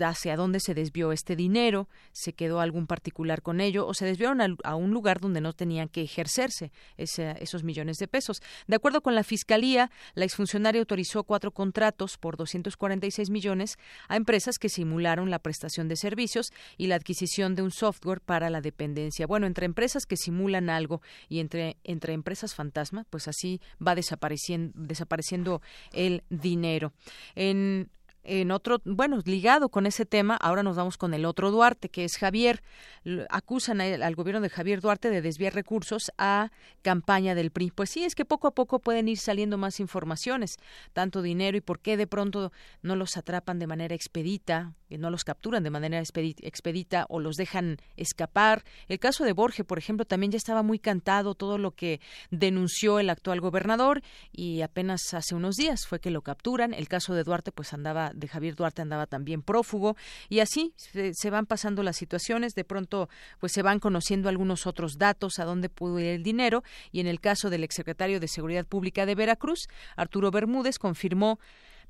hacia 0.00 0.36
dónde 0.36 0.60
se 0.60 0.74
desvió 0.74 1.12
este 1.12 1.36
dinero, 1.36 1.88
se 2.12 2.32
quedó 2.32 2.60
algún 2.60 2.86
particular 2.86 3.42
con 3.42 3.60
ello 3.60 3.86
o 3.86 3.94
se 3.94 4.06
desviaron 4.06 4.56
a, 4.62 4.76
un 4.76 4.90
lugar 4.90 5.20
donde 5.20 5.40
no 5.40 5.52
tenían 5.52 5.88
que 5.88 6.02
ejercerse 6.02 6.72
esos 6.96 7.64
millones 7.64 7.96
de 7.98 8.08
pesos. 8.08 8.42
De 8.66 8.76
acuerdo 8.76 9.00
con 9.02 9.14
la 9.14 9.24
Fiscalía, 9.24 9.90
la 10.14 10.24
exfuncionaria 10.24 10.80
autorizó 10.80 11.24
cuatro 11.24 11.50
contratos 11.50 12.18
por 12.18 12.36
246 12.36 13.30
millones 13.30 13.76
a 14.08 14.16
empresas 14.16 14.58
que 14.58 14.68
simularon 14.68 15.30
la 15.30 15.38
prestación 15.38 15.88
de 15.88 15.96
servicios 15.96 16.52
y 16.76 16.86
la 16.86 16.96
adquisición 16.96 17.54
de 17.54 17.62
un 17.62 17.70
software 17.70 18.20
para 18.20 18.50
la 18.50 18.60
dependencia. 18.60 19.26
Bueno, 19.26 19.46
entre 19.46 19.66
empresas 19.66 20.06
que 20.06 20.16
simulan 20.16 20.70
algo 20.70 21.02
y 21.28 21.40
entre, 21.40 21.76
empresas 21.84 22.54
fantasma, 22.54 23.04
pues 23.10 23.28
así 23.28 23.60
va 23.84 23.94
desapareciendo, 23.94 24.72
desapareciendo 24.76 25.62
el 25.92 26.22
dinero. 26.30 26.92
En 27.34 27.90
en 28.24 28.50
otro, 28.50 28.80
bueno, 28.84 29.18
ligado 29.24 29.68
con 29.68 29.86
ese 29.86 30.06
tema, 30.06 30.36
ahora 30.36 30.62
nos 30.62 30.76
vamos 30.76 30.96
con 30.96 31.12
el 31.14 31.24
otro 31.24 31.50
Duarte, 31.50 31.88
que 31.88 32.04
es 32.04 32.16
Javier. 32.16 32.62
Acusan 33.30 33.80
al 33.80 34.14
gobierno 34.14 34.40
de 34.40 34.48
Javier 34.48 34.80
Duarte 34.80 35.10
de 35.10 35.22
desviar 35.22 35.54
recursos 35.54 36.12
a 36.18 36.50
campaña 36.82 37.34
del 37.34 37.50
PRI. 37.50 37.72
Pues 37.72 37.90
sí, 37.90 38.04
es 38.04 38.14
que 38.14 38.24
poco 38.24 38.46
a 38.46 38.54
poco 38.54 38.78
pueden 38.78 39.08
ir 39.08 39.18
saliendo 39.18 39.58
más 39.58 39.80
informaciones, 39.80 40.56
tanto 40.92 41.22
dinero 41.22 41.56
y 41.56 41.60
por 41.60 41.80
qué 41.80 41.96
de 41.96 42.06
pronto 42.06 42.52
no 42.82 42.96
los 42.96 43.16
atrapan 43.16 43.58
de 43.58 43.66
manera 43.66 43.94
expedita, 43.94 44.74
no 44.98 45.10
los 45.10 45.24
capturan 45.24 45.62
de 45.62 45.70
manera 45.70 46.00
expedita 46.00 47.06
o 47.08 47.20
los 47.20 47.36
dejan 47.36 47.78
escapar. 47.96 48.64
El 48.88 48.98
caso 48.98 49.24
de 49.24 49.32
Borges, 49.32 49.66
por 49.66 49.78
ejemplo, 49.78 50.04
también 50.04 50.32
ya 50.32 50.36
estaba 50.36 50.62
muy 50.62 50.78
cantado 50.78 51.34
todo 51.34 51.58
lo 51.58 51.72
que 51.72 52.00
denunció 52.30 52.98
el 52.98 53.10
actual 53.10 53.40
gobernador 53.40 54.02
y 54.30 54.60
apenas 54.60 55.14
hace 55.14 55.34
unos 55.34 55.56
días 55.56 55.86
fue 55.86 56.00
que 56.00 56.10
lo 56.10 56.22
capturan. 56.22 56.74
El 56.74 56.88
caso 56.88 57.14
de 57.14 57.24
Duarte, 57.24 57.52
pues 57.52 57.72
andaba 57.72 58.11
de 58.14 58.28
Javier 58.28 58.54
Duarte 58.54 58.82
andaba 58.82 59.06
también 59.06 59.42
prófugo. 59.42 59.96
Y 60.28 60.40
así 60.40 60.72
se, 60.76 61.30
van 61.30 61.46
pasando 61.46 61.82
las 61.82 61.96
situaciones, 61.96 62.54
de 62.54 62.64
pronto 62.64 63.08
pues 63.40 63.52
se 63.52 63.62
van 63.62 63.78
conociendo 63.78 64.28
algunos 64.28 64.66
otros 64.66 64.98
datos 64.98 65.38
a 65.38 65.44
dónde 65.44 65.68
pudo 65.68 65.98
ir 65.98 66.06
el 66.06 66.22
dinero. 66.22 66.62
Y 66.90 67.00
en 67.00 67.06
el 67.06 67.20
caso 67.20 67.50
del 67.50 67.64
exsecretario 67.64 68.20
de 68.20 68.28
Seguridad 68.28 68.66
Pública 68.66 69.06
de 69.06 69.14
Veracruz, 69.14 69.68
Arturo 69.96 70.30
Bermúdez 70.30 70.78
confirmó 70.78 71.38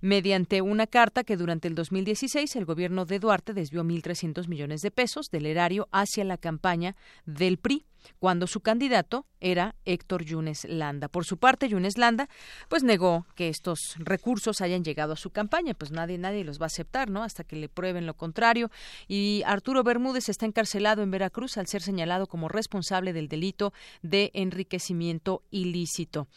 mediante 0.00 0.60
una 0.62 0.86
carta 0.86 1.22
que 1.24 1.36
durante 1.36 1.68
el 1.68 1.74
2016 1.74 2.56
el 2.56 2.64
gobierno 2.64 3.04
de 3.06 3.20
Duarte 3.20 3.54
desvió 3.54 3.84
1.300 3.84 4.48
millones 4.48 4.80
de 4.80 4.90
pesos 4.90 5.26
del 5.30 5.46
erario 5.46 5.88
hacia 5.92 6.24
la 6.24 6.36
campaña 6.36 6.96
del 7.24 7.56
PRI 7.56 7.86
cuando 8.18 8.46
su 8.46 8.60
candidato 8.60 9.26
era 9.42 9.74
Héctor 9.84 10.24
Yunes 10.24 10.64
Landa. 10.64 11.08
Por 11.08 11.24
su 11.24 11.36
parte, 11.36 11.68
Yunes 11.68 11.98
Landa 11.98 12.28
pues 12.68 12.82
negó 12.84 13.26
que 13.34 13.48
estos 13.48 13.96
recursos 13.98 14.60
hayan 14.60 14.84
llegado 14.84 15.12
a 15.12 15.16
su 15.16 15.30
campaña, 15.30 15.74
pues 15.74 15.90
nadie 15.90 16.16
nadie 16.16 16.44
los 16.44 16.60
va 16.60 16.64
a 16.64 16.66
aceptar, 16.66 17.10
¿no? 17.10 17.22
Hasta 17.22 17.44
que 17.44 17.56
le 17.56 17.68
prueben 17.68 18.06
lo 18.06 18.14
contrario. 18.14 18.70
Y 19.08 19.42
Arturo 19.44 19.82
Bermúdez 19.82 20.28
está 20.28 20.46
encarcelado 20.46 21.02
en 21.02 21.10
Veracruz 21.10 21.58
al 21.58 21.66
ser 21.66 21.82
señalado 21.82 22.26
como 22.26 22.48
responsable 22.48 23.12
del 23.12 23.28
delito 23.28 23.72
de 24.02 24.30
enriquecimiento 24.34 25.42
ilícito. 25.50 26.28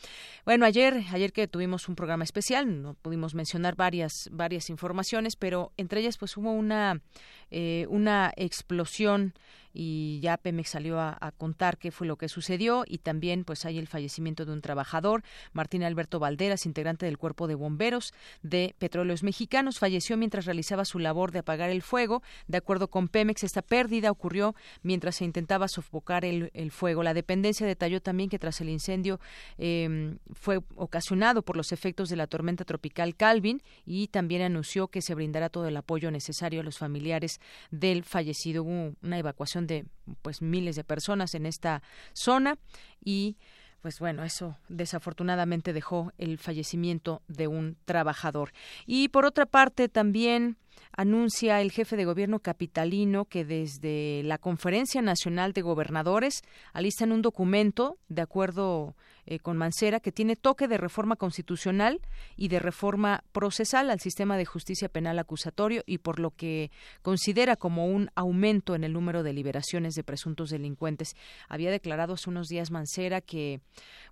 Bueno, 0.46 0.66
ayer 0.66 1.04
ayer 1.12 1.32
que 1.32 1.48
tuvimos 1.48 1.88
un 1.88 1.96
programa 1.96 2.24
especial, 2.24 2.82
no 2.82 2.96
pudimos 2.96 3.36
mencionar 3.36 3.76
varias 3.76 4.30
varias 4.32 4.70
informaciones, 4.70 5.36
pero 5.36 5.72
entre 5.78 6.02
ellas 6.02 6.18
pues 6.18 6.36
hubo 6.38 6.52
una 6.52 7.02
eh, 7.52 7.86
una 7.90 8.34
explosión 8.36 9.34
y 9.78 10.22
ya 10.22 10.38
Pemex 10.38 10.70
salió 10.70 11.02
a, 11.02 11.34
contar 11.38 11.78
qué 11.78 11.92
fue 11.92 12.08
lo 12.08 12.16
que 12.16 12.30
sucedió 12.30 12.86
y 12.88 13.00
también 13.00 13.44
pues 13.44 13.66
hay 13.66 13.78
el 13.78 13.88
fallecimiento 13.88 14.46
de 14.46 14.54
un 14.54 14.62
trabajador, 14.62 15.24
Martín 15.52 15.84
Alberto 15.84 16.18
Valderas, 16.18 16.66
integrante 16.66 17.06
del 17.06 17.18
cuerpo 17.18 17.48
de 17.48 17.56
bomberos 17.56 18.14
de 18.42 18.74
Petróleos 18.80 19.22
Mexicanos, 19.22 19.80
falleció 19.80 20.16
mientras 20.16 20.46
realizaba 20.46 20.86
su 20.86 20.98
labor 20.98 21.32
de 21.32 21.40
apagar 21.40 21.70
el 21.70 21.82
fuego. 21.82 22.24
De 22.48 22.58
acuerdo 22.58 22.88
con 22.88 23.10
Pemex, 23.10 23.44
esta 23.44 23.62
pérdida 23.62 24.12
ocurrió 24.12 24.56
mientras 24.82 25.18
se 25.18 25.26
intentaba 25.26 25.68
sofocar 25.68 26.24
el, 26.24 26.52
fuego. 26.72 27.04
La 27.04 27.14
dependencia 27.14 27.68
detalló 27.68 28.02
también 28.02 28.30
que 28.30 28.40
tras 28.40 28.62
el 28.62 28.70
incendio 28.70 29.20
em, 29.58 30.20
fue 30.34 30.62
ocasionado 30.76 31.42
por 31.42 31.58
los 31.58 31.74
efectos 31.74 32.10
de 32.10 32.16
la 32.16 32.28
tormenta 32.28 32.64
tropical 32.64 33.16
Calvin 33.16 33.62
y 33.86 34.08
también 34.08 34.42
anunció 34.42 34.88
que 34.88 35.02
se 35.02 35.16
brindará 35.16 35.50
todo 35.50 35.68
el 35.68 35.76
apoyo 35.76 36.12
necesario 36.12 36.62
a 36.62 36.64
los 36.64 36.78
familiares 36.78 37.42
del 37.72 38.04
fallecido. 38.04 38.64
Hubo 38.64 38.96
una 39.02 39.20
evacuación 39.20 39.65
de 39.68 39.86
pues 40.22 40.42
miles 40.42 40.76
de 40.76 40.84
personas 40.84 41.34
en 41.36 41.46
esta 41.46 41.82
zona 42.14 42.58
y 43.04 43.38
pues 43.86 44.00
bueno, 44.00 44.24
eso 44.24 44.58
desafortunadamente 44.68 45.72
dejó 45.72 46.12
el 46.18 46.40
fallecimiento 46.40 47.22
de 47.28 47.48
un 47.48 47.78
trabajador. 47.86 48.52
Y 48.88 49.10
por 49.10 49.26
otra 49.26 49.46
parte, 49.46 49.90
también 49.90 50.58
anuncia 50.98 51.62
el 51.62 51.72
jefe 51.72 51.96
de 51.96 52.06
gobierno 52.06 52.40
capitalino 52.40 53.26
que 53.26 53.46
desde 53.46 54.24
la 54.24 54.40
Conferencia 54.40 55.04
Nacional 55.04 55.54
de 55.54 55.62
Gobernadores 55.62 56.42
alistan 56.74 57.12
un 57.12 57.22
documento, 57.22 58.00
de 58.10 58.24
acuerdo 58.24 58.96
eh, 59.26 59.40
con 59.40 59.58
Mancera, 59.58 60.00
que 60.00 60.12
tiene 60.12 60.36
toque 60.36 60.68
de 60.68 60.78
reforma 60.78 61.16
constitucional 61.16 62.00
y 62.36 62.48
de 62.48 62.60
reforma 62.60 63.24
procesal 63.32 63.90
al 63.90 64.00
sistema 64.00 64.38
de 64.38 64.46
justicia 64.46 64.90
penal 64.90 65.18
acusatorio 65.20 65.84
y 65.86 65.98
por 65.98 66.20
lo 66.20 66.32
que 66.32 66.72
considera 67.02 67.56
como 67.56 67.88
un 67.88 68.10
aumento 68.16 68.76
en 68.76 68.84
el 68.84 68.94
número 68.94 69.24
de 69.24 69.34
liberaciones 69.34 69.96
de 69.96 70.04
presuntos 70.04 70.50
delincuentes. 70.50 71.16
Había 71.50 71.72
declarado 71.72 72.14
hace 72.14 72.30
unos 72.30 72.48
días 72.48 72.72
Mancera 72.72 73.22
que 73.22 73.62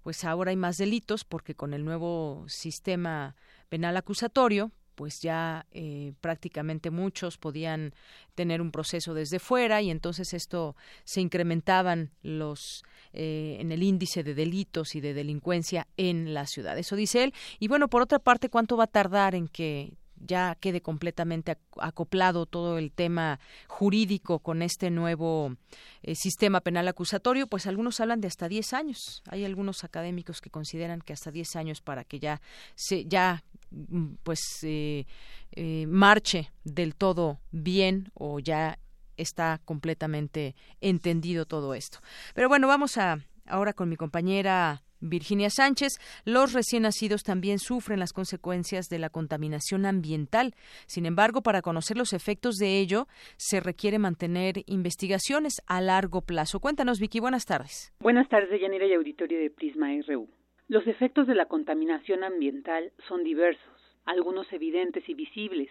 pues 0.01 0.23
ahora 0.23 0.49
hay 0.49 0.57
más 0.57 0.77
delitos 0.77 1.23
porque 1.23 1.55
con 1.55 1.73
el 1.73 1.85
nuevo 1.85 2.45
sistema 2.47 3.35
penal 3.69 3.97
acusatorio 3.97 4.71
pues 4.95 5.19
ya 5.21 5.65
eh, 5.71 6.13
prácticamente 6.21 6.91
muchos 6.91 7.37
podían 7.37 7.93
tener 8.35 8.61
un 8.61 8.71
proceso 8.71 9.13
desde 9.13 9.39
fuera 9.39 9.81
y 9.81 9.89
entonces 9.89 10.33
esto 10.33 10.75
se 11.03 11.21
incrementaban 11.21 12.11
los 12.21 12.83
eh, 13.13 13.57
en 13.59 13.71
el 13.71 13.83
índice 13.83 14.23
de 14.23 14.33
delitos 14.33 14.95
y 14.95 15.01
de 15.01 15.13
delincuencia 15.13 15.87
en 15.97 16.33
la 16.33 16.45
ciudad. 16.47 16.77
Eso 16.77 16.95
dice 16.95 17.23
él. 17.23 17.33
Y 17.59 17.67
bueno 17.67 17.87
por 17.87 18.01
otra 18.01 18.19
parte 18.19 18.49
cuánto 18.49 18.77
va 18.77 18.85
a 18.85 18.87
tardar 18.87 19.35
en 19.35 19.47
que 19.47 19.93
ya 20.25 20.55
quede 20.59 20.81
completamente 20.81 21.57
acoplado 21.77 22.45
todo 22.45 22.77
el 22.77 22.91
tema 22.91 23.39
jurídico 23.67 24.39
con 24.39 24.61
este 24.61 24.89
nuevo 24.89 25.55
eh, 26.01 26.15
sistema 26.15 26.61
penal 26.61 26.87
acusatorio, 26.87 27.47
pues 27.47 27.67
algunos 27.67 27.99
hablan 27.99 28.21
de 28.21 28.27
hasta 28.27 28.47
10 28.47 28.73
años. 28.73 29.23
Hay 29.29 29.45
algunos 29.45 29.83
académicos 29.83 30.41
que 30.41 30.49
consideran 30.49 31.01
que 31.01 31.13
hasta 31.13 31.31
10 31.31 31.55
años 31.55 31.81
para 31.81 32.03
que 32.03 32.19
ya 32.19 32.41
se 32.75 33.05
ya 33.05 33.43
mm, 33.71 34.15
pues 34.23 34.39
eh, 34.63 35.05
eh, 35.51 35.85
marche 35.87 36.51
del 36.63 36.95
todo 36.95 37.39
bien 37.51 38.11
o 38.13 38.39
ya 38.39 38.79
está 39.17 39.59
completamente 39.65 40.55
entendido 40.81 41.45
todo 41.45 41.73
esto. 41.73 41.99
Pero 42.33 42.49
bueno, 42.49 42.67
vamos 42.67 42.97
a 42.97 43.19
ahora 43.45 43.73
con 43.73 43.89
mi 43.89 43.95
compañera 43.95 44.81
Virginia 45.03 45.49
Sánchez, 45.49 45.99
los 46.25 46.53
recién 46.53 46.83
nacidos 46.83 47.23
también 47.23 47.59
sufren 47.59 47.99
las 47.99 48.13
consecuencias 48.13 48.89
de 48.89 48.99
la 48.99 49.09
contaminación 49.09 49.85
ambiental. 49.85 50.53
Sin 50.85 51.05
embargo, 51.05 51.41
para 51.41 51.61
conocer 51.61 51.97
los 51.97 52.13
efectos 52.13 52.55
de 52.55 52.79
ello, 52.79 53.07
se 53.37 53.59
requiere 53.59 53.99
mantener 53.99 54.63
investigaciones 54.65 55.61
a 55.67 55.81
largo 55.81 56.21
plazo. 56.21 56.59
Cuéntanos, 56.59 56.99
Vicky, 56.99 57.19
buenas 57.19 57.45
tardes. 57.45 57.93
Buenas 57.99 58.29
tardes, 58.29 58.61
Yanira 58.61 58.85
y 58.85 58.93
auditorio 58.93 59.39
de 59.39 59.49
Prisma 59.49 59.89
RU. 60.07 60.29
Los 60.69 60.87
efectos 60.87 61.27
de 61.27 61.35
la 61.35 61.47
contaminación 61.47 62.23
ambiental 62.23 62.91
son 63.07 63.23
diversos, 63.23 63.73
algunos 64.05 64.51
evidentes 64.53 65.07
y 65.09 65.13
visibles, 65.13 65.69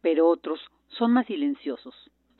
pero 0.00 0.28
otros 0.28 0.60
son 0.98 1.12
más 1.12 1.26
silenciosos, 1.26 1.94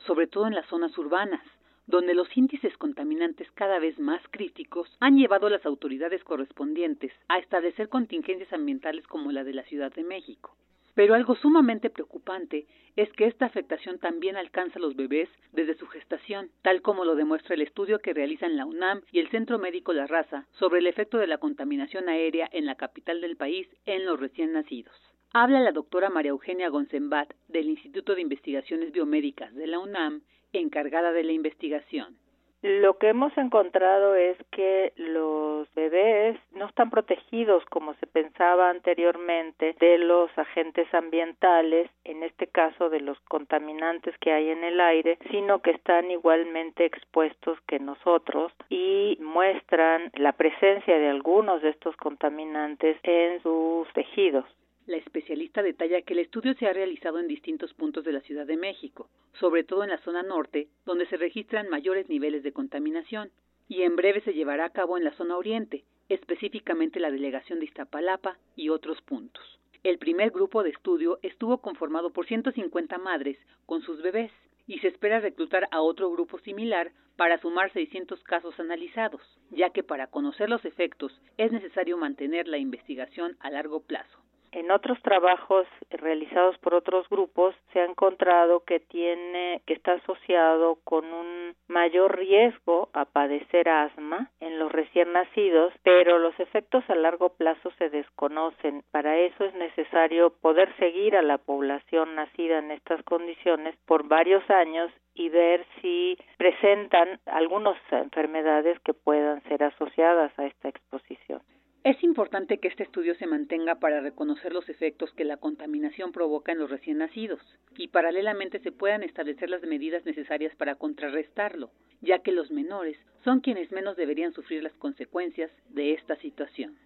sobre 0.05 0.27
todo 0.27 0.47
en 0.47 0.55
las 0.55 0.67
zonas 0.67 0.97
urbanas, 0.97 1.41
donde 1.87 2.13
los 2.13 2.35
índices 2.37 2.75
contaminantes 2.77 3.51
cada 3.51 3.79
vez 3.79 3.99
más 3.99 4.21
críticos 4.31 4.89
han 4.99 5.17
llevado 5.17 5.47
a 5.47 5.49
las 5.49 5.65
autoridades 5.65 6.23
correspondientes 6.23 7.11
a 7.27 7.39
establecer 7.39 7.89
contingencias 7.89 8.53
ambientales 8.53 9.05
como 9.07 9.31
la 9.31 9.43
de 9.43 9.53
la 9.53 9.63
Ciudad 9.63 9.91
de 9.93 10.03
México. 10.03 10.55
Pero 10.95 11.15
algo 11.15 11.35
sumamente 11.35 11.89
preocupante 11.89 12.67
es 12.95 13.11
que 13.13 13.25
esta 13.25 13.47
afectación 13.47 13.97
también 13.97 14.37
alcanza 14.37 14.77
a 14.77 14.81
los 14.81 14.95
bebés 14.95 15.27
desde 15.51 15.75
su 15.75 15.87
gestación, 15.87 16.51
tal 16.61 16.83
como 16.83 17.03
lo 17.03 17.15
demuestra 17.15 17.55
el 17.55 17.61
estudio 17.61 17.99
que 17.99 18.13
realizan 18.13 18.55
la 18.55 18.65
UNAM 18.65 19.01
y 19.11 19.19
el 19.19 19.29
Centro 19.29 19.57
Médico 19.57 19.91
La 19.91 20.05
Raza 20.05 20.45
sobre 20.51 20.79
el 20.79 20.87
efecto 20.87 21.17
de 21.17 21.27
la 21.27 21.39
contaminación 21.39 22.09
aérea 22.09 22.47
en 22.51 22.67
la 22.67 22.75
capital 22.75 23.21
del 23.21 23.37
país 23.37 23.67
en 23.85 24.05
los 24.05 24.19
recién 24.19 24.53
nacidos. 24.53 25.12
Habla 25.35 25.61
la 25.61 25.71
doctora 25.71 26.11
María 26.11 26.29
Eugenia 26.29 26.69
Gonzembat 26.69 27.33
del 27.47 27.67
Instituto 27.67 28.13
de 28.13 28.21
Investigaciones 28.21 28.91
Biomédicas 28.91 29.51
de 29.55 29.65
la 29.65 29.79
UNAM 29.79 30.21
encargada 30.53 31.11
de 31.11 31.23
la 31.23 31.31
investigación. 31.31 32.15
Lo 32.61 32.99
que 32.99 33.09
hemos 33.09 33.35
encontrado 33.35 34.13
es 34.13 34.37
que 34.51 34.93
los 34.95 35.67
bebés 35.73 36.39
no 36.51 36.67
están 36.67 36.91
protegidos 36.91 37.65
como 37.71 37.95
se 37.95 38.05
pensaba 38.05 38.69
anteriormente 38.69 39.75
de 39.79 39.97
los 39.97 40.29
agentes 40.37 40.87
ambientales, 40.93 41.89
en 42.03 42.21
este 42.21 42.45
caso 42.45 42.91
de 42.91 42.99
los 42.99 43.19
contaminantes 43.21 44.15
que 44.19 44.33
hay 44.33 44.49
en 44.49 44.63
el 44.63 44.79
aire, 44.79 45.17
sino 45.31 45.63
que 45.63 45.71
están 45.71 46.11
igualmente 46.11 46.85
expuestos 46.85 47.59
que 47.65 47.79
nosotros 47.79 48.53
y 48.69 49.17
muestran 49.19 50.11
la 50.13 50.33
presencia 50.33 50.99
de 50.99 51.09
algunos 51.09 51.63
de 51.63 51.69
estos 51.69 51.95
contaminantes 51.97 52.97
en 53.01 53.41
sus 53.41 53.91
tejidos. 53.93 54.45
La 54.85 54.97
especialista 54.97 55.63
detalla 55.63 56.01
que 56.01 56.11
el 56.11 56.19
estudio 56.19 56.55
se 56.55 56.67
ha 56.67 56.73
realizado 56.73 57.17
en 57.17 57.29
distintos 57.29 57.73
puntos 57.73 58.03
de 58.03 58.11
la 58.11 58.19
Ciudad 58.19 58.45
de 58.45 58.57
México, 58.57 59.09
sobre 59.39 59.63
todo 59.63 59.85
en 59.85 59.89
la 59.89 59.97
zona 59.99 60.23
norte, 60.23 60.67
donde 60.85 61.05
se 61.05 61.15
registran 61.15 61.69
mayores 61.69 62.09
niveles 62.09 62.43
de 62.43 62.51
contaminación, 62.51 63.31
y 63.69 63.83
en 63.83 63.95
breve 63.95 64.19
se 64.21 64.33
llevará 64.33 64.65
a 64.65 64.71
cabo 64.71 64.97
en 64.97 65.05
la 65.05 65.13
zona 65.13 65.37
oriente, 65.37 65.85
específicamente 66.09 66.99
la 66.99 67.11
delegación 67.11 67.59
de 67.59 67.65
Iztapalapa 67.65 68.37
y 68.57 68.67
otros 68.69 69.01
puntos. 69.03 69.57
El 69.83 69.99
primer 69.99 70.31
grupo 70.31 70.63
de 70.63 70.71
estudio 70.71 71.17
estuvo 71.21 71.59
conformado 71.59 72.11
por 72.11 72.25
150 72.25 72.97
madres 72.97 73.37
con 73.65 73.83
sus 73.83 74.01
bebés 74.01 74.33
y 74.67 74.79
se 74.79 74.89
espera 74.89 75.21
reclutar 75.21 75.65
a 75.71 75.81
otro 75.81 76.11
grupo 76.11 76.39
similar 76.39 76.91
para 77.15 77.39
sumar 77.39 77.71
600 77.71 78.21
casos 78.23 78.59
analizados, 78.59 79.21
ya 79.49 79.69
que 79.69 79.83
para 79.83 80.07
conocer 80.07 80.49
los 80.49 80.65
efectos 80.65 81.17
es 81.37 81.53
necesario 81.53 81.95
mantener 81.95 82.49
la 82.49 82.57
investigación 82.57 83.37
a 83.39 83.49
largo 83.49 83.79
plazo 83.79 84.23
en 84.53 84.71
otros 84.71 85.01
trabajos 85.01 85.67
realizados 85.89 86.57
por 86.59 86.73
otros 86.73 87.09
grupos 87.09 87.55
se 87.71 87.79
ha 87.79 87.85
encontrado 87.85 88.61
que 88.61 88.79
tiene 88.79 89.61
que 89.65 89.73
está 89.73 89.93
asociado 89.93 90.77
con 90.83 91.05
un 91.05 91.55
mayor 91.67 92.17
riesgo 92.17 92.89
a 92.93 93.05
padecer 93.05 93.67
asma 93.69 94.29
en 94.39 94.59
los 94.59 94.71
recién 94.71 95.11
nacidos, 95.11 95.73
pero 95.83 96.19
los 96.19 96.39
efectos 96.39 96.83
a 96.89 96.95
largo 96.95 97.29
plazo 97.29 97.71
se 97.77 97.89
desconocen. 97.89 98.83
Para 98.91 99.17
eso 99.17 99.43
es 99.45 99.53
necesario 99.55 100.29
poder 100.29 100.75
seguir 100.77 101.15
a 101.15 101.21
la 101.21 101.37
población 101.39 102.15
nacida 102.15 102.59
en 102.59 102.71
estas 102.71 103.01
condiciones 103.03 103.75
por 103.85 104.07
varios 104.07 104.47
años 104.49 104.91
y 105.15 105.29
ver 105.29 105.65
si 105.81 106.17
presentan 106.37 107.19
algunas 107.25 107.77
enfermedades 107.91 108.79
que 108.81 108.93
puedan 108.93 109.41
ser 109.43 109.63
asociadas 109.63 110.31
a 110.37 110.45
esta 110.45 110.69
exposición. 110.69 111.41
Es 111.83 112.01
importante 112.01 112.59
que 112.59 112.69
este 112.69 112.83
estudio 112.83 113.13
se 113.15 113.27
mantenga 113.27 113.75
para 113.75 113.99
reconocer 113.99 114.53
los 114.53 114.69
efectos 114.69 115.11
que 115.17 115.25
la 115.25 115.35
contaminación 115.35 116.13
provoca 116.13 116.53
en 116.53 116.59
los 116.59 116.69
recién 116.69 116.99
nacidos 116.99 117.41
y 117.75 117.89
paralelamente 117.89 118.59
se 118.59 118.71
puedan 118.71 119.03
establecer 119.03 119.49
las 119.49 119.63
medidas 119.63 120.05
necesarias 120.05 120.55
para 120.55 120.75
contrarrestarlo, 120.75 121.71
ya 121.99 122.19
que 122.19 122.31
los 122.31 122.51
menores 122.51 122.97
son 123.25 123.41
quienes 123.41 123.69
menos 123.73 123.97
deberían 123.97 124.31
sufrir 124.31 124.63
las 124.63 124.71
consecuencias 124.75 125.51
de 125.71 125.91
esta 125.91 126.15
situación. 126.21 126.77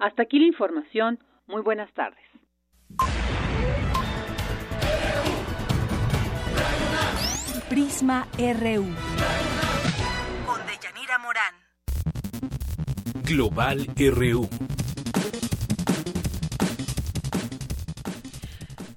Hasta 0.00 0.24
aquí 0.24 0.40
la 0.40 0.46
información. 0.46 1.20
Muy 1.46 1.62
buenas 1.62 1.92
tardes. 1.92 2.24
Prisma 7.70 8.26
RU. 8.36 9.61
Global 13.32 13.88
RU. 13.96 14.46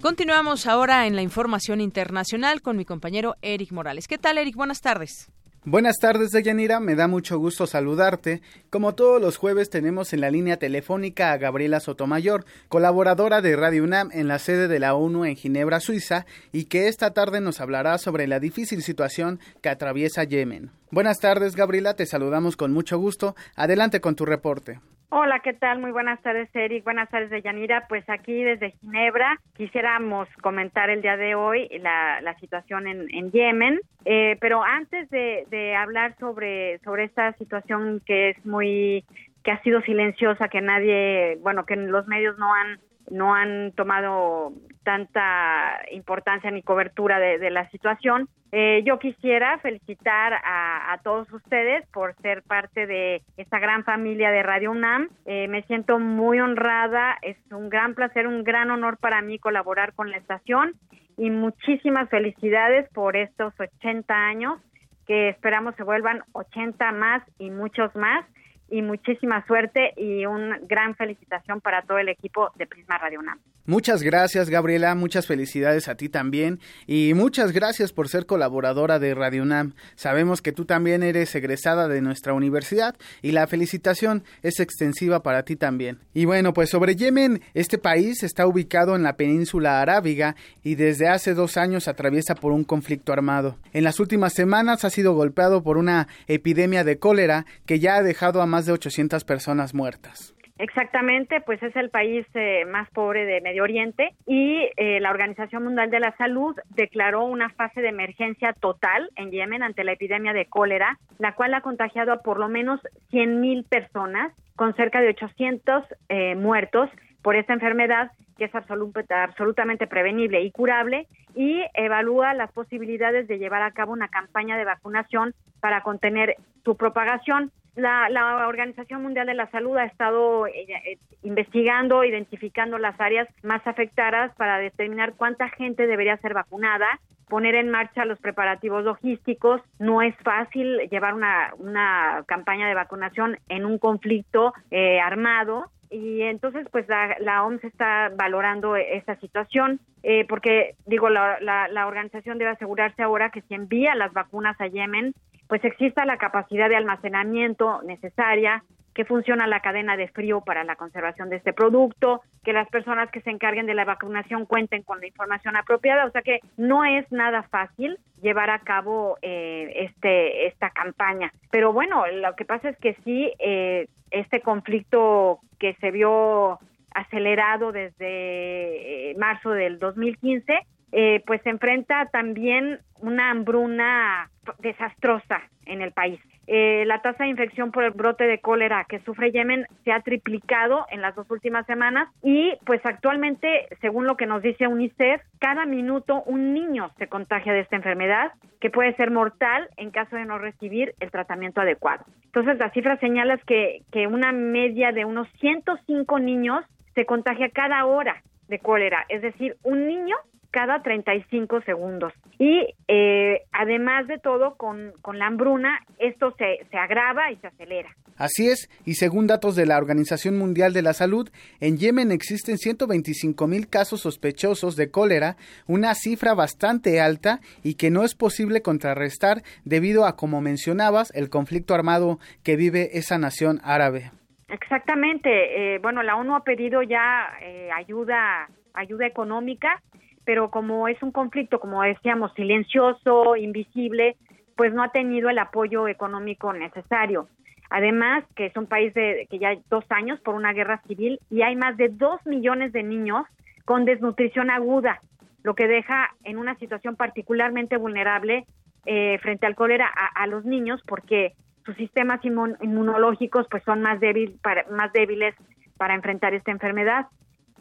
Continuamos 0.01 0.67
ahora 0.67 1.07
en 1.07 1.15
la 1.15 1.21
información 1.21 1.79
internacional 1.79 2.61
con 2.61 2.75
mi 2.75 2.83
compañero 2.83 3.35
Eric 3.41 3.71
Morales. 3.71 4.09
¿Qué 4.09 4.17
tal, 4.17 4.37
Eric? 4.37 4.57
Buenas 4.57 4.81
tardes. 4.81 5.29
Buenas 5.67 5.97
tardes, 5.97 6.29
Deyanira. 6.29 6.79
Me 6.79 6.93
da 6.93 7.07
mucho 7.07 7.39
gusto 7.39 7.65
saludarte. 7.65 8.43
Como 8.69 8.93
todos 8.93 9.19
los 9.19 9.37
jueves, 9.37 9.71
tenemos 9.71 10.13
en 10.13 10.21
la 10.21 10.29
línea 10.29 10.57
telefónica 10.57 11.31
a 11.31 11.37
Gabriela 11.37 11.79
Sotomayor, 11.79 12.45
colaboradora 12.69 13.41
de 13.41 13.55
Radio 13.55 13.83
UNAM 13.83 14.11
en 14.13 14.27
la 14.27 14.37
sede 14.37 14.67
de 14.67 14.77
la 14.77 14.93
ONU 14.93 15.25
en 15.25 15.35
Ginebra, 15.35 15.79
Suiza, 15.79 16.27
y 16.51 16.65
que 16.65 16.87
esta 16.87 17.15
tarde 17.15 17.41
nos 17.41 17.61
hablará 17.61 17.97
sobre 17.97 18.27
la 18.27 18.39
difícil 18.39 18.83
situación 18.83 19.39
que 19.63 19.69
atraviesa 19.69 20.23
Yemen. 20.23 20.69
Buenas 20.91 21.17
tardes, 21.17 21.55
Gabriela. 21.55 21.95
Te 21.95 22.05
saludamos 22.05 22.57
con 22.57 22.71
mucho 22.71 22.99
gusto. 22.99 23.35
Adelante 23.55 24.01
con 24.01 24.15
tu 24.15 24.23
reporte. 24.23 24.79
Hola, 25.17 25.39
¿qué 25.39 25.53
tal? 25.53 25.79
Muy 25.79 25.91
buenas 25.91 26.21
tardes, 26.23 26.49
Eric. 26.53 26.83
Buenas 26.83 27.09
tardes, 27.09 27.29
Deyanira. 27.29 27.85
Pues 27.87 28.03
aquí 28.09 28.43
desde 28.43 28.71
Ginebra 28.71 29.39
quisiéramos 29.55 30.27
comentar 30.41 30.89
el 30.89 31.01
día 31.01 31.15
de 31.15 31.35
hoy 31.35 31.69
la, 31.79 32.35
situación 32.41 32.85
en, 32.85 33.07
en 33.15 33.31
Yemen. 33.31 33.79
Eh, 34.03 34.35
pero 34.41 34.61
antes 34.61 35.09
de, 35.11 35.47
de 35.49 35.73
hablar 35.73 36.17
sobre, 36.19 36.79
sobre 36.79 37.05
esta 37.05 37.31
situación 37.37 38.01
que 38.05 38.31
es 38.31 38.45
muy 38.45 39.05
que 39.45 39.51
ha 39.51 39.63
sido 39.63 39.79
silenciosa, 39.83 40.49
que 40.49 40.59
nadie, 40.59 41.37
bueno, 41.39 41.65
que 41.65 41.77
los 41.77 42.05
medios 42.07 42.37
no 42.37 42.53
han 42.53 42.77
no 43.09 43.35
han 43.35 43.71
tomado 43.73 44.53
tanta 44.83 45.81
importancia 45.91 46.51
ni 46.51 46.61
cobertura 46.61 47.19
de, 47.19 47.49
la 47.49 47.69
situación. 47.69 48.29
Eh, 48.51 48.83
yo 48.85 48.99
quisiera 48.99 49.57
felicitar 49.59 50.33
a, 50.43 50.97
todos 51.03 51.31
ustedes 51.33 51.85
por 51.89 52.15
ser 52.21 52.41
parte 52.43 52.87
de 52.87 53.21
esta 53.37 53.59
gran 53.59 53.83
familia 53.83 54.31
de 54.31 54.43
Radio 54.43 54.71
UNAM. 54.71 55.09
Eh, 55.25 55.47
me 55.47 55.63
siento 55.63 55.99
muy 55.99 56.39
honrada, 56.39 57.17
es 57.21 57.37
un 57.51 57.69
gran 57.69 57.93
placer, 57.95 58.27
un 58.27 58.43
gran 58.43 58.71
honor 58.71 58.97
para 58.97 59.21
mí 59.21 59.39
colaborar 59.39 59.93
con 59.93 60.09
la 60.09 60.17
estación 60.17 60.73
y 61.17 61.29
muchísimas 61.29 62.09
felicidades 62.09 62.89
por 62.89 63.15
estos 63.15 63.53
80 63.59 64.13
años 64.13 64.59
que 65.05 65.29
esperamos 65.29 65.75
se 65.75 65.83
vuelvan 65.83 66.23
80 66.33 66.91
más 66.93 67.23
y 67.37 67.51
muchos 67.51 67.95
más 67.95 68.25
y 68.69 68.81
muchísima 68.81 69.45
suerte 69.45 69.93
y 69.97 70.25
una 70.25 70.59
gran 70.59 70.95
felicitación 70.95 71.61
para 71.61 71.83
todo 71.83 71.97
el 71.97 72.09
equipo 72.09 72.51
de 72.55 72.67
Prisma 72.67 72.97
Radio 72.97 73.19
UNAM. 73.19 73.39
Muchas 73.67 74.03
gracias, 74.03 74.51
Gabriela. 74.51 74.93
Muchas 74.93 75.25
felicidades 75.25 75.87
a 75.87 75.95
ti 75.95 76.07
también. 76.07 76.59
Y 76.85 77.15
muchas 77.15 77.51
gracias 77.51 77.93
por 77.93 78.09
ser 78.09 78.27
colaboradora 78.27 78.99
de 78.99 79.15
Radio 79.15 79.41
UNAM. 79.41 79.73
Sabemos 79.95 80.43
que 80.43 80.51
tú 80.51 80.65
también 80.65 81.01
eres 81.01 81.33
egresada 81.33 81.87
de 81.87 81.99
nuestra 82.01 82.33
universidad 82.33 82.95
y 83.23 83.31
la 83.31 83.47
felicitación 83.47 84.23
es 84.43 84.59
extensiva 84.59 85.23
para 85.23 85.43
ti 85.43 85.55
también. 85.55 85.97
Y 86.13 86.25
bueno, 86.25 86.53
pues 86.53 86.69
sobre 86.69 86.95
Yemen, 86.95 87.41
este 87.55 87.79
país 87.79 88.21
está 88.21 88.45
ubicado 88.45 88.95
en 88.95 89.01
la 89.01 89.17
península 89.17 89.81
arábiga 89.81 90.35
y 90.61 90.75
desde 90.75 91.07
hace 91.07 91.33
dos 91.33 91.57
años 91.57 91.87
atraviesa 91.87 92.35
por 92.35 92.51
un 92.51 92.65
conflicto 92.65 93.13
armado. 93.13 93.57
En 93.73 93.83
las 93.83 93.99
últimas 93.99 94.33
semanas 94.33 94.85
ha 94.85 94.91
sido 94.91 95.15
golpeado 95.15 95.63
por 95.63 95.77
una 95.77 96.07
epidemia 96.27 96.83
de 96.83 96.99
cólera 96.99 97.47
que 97.65 97.79
ya 97.79 97.95
ha 97.95 98.03
dejado 98.03 98.43
a 98.43 98.45
más 98.55 98.65
de 98.65 98.71
800 98.71 99.25
personas 99.25 99.73
muertas. 99.73 100.33
Exactamente, 100.57 101.41
pues 101.41 101.61
es 101.61 101.75
el 101.75 101.89
país 101.89 102.25
eh, 102.35 102.63
más 102.63 102.89
pobre 102.91 103.25
de 103.25 103.41
Medio 103.41 103.63
Oriente 103.63 104.15
y 104.25 104.69
eh, 104.77 105.01
la 105.01 105.09
Organización 105.11 105.65
Mundial 105.65 105.89
de 105.89 105.99
la 105.99 106.15
Salud 106.15 106.55
declaró 106.69 107.25
una 107.25 107.49
fase 107.49 107.81
de 107.81 107.89
emergencia 107.89 108.53
total 108.53 109.09
en 109.17 109.31
Yemen 109.31 109.61
ante 109.61 109.83
la 109.83 109.91
epidemia 109.91 110.31
de 110.31 110.45
cólera, 110.45 110.97
la 111.19 111.35
cual 111.35 111.53
ha 111.53 111.59
contagiado 111.59 112.13
a 112.13 112.21
por 112.21 112.39
lo 112.39 112.47
menos 112.47 112.79
100.000 113.11 113.67
personas, 113.67 114.31
con 114.55 114.73
cerca 114.77 115.01
de 115.01 115.09
800 115.09 115.83
eh, 116.07 116.35
muertos 116.35 116.89
por 117.25 117.35
esta 117.35 117.53
enfermedad 117.53 118.11
que 118.37 118.45
es 118.45 118.51
absolutamente 118.53 119.87
prevenible 119.87 120.43
y 120.43 120.51
curable 120.51 121.07
y 121.33 121.63
evalúa 121.73 122.35
las 122.35 122.51
posibilidades 122.51 123.27
de 123.27 123.39
llevar 123.39 123.63
a 123.63 123.71
cabo 123.71 123.93
una 123.93 124.09
campaña 124.09 124.59
de 124.59 124.63
vacunación 124.63 125.33
para 125.59 125.81
contener 125.81 126.35
su 126.63 126.77
propagación. 126.77 127.51
la, 127.75 128.09
la, 128.09 128.47
Organización 128.47 129.01
Mundial 129.01 129.25
de 129.25 129.33
la 129.33 129.49
Salud 129.49 129.75
ha 129.75 129.85
estado 129.85 130.45
eh, 130.45 130.67
eh, 130.69 130.99
investigando, 131.23 132.03
identificando 132.03 132.77
las 132.77 132.99
áreas 133.01 133.27
más 133.41 133.65
afectadas 133.65 134.31
para 134.35 134.59
determinar 134.59 135.15
cuánta 135.15 135.49
gente 135.49 135.87
debería 135.87 136.17
ser 136.17 136.35
vacunada, 136.35 136.85
poner 137.27 137.55
en 137.55 137.71
marcha 137.71 138.05
los 138.05 138.19
preparativos 138.19 138.83
logísticos. 138.83 139.61
No 139.79 140.03
es 140.03 140.15
fácil 140.17 140.77
llevar 140.91 141.15
una, 141.15 141.55
una 141.57 142.23
campaña 142.27 142.67
de 142.67 142.75
vacunación 142.75 143.39
en 143.49 143.65
un 143.65 143.79
conflicto 143.79 144.53
eh, 144.69 144.99
armado 144.99 145.71
y 145.95 146.23
entonces 146.23 146.67
pues 146.71 146.85
la, 146.89 147.45
OMS 147.45 147.63
está 147.63 148.11
valorando 148.17 148.75
esta 148.75 149.15
situación 149.21 149.79
eh, 150.03 150.25
porque 150.27 150.75
digo 150.85 151.09
la, 151.09 151.39
la, 151.39 151.69
la, 151.69 151.87
organización 151.87 152.37
debe 152.37 152.51
asegurarse 152.51 153.01
ahora 153.01 153.29
que 153.29 153.41
si 153.43 153.53
envía 153.53 153.95
las 153.95 154.11
vacunas 154.11 154.59
a 154.59 154.67
Yemen 154.67 155.13
pues 155.47 155.63
exista 155.63 156.05
la 156.05 156.17
capacidad 156.17 156.67
de 156.67 156.75
almacenamiento 156.75 157.81
necesaria 157.83 158.61
que 158.95 159.05
funciona 159.05 159.45
la 159.45 159.59
cadena 159.59 159.97
de 159.97 160.07
frío 160.07 160.41
para 160.41 160.63
la 160.63 160.77
conservación 160.77 161.29
de 161.29 161.35
este 161.35 161.51
producto, 161.51 162.21
que 162.45 162.53
las 162.53 162.67
personas 162.69 163.11
que 163.11 163.19
se 163.21 163.29
encarguen 163.29 163.65
de 163.65 163.73
la 163.73 163.83
vacunación 163.83 164.45
cuenten 164.45 164.83
con 164.83 165.01
la 165.01 165.07
información 165.07 165.57
apropiada, 165.57 166.05
o 166.05 166.11
sea 166.11 166.21
que 166.21 166.39
no 166.55 166.85
es 166.85 167.05
nada 167.11 167.43
fácil 167.43 167.99
llevar 168.21 168.49
a 168.49 168.59
cabo 168.59 169.17
eh, 169.21 169.89
este 169.91 170.47
esta 170.47 170.69
campaña. 170.69 171.33
Pero 171.51 171.73
bueno, 171.73 172.07
lo 172.07 172.35
que 172.35 172.45
pasa 172.45 172.69
es 172.69 172.77
que 172.77 172.95
sí, 173.03 173.33
eh, 173.39 173.87
este 174.11 174.39
conflicto 174.39 175.39
que 175.59 175.75
se 175.81 175.91
vio 175.91 176.59
acelerado 176.93 177.73
desde 177.73 179.11
eh, 179.11 179.15
marzo 179.17 179.51
del 179.51 179.77
2015, 179.77 180.53
eh, 180.97 181.21
pues 181.27 181.41
se 181.41 181.49
enfrenta 181.49 182.05
también 182.05 182.79
una 183.01 183.29
hambruna 183.29 184.29
desastrosa 184.59 185.41
en 185.65 185.81
el 185.81 185.91
país. 185.91 186.21
Eh, 186.47 186.85
la 186.85 187.01
tasa 187.01 187.25
de 187.25 187.31
infección 187.31 187.73
por 187.73 187.83
el 187.83 187.91
brote 187.91 188.23
de 188.23 188.39
cólera 188.39 188.85
que 188.87 188.99
sufre 188.99 189.31
Yemen 189.31 189.65
se 189.83 189.91
ha 189.91 189.99
triplicado 189.99 190.85
en 190.91 191.01
las 191.01 191.13
dos 191.13 191.29
últimas 191.29 191.65
semanas 191.65 192.07
y 192.23 192.53
pues 192.65 192.79
actualmente, 192.85 193.67
según 193.81 194.07
lo 194.07 194.15
que 194.15 194.25
nos 194.25 194.41
dice 194.41 194.67
UNICEF, 194.67 195.21
cada 195.39 195.65
minuto 195.65 196.23
un 196.27 196.53
niño 196.53 196.91
se 196.97 197.07
contagia 197.07 197.51
de 197.51 197.59
esta 197.59 197.75
enfermedad 197.75 198.31
que 198.61 198.69
puede 198.69 198.95
ser 198.95 199.11
mortal 199.11 199.67
en 199.75 199.91
caso 199.91 200.15
de 200.15 200.23
no 200.23 200.37
recibir 200.37 200.95
el 201.01 201.11
tratamiento 201.11 201.59
adecuado. 201.59 202.05
Entonces 202.23 202.57
la 202.57 202.69
cifra 202.69 202.97
señala 202.99 203.37
que, 203.39 203.81
que 203.91 204.07
una 204.07 204.31
media 204.31 204.93
de 204.93 205.03
unos 205.03 205.27
105 205.41 206.19
niños 206.19 206.63
se 206.93 207.05
contagia 207.05 207.49
cada 207.49 207.85
hora 207.85 208.23
de 208.47 208.59
cólera, 208.59 209.05
es 209.09 209.21
decir, 209.21 209.57
un 209.63 209.87
niño 209.87 210.15
cada 210.55 210.81
35 210.81 211.63
segundos. 211.63 212.13
Y 212.39 212.65
eh, 212.87 213.41
además 213.51 214.07
de 214.07 214.19
todo, 214.19 214.55
con, 214.55 214.93
con 215.01 215.19
la 215.19 215.27
hambruna, 215.27 215.81
esto 215.99 216.33
se, 216.37 216.65
se 216.71 216.77
agrava 216.77 217.29
y 217.29 217.35
se 217.35 217.47
acelera. 217.47 217.89
Así 218.15 218.47
es, 218.47 218.69
y 218.85 218.93
según 218.93 219.27
datos 219.27 219.57
de 219.57 219.65
la 219.65 219.77
Organización 219.77 220.37
Mundial 220.37 220.71
de 220.71 220.81
la 220.81 220.93
Salud, 220.93 221.29
en 221.59 221.75
Yemen 221.77 222.13
existen 222.13 222.57
125 222.57 223.47
mil 223.47 223.67
casos 223.69 223.99
sospechosos 223.99 224.77
de 224.77 224.89
cólera, 224.89 225.35
una 225.67 225.93
cifra 225.93 226.33
bastante 226.33 227.01
alta 227.01 227.41
y 227.61 227.75
que 227.75 227.91
no 227.91 228.05
es 228.05 228.15
posible 228.15 228.61
contrarrestar 228.61 229.41
debido 229.65 230.05
a, 230.05 230.15
como 230.15 230.39
mencionabas, 230.39 231.13
el 231.15 231.29
conflicto 231.29 231.73
armado 231.73 232.17
que 232.45 232.55
vive 232.55 232.97
esa 232.97 233.17
nación 233.17 233.59
árabe. 233.61 234.11
Exactamente. 234.47 235.75
Eh, 235.75 235.79
bueno, 235.79 236.01
la 236.01 236.15
ONU 236.15 236.33
ha 236.33 236.45
pedido 236.45 236.81
ya 236.81 237.27
eh, 237.41 237.69
ayuda, 237.75 238.47
ayuda 238.73 239.05
económica 239.05 239.81
pero 240.25 240.49
como 240.49 240.87
es 240.87 241.01
un 241.03 241.11
conflicto, 241.11 241.59
como 241.59 241.81
decíamos, 241.83 242.33
silencioso, 242.33 243.35
invisible, 243.35 244.17
pues 244.55 244.73
no 244.73 244.83
ha 244.83 244.89
tenido 244.89 245.29
el 245.29 245.39
apoyo 245.39 245.87
económico 245.87 246.51
necesario. 246.53 247.27
Además, 247.69 248.23
que 248.35 248.47
es 248.47 248.55
un 248.57 248.67
país 248.67 248.93
de, 248.93 249.27
que 249.29 249.39
ya 249.39 249.49
hay 249.49 249.61
dos 249.69 249.85
años 249.89 250.19
por 250.21 250.35
una 250.35 250.53
guerra 250.53 250.81
civil 250.87 251.19
y 251.29 251.41
hay 251.41 251.55
más 251.55 251.77
de 251.77 251.89
dos 251.89 252.23
millones 252.25 252.71
de 252.73 252.83
niños 252.83 253.25
con 253.65 253.85
desnutrición 253.85 254.51
aguda, 254.51 255.01
lo 255.43 255.55
que 255.55 255.67
deja 255.67 256.11
en 256.23 256.37
una 256.37 256.55
situación 256.55 256.95
particularmente 256.95 257.77
vulnerable 257.77 258.45
eh, 258.85 259.17
frente 259.21 259.47
al 259.47 259.55
cólera 259.55 259.87
a, 259.87 260.27
los 260.27 260.45
niños 260.45 260.79
porque 260.87 261.33
sus 261.65 261.75
sistemas 261.75 262.23
inmunológicos 262.23 263.47
pues 263.49 263.63
son 263.63 263.81
más, 263.81 263.99
débil 263.99 264.39
para, 264.43 264.65
más 264.69 264.93
débiles 264.93 265.33
para 265.77 265.95
enfrentar 265.95 266.35
esta 266.35 266.51
enfermedad. 266.51 267.07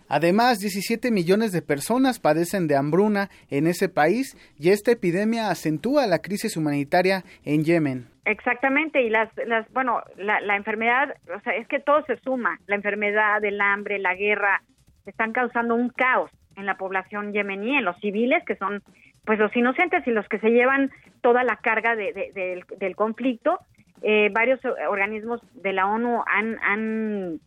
Además, 0.08 0.60
17 0.60 1.10
millones 1.10 1.52
de 1.52 1.62
personas 1.62 2.20
padecen 2.20 2.68
de 2.68 2.76
hambruna 2.76 3.30
en 3.50 3.66
ese 3.66 3.88
país 3.88 4.36
y 4.58 4.70
esta 4.70 4.92
epidemia 4.92 5.50
acentúa 5.50 6.06
la 6.06 6.20
crisis 6.20 6.56
humanitaria 6.56 7.24
en 7.44 7.64
Yemen. 7.64 8.06
Exactamente, 8.26 9.02
y 9.02 9.10
las, 9.10 9.28
las 9.46 9.70
bueno, 9.72 10.02
la, 10.16 10.40
la 10.40 10.56
enfermedad, 10.56 11.14
o 11.34 11.40
sea, 11.40 11.54
es 11.54 11.68
que 11.68 11.78
todo 11.78 12.04
se 12.06 12.16
suma, 12.20 12.58
la 12.66 12.76
enfermedad, 12.76 13.44
el 13.44 13.60
hambre, 13.60 13.98
la 13.98 14.14
guerra, 14.14 14.62
están 15.04 15.32
causando 15.32 15.74
un 15.74 15.90
caos 15.90 16.30
en 16.56 16.66
la 16.66 16.76
población 16.76 17.32
yemení, 17.32 17.76
en 17.76 17.84
los 17.84 17.98
civiles, 17.98 18.42
que 18.46 18.56
son 18.56 18.82
pues 19.24 19.38
los 19.38 19.54
inocentes 19.56 20.06
y 20.06 20.10
los 20.10 20.26
que 20.28 20.38
se 20.38 20.50
llevan 20.50 20.90
toda 21.22 21.44
la 21.44 21.56
carga 21.56 21.96
de, 21.96 22.62
del, 22.78 22.96
conflicto. 22.96 23.58
Eh, 24.02 24.30
varios 24.32 24.60
organismos 24.88 25.40
de 25.54 25.72
la 25.72 25.86
ONU 25.86 26.22
han, 26.26 26.58
han 26.62 27.40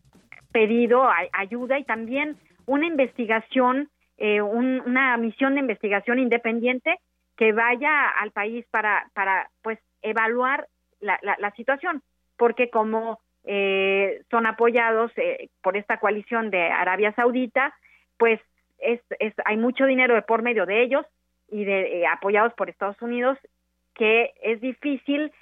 pedido 0.52 1.08
ayuda 1.32 1.78
y 1.78 1.84
también 1.84 2.36
una 2.68 2.86
investigación, 2.86 3.88
eh, 4.18 4.40
una 4.42 5.16
misión 5.16 5.54
de 5.54 5.60
investigación 5.60 6.18
independiente 6.18 7.00
que 7.36 7.52
vaya 7.52 8.10
al 8.10 8.30
país 8.30 8.64
para, 8.70 9.10
para 9.14 9.50
pues, 9.62 9.78
evaluar 10.02 10.68
la, 11.00 11.18
la, 11.22 11.50
situación, 11.52 12.02
porque 12.36 12.70
como 12.70 13.20
eh, 13.44 14.22
son 14.30 14.46
apoyados 14.46 15.10
eh, 15.16 15.48
por 15.62 15.76
esta 15.76 15.98
coalición 15.98 16.50
de 16.50 16.62
Arabia 16.68 17.12
Saudita, 17.14 17.74
pues 18.18 18.40
es, 18.78 19.00
es, 19.18 19.32
hay 19.44 19.56
mucho 19.56 19.86
dinero 19.86 20.14
de 20.14 20.22
por 20.22 20.42
medio 20.42 20.66
de 20.66 20.82
ellos 20.82 21.06
y 21.50 21.64
de 21.64 22.06
apoyados 22.06 22.52
por 22.54 22.68
Estados 22.68 23.00
Unidos 23.00 23.38
que 23.94 24.32
es 24.42 24.60
difícil 24.60 25.32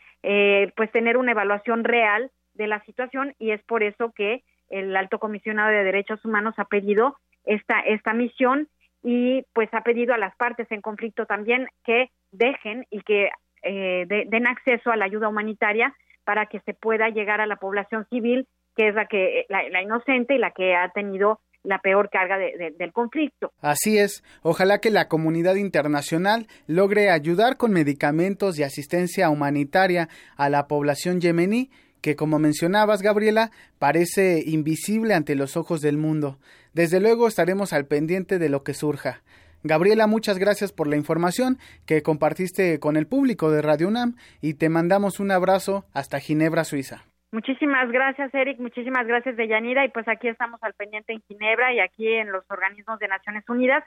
pues 0.74 0.90
tener 0.90 1.18
una 1.18 1.32
evaluación 1.32 1.84
real 1.84 2.32
de 2.54 2.66
la 2.66 2.82
situación 2.84 3.34
y 3.38 3.52
es 3.52 3.62
por 3.62 3.84
eso 3.84 4.12
que 4.12 4.42
el 4.70 4.96
alto 4.96 5.18
comisionado 5.18 5.70
de 5.70 5.84
derechos 5.84 6.24
humanos 6.24 6.54
ha 6.58 6.64
pedido 6.64 7.16
esta 7.44 7.80
esta 7.80 8.12
misión 8.12 8.68
y 9.02 9.42
pues 9.52 9.68
ha 9.72 9.82
pedido 9.82 10.14
a 10.14 10.18
las 10.18 10.34
partes 10.36 10.70
en 10.70 10.80
conflicto 10.80 11.26
también 11.26 11.68
que 11.84 12.10
dejen 12.32 12.86
y 12.90 13.02
que 13.02 13.30
eh, 13.62 14.06
den 14.06 14.46
acceso 14.46 14.90
a 14.90 14.96
la 14.96 15.04
ayuda 15.04 15.28
humanitaria 15.28 15.94
para 16.24 16.46
que 16.46 16.60
se 16.60 16.74
pueda 16.74 17.08
llegar 17.08 17.40
a 17.40 17.46
la 17.46 17.56
población 17.56 18.06
civil 18.10 18.46
que 18.76 18.88
es 18.88 18.94
la 18.94 19.06
que 19.06 19.46
la, 19.48 19.82
inocente 19.82 20.34
y 20.34 20.38
la 20.38 20.50
que 20.50 20.74
ha 20.74 20.90
tenido 20.90 21.40
la 21.62 21.80
peor 21.80 22.10
carga 22.10 22.38
del 22.38 22.92
conflicto. 22.92 23.50
Así 23.60 23.98
es, 23.98 24.22
ojalá 24.42 24.78
que 24.78 24.90
la 24.90 25.08
comunidad 25.08 25.56
internacional 25.56 26.46
logre 26.68 27.10
ayudar 27.10 27.56
con 27.56 27.72
medicamentos 27.72 28.56
y 28.58 28.62
asistencia 28.62 29.30
humanitaria 29.30 30.08
a 30.36 30.48
la 30.48 30.68
población 30.68 31.20
yemení 31.20 31.70
que, 32.00 32.16
como 32.16 32.38
mencionabas, 32.38 33.02
Gabriela, 33.02 33.50
parece 33.78 34.42
invisible 34.44 35.14
ante 35.14 35.34
los 35.34 35.56
ojos 35.56 35.80
del 35.80 35.96
mundo. 35.96 36.38
Desde 36.72 37.00
luego 37.00 37.28
estaremos 37.28 37.72
al 37.72 37.86
pendiente 37.86 38.38
de 38.38 38.48
lo 38.48 38.62
que 38.62 38.74
surja. 38.74 39.22
Gabriela, 39.62 40.06
muchas 40.06 40.38
gracias 40.38 40.72
por 40.72 40.86
la 40.86 40.96
información 40.96 41.58
que 41.86 42.02
compartiste 42.02 42.78
con 42.78 42.96
el 42.96 43.06
público 43.06 43.50
de 43.50 43.62
Radio 43.62 43.88
UNAM 43.88 44.14
y 44.40 44.54
te 44.54 44.68
mandamos 44.68 45.18
un 45.18 45.30
abrazo 45.30 45.84
hasta 45.92 46.20
Ginebra, 46.20 46.64
Suiza. 46.64 47.04
Muchísimas 47.32 47.90
gracias, 47.90 48.32
Eric. 48.32 48.60
Muchísimas 48.60 49.06
gracias, 49.06 49.36
Deyanira. 49.36 49.84
Y 49.84 49.88
pues 49.88 50.06
aquí 50.08 50.28
estamos 50.28 50.62
al 50.62 50.74
pendiente 50.74 51.12
en 51.12 51.22
Ginebra 51.22 51.72
y 51.74 51.80
aquí 51.80 52.06
en 52.06 52.30
los 52.30 52.44
organismos 52.48 52.98
de 52.98 53.08
Naciones 53.08 53.44
Unidas. 53.48 53.84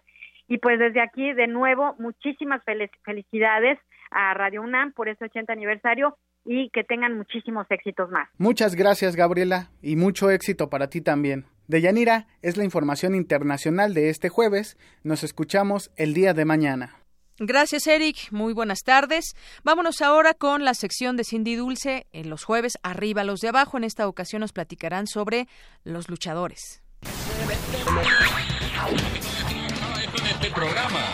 Y 0.47 0.57
pues 0.57 0.79
desde 0.79 1.01
aquí, 1.01 1.33
de 1.33 1.47
nuevo, 1.47 1.95
muchísimas 1.99 2.61
felicidades 3.03 3.79
a 4.11 4.33
Radio 4.33 4.61
UNAM 4.61 4.91
por 4.93 5.07
este 5.07 5.25
80 5.25 5.53
aniversario 5.53 6.17
y 6.51 6.71
que 6.71 6.83
tengan 6.83 7.15
muchísimos 7.15 7.67
éxitos 7.69 8.09
más. 8.09 8.27
Muchas 8.39 8.73
gracias, 8.73 9.15
Gabriela, 9.15 9.69
y 9.83 9.95
mucho 9.95 10.31
éxito 10.31 10.67
para 10.71 10.89
ti 10.89 10.99
también. 10.99 11.45
Deyanira 11.67 12.25
es 12.41 12.57
la 12.57 12.63
información 12.63 13.13
internacional 13.13 13.93
de 13.93 14.09
este 14.09 14.29
jueves. 14.29 14.75
Nos 15.03 15.23
escuchamos 15.23 15.91
el 15.95 16.15
día 16.15 16.33
de 16.33 16.45
mañana. 16.45 16.95
Gracias, 17.37 17.85
Eric. 17.85 18.31
Muy 18.31 18.53
buenas 18.53 18.79
tardes. 18.79 19.35
Vámonos 19.63 20.01
ahora 20.01 20.33
con 20.33 20.65
la 20.65 20.73
sección 20.73 21.17
de 21.17 21.23
Cindy 21.23 21.53
Dulce. 21.53 22.07
En 22.13 22.31
los 22.31 22.45
jueves, 22.45 22.79
arriba 22.81 23.23
los 23.23 23.41
de 23.41 23.49
abajo. 23.49 23.77
En 23.77 23.83
esta 23.83 24.07
ocasión 24.07 24.39
nos 24.39 24.51
platicarán 24.51 25.05
sobre 25.05 25.47
los 25.83 26.09
luchadores. 26.09 26.81
Este 30.31 30.49
programa. 30.49 31.11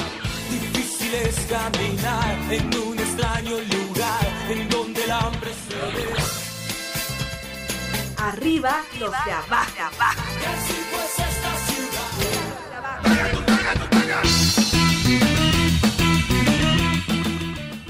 Difícil 0.50 1.14
es 1.14 1.46
caminar 1.48 2.54
en 2.54 2.74
un 2.88 2.98
extraño 2.98 3.58
lugar 3.60 3.85
en 4.50 4.70
donde 4.70 5.04
el 5.04 5.12
hambre 5.12 5.52
se 5.54 5.76
ve. 5.76 6.14
Arriba 8.18 8.82
los 9.00 9.12
de 9.12 9.32
abajo. 9.32 10.95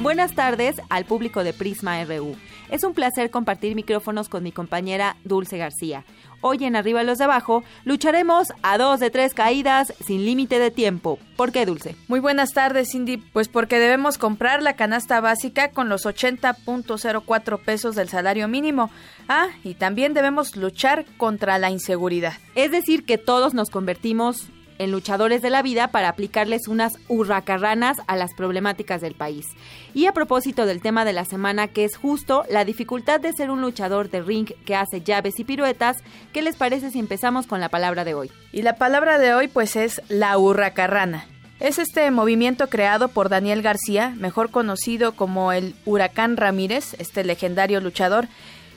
Buenas 0.06 0.36
tardes 0.36 0.76
al 0.90 1.06
público 1.06 1.44
de 1.44 1.52
Prisma 1.52 2.03
RU. 2.03 2.36
Es 2.69 2.84
un 2.84 2.94
placer 2.94 3.32
compartir 3.32 3.73
micrófonos 3.73 4.30
con 4.30 4.44
mi 4.44 4.52
compañera 4.52 5.18
Dulce 5.23 5.57
García. 5.57 6.06
Hoy 6.41 6.64
en 6.64 6.76
Arriba 6.76 7.02
los 7.02 7.18
de 7.18 7.23
Abajo 7.23 7.64
lucharemos 7.86 8.53
a 8.61 8.77
dos 8.77 8.99
de 8.99 9.10
tres 9.10 9.34
caídas 9.34 9.95
sin 10.06 10.23
límite 10.23 10.60
de 10.60 10.69
tiempo. 10.69 11.18
¿Por 11.36 11.52
qué, 11.52 11.65
Dulce? 11.65 11.95
Muy 12.07 12.19
buenas 12.19 12.52
tardes, 12.52 12.91
Cindy. 12.91 13.18
Pues 13.18 13.48
porque 13.48 13.80
debemos 13.80 14.19
comprar 14.19 14.61
la 14.61 14.76
canasta 14.76 15.22
básica 15.22 15.72
con 15.72 15.90
los 15.90 16.06
80.04 16.06 17.60
pesos 17.64 17.95
del 17.95 18.07
salario 18.07 18.48
mínimo. 18.48 18.91
Ah, 19.27 19.48
y 19.64 19.73
también 19.73 20.14
debemos 20.14 20.56
luchar 20.56 21.06
contra 21.18 21.57
la 21.57 21.72
inseguridad. 21.72 22.34
Es 22.53 22.69
decir, 22.69 23.06
que 23.06 23.18
todos 23.18 23.56
nos 23.56 23.72
convertimos 23.72 24.52
en 24.78 24.92
luchadores 24.92 25.42
de 25.42 25.50
la 25.50 25.62
vida 25.62 25.90
para 25.90 26.10
aplicarles 26.10 26.68
unas 26.68 26.94
hurracarranas 27.08 27.98
a 28.08 28.16
las 28.16 28.34
problemáticas 28.34 29.02
del 29.02 29.16
país. 29.16 29.46
Y 29.94 30.06
a 30.06 30.14
propósito 30.14 30.66
del 30.66 30.82
tema 30.82 31.06
de 31.06 31.14
la 31.14 31.26
semana, 31.26 31.68
que 31.68 31.86
es 31.86 31.98
justo 31.98 32.44
la 32.50 32.66
dificultad 32.66 33.20
de 33.20 33.34
ser 33.34 33.50
un 33.50 33.62
luchador 33.62 34.10
de 34.10 34.22
ring 34.22 34.52
que 34.66 34.76
hace 34.76 35.02
llaves 35.02 35.40
y 35.40 35.44
piruetas, 35.44 35.98
¿qué 36.34 36.42
les 36.42 36.56
parece 36.56 36.92
si 36.92 37.00
empezamos 37.00 37.48
con 37.48 37.60
la 37.60 37.70
palabra 37.70 38.04
de 38.04 38.14
hoy? 38.14 38.32
Y 38.52 38.62
la 38.62 38.76
palabra 38.76 39.18
de 39.18 39.34
hoy 39.34 39.48
pues 39.48 39.76
es 39.76 40.02
la 40.10 40.38
hurracarrana. 40.38 41.26
Es 41.60 41.80
este 41.80 42.12
movimiento 42.12 42.68
creado 42.68 43.08
por 43.08 43.30
Daniel 43.30 43.62
García, 43.62 44.14
mejor 44.18 44.52
conocido 44.52 45.14
como 45.14 45.54
el 45.54 45.74
Huracán 45.86 46.36
Ramírez, 46.36 46.96
este 47.00 47.24
legendario 47.24 47.80
luchador, 47.80 48.28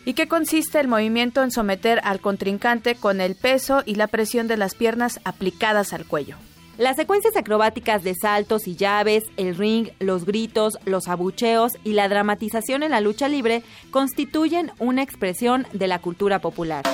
¿Y 0.08 0.14
qué 0.14 0.26
consiste 0.26 0.80
el 0.80 0.88
movimiento 0.88 1.42
en 1.42 1.50
someter 1.50 2.00
al 2.02 2.20
contrincante 2.20 2.94
con 2.94 3.20
el 3.20 3.34
peso 3.34 3.82
y 3.84 3.96
la 3.96 4.06
presión 4.06 4.48
de 4.48 4.56
las 4.56 4.74
piernas 4.74 5.20
aplicadas 5.24 5.92
al 5.92 6.06
cuello? 6.06 6.36
Las 6.78 6.96
secuencias 6.96 7.36
acrobáticas 7.36 8.02
de 8.04 8.14
saltos 8.14 8.68
y 8.68 8.74
llaves, 8.74 9.24
el 9.36 9.54
ring, 9.54 9.90
los 9.98 10.24
gritos, 10.24 10.78
los 10.86 11.08
abucheos 11.08 11.72
y 11.84 11.92
la 11.92 12.08
dramatización 12.08 12.82
en 12.82 12.92
la 12.92 13.02
lucha 13.02 13.28
libre 13.28 13.62
constituyen 13.90 14.72
una 14.78 15.02
expresión 15.02 15.66
de 15.74 15.88
la 15.88 15.98
cultura 15.98 16.38
popular. 16.38 16.84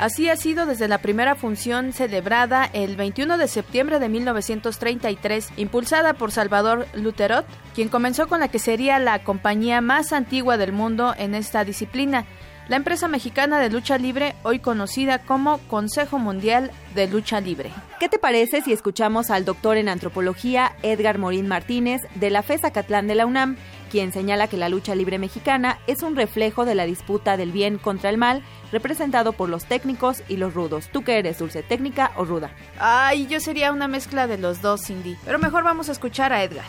Así 0.00 0.28
ha 0.28 0.36
sido 0.36 0.66
desde 0.66 0.88
la 0.88 0.98
primera 0.98 1.36
función 1.36 1.92
celebrada 1.92 2.68
el 2.72 2.96
21 2.96 3.38
de 3.38 3.46
septiembre 3.46 4.00
de 4.00 4.08
1933, 4.08 5.52
impulsada 5.56 6.14
por 6.14 6.32
Salvador 6.32 6.86
Luterot, 6.94 7.46
quien 7.74 7.88
comenzó 7.88 8.26
con 8.26 8.40
la 8.40 8.48
que 8.48 8.58
sería 8.58 8.98
la 8.98 9.22
compañía 9.22 9.80
más 9.80 10.12
antigua 10.12 10.56
del 10.56 10.72
mundo 10.72 11.14
en 11.16 11.34
esta 11.34 11.64
disciplina, 11.64 12.26
la 12.68 12.76
empresa 12.76 13.08
mexicana 13.08 13.60
de 13.60 13.70
lucha 13.70 13.98
libre, 13.98 14.34
hoy 14.42 14.58
conocida 14.58 15.18
como 15.18 15.58
Consejo 15.68 16.18
Mundial 16.18 16.70
de 16.94 17.06
Lucha 17.06 17.40
Libre. 17.40 17.70
¿Qué 18.00 18.08
te 18.08 18.18
parece 18.18 18.62
si 18.62 18.72
escuchamos 18.72 19.30
al 19.30 19.44
doctor 19.44 19.76
en 19.76 19.90
antropología 19.90 20.72
Edgar 20.82 21.18
Morín 21.18 21.46
Martínez 21.46 22.00
de 22.14 22.30
la 22.30 22.42
FESA 22.42 22.72
Catlán 22.72 23.06
de 23.06 23.14
la 23.16 23.26
UNAM, 23.26 23.56
quien 23.94 24.10
señala 24.10 24.48
que 24.48 24.56
la 24.56 24.68
lucha 24.68 24.96
libre 24.96 25.20
mexicana 25.20 25.78
es 25.86 26.02
un 26.02 26.16
reflejo 26.16 26.64
de 26.64 26.74
la 26.74 26.84
disputa 26.84 27.36
del 27.36 27.52
bien 27.52 27.78
contra 27.78 28.10
el 28.10 28.18
mal, 28.18 28.42
representado 28.72 29.34
por 29.34 29.48
los 29.48 29.66
técnicos 29.66 30.28
y 30.28 30.36
los 30.36 30.52
rudos. 30.52 30.90
¿Tú 30.90 31.04
qué 31.04 31.20
eres, 31.20 31.38
dulce, 31.38 31.62
técnica 31.62 32.10
o 32.16 32.24
ruda? 32.24 32.50
Ay, 32.80 33.28
yo 33.28 33.38
sería 33.38 33.70
una 33.70 33.86
mezcla 33.86 34.26
de 34.26 34.36
los 34.36 34.60
dos, 34.60 34.84
Cindy. 34.84 35.14
Pero 35.24 35.38
mejor 35.38 35.62
vamos 35.62 35.88
a 35.88 35.92
escuchar 35.92 36.32
a 36.32 36.42
Edgar. 36.42 36.64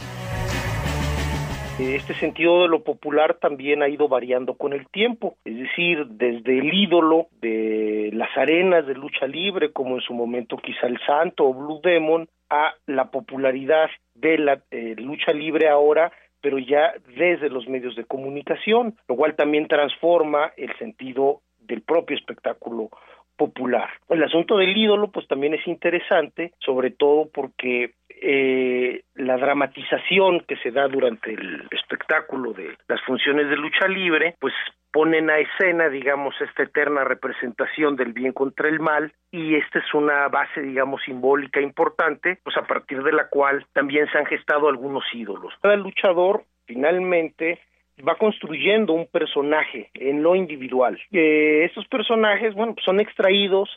Este 1.79 2.13
sentido 2.13 2.61
de 2.61 2.67
lo 2.67 2.83
popular 2.83 3.39
también 3.41 3.81
ha 3.81 3.89
ido 3.89 4.07
variando 4.07 4.53
con 4.53 4.73
el 4.73 4.87
tiempo, 4.89 5.35
es 5.45 5.57
decir, 5.57 6.05
desde 6.05 6.59
el 6.59 6.71
ídolo 6.75 7.29
de 7.41 8.11
las 8.13 8.29
arenas 8.37 8.85
de 8.85 8.93
lucha 8.93 9.25
libre, 9.25 9.71
como 9.71 9.95
en 9.95 10.01
su 10.01 10.13
momento 10.13 10.57
quizá 10.57 10.85
el 10.85 10.99
Santo 11.07 11.45
o 11.45 11.55
Blue 11.55 11.81
Demon, 11.83 12.29
a 12.51 12.75
la 12.85 13.09
popularidad 13.09 13.89
de 14.13 14.37
la 14.37 14.61
eh, 14.69 14.93
lucha 14.99 15.33
libre 15.33 15.67
ahora 15.67 16.11
pero 16.45 16.59
ya 16.59 16.93
desde 17.17 17.49
los 17.49 17.67
medios 17.67 17.95
de 17.95 18.05
comunicación, 18.05 18.95
lo 19.07 19.15
cual 19.15 19.35
también 19.35 19.67
transforma 19.67 20.51
el 20.57 20.71
sentido 20.77 21.41
del 21.61 21.81
propio 21.81 22.15
espectáculo 22.15 22.91
popular. 23.35 23.89
El 24.09 24.23
asunto 24.23 24.57
del 24.57 24.75
ídolo 24.75 25.09
pues 25.11 25.27
también 25.27 25.53
es 25.53 25.67
interesante, 25.67 26.53
sobre 26.59 26.91
todo 26.91 27.29
porque 27.33 27.93
eh, 28.09 29.03
la 29.15 29.37
dramatización 29.37 30.41
que 30.41 30.55
se 30.57 30.71
da 30.71 30.87
durante 30.87 31.33
el 31.33 31.67
espectáculo 31.71 32.53
de 32.53 32.77
las 32.87 33.01
funciones 33.01 33.49
de 33.49 33.57
lucha 33.57 33.87
libre, 33.87 34.35
pues 34.39 34.53
ponen 34.91 35.29
a 35.29 35.39
escena, 35.39 35.89
digamos, 35.89 36.33
esta 36.39 36.63
eterna 36.63 37.03
representación 37.03 37.97
del 37.97 38.13
bien 38.13 38.31
contra 38.31 38.69
el 38.69 38.79
mal 38.79 39.11
y 39.29 39.55
esta 39.55 39.79
es 39.79 39.93
una 39.93 40.29
base, 40.29 40.61
digamos, 40.61 41.01
simbólica 41.03 41.59
importante, 41.59 42.39
pues 42.41 42.55
a 42.55 42.65
partir 42.65 43.03
de 43.03 43.11
la 43.11 43.27
cual 43.27 43.65
también 43.73 44.09
se 44.09 44.17
han 44.17 44.25
gestado 44.25 44.69
algunos 44.69 45.03
ídolos. 45.13 45.53
Cada 45.61 45.75
luchador 45.75 46.45
finalmente 46.65 47.59
va 48.07 48.15
construyendo 48.15 48.93
un 48.93 49.07
personaje 49.07 49.89
en 49.93 50.23
lo 50.23 50.35
individual. 50.35 50.99
Eh, 51.11 51.65
estos 51.65 51.87
personajes, 51.87 52.53
bueno, 52.53 52.73
pues 52.73 52.85
son 52.85 52.99
extraídos 52.99 53.69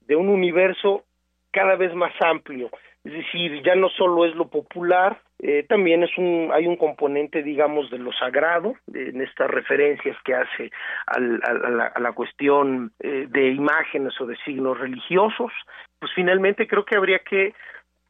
de 0.00 0.16
un 0.16 0.28
universo 0.28 1.04
cada 1.50 1.76
vez 1.76 1.94
más 1.94 2.12
amplio, 2.20 2.70
es 3.04 3.12
decir, 3.12 3.62
ya 3.62 3.74
no 3.74 3.90
solo 3.90 4.24
es 4.24 4.34
lo 4.34 4.48
popular, 4.48 5.20
eh, 5.38 5.64
también 5.68 6.02
es 6.02 6.16
un, 6.16 6.50
hay 6.52 6.66
un 6.66 6.76
componente, 6.76 7.42
digamos, 7.42 7.90
de 7.90 7.98
lo 7.98 8.12
sagrado, 8.12 8.76
en 8.94 9.20
estas 9.20 9.50
referencias 9.50 10.16
que 10.24 10.34
hace 10.34 10.70
al, 11.06 11.38
a, 11.44 12.00
la, 12.00 12.12
cuestión 12.12 12.92
eh, 13.00 13.26
de 13.28 13.50
imágenes 13.50 14.18
o 14.20 14.26
de 14.26 14.36
signos 14.44 14.78
religiosos. 14.78 15.52
Pues 15.98 16.12
finalmente 16.14 16.66
creo 16.66 16.86
que 16.86 16.96
habría 16.96 17.18
que 17.18 17.52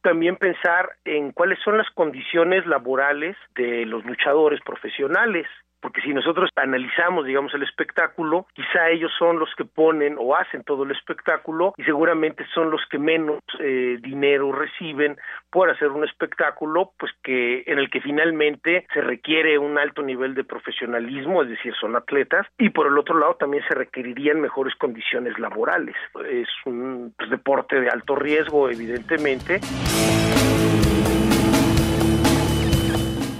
también 0.05 0.35
pensar 0.35 0.91
en 1.03 1.31
cuáles 1.31 1.57
son 1.63 1.79
las 1.79 1.89
condiciones 1.95 2.63
laborales 2.67 3.35
de 3.55 3.87
los 3.87 4.05
luchadores 4.05 4.61
profesionales 4.61 5.47
porque 5.85 6.01
si 6.01 6.15
nosotros 6.15 6.49
analizamos, 6.55 7.27
digamos, 7.27 7.53
el 7.53 7.61
espectáculo, 7.61 8.47
quizá 8.55 8.89
ellos 8.89 9.11
son 9.19 9.37
los 9.37 9.53
que 9.55 9.65
ponen 9.65 10.15
o 10.17 10.35
hacen 10.35 10.63
todo 10.63 10.81
el 10.81 10.89
espectáculo 10.89 11.75
y 11.77 11.83
seguramente 11.83 12.43
son 12.55 12.71
los 12.71 12.81
que 12.89 12.97
menos 12.97 13.37
eh, 13.59 13.99
dinero 14.01 14.51
reciben 14.51 15.15
por 15.51 15.69
hacer 15.69 15.89
un 15.89 16.03
espectáculo, 16.03 16.93
pues 16.97 17.11
que 17.23 17.65
en 17.67 17.77
el 17.77 17.91
que 17.91 18.01
finalmente 18.01 18.87
se 18.95 19.01
requiere 19.01 19.59
un 19.59 19.77
alto 19.77 20.01
nivel 20.01 20.33
de 20.33 20.43
profesionalismo, 20.43 21.43
es 21.43 21.49
decir, 21.49 21.75
son 21.79 21.95
atletas, 21.95 22.47
y 22.57 22.69
por 22.69 22.87
el 22.87 22.97
otro 22.97 23.19
lado 23.19 23.35
también 23.35 23.63
se 23.67 23.75
requerirían 23.75 24.41
mejores 24.41 24.73
condiciones 24.77 25.37
laborales. 25.37 25.95
Es 26.27 26.49
un 26.65 27.13
pues, 27.15 27.29
deporte 27.29 27.79
de 27.79 27.89
alto 27.89 28.15
riesgo, 28.15 28.71
evidentemente. 28.71 29.59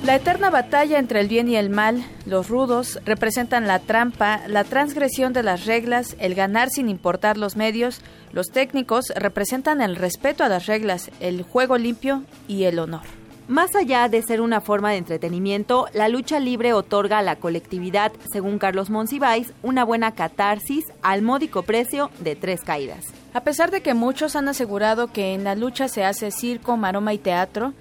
La 0.05 0.17
eterna 0.17 0.51
batalla 0.51 0.99
entre 0.99 1.19
el 1.19 1.27
bien 1.27 1.49
y 1.49 1.55
el 1.55 1.71
mal, 1.71 2.05
los 2.27 2.47
rudos, 2.47 2.99
representan 3.05 3.65
la 3.65 3.79
trampa, 3.79 4.41
la 4.47 4.63
transgresión 4.63 5.33
de 5.33 5.41
las 5.41 5.65
reglas, 5.65 6.15
el 6.19 6.35
ganar 6.35 6.69
sin 6.69 6.89
importar 6.89 7.37
los 7.37 7.55
medios, 7.55 8.01
los 8.31 8.45
técnicos 8.51 9.11
representan 9.15 9.81
el 9.81 9.95
respeto 9.95 10.43
a 10.43 10.47
las 10.47 10.67
reglas, 10.67 11.09
el 11.21 11.41
juego 11.41 11.79
limpio 11.79 12.21
y 12.47 12.65
el 12.65 12.77
honor. 12.77 13.01
Más 13.47 13.75
allá 13.75 14.07
de 14.07 14.21
ser 14.21 14.41
una 14.41 14.61
forma 14.61 14.91
de 14.91 14.97
entretenimiento, 14.97 15.87
la 15.91 16.07
lucha 16.07 16.39
libre 16.39 16.73
otorga 16.73 17.17
a 17.17 17.23
la 17.23 17.37
colectividad, 17.37 18.11
según 18.31 18.59
Carlos 18.59 18.91
Monsiváis, 18.91 19.53
una 19.63 19.83
buena 19.83 20.13
catarsis 20.13 20.85
al 21.01 21.23
módico 21.23 21.63
precio 21.63 22.11
de 22.19 22.35
tres 22.35 22.61
caídas. 22.61 23.05
A 23.33 23.41
pesar 23.41 23.71
de 23.71 23.81
que 23.81 23.95
muchos 23.95 24.35
han 24.35 24.49
asegurado 24.49 25.11
que 25.11 25.33
en 25.33 25.43
la 25.43 25.55
lucha 25.55 25.87
se 25.87 26.03
hace 26.03 26.29
circo, 26.29 26.77
maroma 26.77 27.11
y 27.15 27.17
teatro, 27.17 27.73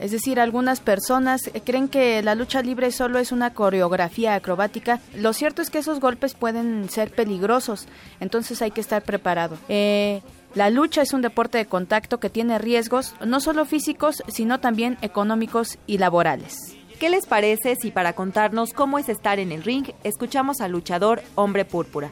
es 0.00 0.12
decir, 0.12 0.40
algunas 0.40 0.80
personas 0.80 1.50
creen 1.64 1.88
que 1.88 2.22
la 2.22 2.34
lucha 2.34 2.62
libre 2.62 2.90
solo 2.90 3.18
es 3.18 3.32
una 3.32 3.52
coreografía 3.52 4.34
acrobática. 4.34 4.98
Lo 5.14 5.34
cierto 5.34 5.60
es 5.60 5.68
que 5.68 5.78
esos 5.78 6.00
golpes 6.00 6.32
pueden 6.32 6.88
ser 6.88 7.10
peligrosos, 7.10 7.86
entonces 8.18 8.62
hay 8.62 8.70
que 8.70 8.80
estar 8.80 9.02
preparado. 9.02 9.58
Eh, 9.68 10.22
la 10.54 10.70
lucha 10.70 11.02
es 11.02 11.12
un 11.12 11.20
deporte 11.20 11.58
de 11.58 11.66
contacto 11.66 12.18
que 12.18 12.30
tiene 12.30 12.58
riesgos 12.58 13.14
no 13.24 13.40
solo 13.40 13.66
físicos, 13.66 14.22
sino 14.26 14.58
también 14.58 14.96
económicos 15.02 15.78
y 15.86 15.98
laborales. 15.98 16.56
¿Qué 16.98 17.10
les 17.10 17.26
parece 17.26 17.76
si 17.76 17.90
para 17.90 18.14
contarnos 18.14 18.72
cómo 18.72 18.98
es 18.98 19.08
estar 19.08 19.38
en 19.38 19.52
el 19.52 19.62
ring, 19.62 19.92
escuchamos 20.02 20.60
al 20.60 20.72
luchador 20.72 21.22
Hombre 21.34 21.64
Púrpura? 21.66 22.10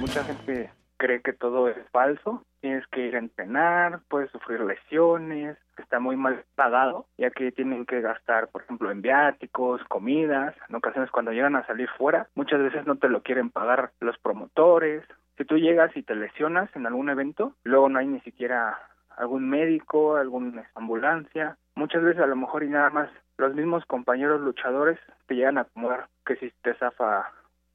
Mucha 0.00 0.24
gente 0.24 0.83
cree 1.04 1.20
que 1.20 1.34
todo 1.34 1.68
es 1.68 1.76
falso, 1.90 2.42
tienes 2.62 2.86
que 2.86 3.02
ir 3.02 3.16
a 3.16 3.18
entrenar, 3.18 4.00
puedes 4.08 4.30
sufrir 4.30 4.60
lesiones, 4.60 5.58
está 5.76 6.00
muy 6.00 6.16
mal 6.16 6.44
pagado, 6.54 7.04
ya 7.18 7.30
que 7.30 7.52
tienen 7.52 7.84
que 7.84 8.00
gastar, 8.00 8.48
por 8.48 8.62
ejemplo, 8.62 8.90
en 8.90 9.02
viáticos, 9.02 9.84
comidas, 9.84 10.54
en 10.66 10.74
ocasiones 10.74 11.10
cuando 11.10 11.32
llegan 11.32 11.56
a 11.56 11.66
salir 11.66 11.90
fuera, 11.98 12.28
muchas 12.34 12.60
veces 12.60 12.86
no 12.86 12.96
te 12.96 13.10
lo 13.10 13.22
quieren 13.22 13.50
pagar 13.50 13.90
los 14.00 14.16
promotores. 14.16 15.04
Si 15.36 15.44
tú 15.44 15.58
llegas 15.58 15.94
y 15.94 16.02
te 16.02 16.14
lesionas 16.14 16.74
en 16.74 16.86
algún 16.86 17.10
evento, 17.10 17.52
luego 17.64 17.90
no 17.90 17.98
hay 17.98 18.06
ni 18.06 18.20
siquiera 18.20 18.78
algún 19.18 19.46
médico, 19.50 20.16
alguna 20.16 20.70
ambulancia, 20.74 21.58
muchas 21.74 22.02
veces 22.02 22.22
a 22.22 22.26
lo 22.26 22.36
mejor 22.36 22.64
y 22.64 22.68
nada 22.70 22.88
más 22.88 23.10
los 23.36 23.54
mismos 23.54 23.84
compañeros 23.84 24.40
luchadores 24.40 24.98
te 25.26 25.34
llegan 25.34 25.58
a 25.58 25.62
acomodar 25.62 26.06
que 26.24 26.36
si 26.36 26.50
te 26.62 26.72
zafa 26.74 27.30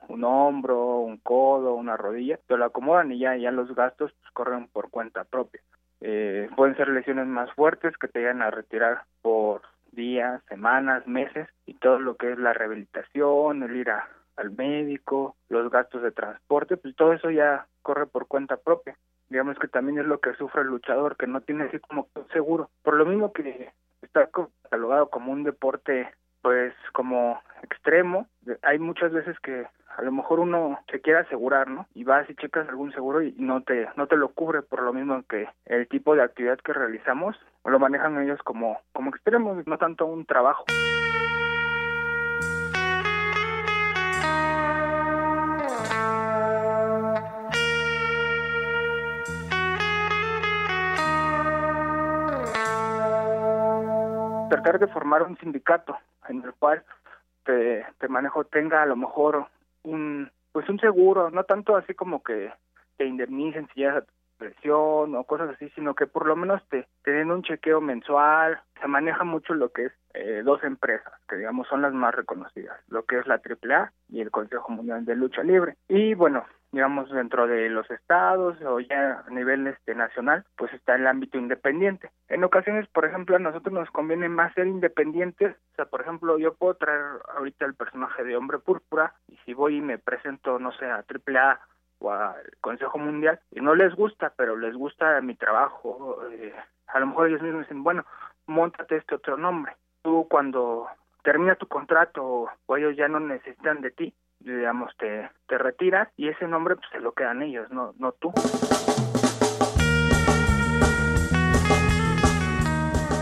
un 0.09 0.23
hombro, 0.23 0.99
un 0.99 1.17
codo, 1.17 1.75
una 1.75 1.97
rodilla, 1.97 2.39
te 2.47 2.57
lo 2.57 2.65
acomodan 2.65 3.11
y 3.11 3.19
ya, 3.19 3.35
ya 3.37 3.51
los 3.51 3.73
gastos 3.73 4.11
pues, 4.19 4.31
corren 4.33 4.67
por 4.67 4.89
cuenta 4.89 5.23
propia. 5.23 5.61
eh, 6.01 6.49
pueden 6.55 6.75
ser 6.77 6.89
lesiones 6.89 7.27
más 7.27 7.51
fuertes 7.53 7.97
que 7.97 8.07
te 8.07 8.19
llegan 8.19 8.41
a 8.41 8.51
retirar 8.51 9.03
por 9.21 9.61
días, 9.91 10.41
semanas, 10.47 11.05
meses 11.07 11.47
y 11.65 11.73
todo 11.75 11.99
lo 11.99 12.15
que 12.15 12.31
es 12.31 12.37
la 12.37 12.53
rehabilitación, 12.53 13.63
el 13.63 13.75
ir 13.75 13.89
al 13.89 14.51
médico, 14.51 15.35
los 15.49 15.69
gastos 15.69 16.01
de 16.01 16.11
transporte, 16.11 16.77
pues 16.77 16.95
todo 16.95 17.13
eso 17.13 17.29
ya 17.29 17.67
corre 17.81 18.07
por 18.07 18.27
cuenta 18.27 18.57
propia. 18.57 18.97
Digamos 19.29 19.59
que 19.59 19.67
también 19.67 19.99
es 19.99 20.05
lo 20.05 20.19
que 20.19 20.33
sufre 20.35 20.61
el 20.61 20.67
luchador, 20.67 21.17
que 21.17 21.27
no 21.27 21.41
tiene 21.41 21.65
así 21.65 21.79
como 21.79 22.07
seguro. 22.31 22.69
Por 22.81 22.95
lo 22.95 23.05
mismo 23.05 23.33
que 23.33 23.71
está 24.01 24.27
catalogado 24.27 25.09
como 25.09 25.31
un 25.31 25.43
deporte 25.43 26.09
pues 26.41 26.73
como 26.93 27.41
extremo, 27.63 28.27
hay 28.61 28.79
muchas 28.79 29.11
veces 29.11 29.39
que 29.39 29.65
a 29.97 30.01
lo 30.01 30.11
mejor 30.11 30.39
uno 30.39 30.79
se 30.89 31.01
quiere 31.01 31.19
asegurar, 31.19 31.69
¿no? 31.69 31.87
Y 31.93 32.03
vas 32.03 32.29
y 32.29 32.35
checas 32.35 32.69
algún 32.69 32.93
seguro 32.93 33.21
y 33.21 33.33
no 33.37 33.61
te 33.61 33.87
no 33.95 34.07
te 34.07 34.15
lo 34.15 34.29
cubre 34.29 34.61
por 34.61 34.81
lo 34.81 34.93
mismo 34.93 35.21
que 35.27 35.49
el 35.65 35.87
tipo 35.87 36.15
de 36.15 36.23
actividad 36.23 36.57
que 36.59 36.73
realizamos 36.73 37.35
lo 37.65 37.79
manejan 37.79 38.21
ellos 38.21 38.39
como 38.43 38.79
como 38.93 39.09
extremo, 39.09 39.61
no 39.65 39.77
tanto 39.77 40.05
un 40.05 40.25
trabajo. 40.25 40.65
tratar 54.49 54.79
de 54.79 54.87
formar 54.87 55.21
un 55.23 55.37
sindicato 55.37 55.95
en 56.29 56.43
el 56.43 56.53
cual 56.53 56.83
te, 57.43 57.85
te 57.97 58.07
manejo 58.07 58.45
tenga 58.45 58.83
a 58.83 58.85
lo 58.85 58.95
mejor 58.95 59.47
un 59.83 60.29
pues 60.51 60.67
un 60.67 60.79
seguro, 60.79 61.29
no 61.29 61.43
tanto 61.43 61.75
así 61.75 61.93
como 61.93 62.23
que 62.23 62.51
te 62.97 63.05
indemnicen 63.05 63.67
si 63.73 63.81
llegas 63.81 64.03
presión 64.39 65.15
o 65.15 65.23
cosas 65.25 65.49
así, 65.49 65.69
sino 65.75 65.93
que 65.93 66.07
por 66.07 66.25
lo 66.25 66.35
menos 66.35 66.67
te, 66.69 66.87
te 67.03 67.23
un 67.23 67.43
chequeo 67.43 67.81
mensual. 67.81 68.59
Se 68.81 68.87
maneja 68.87 69.23
mucho 69.23 69.53
lo 69.53 69.69
que 69.69 69.85
es 69.85 69.91
eh, 70.13 70.41
dos 70.43 70.63
empresas, 70.63 71.13
que 71.27 71.35
digamos 71.35 71.67
son 71.67 71.81
las 71.81 71.93
más 71.93 72.15
reconocidas, 72.15 72.79
lo 72.87 73.03
que 73.03 73.19
es 73.19 73.27
la 73.27 73.35
AAA 73.35 73.91
y 74.07 74.21
el 74.21 74.31
Consejo 74.31 74.71
Mundial 74.71 75.05
de 75.05 75.15
Lucha 75.15 75.43
Libre. 75.43 75.75
Y 75.87 76.13
bueno, 76.13 76.45
digamos 76.71 77.09
dentro 77.11 77.47
de 77.47 77.69
los 77.69 77.89
estados 77.91 78.57
o 78.61 78.79
ya 78.79 79.23
a 79.27 79.29
nivel 79.29 79.67
este 79.67 79.95
nacional, 79.95 80.45
pues 80.57 80.73
está 80.73 80.95
el 80.95 81.07
ámbito 81.07 81.37
independiente. 81.37 82.09
En 82.27 82.43
ocasiones, 82.43 82.87
por 82.87 83.05
ejemplo, 83.05 83.35
a 83.35 83.39
nosotros 83.39 83.73
nos 83.73 83.89
conviene 83.91 84.29
más 84.29 84.53
ser 84.53 84.67
independientes, 84.67 85.55
o 85.73 85.75
sea, 85.75 85.85
por 85.85 86.01
ejemplo, 86.01 86.37
yo 86.37 86.53
puedo 86.53 86.75
traer 86.75 87.03
ahorita 87.35 87.65
el 87.65 87.75
personaje 87.75 88.23
de 88.23 88.37
Hombre 88.37 88.59
Púrpura 88.59 89.13
y 89.27 89.37
si 89.45 89.53
voy 89.53 89.77
y 89.77 89.81
me 89.81 89.97
presento, 89.97 90.59
no 90.59 90.71
sé, 90.73 90.85
a 90.85 91.03
AAA 91.07 91.59
o 91.99 92.11
al 92.11 92.43
Consejo 92.61 92.97
Mundial 92.97 93.39
y 93.51 93.61
no 93.61 93.75
les 93.75 93.93
gusta, 93.95 94.33
pero 94.35 94.57
les 94.57 94.75
gusta 94.75 95.21
mi 95.21 95.35
trabajo, 95.35 96.17
eh, 96.31 96.53
a 96.87 96.99
lo 96.99 97.07
mejor 97.07 97.27
ellos 97.27 97.41
mismos 97.41 97.61
dicen, 97.61 97.83
bueno, 97.83 98.05
montate 98.47 98.97
este 98.97 99.15
otro 99.15 99.37
nombre. 99.37 99.75
Tú 100.01 100.27
cuando 100.29 100.87
termina 101.23 101.55
tu 101.55 101.67
contrato 101.67 102.49
o 102.65 102.77
ellos 102.77 102.95
ya 102.95 103.07
no 103.07 103.19
necesitan 103.19 103.81
de 103.81 103.91
ti, 103.91 104.13
digamos, 104.39 104.95
te, 104.97 105.29
te 105.47 105.57
retiras 105.57 106.09
y 106.17 106.29
ese 106.29 106.47
nombre 106.47 106.75
pues 106.75 106.87
se 106.91 106.99
lo 106.99 107.11
quedan 107.13 107.41
ellos, 107.41 107.69
no, 107.71 107.93
no 107.97 108.13
tú. 108.13 108.31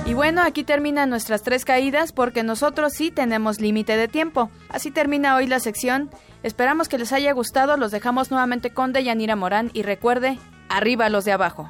Y 0.07 0.13
bueno, 0.13 0.41
aquí 0.41 0.63
terminan 0.63 1.09
nuestras 1.09 1.43
tres 1.43 1.65
caídas 1.65 2.13
porque 2.13 2.41
nosotros 2.41 2.93
sí 2.93 3.11
tenemos 3.11 3.59
límite 3.59 3.97
de 3.97 4.07
tiempo. 4.07 4.49
Así 4.69 4.89
termina 4.89 5.35
hoy 5.35 5.47
la 5.47 5.59
sección. 5.59 6.09
Esperamos 6.43 6.88
que 6.88 6.97
les 6.97 7.11
haya 7.11 7.34
gustado. 7.34 7.75
Los 7.75 7.91
dejamos 7.91 8.31
nuevamente 8.31 8.69
con 8.69 8.93
Deyanira 8.93 9.35
Morán 9.35 9.69
y 9.73 9.84
recuerde, 9.84 10.39
arriba 10.69 11.09
los 11.09 11.25
de 11.25 11.34
abajo. 11.34 11.69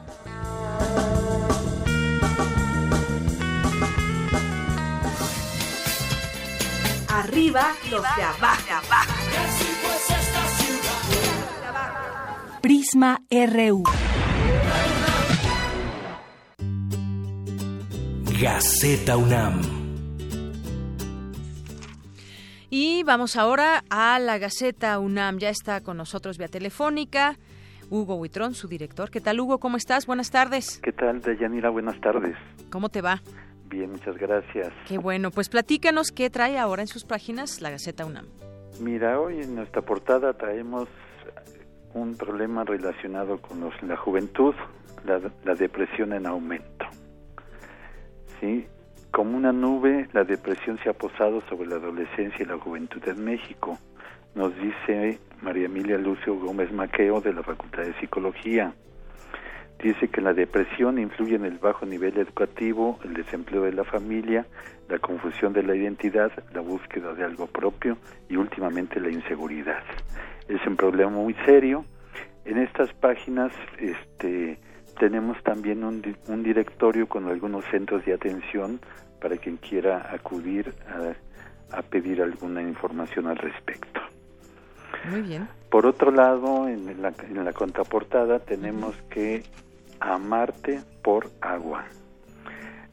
Arriba 7.07 7.71
los 7.89 8.03
de 8.03 8.23
abajo. 8.23 8.61
Prisma 12.61 13.21
RU. 13.31 13.83
Gaceta 18.39 19.17
UNAM. 19.17 19.61
Y 22.69 23.01
vamos 23.01 23.35
ahora 23.35 23.83
a 23.89 24.19
la 24.19 24.37
Gaceta 24.37 24.99
UNAM. 24.99 25.39
Ya 25.39 25.49
está 25.49 25.81
con 25.81 25.97
nosotros 25.97 26.37
vía 26.37 26.47
telefónica 26.47 27.37
Hugo 27.89 28.15
Huitrón, 28.15 28.53
su 28.53 28.67
director. 28.67 29.09
¿Qué 29.09 29.21
tal, 29.21 29.39
Hugo? 29.39 29.57
¿Cómo 29.57 29.77
estás? 29.77 30.05
Buenas 30.05 30.29
tardes. 30.29 30.79
¿Qué 30.83 30.91
tal, 30.91 31.19
Deyanira? 31.21 31.71
Buenas 31.71 31.99
tardes. 31.99 32.35
¿Cómo 32.69 32.89
te 32.89 33.01
va? 33.01 33.23
Bien, 33.69 33.89
muchas 33.91 34.15
gracias. 34.17 34.71
Qué 34.87 34.99
bueno. 34.99 35.31
Pues 35.31 35.49
platícanos 35.49 36.11
qué 36.11 36.29
trae 36.29 36.59
ahora 36.59 36.83
en 36.83 36.87
sus 36.87 37.05
páginas 37.05 37.59
la 37.61 37.71
Gaceta 37.71 38.05
UNAM. 38.05 38.27
Mira, 38.79 39.19
hoy 39.19 39.41
en 39.41 39.55
nuestra 39.55 39.81
portada 39.81 40.33
traemos 40.33 40.87
un 41.95 42.15
problema 42.15 42.63
relacionado 42.65 43.41
con 43.41 43.67
la 43.81 43.97
juventud, 43.97 44.53
la 45.05 45.55
depresión 45.55 46.13
en 46.13 46.27
aumento. 46.27 46.85
¿Sí? 48.39 48.67
Como 49.11 49.37
una 49.37 49.51
nube, 49.51 50.07
la 50.13 50.23
depresión 50.23 50.77
se 50.83 50.89
ha 50.89 50.93
posado 50.93 51.41
sobre 51.49 51.69
la 51.69 51.75
adolescencia 51.75 52.43
y 52.43 52.45
la 52.45 52.57
juventud 52.57 53.01
en 53.07 53.23
México, 53.23 53.77
nos 54.35 54.55
dice 54.57 55.19
María 55.41 55.65
Emilia 55.65 55.97
Lucio 55.97 56.35
Gómez 56.35 56.71
Maqueo 56.71 57.21
de 57.21 57.33
la 57.33 57.41
Facultad 57.41 57.83
de 57.83 57.93
Psicología. 57.99 58.73
Dice 59.81 60.07
que 60.09 60.21
la 60.21 60.33
depresión 60.33 60.97
influye 60.99 61.35
en 61.35 61.45
el 61.45 61.59
bajo 61.59 61.85
nivel 61.85 62.17
educativo, 62.17 62.99
el 63.03 63.13
desempleo 63.13 63.63
de 63.63 63.73
la 63.73 63.83
familia, 63.83 64.45
la 64.89 64.99
confusión 64.99 65.53
de 65.53 65.63
la 65.63 65.75
identidad, 65.75 66.31
la 66.53 66.61
búsqueda 66.61 67.13
de 67.13 67.23
algo 67.23 67.47
propio 67.47 67.97
y 68.29 68.35
últimamente 68.35 68.99
la 68.99 69.09
inseguridad. 69.09 69.83
Es 70.47 70.65
un 70.65 70.75
problema 70.75 71.11
muy 71.11 71.35
serio. 71.45 71.85
En 72.45 72.57
estas 72.57 72.93
páginas 72.93 73.51
este, 73.79 74.59
tenemos 74.99 75.41
también 75.43 75.83
un, 75.83 76.01
un, 76.27 76.43
directorio 76.43 77.07
con 77.07 77.27
algunos 77.27 77.65
centros 77.65 78.05
de 78.05 78.13
atención 78.13 78.79
para 79.21 79.37
quien 79.37 79.57
quiera 79.57 80.09
acudir 80.13 80.73
a, 81.71 81.81
pedir 81.81 82.21
alguna 82.21 82.61
información 82.61 83.27
al 83.27 83.37
respecto. 83.37 83.99
Muy 85.09 85.21
bien. 85.21 85.47
Por 85.69 85.85
otro 85.85 86.11
lado, 86.11 86.67
en 86.67 87.01
la, 87.01 87.13
en 87.29 87.43
la 87.43 87.53
contraportada 87.53 88.39
tenemos 88.39 88.95
que 89.09 89.43
Amarte 89.99 90.81
por 91.03 91.29
agua. 91.41 91.85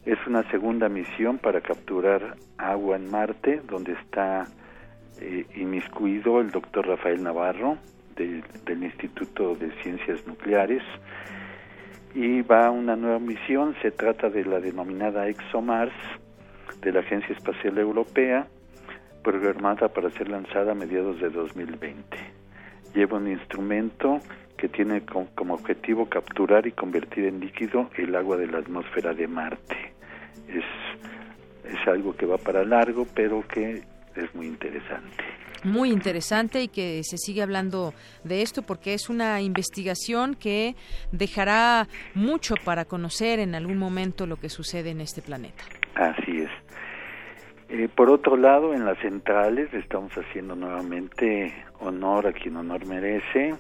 Es 0.07 0.19
una 0.27 0.43
segunda 0.51 0.89
misión 0.89 1.39
para 1.39 1.61
capturar 1.61 2.37
agua 2.57 2.97
en 2.97 3.11
Marte, 3.11 3.61
donde 3.69 3.93
está 3.93 4.47
eh, 5.21 5.47
inmiscuido 5.55 6.41
el 6.41 6.51
doctor 6.51 6.87
Rafael 6.87 7.23
Navarro 7.23 7.77
del 8.17 8.83
Instituto 8.83 9.55
de 9.57 9.71
Ciencias 9.83 10.27
Nucleares 10.27 10.83
y 12.15 12.43
va 12.43 12.67
a 12.67 12.71
una 12.71 12.95
nueva 12.95 13.19
misión, 13.19 13.75
se 13.83 13.91
trata 13.91 14.31
de 14.31 14.45
la 14.45 14.61
denominada 14.61 15.27
ExoMars 15.29 15.93
de 16.81 16.93
la 16.93 17.01
Agencia 17.01 17.35
Espacial 17.35 17.77
Europea, 17.79 18.47
programada 19.23 19.89
para 19.89 20.11
ser 20.11 20.29
lanzada 20.29 20.73
a 20.73 20.75
mediados 20.75 21.21
de 21.21 21.31
2020. 21.31 22.17
Lleva 22.95 23.19
un 23.19 23.29
instrumento 23.29 24.21
que 24.57 24.69
tiene 24.69 25.03
como 25.35 25.55
objetivo 25.55 26.09
capturar 26.09 26.67
y 26.67 26.73
convertir 26.73 27.25
en 27.25 27.41
líquido 27.41 27.91
el 27.97 28.15
agua 28.15 28.37
de 28.37 28.47
la 28.47 28.59
atmósfera 28.59 29.13
de 29.13 29.27
Marte. 29.27 29.77
Es, 30.47 30.65
es 31.65 31.89
algo 31.89 32.15
que 32.15 32.27
va 32.27 32.39
para 32.39 32.65
largo, 32.65 33.07
pero 33.15 33.43
que 33.49 33.83
es 34.15 34.35
muy 34.35 34.47
interesante 34.47 35.25
muy 35.65 35.91
interesante 35.91 36.63
y 36.63 36.69
que 36.69 37.03
se 37.05 37.19
sigue 37.19 37.43
hablando 37.43 37.95
de 38.23 38.43
esto 38.43 38.63
porque 38.63 38.95
es 38.95 39.09
una 39.09 39.41
investigación 39.41 40.35
que 40.35 40.77
dejará 41.13 41.89
mucho 42.15 42.55
para 42.65 42.85
conocer 42.85 43.39
en 43.39 43.55
algún 43.55 43.79
momento 43.79 44.27
lo 44.27 44.37
que 44.37 44.49
sucede 44.49 44.91
en 44.91 45.01
este 45.01 45.23
planeta. 45.23 45.65
Así 45.95 46.39
es. 46.39 46.51
Eh, 47.69 47.89
por 47.89 48.11
otro 48.11 48.37
lado, 48.37 48.75
en 48.75 48.85
las 48.85 48.99
centrales 48.99 49.73
estamos 49.73 50.13
haciendo 50.13 50.55
nuevamente 50.55 51.55
honor 51.81 52.27
a 52.27 52.33
quien 52.33 52.57
honor 52.57 52.87
merece. 52.87 53.55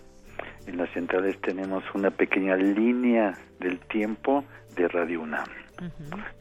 En 0.66 0.76
las 0.76 0.90
centrales 0.90 1.40
tenemos 1.40 1.82
una 1.94 2.10
pequeña 2.10 2.56
línea 2.56 3.36
del 3.60 3.78
tiempo 3.80 4.44
de 4.76 4.88
Radio 4.88 5.22
UNAM. 5.22 5.63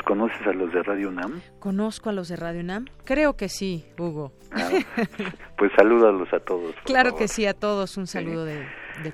¿Conoces 0.05 0.45
a 0.45 0.53
los 0.53 0.71
de 0.73 0.83
Radio 0.83 1.09
UNAM? 1.09 1.41
Conozco 1.59 2.09
a 2.09 2.13
los 2.13 2.27
de 2.27 2.35
Radio 2.35 2.61
UNAM. 2.61 2.85
Creo 3.05 3.35
que 3.35 3.49
sí, 3.49 3.85
Hugo. 3.97 4.31
Ah, 4.51 4.69
pues 5.57 5.71
salúdalos 5.75 6.31
a 6.33 6.39
todos. 6.39 6.75
Claro 6.85 7.15
que 7.15 7.27
sí, 7.27 7.45
a 7.45 7.53
todos 7.53 7.97
un 7.97 8.07
saludo 8.07 8.45
de, 8.45 8.65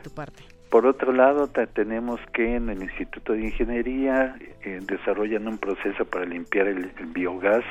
tu 0.04 0.10
parte. 0.12 0.44
Por 0.70 0.86
otro 0.86 1.12
lado, 1.12 1.48
tenemos 1.48 2.20
que 2.34 2.56
en 2.56 2.70
el 2.70 2.84
Instituto 2.84 3.34
de 3.34 3.42
Ingeniería 3.42 4.36
eh, 4.62 4.80
desarrollan 4.84 5.48
un 5.48 5.58
proceso 5.58 6.06
para 6.06 6.26
limpiar 6.26 6.68
el, 6.68 6.92
biogás 7.08 7.64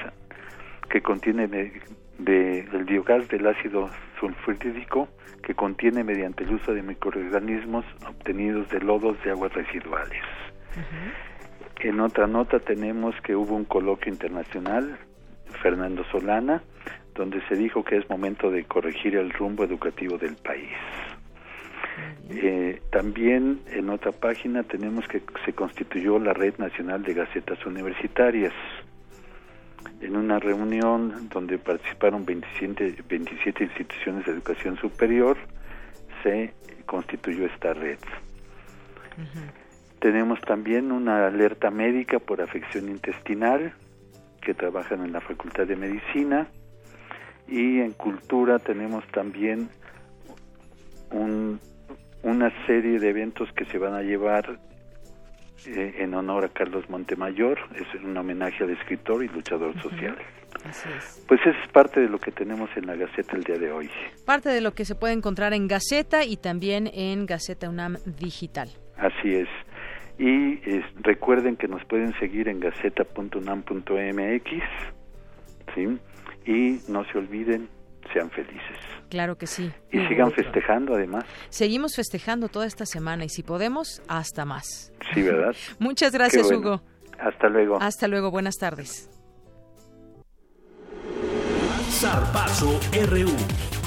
que 0.91 1.01
contiene 1.01 1.47
de, 1.47 1.81
el 2.73 2.85
biogás 2.85 3.29
del 3.29 3.47
ácido 3.47 3.89
sulfúrico 4.19 5.09
que 5.43 5.55
contiene 5.55 6.03
mediante 6.03 6.45
el 6.45 6.55
uso 6.55 6.75
de 6.75 6.83
microorganismos 6.83 7.85
obtenidos 8.07 8.69
de 8.71 8.81
lodos 8.81 9.17
de 9.23 9.31
aguas 9.31 9.53
residuales. 9.55 10.23
En 11.81 12.01
otra 12.01 12.27
nota 12.27 12.59
tenemos 12.59 13.15
que 13.23 13.37
hubo 13.37 13.55
un 13.55 13.65
coloquio 13.65 14.13
internacional, 14.13 14.99
Fernando 15.63 16.05
Solana, 16.11 16.63
donde 17.15 17.41
se 17.49 17.55
dijo 17.55 17.85
que 17.85 17.97
es 17.97 18.09
momento 18.11 18.51
de 18.51 18.65
corregir 18.65 19.17
el 19.17 19.31
rumbo 19.31 19.65
educativo 19.65 20.19
del 20.19 20.37
país. 20.37 20.73
Eh, 22.31 22.83
también 22.91 23.61
en 23.69 23.91
otra 23.91 24.13
página 24.13 24.63
tenemos 24.63 25.07
que 25.09 25.23
se 25.45 25.53
constituyó 25.53 26.19
la 26.19 26.35
Red 26.35 26.59
Nacional 26.59 27.03
de 27.03 27.15
Gacetas 27.15 27.65
Universitarias. 27.65 28.53
En 30.01 30.17
una 30.17 30.39
reunión 30.39 31.29
donde 31.29 31.59
participaron 31.59 32.25
27, 32.25 33.05
27 33.09 33.65
instituciones 33.65 34.27
de 34.27 34.33
educación 34.33 34.77
superior, 34.77 35.37
se 36.23 36.53
constituyó 36.87 37.47
esta 37.47 37.73
red. 37.73 37.99
Tenemos 40.01 40.41
también 40.43 40.93
una 40.93 41.27
alerta 41.27 41.71
médica 41.71 42.19
por 42.19 42.41
afección 42.41 42.89
intestinal 42.89 43.73
que 44.41 44.55
trabajan 44.55 45.05
en 45.05 45.13
la 45.13 45.21
Facultad 45.21 45.67
de 45.67 45.77
Medicina 45.77 46.49
y 47.49 47.81
en 47.81 47.93
cultura 47.93 48.59
tenemos 48.59 49.05
también 49.09 49.69
un, 51.11 51.59
una 52.23 52.53
serie 52.67 52.99
de 52.99 53.09
eventos 53.09 53.51
que 53.53 53.65
se 53.65 53.79
van 53.79 53.95
a 53.95 54.03
llevar 54.03 54.59
eh, 55.67 55.95
en 55.99 56.15
honor 56.15 56.45
a 56.45 56.49
Carlos 56.49 56.89
Montemayor, 56.89 57.59
es 57.75 58.03
un 58.03 58.17
homenaje 58.17 58.63
al 58.63 58.71
escritor 58.71 59.25
y 59.25 59.29
luchador 59.29 59.81
social. 59.83 60.17
Pues 61.27 61.41
es 61.47 61.73
parte 61.73 62.01
de 62.01 62.09
lo 62.09 62.19
que 62.19 62.31
tenemos 62.31 62.71
en 62.77 62.87
la 62.87 62.97
Gaceta 62.97 63.37
el 63.37 63.45
día 63.45 63.59
de 63.59 63.71
hoy. 63.71 63.91
Parte 64.25 64.49
de 64.49 64.61
lo 64.61 64.73
que 64.73 64.85
se 64.85 64.95
puede 64.95 65.15
encontrar 65.15 65.53
en 65.53 65.69
Gaceta 65.69 66.25
y 66.25 66.37
también 66.37 66.89
en 66.93 67.27
Gaceta 67.27 67.69
UNAM 67.69 67.97
Digital. 68.05 68.69
Así 68.97 69.35
es. 69.35 69.49
Y 70.19 70.59
recuerden 71.03 71.57
que 71.57 71.69
nos 71.69 71.85
pueden 71.85 72.13
seguir 72.19 72.49
en 72.49 72.59
gaceta.unam.mx, 72.59 74.51
¿sí? 75.75 75.99
Y 76.45 76.81
no 76.91 77.05
se 77.05 77.19
olviden, 77.19 77.69
sean 78.13 78.31
felices. 78.31 78.79
Claro 79.11 79.39
que 79.39 79.47
sí. 79.47 79.71
Y 79.93 80.01
sigan 80.09 80.33
festejando 80.33 80.95
además. 80.95 81.25
Seguimos 81.51 81.95
festejando 81.95 82.49
toda 82.49 82.67
esta 82.67 82.85
semana 82.85 83.25
y 83.25 83.29
si 83.29 83.43
podemos, 83.43 84.03
hasta 84.09 84.45
más. 84.45 84.93
Sí, 85.15 85.23
¿verdad? 85.23 85.55
Muchas 85.79 86.13
gracias, 86.13 86.51
Hugo. 86.51 86.83
Hasta 87.19 87.49
luego. 87.49 87.79
Hasta 87.81 88.09
luego, 88.09 88.31
buenas 88.31 88.57
tardes. 88.57 89.11
Zarpazo 91.91 92.79
RU. 93.11 93.78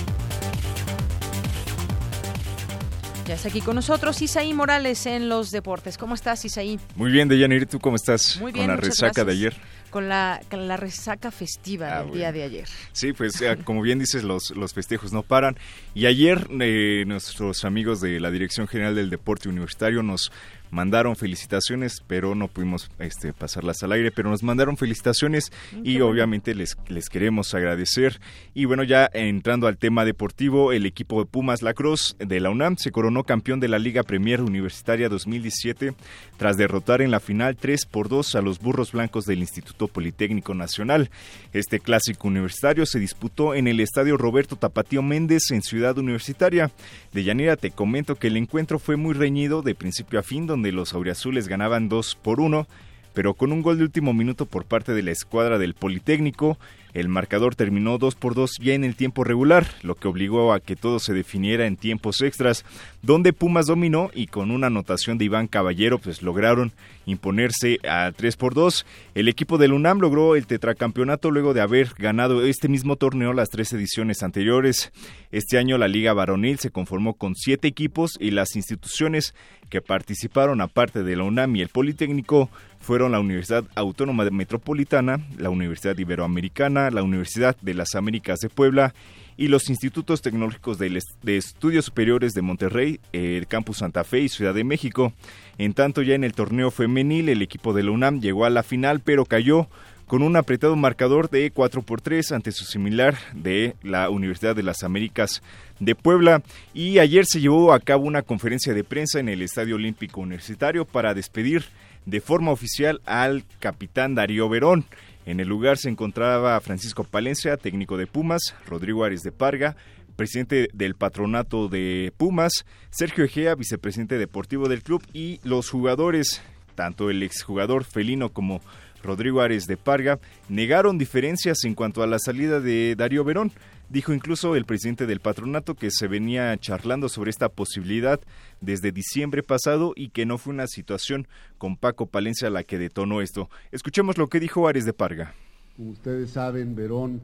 Ya 3.32 3.36
está 3.36 3.48
aquí 3.48 3.62
con 3.62 3.76
nosotros 3.76 4.22
Isaí 4.22 4.54
Morales 4.54 5.06
en 5.06 5.30
los 5.30 5.52
deportes. 5.52 5.98
¿Cómo 5.98 6.16
estás, 6.16 6.44
Isaí? 6.44 6.78
Muy 6.98 7.14
bien, 7.14 7.30
Deyanir. 7.30 7.66
¿Tú 7.66 7.80
cómo 7.80 7.96
estás? 7.96 8.38
Muy 8.42 8.52
bien, 8.52 8.66
Con 8.66 8.76
la 8.76 8.82
resaca 8.82 9.24
de 9.24 9.32
ayer. 9.32 9.56
Con 9.90 10.10
la, 10.10 10.42
con 10.50 10.68
la 10.68 10.76
resaca 10.76 11.32
festiva 11.32 12.00
Ah, 12.00 12.04
del 12.04 12.12
día 12.12 12.34
de 12.34 12.44
ayer. 12.44 12.68
Sí, 12.92 13.14
pues 13.14 13.42
eh, 13.42 13.58
como 13.64 13.82
bien 13.84 14.00
dices, 14.00 14.24
los, 14.24 14.52
los 14.52 14.74
festejos 14.74 15.14
no 15.14 15.24
paran. 15.24 15.56
Y 15.96 16.08
ayer 16.08 16.46
eh, 16.60 17.06
nuestros 17.08 17.64
amigos 17.64 18.02
de 18.02 18.20
la 18.20 18.32
Dirección 18.32 18.68
General 18.68 18.96
del 18.96 19.10
Deporte 19.10 19.48
Universitario 19.48 20.04
nos 20.04 20.30
mandaron 20.72 21.16
felicitaciones, 21.16 22.04
pero 22.08 22.34
no 22.34 22.48
pudimos 22.48 22.90
este, 23.00 23.34
pasarlas 23.34 23.84
al 23.84 23.92
aire, 23.92 24.12
pero 24.12 24.30
nos 24.30 24.42
mandaron 24.42 24.78
felicitaciones 24.78 25.52
y 25.84 26.00
obviamente 26.00 26.56
les, 26.56 26.78
les 26.88 27.10
queremos 27.10 27.54
agradecer. 27.54 28.20
Y 28.54 28.66
bueno, 28.66 28.84
ya 28.84 29.10
entrando 29.14 29.68
al 29.68 29.78
tema 29.78 30.06
deportivo, 30.06 30.72
el 30.72 30.86
equipo 30.86 31.20
de 31.20 31.26
Pumas 31.26 31.62
Lacrosse 31.62 32.16
de 32.18 32.40
la 32.40 32.50
UNAM 32.50 32.78
se 32.78 32.92
coronó 32.92 33.24
campeón 33.24 33.60
de 33.60 33.68
la 33.68 33.80
Liga 33.80 34.04
Premier 34.04 34.42
Universitaria 34.42 35.10
2017 35.10 35.94
tras 36.38 36.58
derrotar 36.58 37.02
en 37.02 37.12
la 37.12 37.20
final 37.20 37.58
3 37.58 37.86
por 37.86 38.10
2 38.10 38.36
a 38.36 38.42
los 38.42 38.60
burros 38.60 38.94
blancos 38.94 39.26
del 39.26 39.40
Instituto 39.40 39.88
Politécnico 39.88 40.54
Nacional. 40.56 41.10
Este 41.54 41.80
clásico 41.80 42.28
universitario 42.28 42.86
se 42.86 43.00
disputó 43.00 43.54
en 43.54 43.68
el 43.68 43.80
estadio 43.80 44.18
Roberto 44.18 44.56
Tapatío 44.56 45.02
Méndez 45.02 45.52
en 45.52 45.62
Ciudad 45.62 45.98
Universitaria. 45.98 46.72
De 47.14 47.24
Yanira 47.24 47.58
te 47.58 47.72
comento 47.72 48.16
que 48.16 48.28
el 48.28 48.38
encuentro 48.38 48.80
fue 48.80 48.96
muy 48.96 49.14
reñido 49.14 49.62
de 49.62 49.76
principio 49.76 50.20
a 50.20 50.24
fin, 50.24 50.48
donde 50.48 50.61
los 50.72 50.94
auriazules 50.94 51.48
ganaban 51.48 51.90
2 51.90 52.16
por 52.22 52.40
1, 52.40 52.68
pero 53.14 53.34
con 53.34 53.52
un 53.52 53.62
gol 53.64 53.78
de 53.78 53.84
último 53.86 54.14
minuto 54.14 54.46
por 54.46 54.66
parte 54.66 54.94
de 54.94 55.02
la 55.02 55.12
escuadra 55.12 55.58
del 55.58 55.74
Politécnico, 55.74 56.60
el 56.94 57.08
marcador 57.08 57.56
terminó 57.56 57.98
2 57.98 58.16
por 58.16 58.36
2 58.36 58.58
ya 58.60 58.74
en 58.74 58.84
el 58.84 58.96
tiempo 58.96 59.24
regular, 59.24 59.68
lo 59.84 59.96
que 59.96 60.08
obligó 60.08 60.54
a 60.54 60.60
que 60.60 60.76
todo 60.76 61.00
se 61.00 61.14
definiera 61.14 61.66
en 61.66 61.78
tiempos 61.78 62.22
extras, 62.22 62.66
donde 63.02 63.34
Pumas 63.34 63.68
dominó 63.68 64.12
y 64.14 64.28
con 64.28 64.52
una 64.52 64.68
anotación 64.68 65.18
de 65.18 65.26
Iván 65.26 65.48
Caballero 65.48 66.00
pues 66.00 66.22
lograron 66.22 66.72
imponerse 67.06 67.80
a 67.88 68.12
3 68.16 68.36
por 68.36 68.54
2. 68.54 68.86
El 69.16 69.28
equipo 69.28 69.58
del 69.58 69.74
UNAM 69.74 70.00
logró 70.00 70.36
el 70.36 70.48
tetracampeonato 70.48 71.32
luego 71.32 71.54
de 71.54 71.62
haber 71.62 71.94
ganado 71.98 72.46
este 72.46 72.68
mismo 72.68 72.96
torneo 72.96 73.34
las 73.34 73.50
tres 73.50 73.74
ediciones 73.74 74.24
anteriores. 74.24 74.92
Este 75.32 75.58
año 75.58 75.78
la 75.78 75.88
Liga 75.88 76.14
Varonil 76.14 76.60
se 76.60 76.72
conformó 76.72 77.14
con 77.14 77.36
siete 77.36 77.68
equipos 77.68 78.18
y 78.20 78.32
las 78.32 78.56
instituciones 78.56 79.34
que 79.70 79.82
participaron 79.82 80.60
aparte 80.62 81.02
de 81.02 81.16
la 81.16 81.24
UNAM 81.24 81.56
y 81.56 81.62
el 81.62 81.70
Politécnico 81.70 82.50
fueron 82.82 83.12
la 83.12 83.20
Universidad 83.20 83.64
Autónoma 83.76 84.26
Metropolitana, 84.30 85.20
la 85.38 85.50
Universidad 85.50 85.98
Iberoamericana, 85.98 86.81
la 86.90 87.04
Universidad 87.04 87.56
de 87.62 87.74
las 87.74 87.94
Américas 87.96 88.40
de 88.40 88.50
Puebla 88.50 88.94
y 89.38 89.48
los 89.48 89.70
institutos 89.70 90.22
tecnológicos 90.22 90.78
de, 90.78 91.02
estudios 91.26 91.86
superiores 91.86 92.34
de 92.34 92.42
Monterrey, 92.42 93.00
el 93.12 93.48
Campus 93.48 93.80
Santa 93.80 94.04
Fe 94.04 94.22
y 94.22 94.30
Ciudad 94.30 94.54
de 94.54 94.64
México. 94.64 95.14
En 95.58 95.74
tanto, 95.74 96.02
ya 96.02 96.16
en 96.16 96.24
el 96.24 96.34
torneo 96.34 96.72
femenil, 96.72 97.30
el 97.30 97.42
equipo 97.42 97.74
de 97.74 97.84
la 97.84 97.92
UNAM 97.92 98.20
llegó 98.20 98.46
a 98.46 98.50
la 98.50 98.64
final, 98.64 99.00
pero 99.00 99.26
cayó 99.26 99.68
con 100.12 100.24
un 100.24 100.36
apretado 100.36 100.76
marcador 100.76 101.30
de 101.30 101.52
4 101.52 101.84
por 101.84 102.02
3 102.02 102.34
ante 102.34 102.52
su 102.52 102.66
similar 102.66 103.16
de 103.34 103.76
la 103.82 104.10
Universidad 104.10 104.56
de 104.56 104.62
las 104.62 104.84
Américas 104.84 105.42
de 105.80 105.96
Puebla. 105.96 106.44
Y 106.74 107.00
ayer 107.00 107.26
se 107.26 107.40
llevó 107.40 107.72
a 107.72 107.80
cabo 107.80 108.06
una 108.06 108.22
conferencia 108.22 108.74
de 108.74 108.84
prensa 108.84 109.22
en 109.22 109.30
el 109.30 109.42
Estadio 109.42 109.76
Olímpico 109.76 110.20
Universitario 110.20 110.84
para 110.84 111.14
despedir 111.14 111.64
de 112.06 112.20
forma 112.20 112.52
oficial 112.52 113.02
al 113.06 113.44
capitán 113.60 114.14
Darío 114.14 114.50
Verón. 114.50 114.86
En 115.26 115.40
el 115.40 115.48
lugar 115.48 115.78
se 115.78 115.90
encontraba 115.90 116.60
Francisco 116.62 117.04
Palencia, 117.04 117.58
técnico 117.58 117.98
de 117.98 118.08
Pumas, 118.08 118.56
Rodrigo 118.66 119.04
Ares 119.04 119.22
de 119.22 119.32
Parga, 119.32 119.76
presidente 120.16 120.70
del 120.74 120.96
patronato 120.96 121.68
de 121.68 122.12
Pumas, 122.18 122.66
Sergio 122.90 123.24
Egea, 123.24 123.56
vicepresidente 123.56 124.18
deportivo 124.18 124.68
del 124.68 124.84
club 124.84 125.04
y 125.14 125.40
los 125.44 125.70
jugadores, 125.70 126.42
tanto 126.76 127.10
el 127.10 127.24
exjugador 127.24 127.84
felino 127.84 128.30
como 128.30 128.62
Rodrigo 129.04 129.42
Ares 129.42 129.68
de 129.68 129.78
Parga, 129.78 130.20
negaron 130.50 130.98
diferencias 130.98 131.64
en 131.64 131.76
cuanto 131.76 132.04
a 132.04 132.08
la 132.08 132.20
salida 132.20 132.60
de 132.60 132.96
Darío 132.96 133.24
Verón. 133.24 133.52
Dijo 133.92 134.14
incluso 134.14 134.56
el 134.56 134.64
presidente 134.64 135.06
del 135.06 135.20
patronato 135.20 135.76
que 135.76 135.92
se 135.92 136.08
venía 136.08 136.58
charlando 136.58 137.10
sobre 137.10 137.30
esta 137.30 137.50
posibilidad 137.50 138.22
desde 138.62 138.94
diciembre 138.94 139.44
pasado 139.44 139.92
y 139.98 140.12
que 140.12 140.26
no 140.26 140.38
fue 140.38 140.54
una 140.54 140.68
situación 140.68 141.28
con 141.58 141.76
Paco 141.76 142.06
Palencia 142.06 142.50
la 142.50 142.64
que 142.64 142.78
detonó 142.78 143.20
esto. 143.20 143.50
Escuchemos 143.70 144.18
lo 144.18 144.30
que 144.30 144.40
dijo 144.40 144.66
Ares 144.66 144.86
de 144.86 144.94
Parga. 144.94 145.34
Como 145.76 145.90
ustedes 145.90 146.30
saben, 146.30 146.74
Verón 146.74 147.22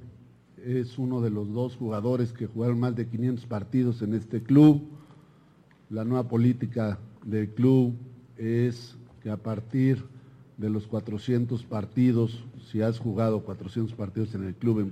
es 0.62 0.98
uno 0.98 1.22
de 1.22 1.30
los 1.30 1.54
dos 1.54 1.78
jugadores 1.78 2.34
que 2.34 2.48
jugaron 2.48 2.82
más 2.82 2.98
de 2.98 3.08
500 3.08 3.46
partidos 3.46 4.02
en 4.02 4.14
este 4.14 4.44
club. 4.44 4.90
La 5.90 6.04
nueva 6.04 6.28
política 6.28 7.00
del 7.24 7.48
club 7.48 7.96
es 8.36 8.98
que 9.24 9.30
a 9.30 9.38
partir 9.38 10.04
de 10.58 10.70
los 10.70 10.86
400 10.86 11.64
partidos, 11.64 12.44
si 12.70 12.82
has 12.82 13.00
jugado 13.00 13.40
400 13.46 13.96
partidos 13.96 14.36
en 14.36 14.44
el 14.44 14.54
club, 14.54 14.92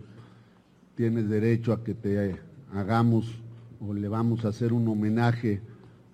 tienes 0.95 1.29
derecho 1.29 1.73
a 1.73 1.83
que 1.83 1.93
te 1.93 2.39
hagamos 2.73 3.31
o 3.79 3.93
le 3.93 4.07
vamos 4.07 4.45
a 4.45 4.49
hacer 4.49 4.73
un 4.73 4.87
homenaje 4.87 5.61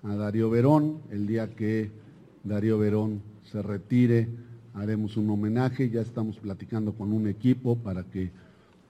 a 0.03 0.15
Darío 0.15 0.49
Verón. 0.49 0.99
El 1.11 1.27
día 1.27 1.55
que 1.55 1.91
Darío 2.43 2.79
Verón 2.79 3.21
se 3.43 3.61
retire, 3.61 4.27
haremos 4.73 5.17
un 5.17 5.29
homenaje. 5.29 5.89
Ya 5.89 6.01
estamos 6.01 6.37
platicando 6.37 6.93
con 6.93 7.13
un 7.13 7.27
equipo 7.27 7.77
para 7.77 8.03
que 8.03 8.31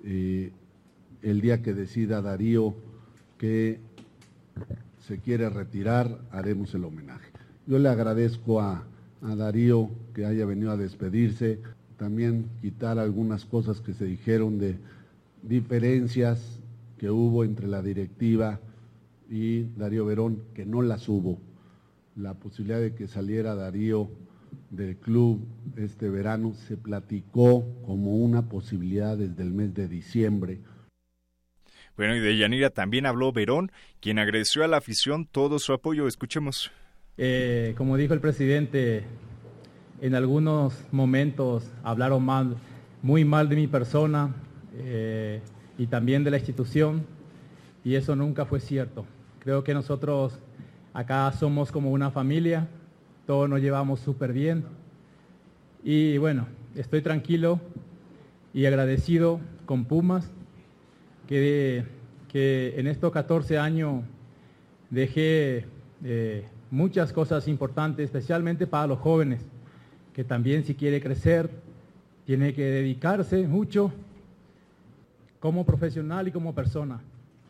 eh, 0.04 0.52
el 1.22 1.42
día 1.42 1.62
que 1.62 1.74
decida 1.74 2.22
Darío 2.22 2.74
que 3.38 3.80
se 5.06 5.20
quiere 5.20 5.50
retirar, 5.50 6.20
haremos 6.32 6.74
el 6.74 6.86
homenaje. 6.86 7.32
Yo 7.68 7.80
le 7.80 7.90
agradezco 7.90 8.62
a, 8.62 8.84
a 9.22 9.36
Darío 9.36 9.90
que 10.14 10.26
haya 10.26 10.46
venido 10.46 10.72
a 10.72 10.78
despedirse, 10.78 11.60
también 11.98 12.46
quitar 12.62 12.98
algunas 12.98 13.46
cosas 13.46 13.82
que 13.82 13.94
se 13.94 14.06
dijeron 14.06 14.58
de 14.58 14.78
diferencias 15.44 16.60
que 16.98 17.10
hubo 17.10 17.44
entre 17.44 17.68
la 17.68 17.82
directiva 17.82 18.60
y 19.30 19.64
Darío 19.76 20.06
Verón, 20.06 20.44
que 20.54 20.66
no 20.66 20.82
las 20.82 21.08
hubo. 21.10 21.40
La 22.16 22.34
posibilidad 22.34 22.80
de 22.80 22.94
que 22.94 23.08
saliera 23.08 23.56
Darío 23.56 24.10
del 24.70 24.98
club 24.98 25.48
este 25.78 26.10
verano 26.10 26.54
se 26.54 26.78
platicó 26.78 27.66
como 27.86 28.18
una 28.18 28.50
posibilidad 28.50 29.18
desde 29.18 29.44
el 29.44 29.52
mes 29.52 29.74
de 29.74 29.88
diciembre. 29.88 30.60
Bueno, 31.96 32.16
y 32.16 32.20
de 32.20 32.38
Yanira 32.38 32.70
también 32.70 33.06
habló 33.06 33.32
Verón, 33.32 33.72
quien 34.00 34.20
agradeció 34.20 34.64
a 34.64 34.68
la 34.68 34.78
afición 34.78 35.26
todo 35.26 35.60
su 35.60 35.74
apoyo. 35.74 36.08
Escuchemos. 36.08 36.72
Eh, 37.18 37.74
como 37.78 37.98
dijo 37.98 38.14
el 38.14 38.22
presidente, 38.22 39.04
en 40.02 40.16
algunos 40.16 40.74
momentos 40.92 41.72
hablaron 41.84 42.24
mal, 42.24 42.58
muy 43.02 43.26
mal 43.26 43.50
de 43.50 43.56
mi 43.56 43.68
persona 43.68 44.34
eh, 44.74 45.42
y 45.78 45.88
también 45.88 46.24
de 46.24 46.32
la 46.32 46.38
institución, 46.38 47.06
y 47.84 47.96
eso 47.96 48.16
nunca 48.16 48.46
fue 48.46 48.60
cierto. 48.60 49.06
Creo 49.40 49.64
que 49.64 49.74
nosotros 49.74 50.40
acá 50.94 51.32
somos 51.32 51.72
como 51.72 51.92
una 51.92 52.12
familia, 52.12 52.68
todos 53.26 53.50
nos 53.50 53.62
llevamos 53.62 54.00
súper 54.00 54.34
bien, 54.34 54.66
y 55.84 56.18
bueno, 56.18 56.48
estoy 56.76 57.02
tranquilo 57.02 57.60
y 58.54 58.66
agradecido 58.66 59.40
con 59.66 59.86
Pumas, 59.86 60.30
que, 61.28 61.86
que 62.28 62.76
en 62.78 62.88
estos 62.88 63.12
14 63.12 63.58
años 63.58 64.04
dejé 64.90 65.66
eh, 66.04 66.46
muchas 66.70 67.14
cosas 67.14 67.48
importantes, 67.48 68.06
especialmente 68.06 68.68
para 68.68 68.88
los 68.88 69.00
jóvenes, 69.00 69.42
que 70.14 70.24
también 70.24 70.64
si 70.64 70.76
quiere 70.76 71.02
crecer, 71.02 71.50
tiene 72.26 72.54
que 72.54 72.64
dedicarse 72.64 73.48
mucho 73.48 73.92
como 75.42 75.66
profesional 75.66 76.30
y 76.30 76.32
como 76.32 76.56
persona. 76.56 77.02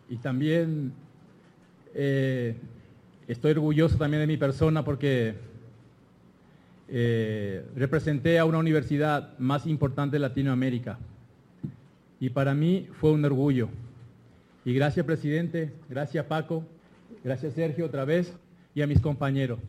Y 0.09 0.17
también 0.17 0.93
eh, 1.93 2.55
estoy 3.27 3.51
orgulloso 3.51 3.97
también 3.97 4.21
de 4.21 4.27
mi 4.27 4.37
persona 4.37 4.83
porque 4.83 5.35
eh, 6.87 7.63
representé 7.75 8.39
a 8.39 8.45
una 8.45 8.57
universidad 8.57 9.37
más 9.37 9.67
importante 9.67 10.15
de 10.15 10.21
Latinoamérica. 10.21 10.97
Y 12.19 12.29
para 12.29 12.53
mí 12.53 12.87
fue 12.99 13.11
un 13.11 13.25
orgullo. 13.25 13.67
Y 14.63 14.73
gracias, 14.73 15.05
presidente, 15.05 15.73
gracias, 15.89 16.25
Paco, 16.25 16.63
gracias, 17.23 17.53
Sergio, 17.53 17.85
otra 17.85 18.05
vez, 18.05 18.33
y 18.73 18.81
a 18.81 18.87
mis 18.87 19.01
compañeros. 19.01 19.59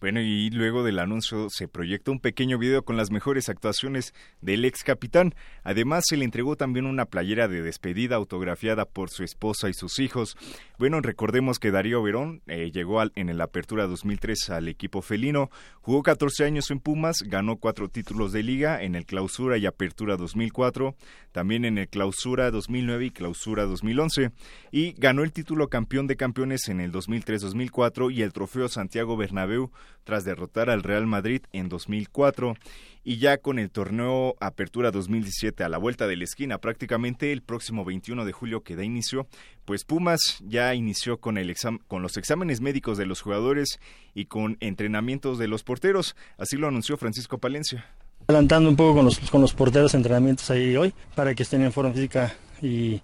Bueno, 0.00 0.22
y 0.22 0.48
luego 0.48 0.82
del 0.82 0.98
anuncio 0.98 1.50
se 1.50 1.68
proyectó 1.68 2.10
un 2.10 2.20
pequeño 2.20 2.56
video 2.56 2.84
con 2.84 2.96
las 2.96 3.10
mejores 3.10 3.50
actuaciones 3.50 4.14
del 4.40 4.64
ex 4.64 4.82
capitán. 4.82 5.34
Además, 5.62 6.04
se 6.08 6.16
le 6.16 6.24
entregó 6.24 6.56
también 6.56 6.86
una 6.86 7.04
playera 7.04 7.48
de 7.48 7.60
despedida 7.60 8.16
autografiada 8.16 8.86
por 8.86 9.10
su 9.10 9.24
esposa 9.24 9.68
y 9.68 9.74
sus 9.74 9.98
hijos. 9.98 10.38
Bueno, 10.78 11.02
recordemos 11.02 11.58
que 11.58 11.70
Darío 11.70 12.02
Verón 12.02 12.40
eh, 12.46 12.70
llegó 12.72 13.02
en 13.14 13.28
el 13.28 13.42
Apertura 13.42 13.86
2003 13.86 14.48
al 14.48 14.68
equipo 14.68 15.02
felino, 15.02 15.50
jugó 15.82 16.02
14 16.02 16.46
años 16.46 16.70
en 16.70 16.80
Pumas, 16.80 17.18
ganó 17.26 17.56
cuatro 17.56 17.90
títulos 17.90 18.32
de 18.32 18.42
liga 18.42 18.82
en 18.82 18.94
el 18.94 19.04
Clausura 19.04 19.58
y 19.58 19.66
Apertura 19.66 20.16
2004, 20.16 20.94
también 21.32 21.66
en 21.66 21.76
el 21.76 21.88
Clausura 21.88 22.50
2009 22.50 23.04
y 23.04 23.10
Clausura 23.10 23.64
2011, 23.64 24.30
y 24.72 24.92
ganó 24.92 25.24
el 25.24 25.32
título 25.32 25.68
campeón 25.68 26.06
de 26.06 26.16
campeones 26.16 26.68
en 26.68 26.80
el 26.80 26.90
2003-2004 26.90 28.14
y 28.14 28.22
el 28.22 28.32
Trofeo 28.32 28.68
Santiago 28.70 29.18
Bernabéu 29.18 29.70
tras 30.04 30.24
derrotar 30.24 30.70
al 30.70 30.82
Real 30.82 31.06
Madrid 31.06 31.42
en 31.52 31.68
2004 31.68 32.56
y 33.04 33.18
ya 33.18 33.38
con 33.38 33.58
el 33.58 33.70
torneo 33.70 34.34
Apertura 34.40 34.90
2017 34.90 35.64
a 35.64 35.68
la 35.68 35.78
vuelta 35.78 36.06
de 36.06 36.16
la 36.16 36.24
esquina, 36.24 36.58
prácticamente 36.58 37.32
el 37.32 37.42
próximo 37.42 37.84
21 37.84 38.24
de 38.24 38.32
julio 38.32 38.62
que 38.62 38.76
da 38.76 38.84
inicio, 38.84 39.26
pues 39.64 39.84
Pumas 39.84 40.42
ya 40.46 40.74
inició 40.74 41.18
con, 41.18 41.38
el 41.38 41.54
con 41.88 42.02
los 42.02 42.16
exámenes 42.16 42.60
médicos 42.60 42.98
de 42.98 43.06
los 43.06 43.20
jugadores 43.20 43.80
y 44.14 44.26
con 44.26 44.56
entrenamientos 44.60 45.38
de 45.38 45.48
los 45.48 45.62
porteros, 45.62 46.16
así 46.38 46.56
lo 46.56 46.68
anunció 46.68 46.96
Francisco 46.96 47.38
Palencia. 47.38 47.86
Adelantando 48.26 48.68
un 48.68 48.76
poco 48.76 48.96
con 48.96 49.04
los, 49.06 49.18
con 49.30 49.40
los 49.40 49.54
porteros 49.54 49.94
entrenamientos 49.94 50.50
ahí 50.50 50.76
hoy 50.76 50.92
para 51.14 51.34
que 51.34 51.42
estén 51.42 51.62
en 51.62 51.72
forma 51.72 51.92
física 51.92 52.34
y 52.62 53.00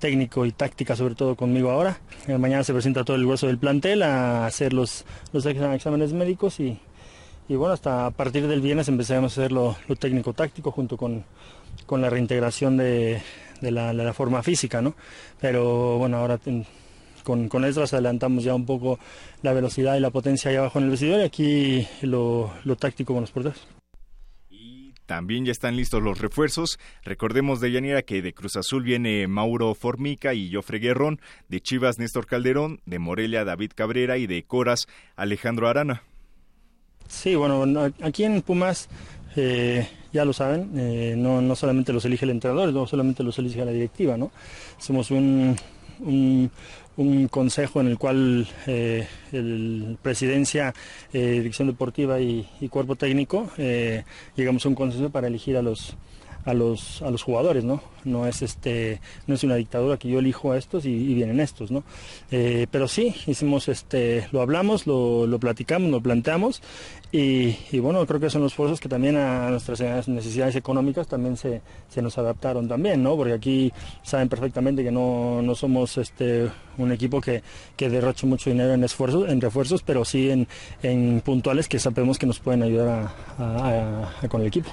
técnico 0.00 0.44
y 0.46 0.50
táctica, 0.52 0.96
sobre 0.96 1.14
todo 1.14 1.36
conmigo 1.36 1.70
ahora. 1.70 2.00
Eh, 2.26 2.36
mañana 2.38 2.64
se 2.64 2.72
presenta 2.72 3.04
todo 3.04 3.16
el 3.16 3.24
grueso 3.24 3.46
del 3.46 3.58
plantel 3.58 4.02
a 4.02 4.46
hacer 4.46 4.72
los, 4.72 5.04
exámenes 5.32 6.12
médicos 6.12 6.58
y, 6.58 6.80
y 7.48 7.54
bueno, 7.54 7.74
hasta 7.74 8.06
a 8.06 8.10
partir 8.10 8.48
del 8.48 8.60
viernes 8.60 8.88
empezaremos 8.88 9.36
a 9.38 9.40
hacer 9.40 9.52
lo, 9.52 9.76
técnico-táctico 9.98 10.72
junto 10.72 10.96
con, 10.96 11.24
con, 11.86 12.00
la 12.00 12.10
reintegración 12.10 12.76
de, 12.76 13.22
la, 13.60 14.12
forma 14.12 14.42
física, 14.42 14.82
¿no? 14.82 14.94
Pero 15.40 15.98
bueno, 15.98 16.16
ahora 16.16 16.40
con, 17.22 17.48
con 17.48 17.64
adelantamos 17.64 18.42
ya 18.42 18.54
un 18.54 18.66
poco 18.66 18.98
la 19.42 19.52
velocidad 19.52 19.96
y 19.96 20.00
la 20.00 20.10
potencia 20.10 20.50
ahí 20.50 20.56
abajo 20.56 20.78
en 20.78 20.86
el 20.86 20.90
vestidor 20.90 21.20
y 21.20 21.24
aquí 21.24 21.88
lo, 22.02 22.50
lo 22.64 22.76
táctico 22.76 23.12
con 23.12 23.22
los 23.22 23.30
porteros. 23.30 23.79
También 25.10 25.44
ya 25.44 25.50
están 25.50 25.74
listos 25.74 26.00
los 26.00 26.20
refuerzos. 26.20 26.78
Recordemos 27.02 27.60
de 27.60 27.72
Yanira 27.72 28.02
que 28.02 28.22
de 28.22 28.32
Cruz 28.32 28.54
Azul 28.54 28.84
viene 28.84 29.26
Mauro 29.26 29.74
Formica 29.74 30.34
y 30.34 30.52
Jofre 30.52 30.78
Guerrón, 30.78 31.20
de 31.48 31.60
Chivas 31.60 31.98
Néstor 31.98 32.28
Calderón, 32.28 32.80
de 32.86 33.00
Morelia 33.00 33.44
David 33.44 33.72
Cabrera 33.74 34.18
y 34.18 34.28
de 34.28 34.44
Coras 34.44 34.86
Alejandro 35.16 35.66
Arana. 35.66 36.04
Sí, 37.08 37.34
bueno, 37.34 37.90
aquí 38.02 38.22
en 38.22 38.40
Pumas 38.42 38.88
eh, 39.34 39.88
ya 40.12 40.24
lo 40.24 40.32
saben, 40.32 40.78
eh, 40.78 41.14
no, 41.18 41.42
no 41.42 41.56
solamente 41.56 41.92
los 41.92 42.04
elige 42.04 42.24
el 42.24 42.30
entrenador, 42.30 42.72
no 42.72 42.86
solamente 42.86 43.24
los 43.24 43.36
elige 43.36 43.64
la 43.64 43.72
directiva, 43.72 44.16
¿no? 44.16 44.30
Somos 44.78 45.10
un, 45.10 45.56
un 45.98 46.52
consejo 47.30 47.80
en 47.80 47.88
el 47.88 47.98
cual 47.98 48.46
eh, 48.66 49.06
el 49.32 49.96
presidencia, 50.02 50.74
eh, 51.12 51.30
dirección 51.30 51.68
deportiva 51.68 52.20
y, 52.20 52.46
cuerpo 52.70 52.94
técnico 52.94 53.50
eh, 53.56 54.04
llegamos 54.36 54.64
a 54.64 54.68
un 54.68 54.74
consenso 54.74 55.10
para 55.10 55.26
elegir 55.26 55.56
a 55.56 55.62
los 55.62 55.96
a 56.44 56.54
los 56.54 57.02
a 57.02 57.10
los 57.10 57.22
jugadores, 57.22 57.64
¿no? 57.64 57.82
no 58.04 58.26
es 58.26 58.42
este 58.42 59.00
no 59.26 59.34
es 59.34 59.44
una 59.44 59.56
dictadura 59.56 59.96
que 59.96 60.08
yo 60.08 60.18
elijo 60.18 60.52
a 60.52 60.58
estos 60.58 60.84
y, 60.84 61.14
vienen 61.14 61.40
estos 61.40 61.70
no 61.70 61.82
eh, 62.30 62.66
pero 62.70 62.88
sí 62.88 63.14
hicimos 63.26 63.68
este 63.68 64.28
lo 64.32 64.40
hablamos 64.40 64.86
lo, 64.86 65.26
lo 65.26 65.38
platicamos 65.38 65.90
lo 65.90 66.00
planteamos 66.00 66.62
y, 67.12 67.78
bueno 67.80 68.06
creo 68.06 68.20
que 68.20 68.30
son 68.30 68.42
los 68.42 68.52
esfuerzos 68.52 68.80
que 68.80 68.88
también 68.88 69.16
a 69.16 69.50
nuestras 69.50 70.08
necesidades 70.08 70.56
económicas 70.56 71.08
también 71.08 71.36
se, 71.36 71.60
se 71.88 72.02
nos 72.02 72.16
adaptaron 72.18 72.68
también 72.68 73.02
no 73.02 73.16
porque 73.16 73.32
aquí 73.32 73.72
saben 74.02 74.28
perfectamente 74.28 74.82
que 74.82 74.90
no, 74.90 75.42
no 75.42 75.54
somos 75.54 75.98
este 75.98 76.48
un 76.78 76.92
equipo 76.92 77.20
que, 77.20 77.42
que 77.76 77.90
derroche 77.90 78.26
mucho 78.26 78.50
dinero 78.50 78.72
en 78.72 78.84
esfuerzos 78.84 79.28
en 79.28 79.40
refuerzos 79.40 79.82
pero 79.82 80.04
sí 80.04 80.30
en, 80.30 80.46
en 80.82 81.20
puntuales 81.20 81.68
que 81.68 81.78
sabemos 81.78 82.18
que 82.18 82.26
nos 82.26 82.38
pueden 82.38 82.62
ayudar 82.62 83.10
a, 83.38 84.28
con 84.28 84.40
el 84.42 84.46
equipo 84.46 84.70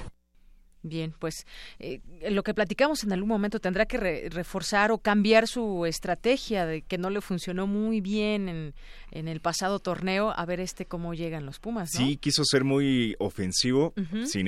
Bien, 0.82 1.12
pues 1.18 1.46
eh, 1.80 2.00
lo 2.30 2.42
que 2.42 2.54
platicamos 2.54 3.04
en 3.04 3.12
algún 3.12 3.28
momento 3.28 3.60
tendrá 3.60 3.86
que 3.86 4.28
reforzar 4.30 4.90
o 4.92 4.98
cambiar 4.98 5.46
su 5.46 5.86
estrategia 5.86 6.66
de 6.66 6.82
que 6.82 6.98
no 6.98 7.10
le 7.10 7.20
funcionó 7.20 7.66
muy 7.66 8.00
bien 8.00 8.48
en, 8.48 8.74
en 9.10 9.28
el 9.28 9.40
pasado 9.40 9.78
torneo, 9.78 10.32
a 10.36 10.44
ver 10.46 10.60
este 10.60 10.86
cómo 10.86 11.14
llegan 11.14 11.46
los 11.46 11.58
Pumas. 11.58 11.90
Sí, 11.90 12.16
quiso 12.16 12.44
ser 12.44 12.64
muy 12.64 13.16
ofensivo 13.18 13.94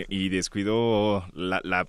y 0.08 0.28
descuidó 0.28 1.26
la, 1.34 1.60
la, 1.64 1.86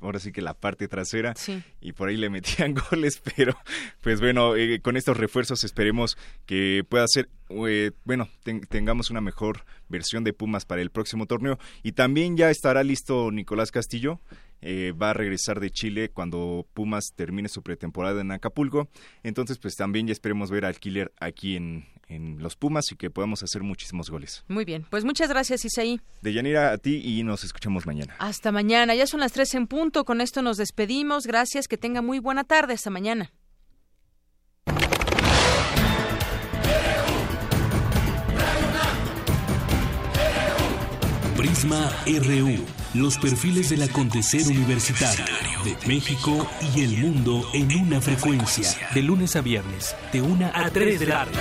ahora 0.00 0.18
sí 0.18 0.32
que 0.32 0.42
la 0.42 0.54
parte 0.54 0.88
trasera 0.88 1.34
y 1.80 1.92
por 1.92 2.08
ahí 2.08 2.16
le 2.16 2.30
metían 2.30 2.74
goles, 2.90 3.20
pero 3.36 3.56
pues 4.00 4.20
bueno, 4.20 4.56
eh, 4.56 4.80
con 4.80 4.96
estos 4.96 5.16
refuerzos 5.16 5.64
esperemos 5.64 6.16
que 6.46 6.84
pueda 6.88 7.06
ser, 7.08 7.28
eh, 7.50 7.92
bueno, 8.04 8.28
tengamos 8.68 9.10
una 9.10 9.20
mejor 9.20 9.64
versión 9.88 10.24
de 10.24 10.32
Pumas 10.32 10.64
para 10.64 10.82
el 10.82 10.90
próximo 10.90 11.26
torneo. 11.26 11.58
Y 11.82 11.92
también 11.92 12.36
ya 12.36 12.50
estará 12.50 12.82
listo 12.82 13.30
Nicolás 13.30 13.70
Castillo. 13.70 14.20
Eh, 14.62 14.92
va 14.92 15.10
a 15.10 15.14
regresar 15.14 15.60
de 15.60 15.70
Chile 15.70 16.10
cuando 16.10 16.66
Pumas 16.72 17.12
termine 17.14 17.48
su 17.48 17.62
pretemporada 17.62 18.20
en 18.20 18.32
Acapulco. 18.32 18.88
Entonces, 19.22 19.58
pues 19.58 19.76
también 19.76 20.06
ya 20.06 20.12
esperemos 20.12 20.50
ver 20.50 20.64
al 20.64 20.78
Killer 20.78 21.12
aquí 21.20 21.56
en, 21.56 21.86
en 22.08 22.42
los 22.42 22.56
Pumas 22.56 22.90
y 22.92 22.96
que 22.96 23.10
podamos 23.10 23.42
hacer 23.42 23.62
muchísimos 23.62 24.10
goles. 24.10 24.44
Muy 24.48 24.64
bien, 24.64 24.86
pues 24.90 25.04
muchas 25.04 25.28
gracias 25.28 25.64
Isaí. 25.64 26.00
De 26.22 26.32
Yanira 26.32 26.72
a 26.72 26.78
ti 26.78 27.00
y 27.04 27.22
nos 27.22 27.44
escuchamos 27.44 27.86
mañana. 27.86 28.14
Hasta 28.18 28.52
mañana, 28.52 28.94
ya 28.94 29.06
son 29.06 29.20
las 29.20 29.32
tres 29.32 29.54
en 29.54 29.66
punto, 29.66 30.04
con 30.04 30.20
esto 30.20 30.42
nos 30.42 30.56
despedimos, 30.56 31.26
gracias, 31.26 31.68
que 31.68 31.76
tenga 31.76 32.02
muy 32.02 32.18
buena 32.18 32.44
tarde, 32.44 32.74
hasta 32.74 32.90
mañana. 32.90 33.32
Prisma 41.36 41.90
RU. 42.06 42.75
Los 42.96 43.18
perfiles 43.18 43.68
del 43.68 43.82
acontecer 43.82 44.48
universitario 44.48 45.26
de 45.64 45.76
México 45.86 46.48
y 46.74 46.82
el 46.82 46.96
mundo 46.96 47.46
en 47.52 47.78
una 47.78 48.00
frecuencia. 48.00 48.70
De 48.94 49.02
lunes 49.02 49.36
a 49.36 49.42
viernes, 49.42 49.94
de 50.14 50.22
una 50.22 50.50
a 50.54 50.70
3 50.70 51.00
de 51.00 51.06
la 51.06 51.24
tarde. 51.26 51.38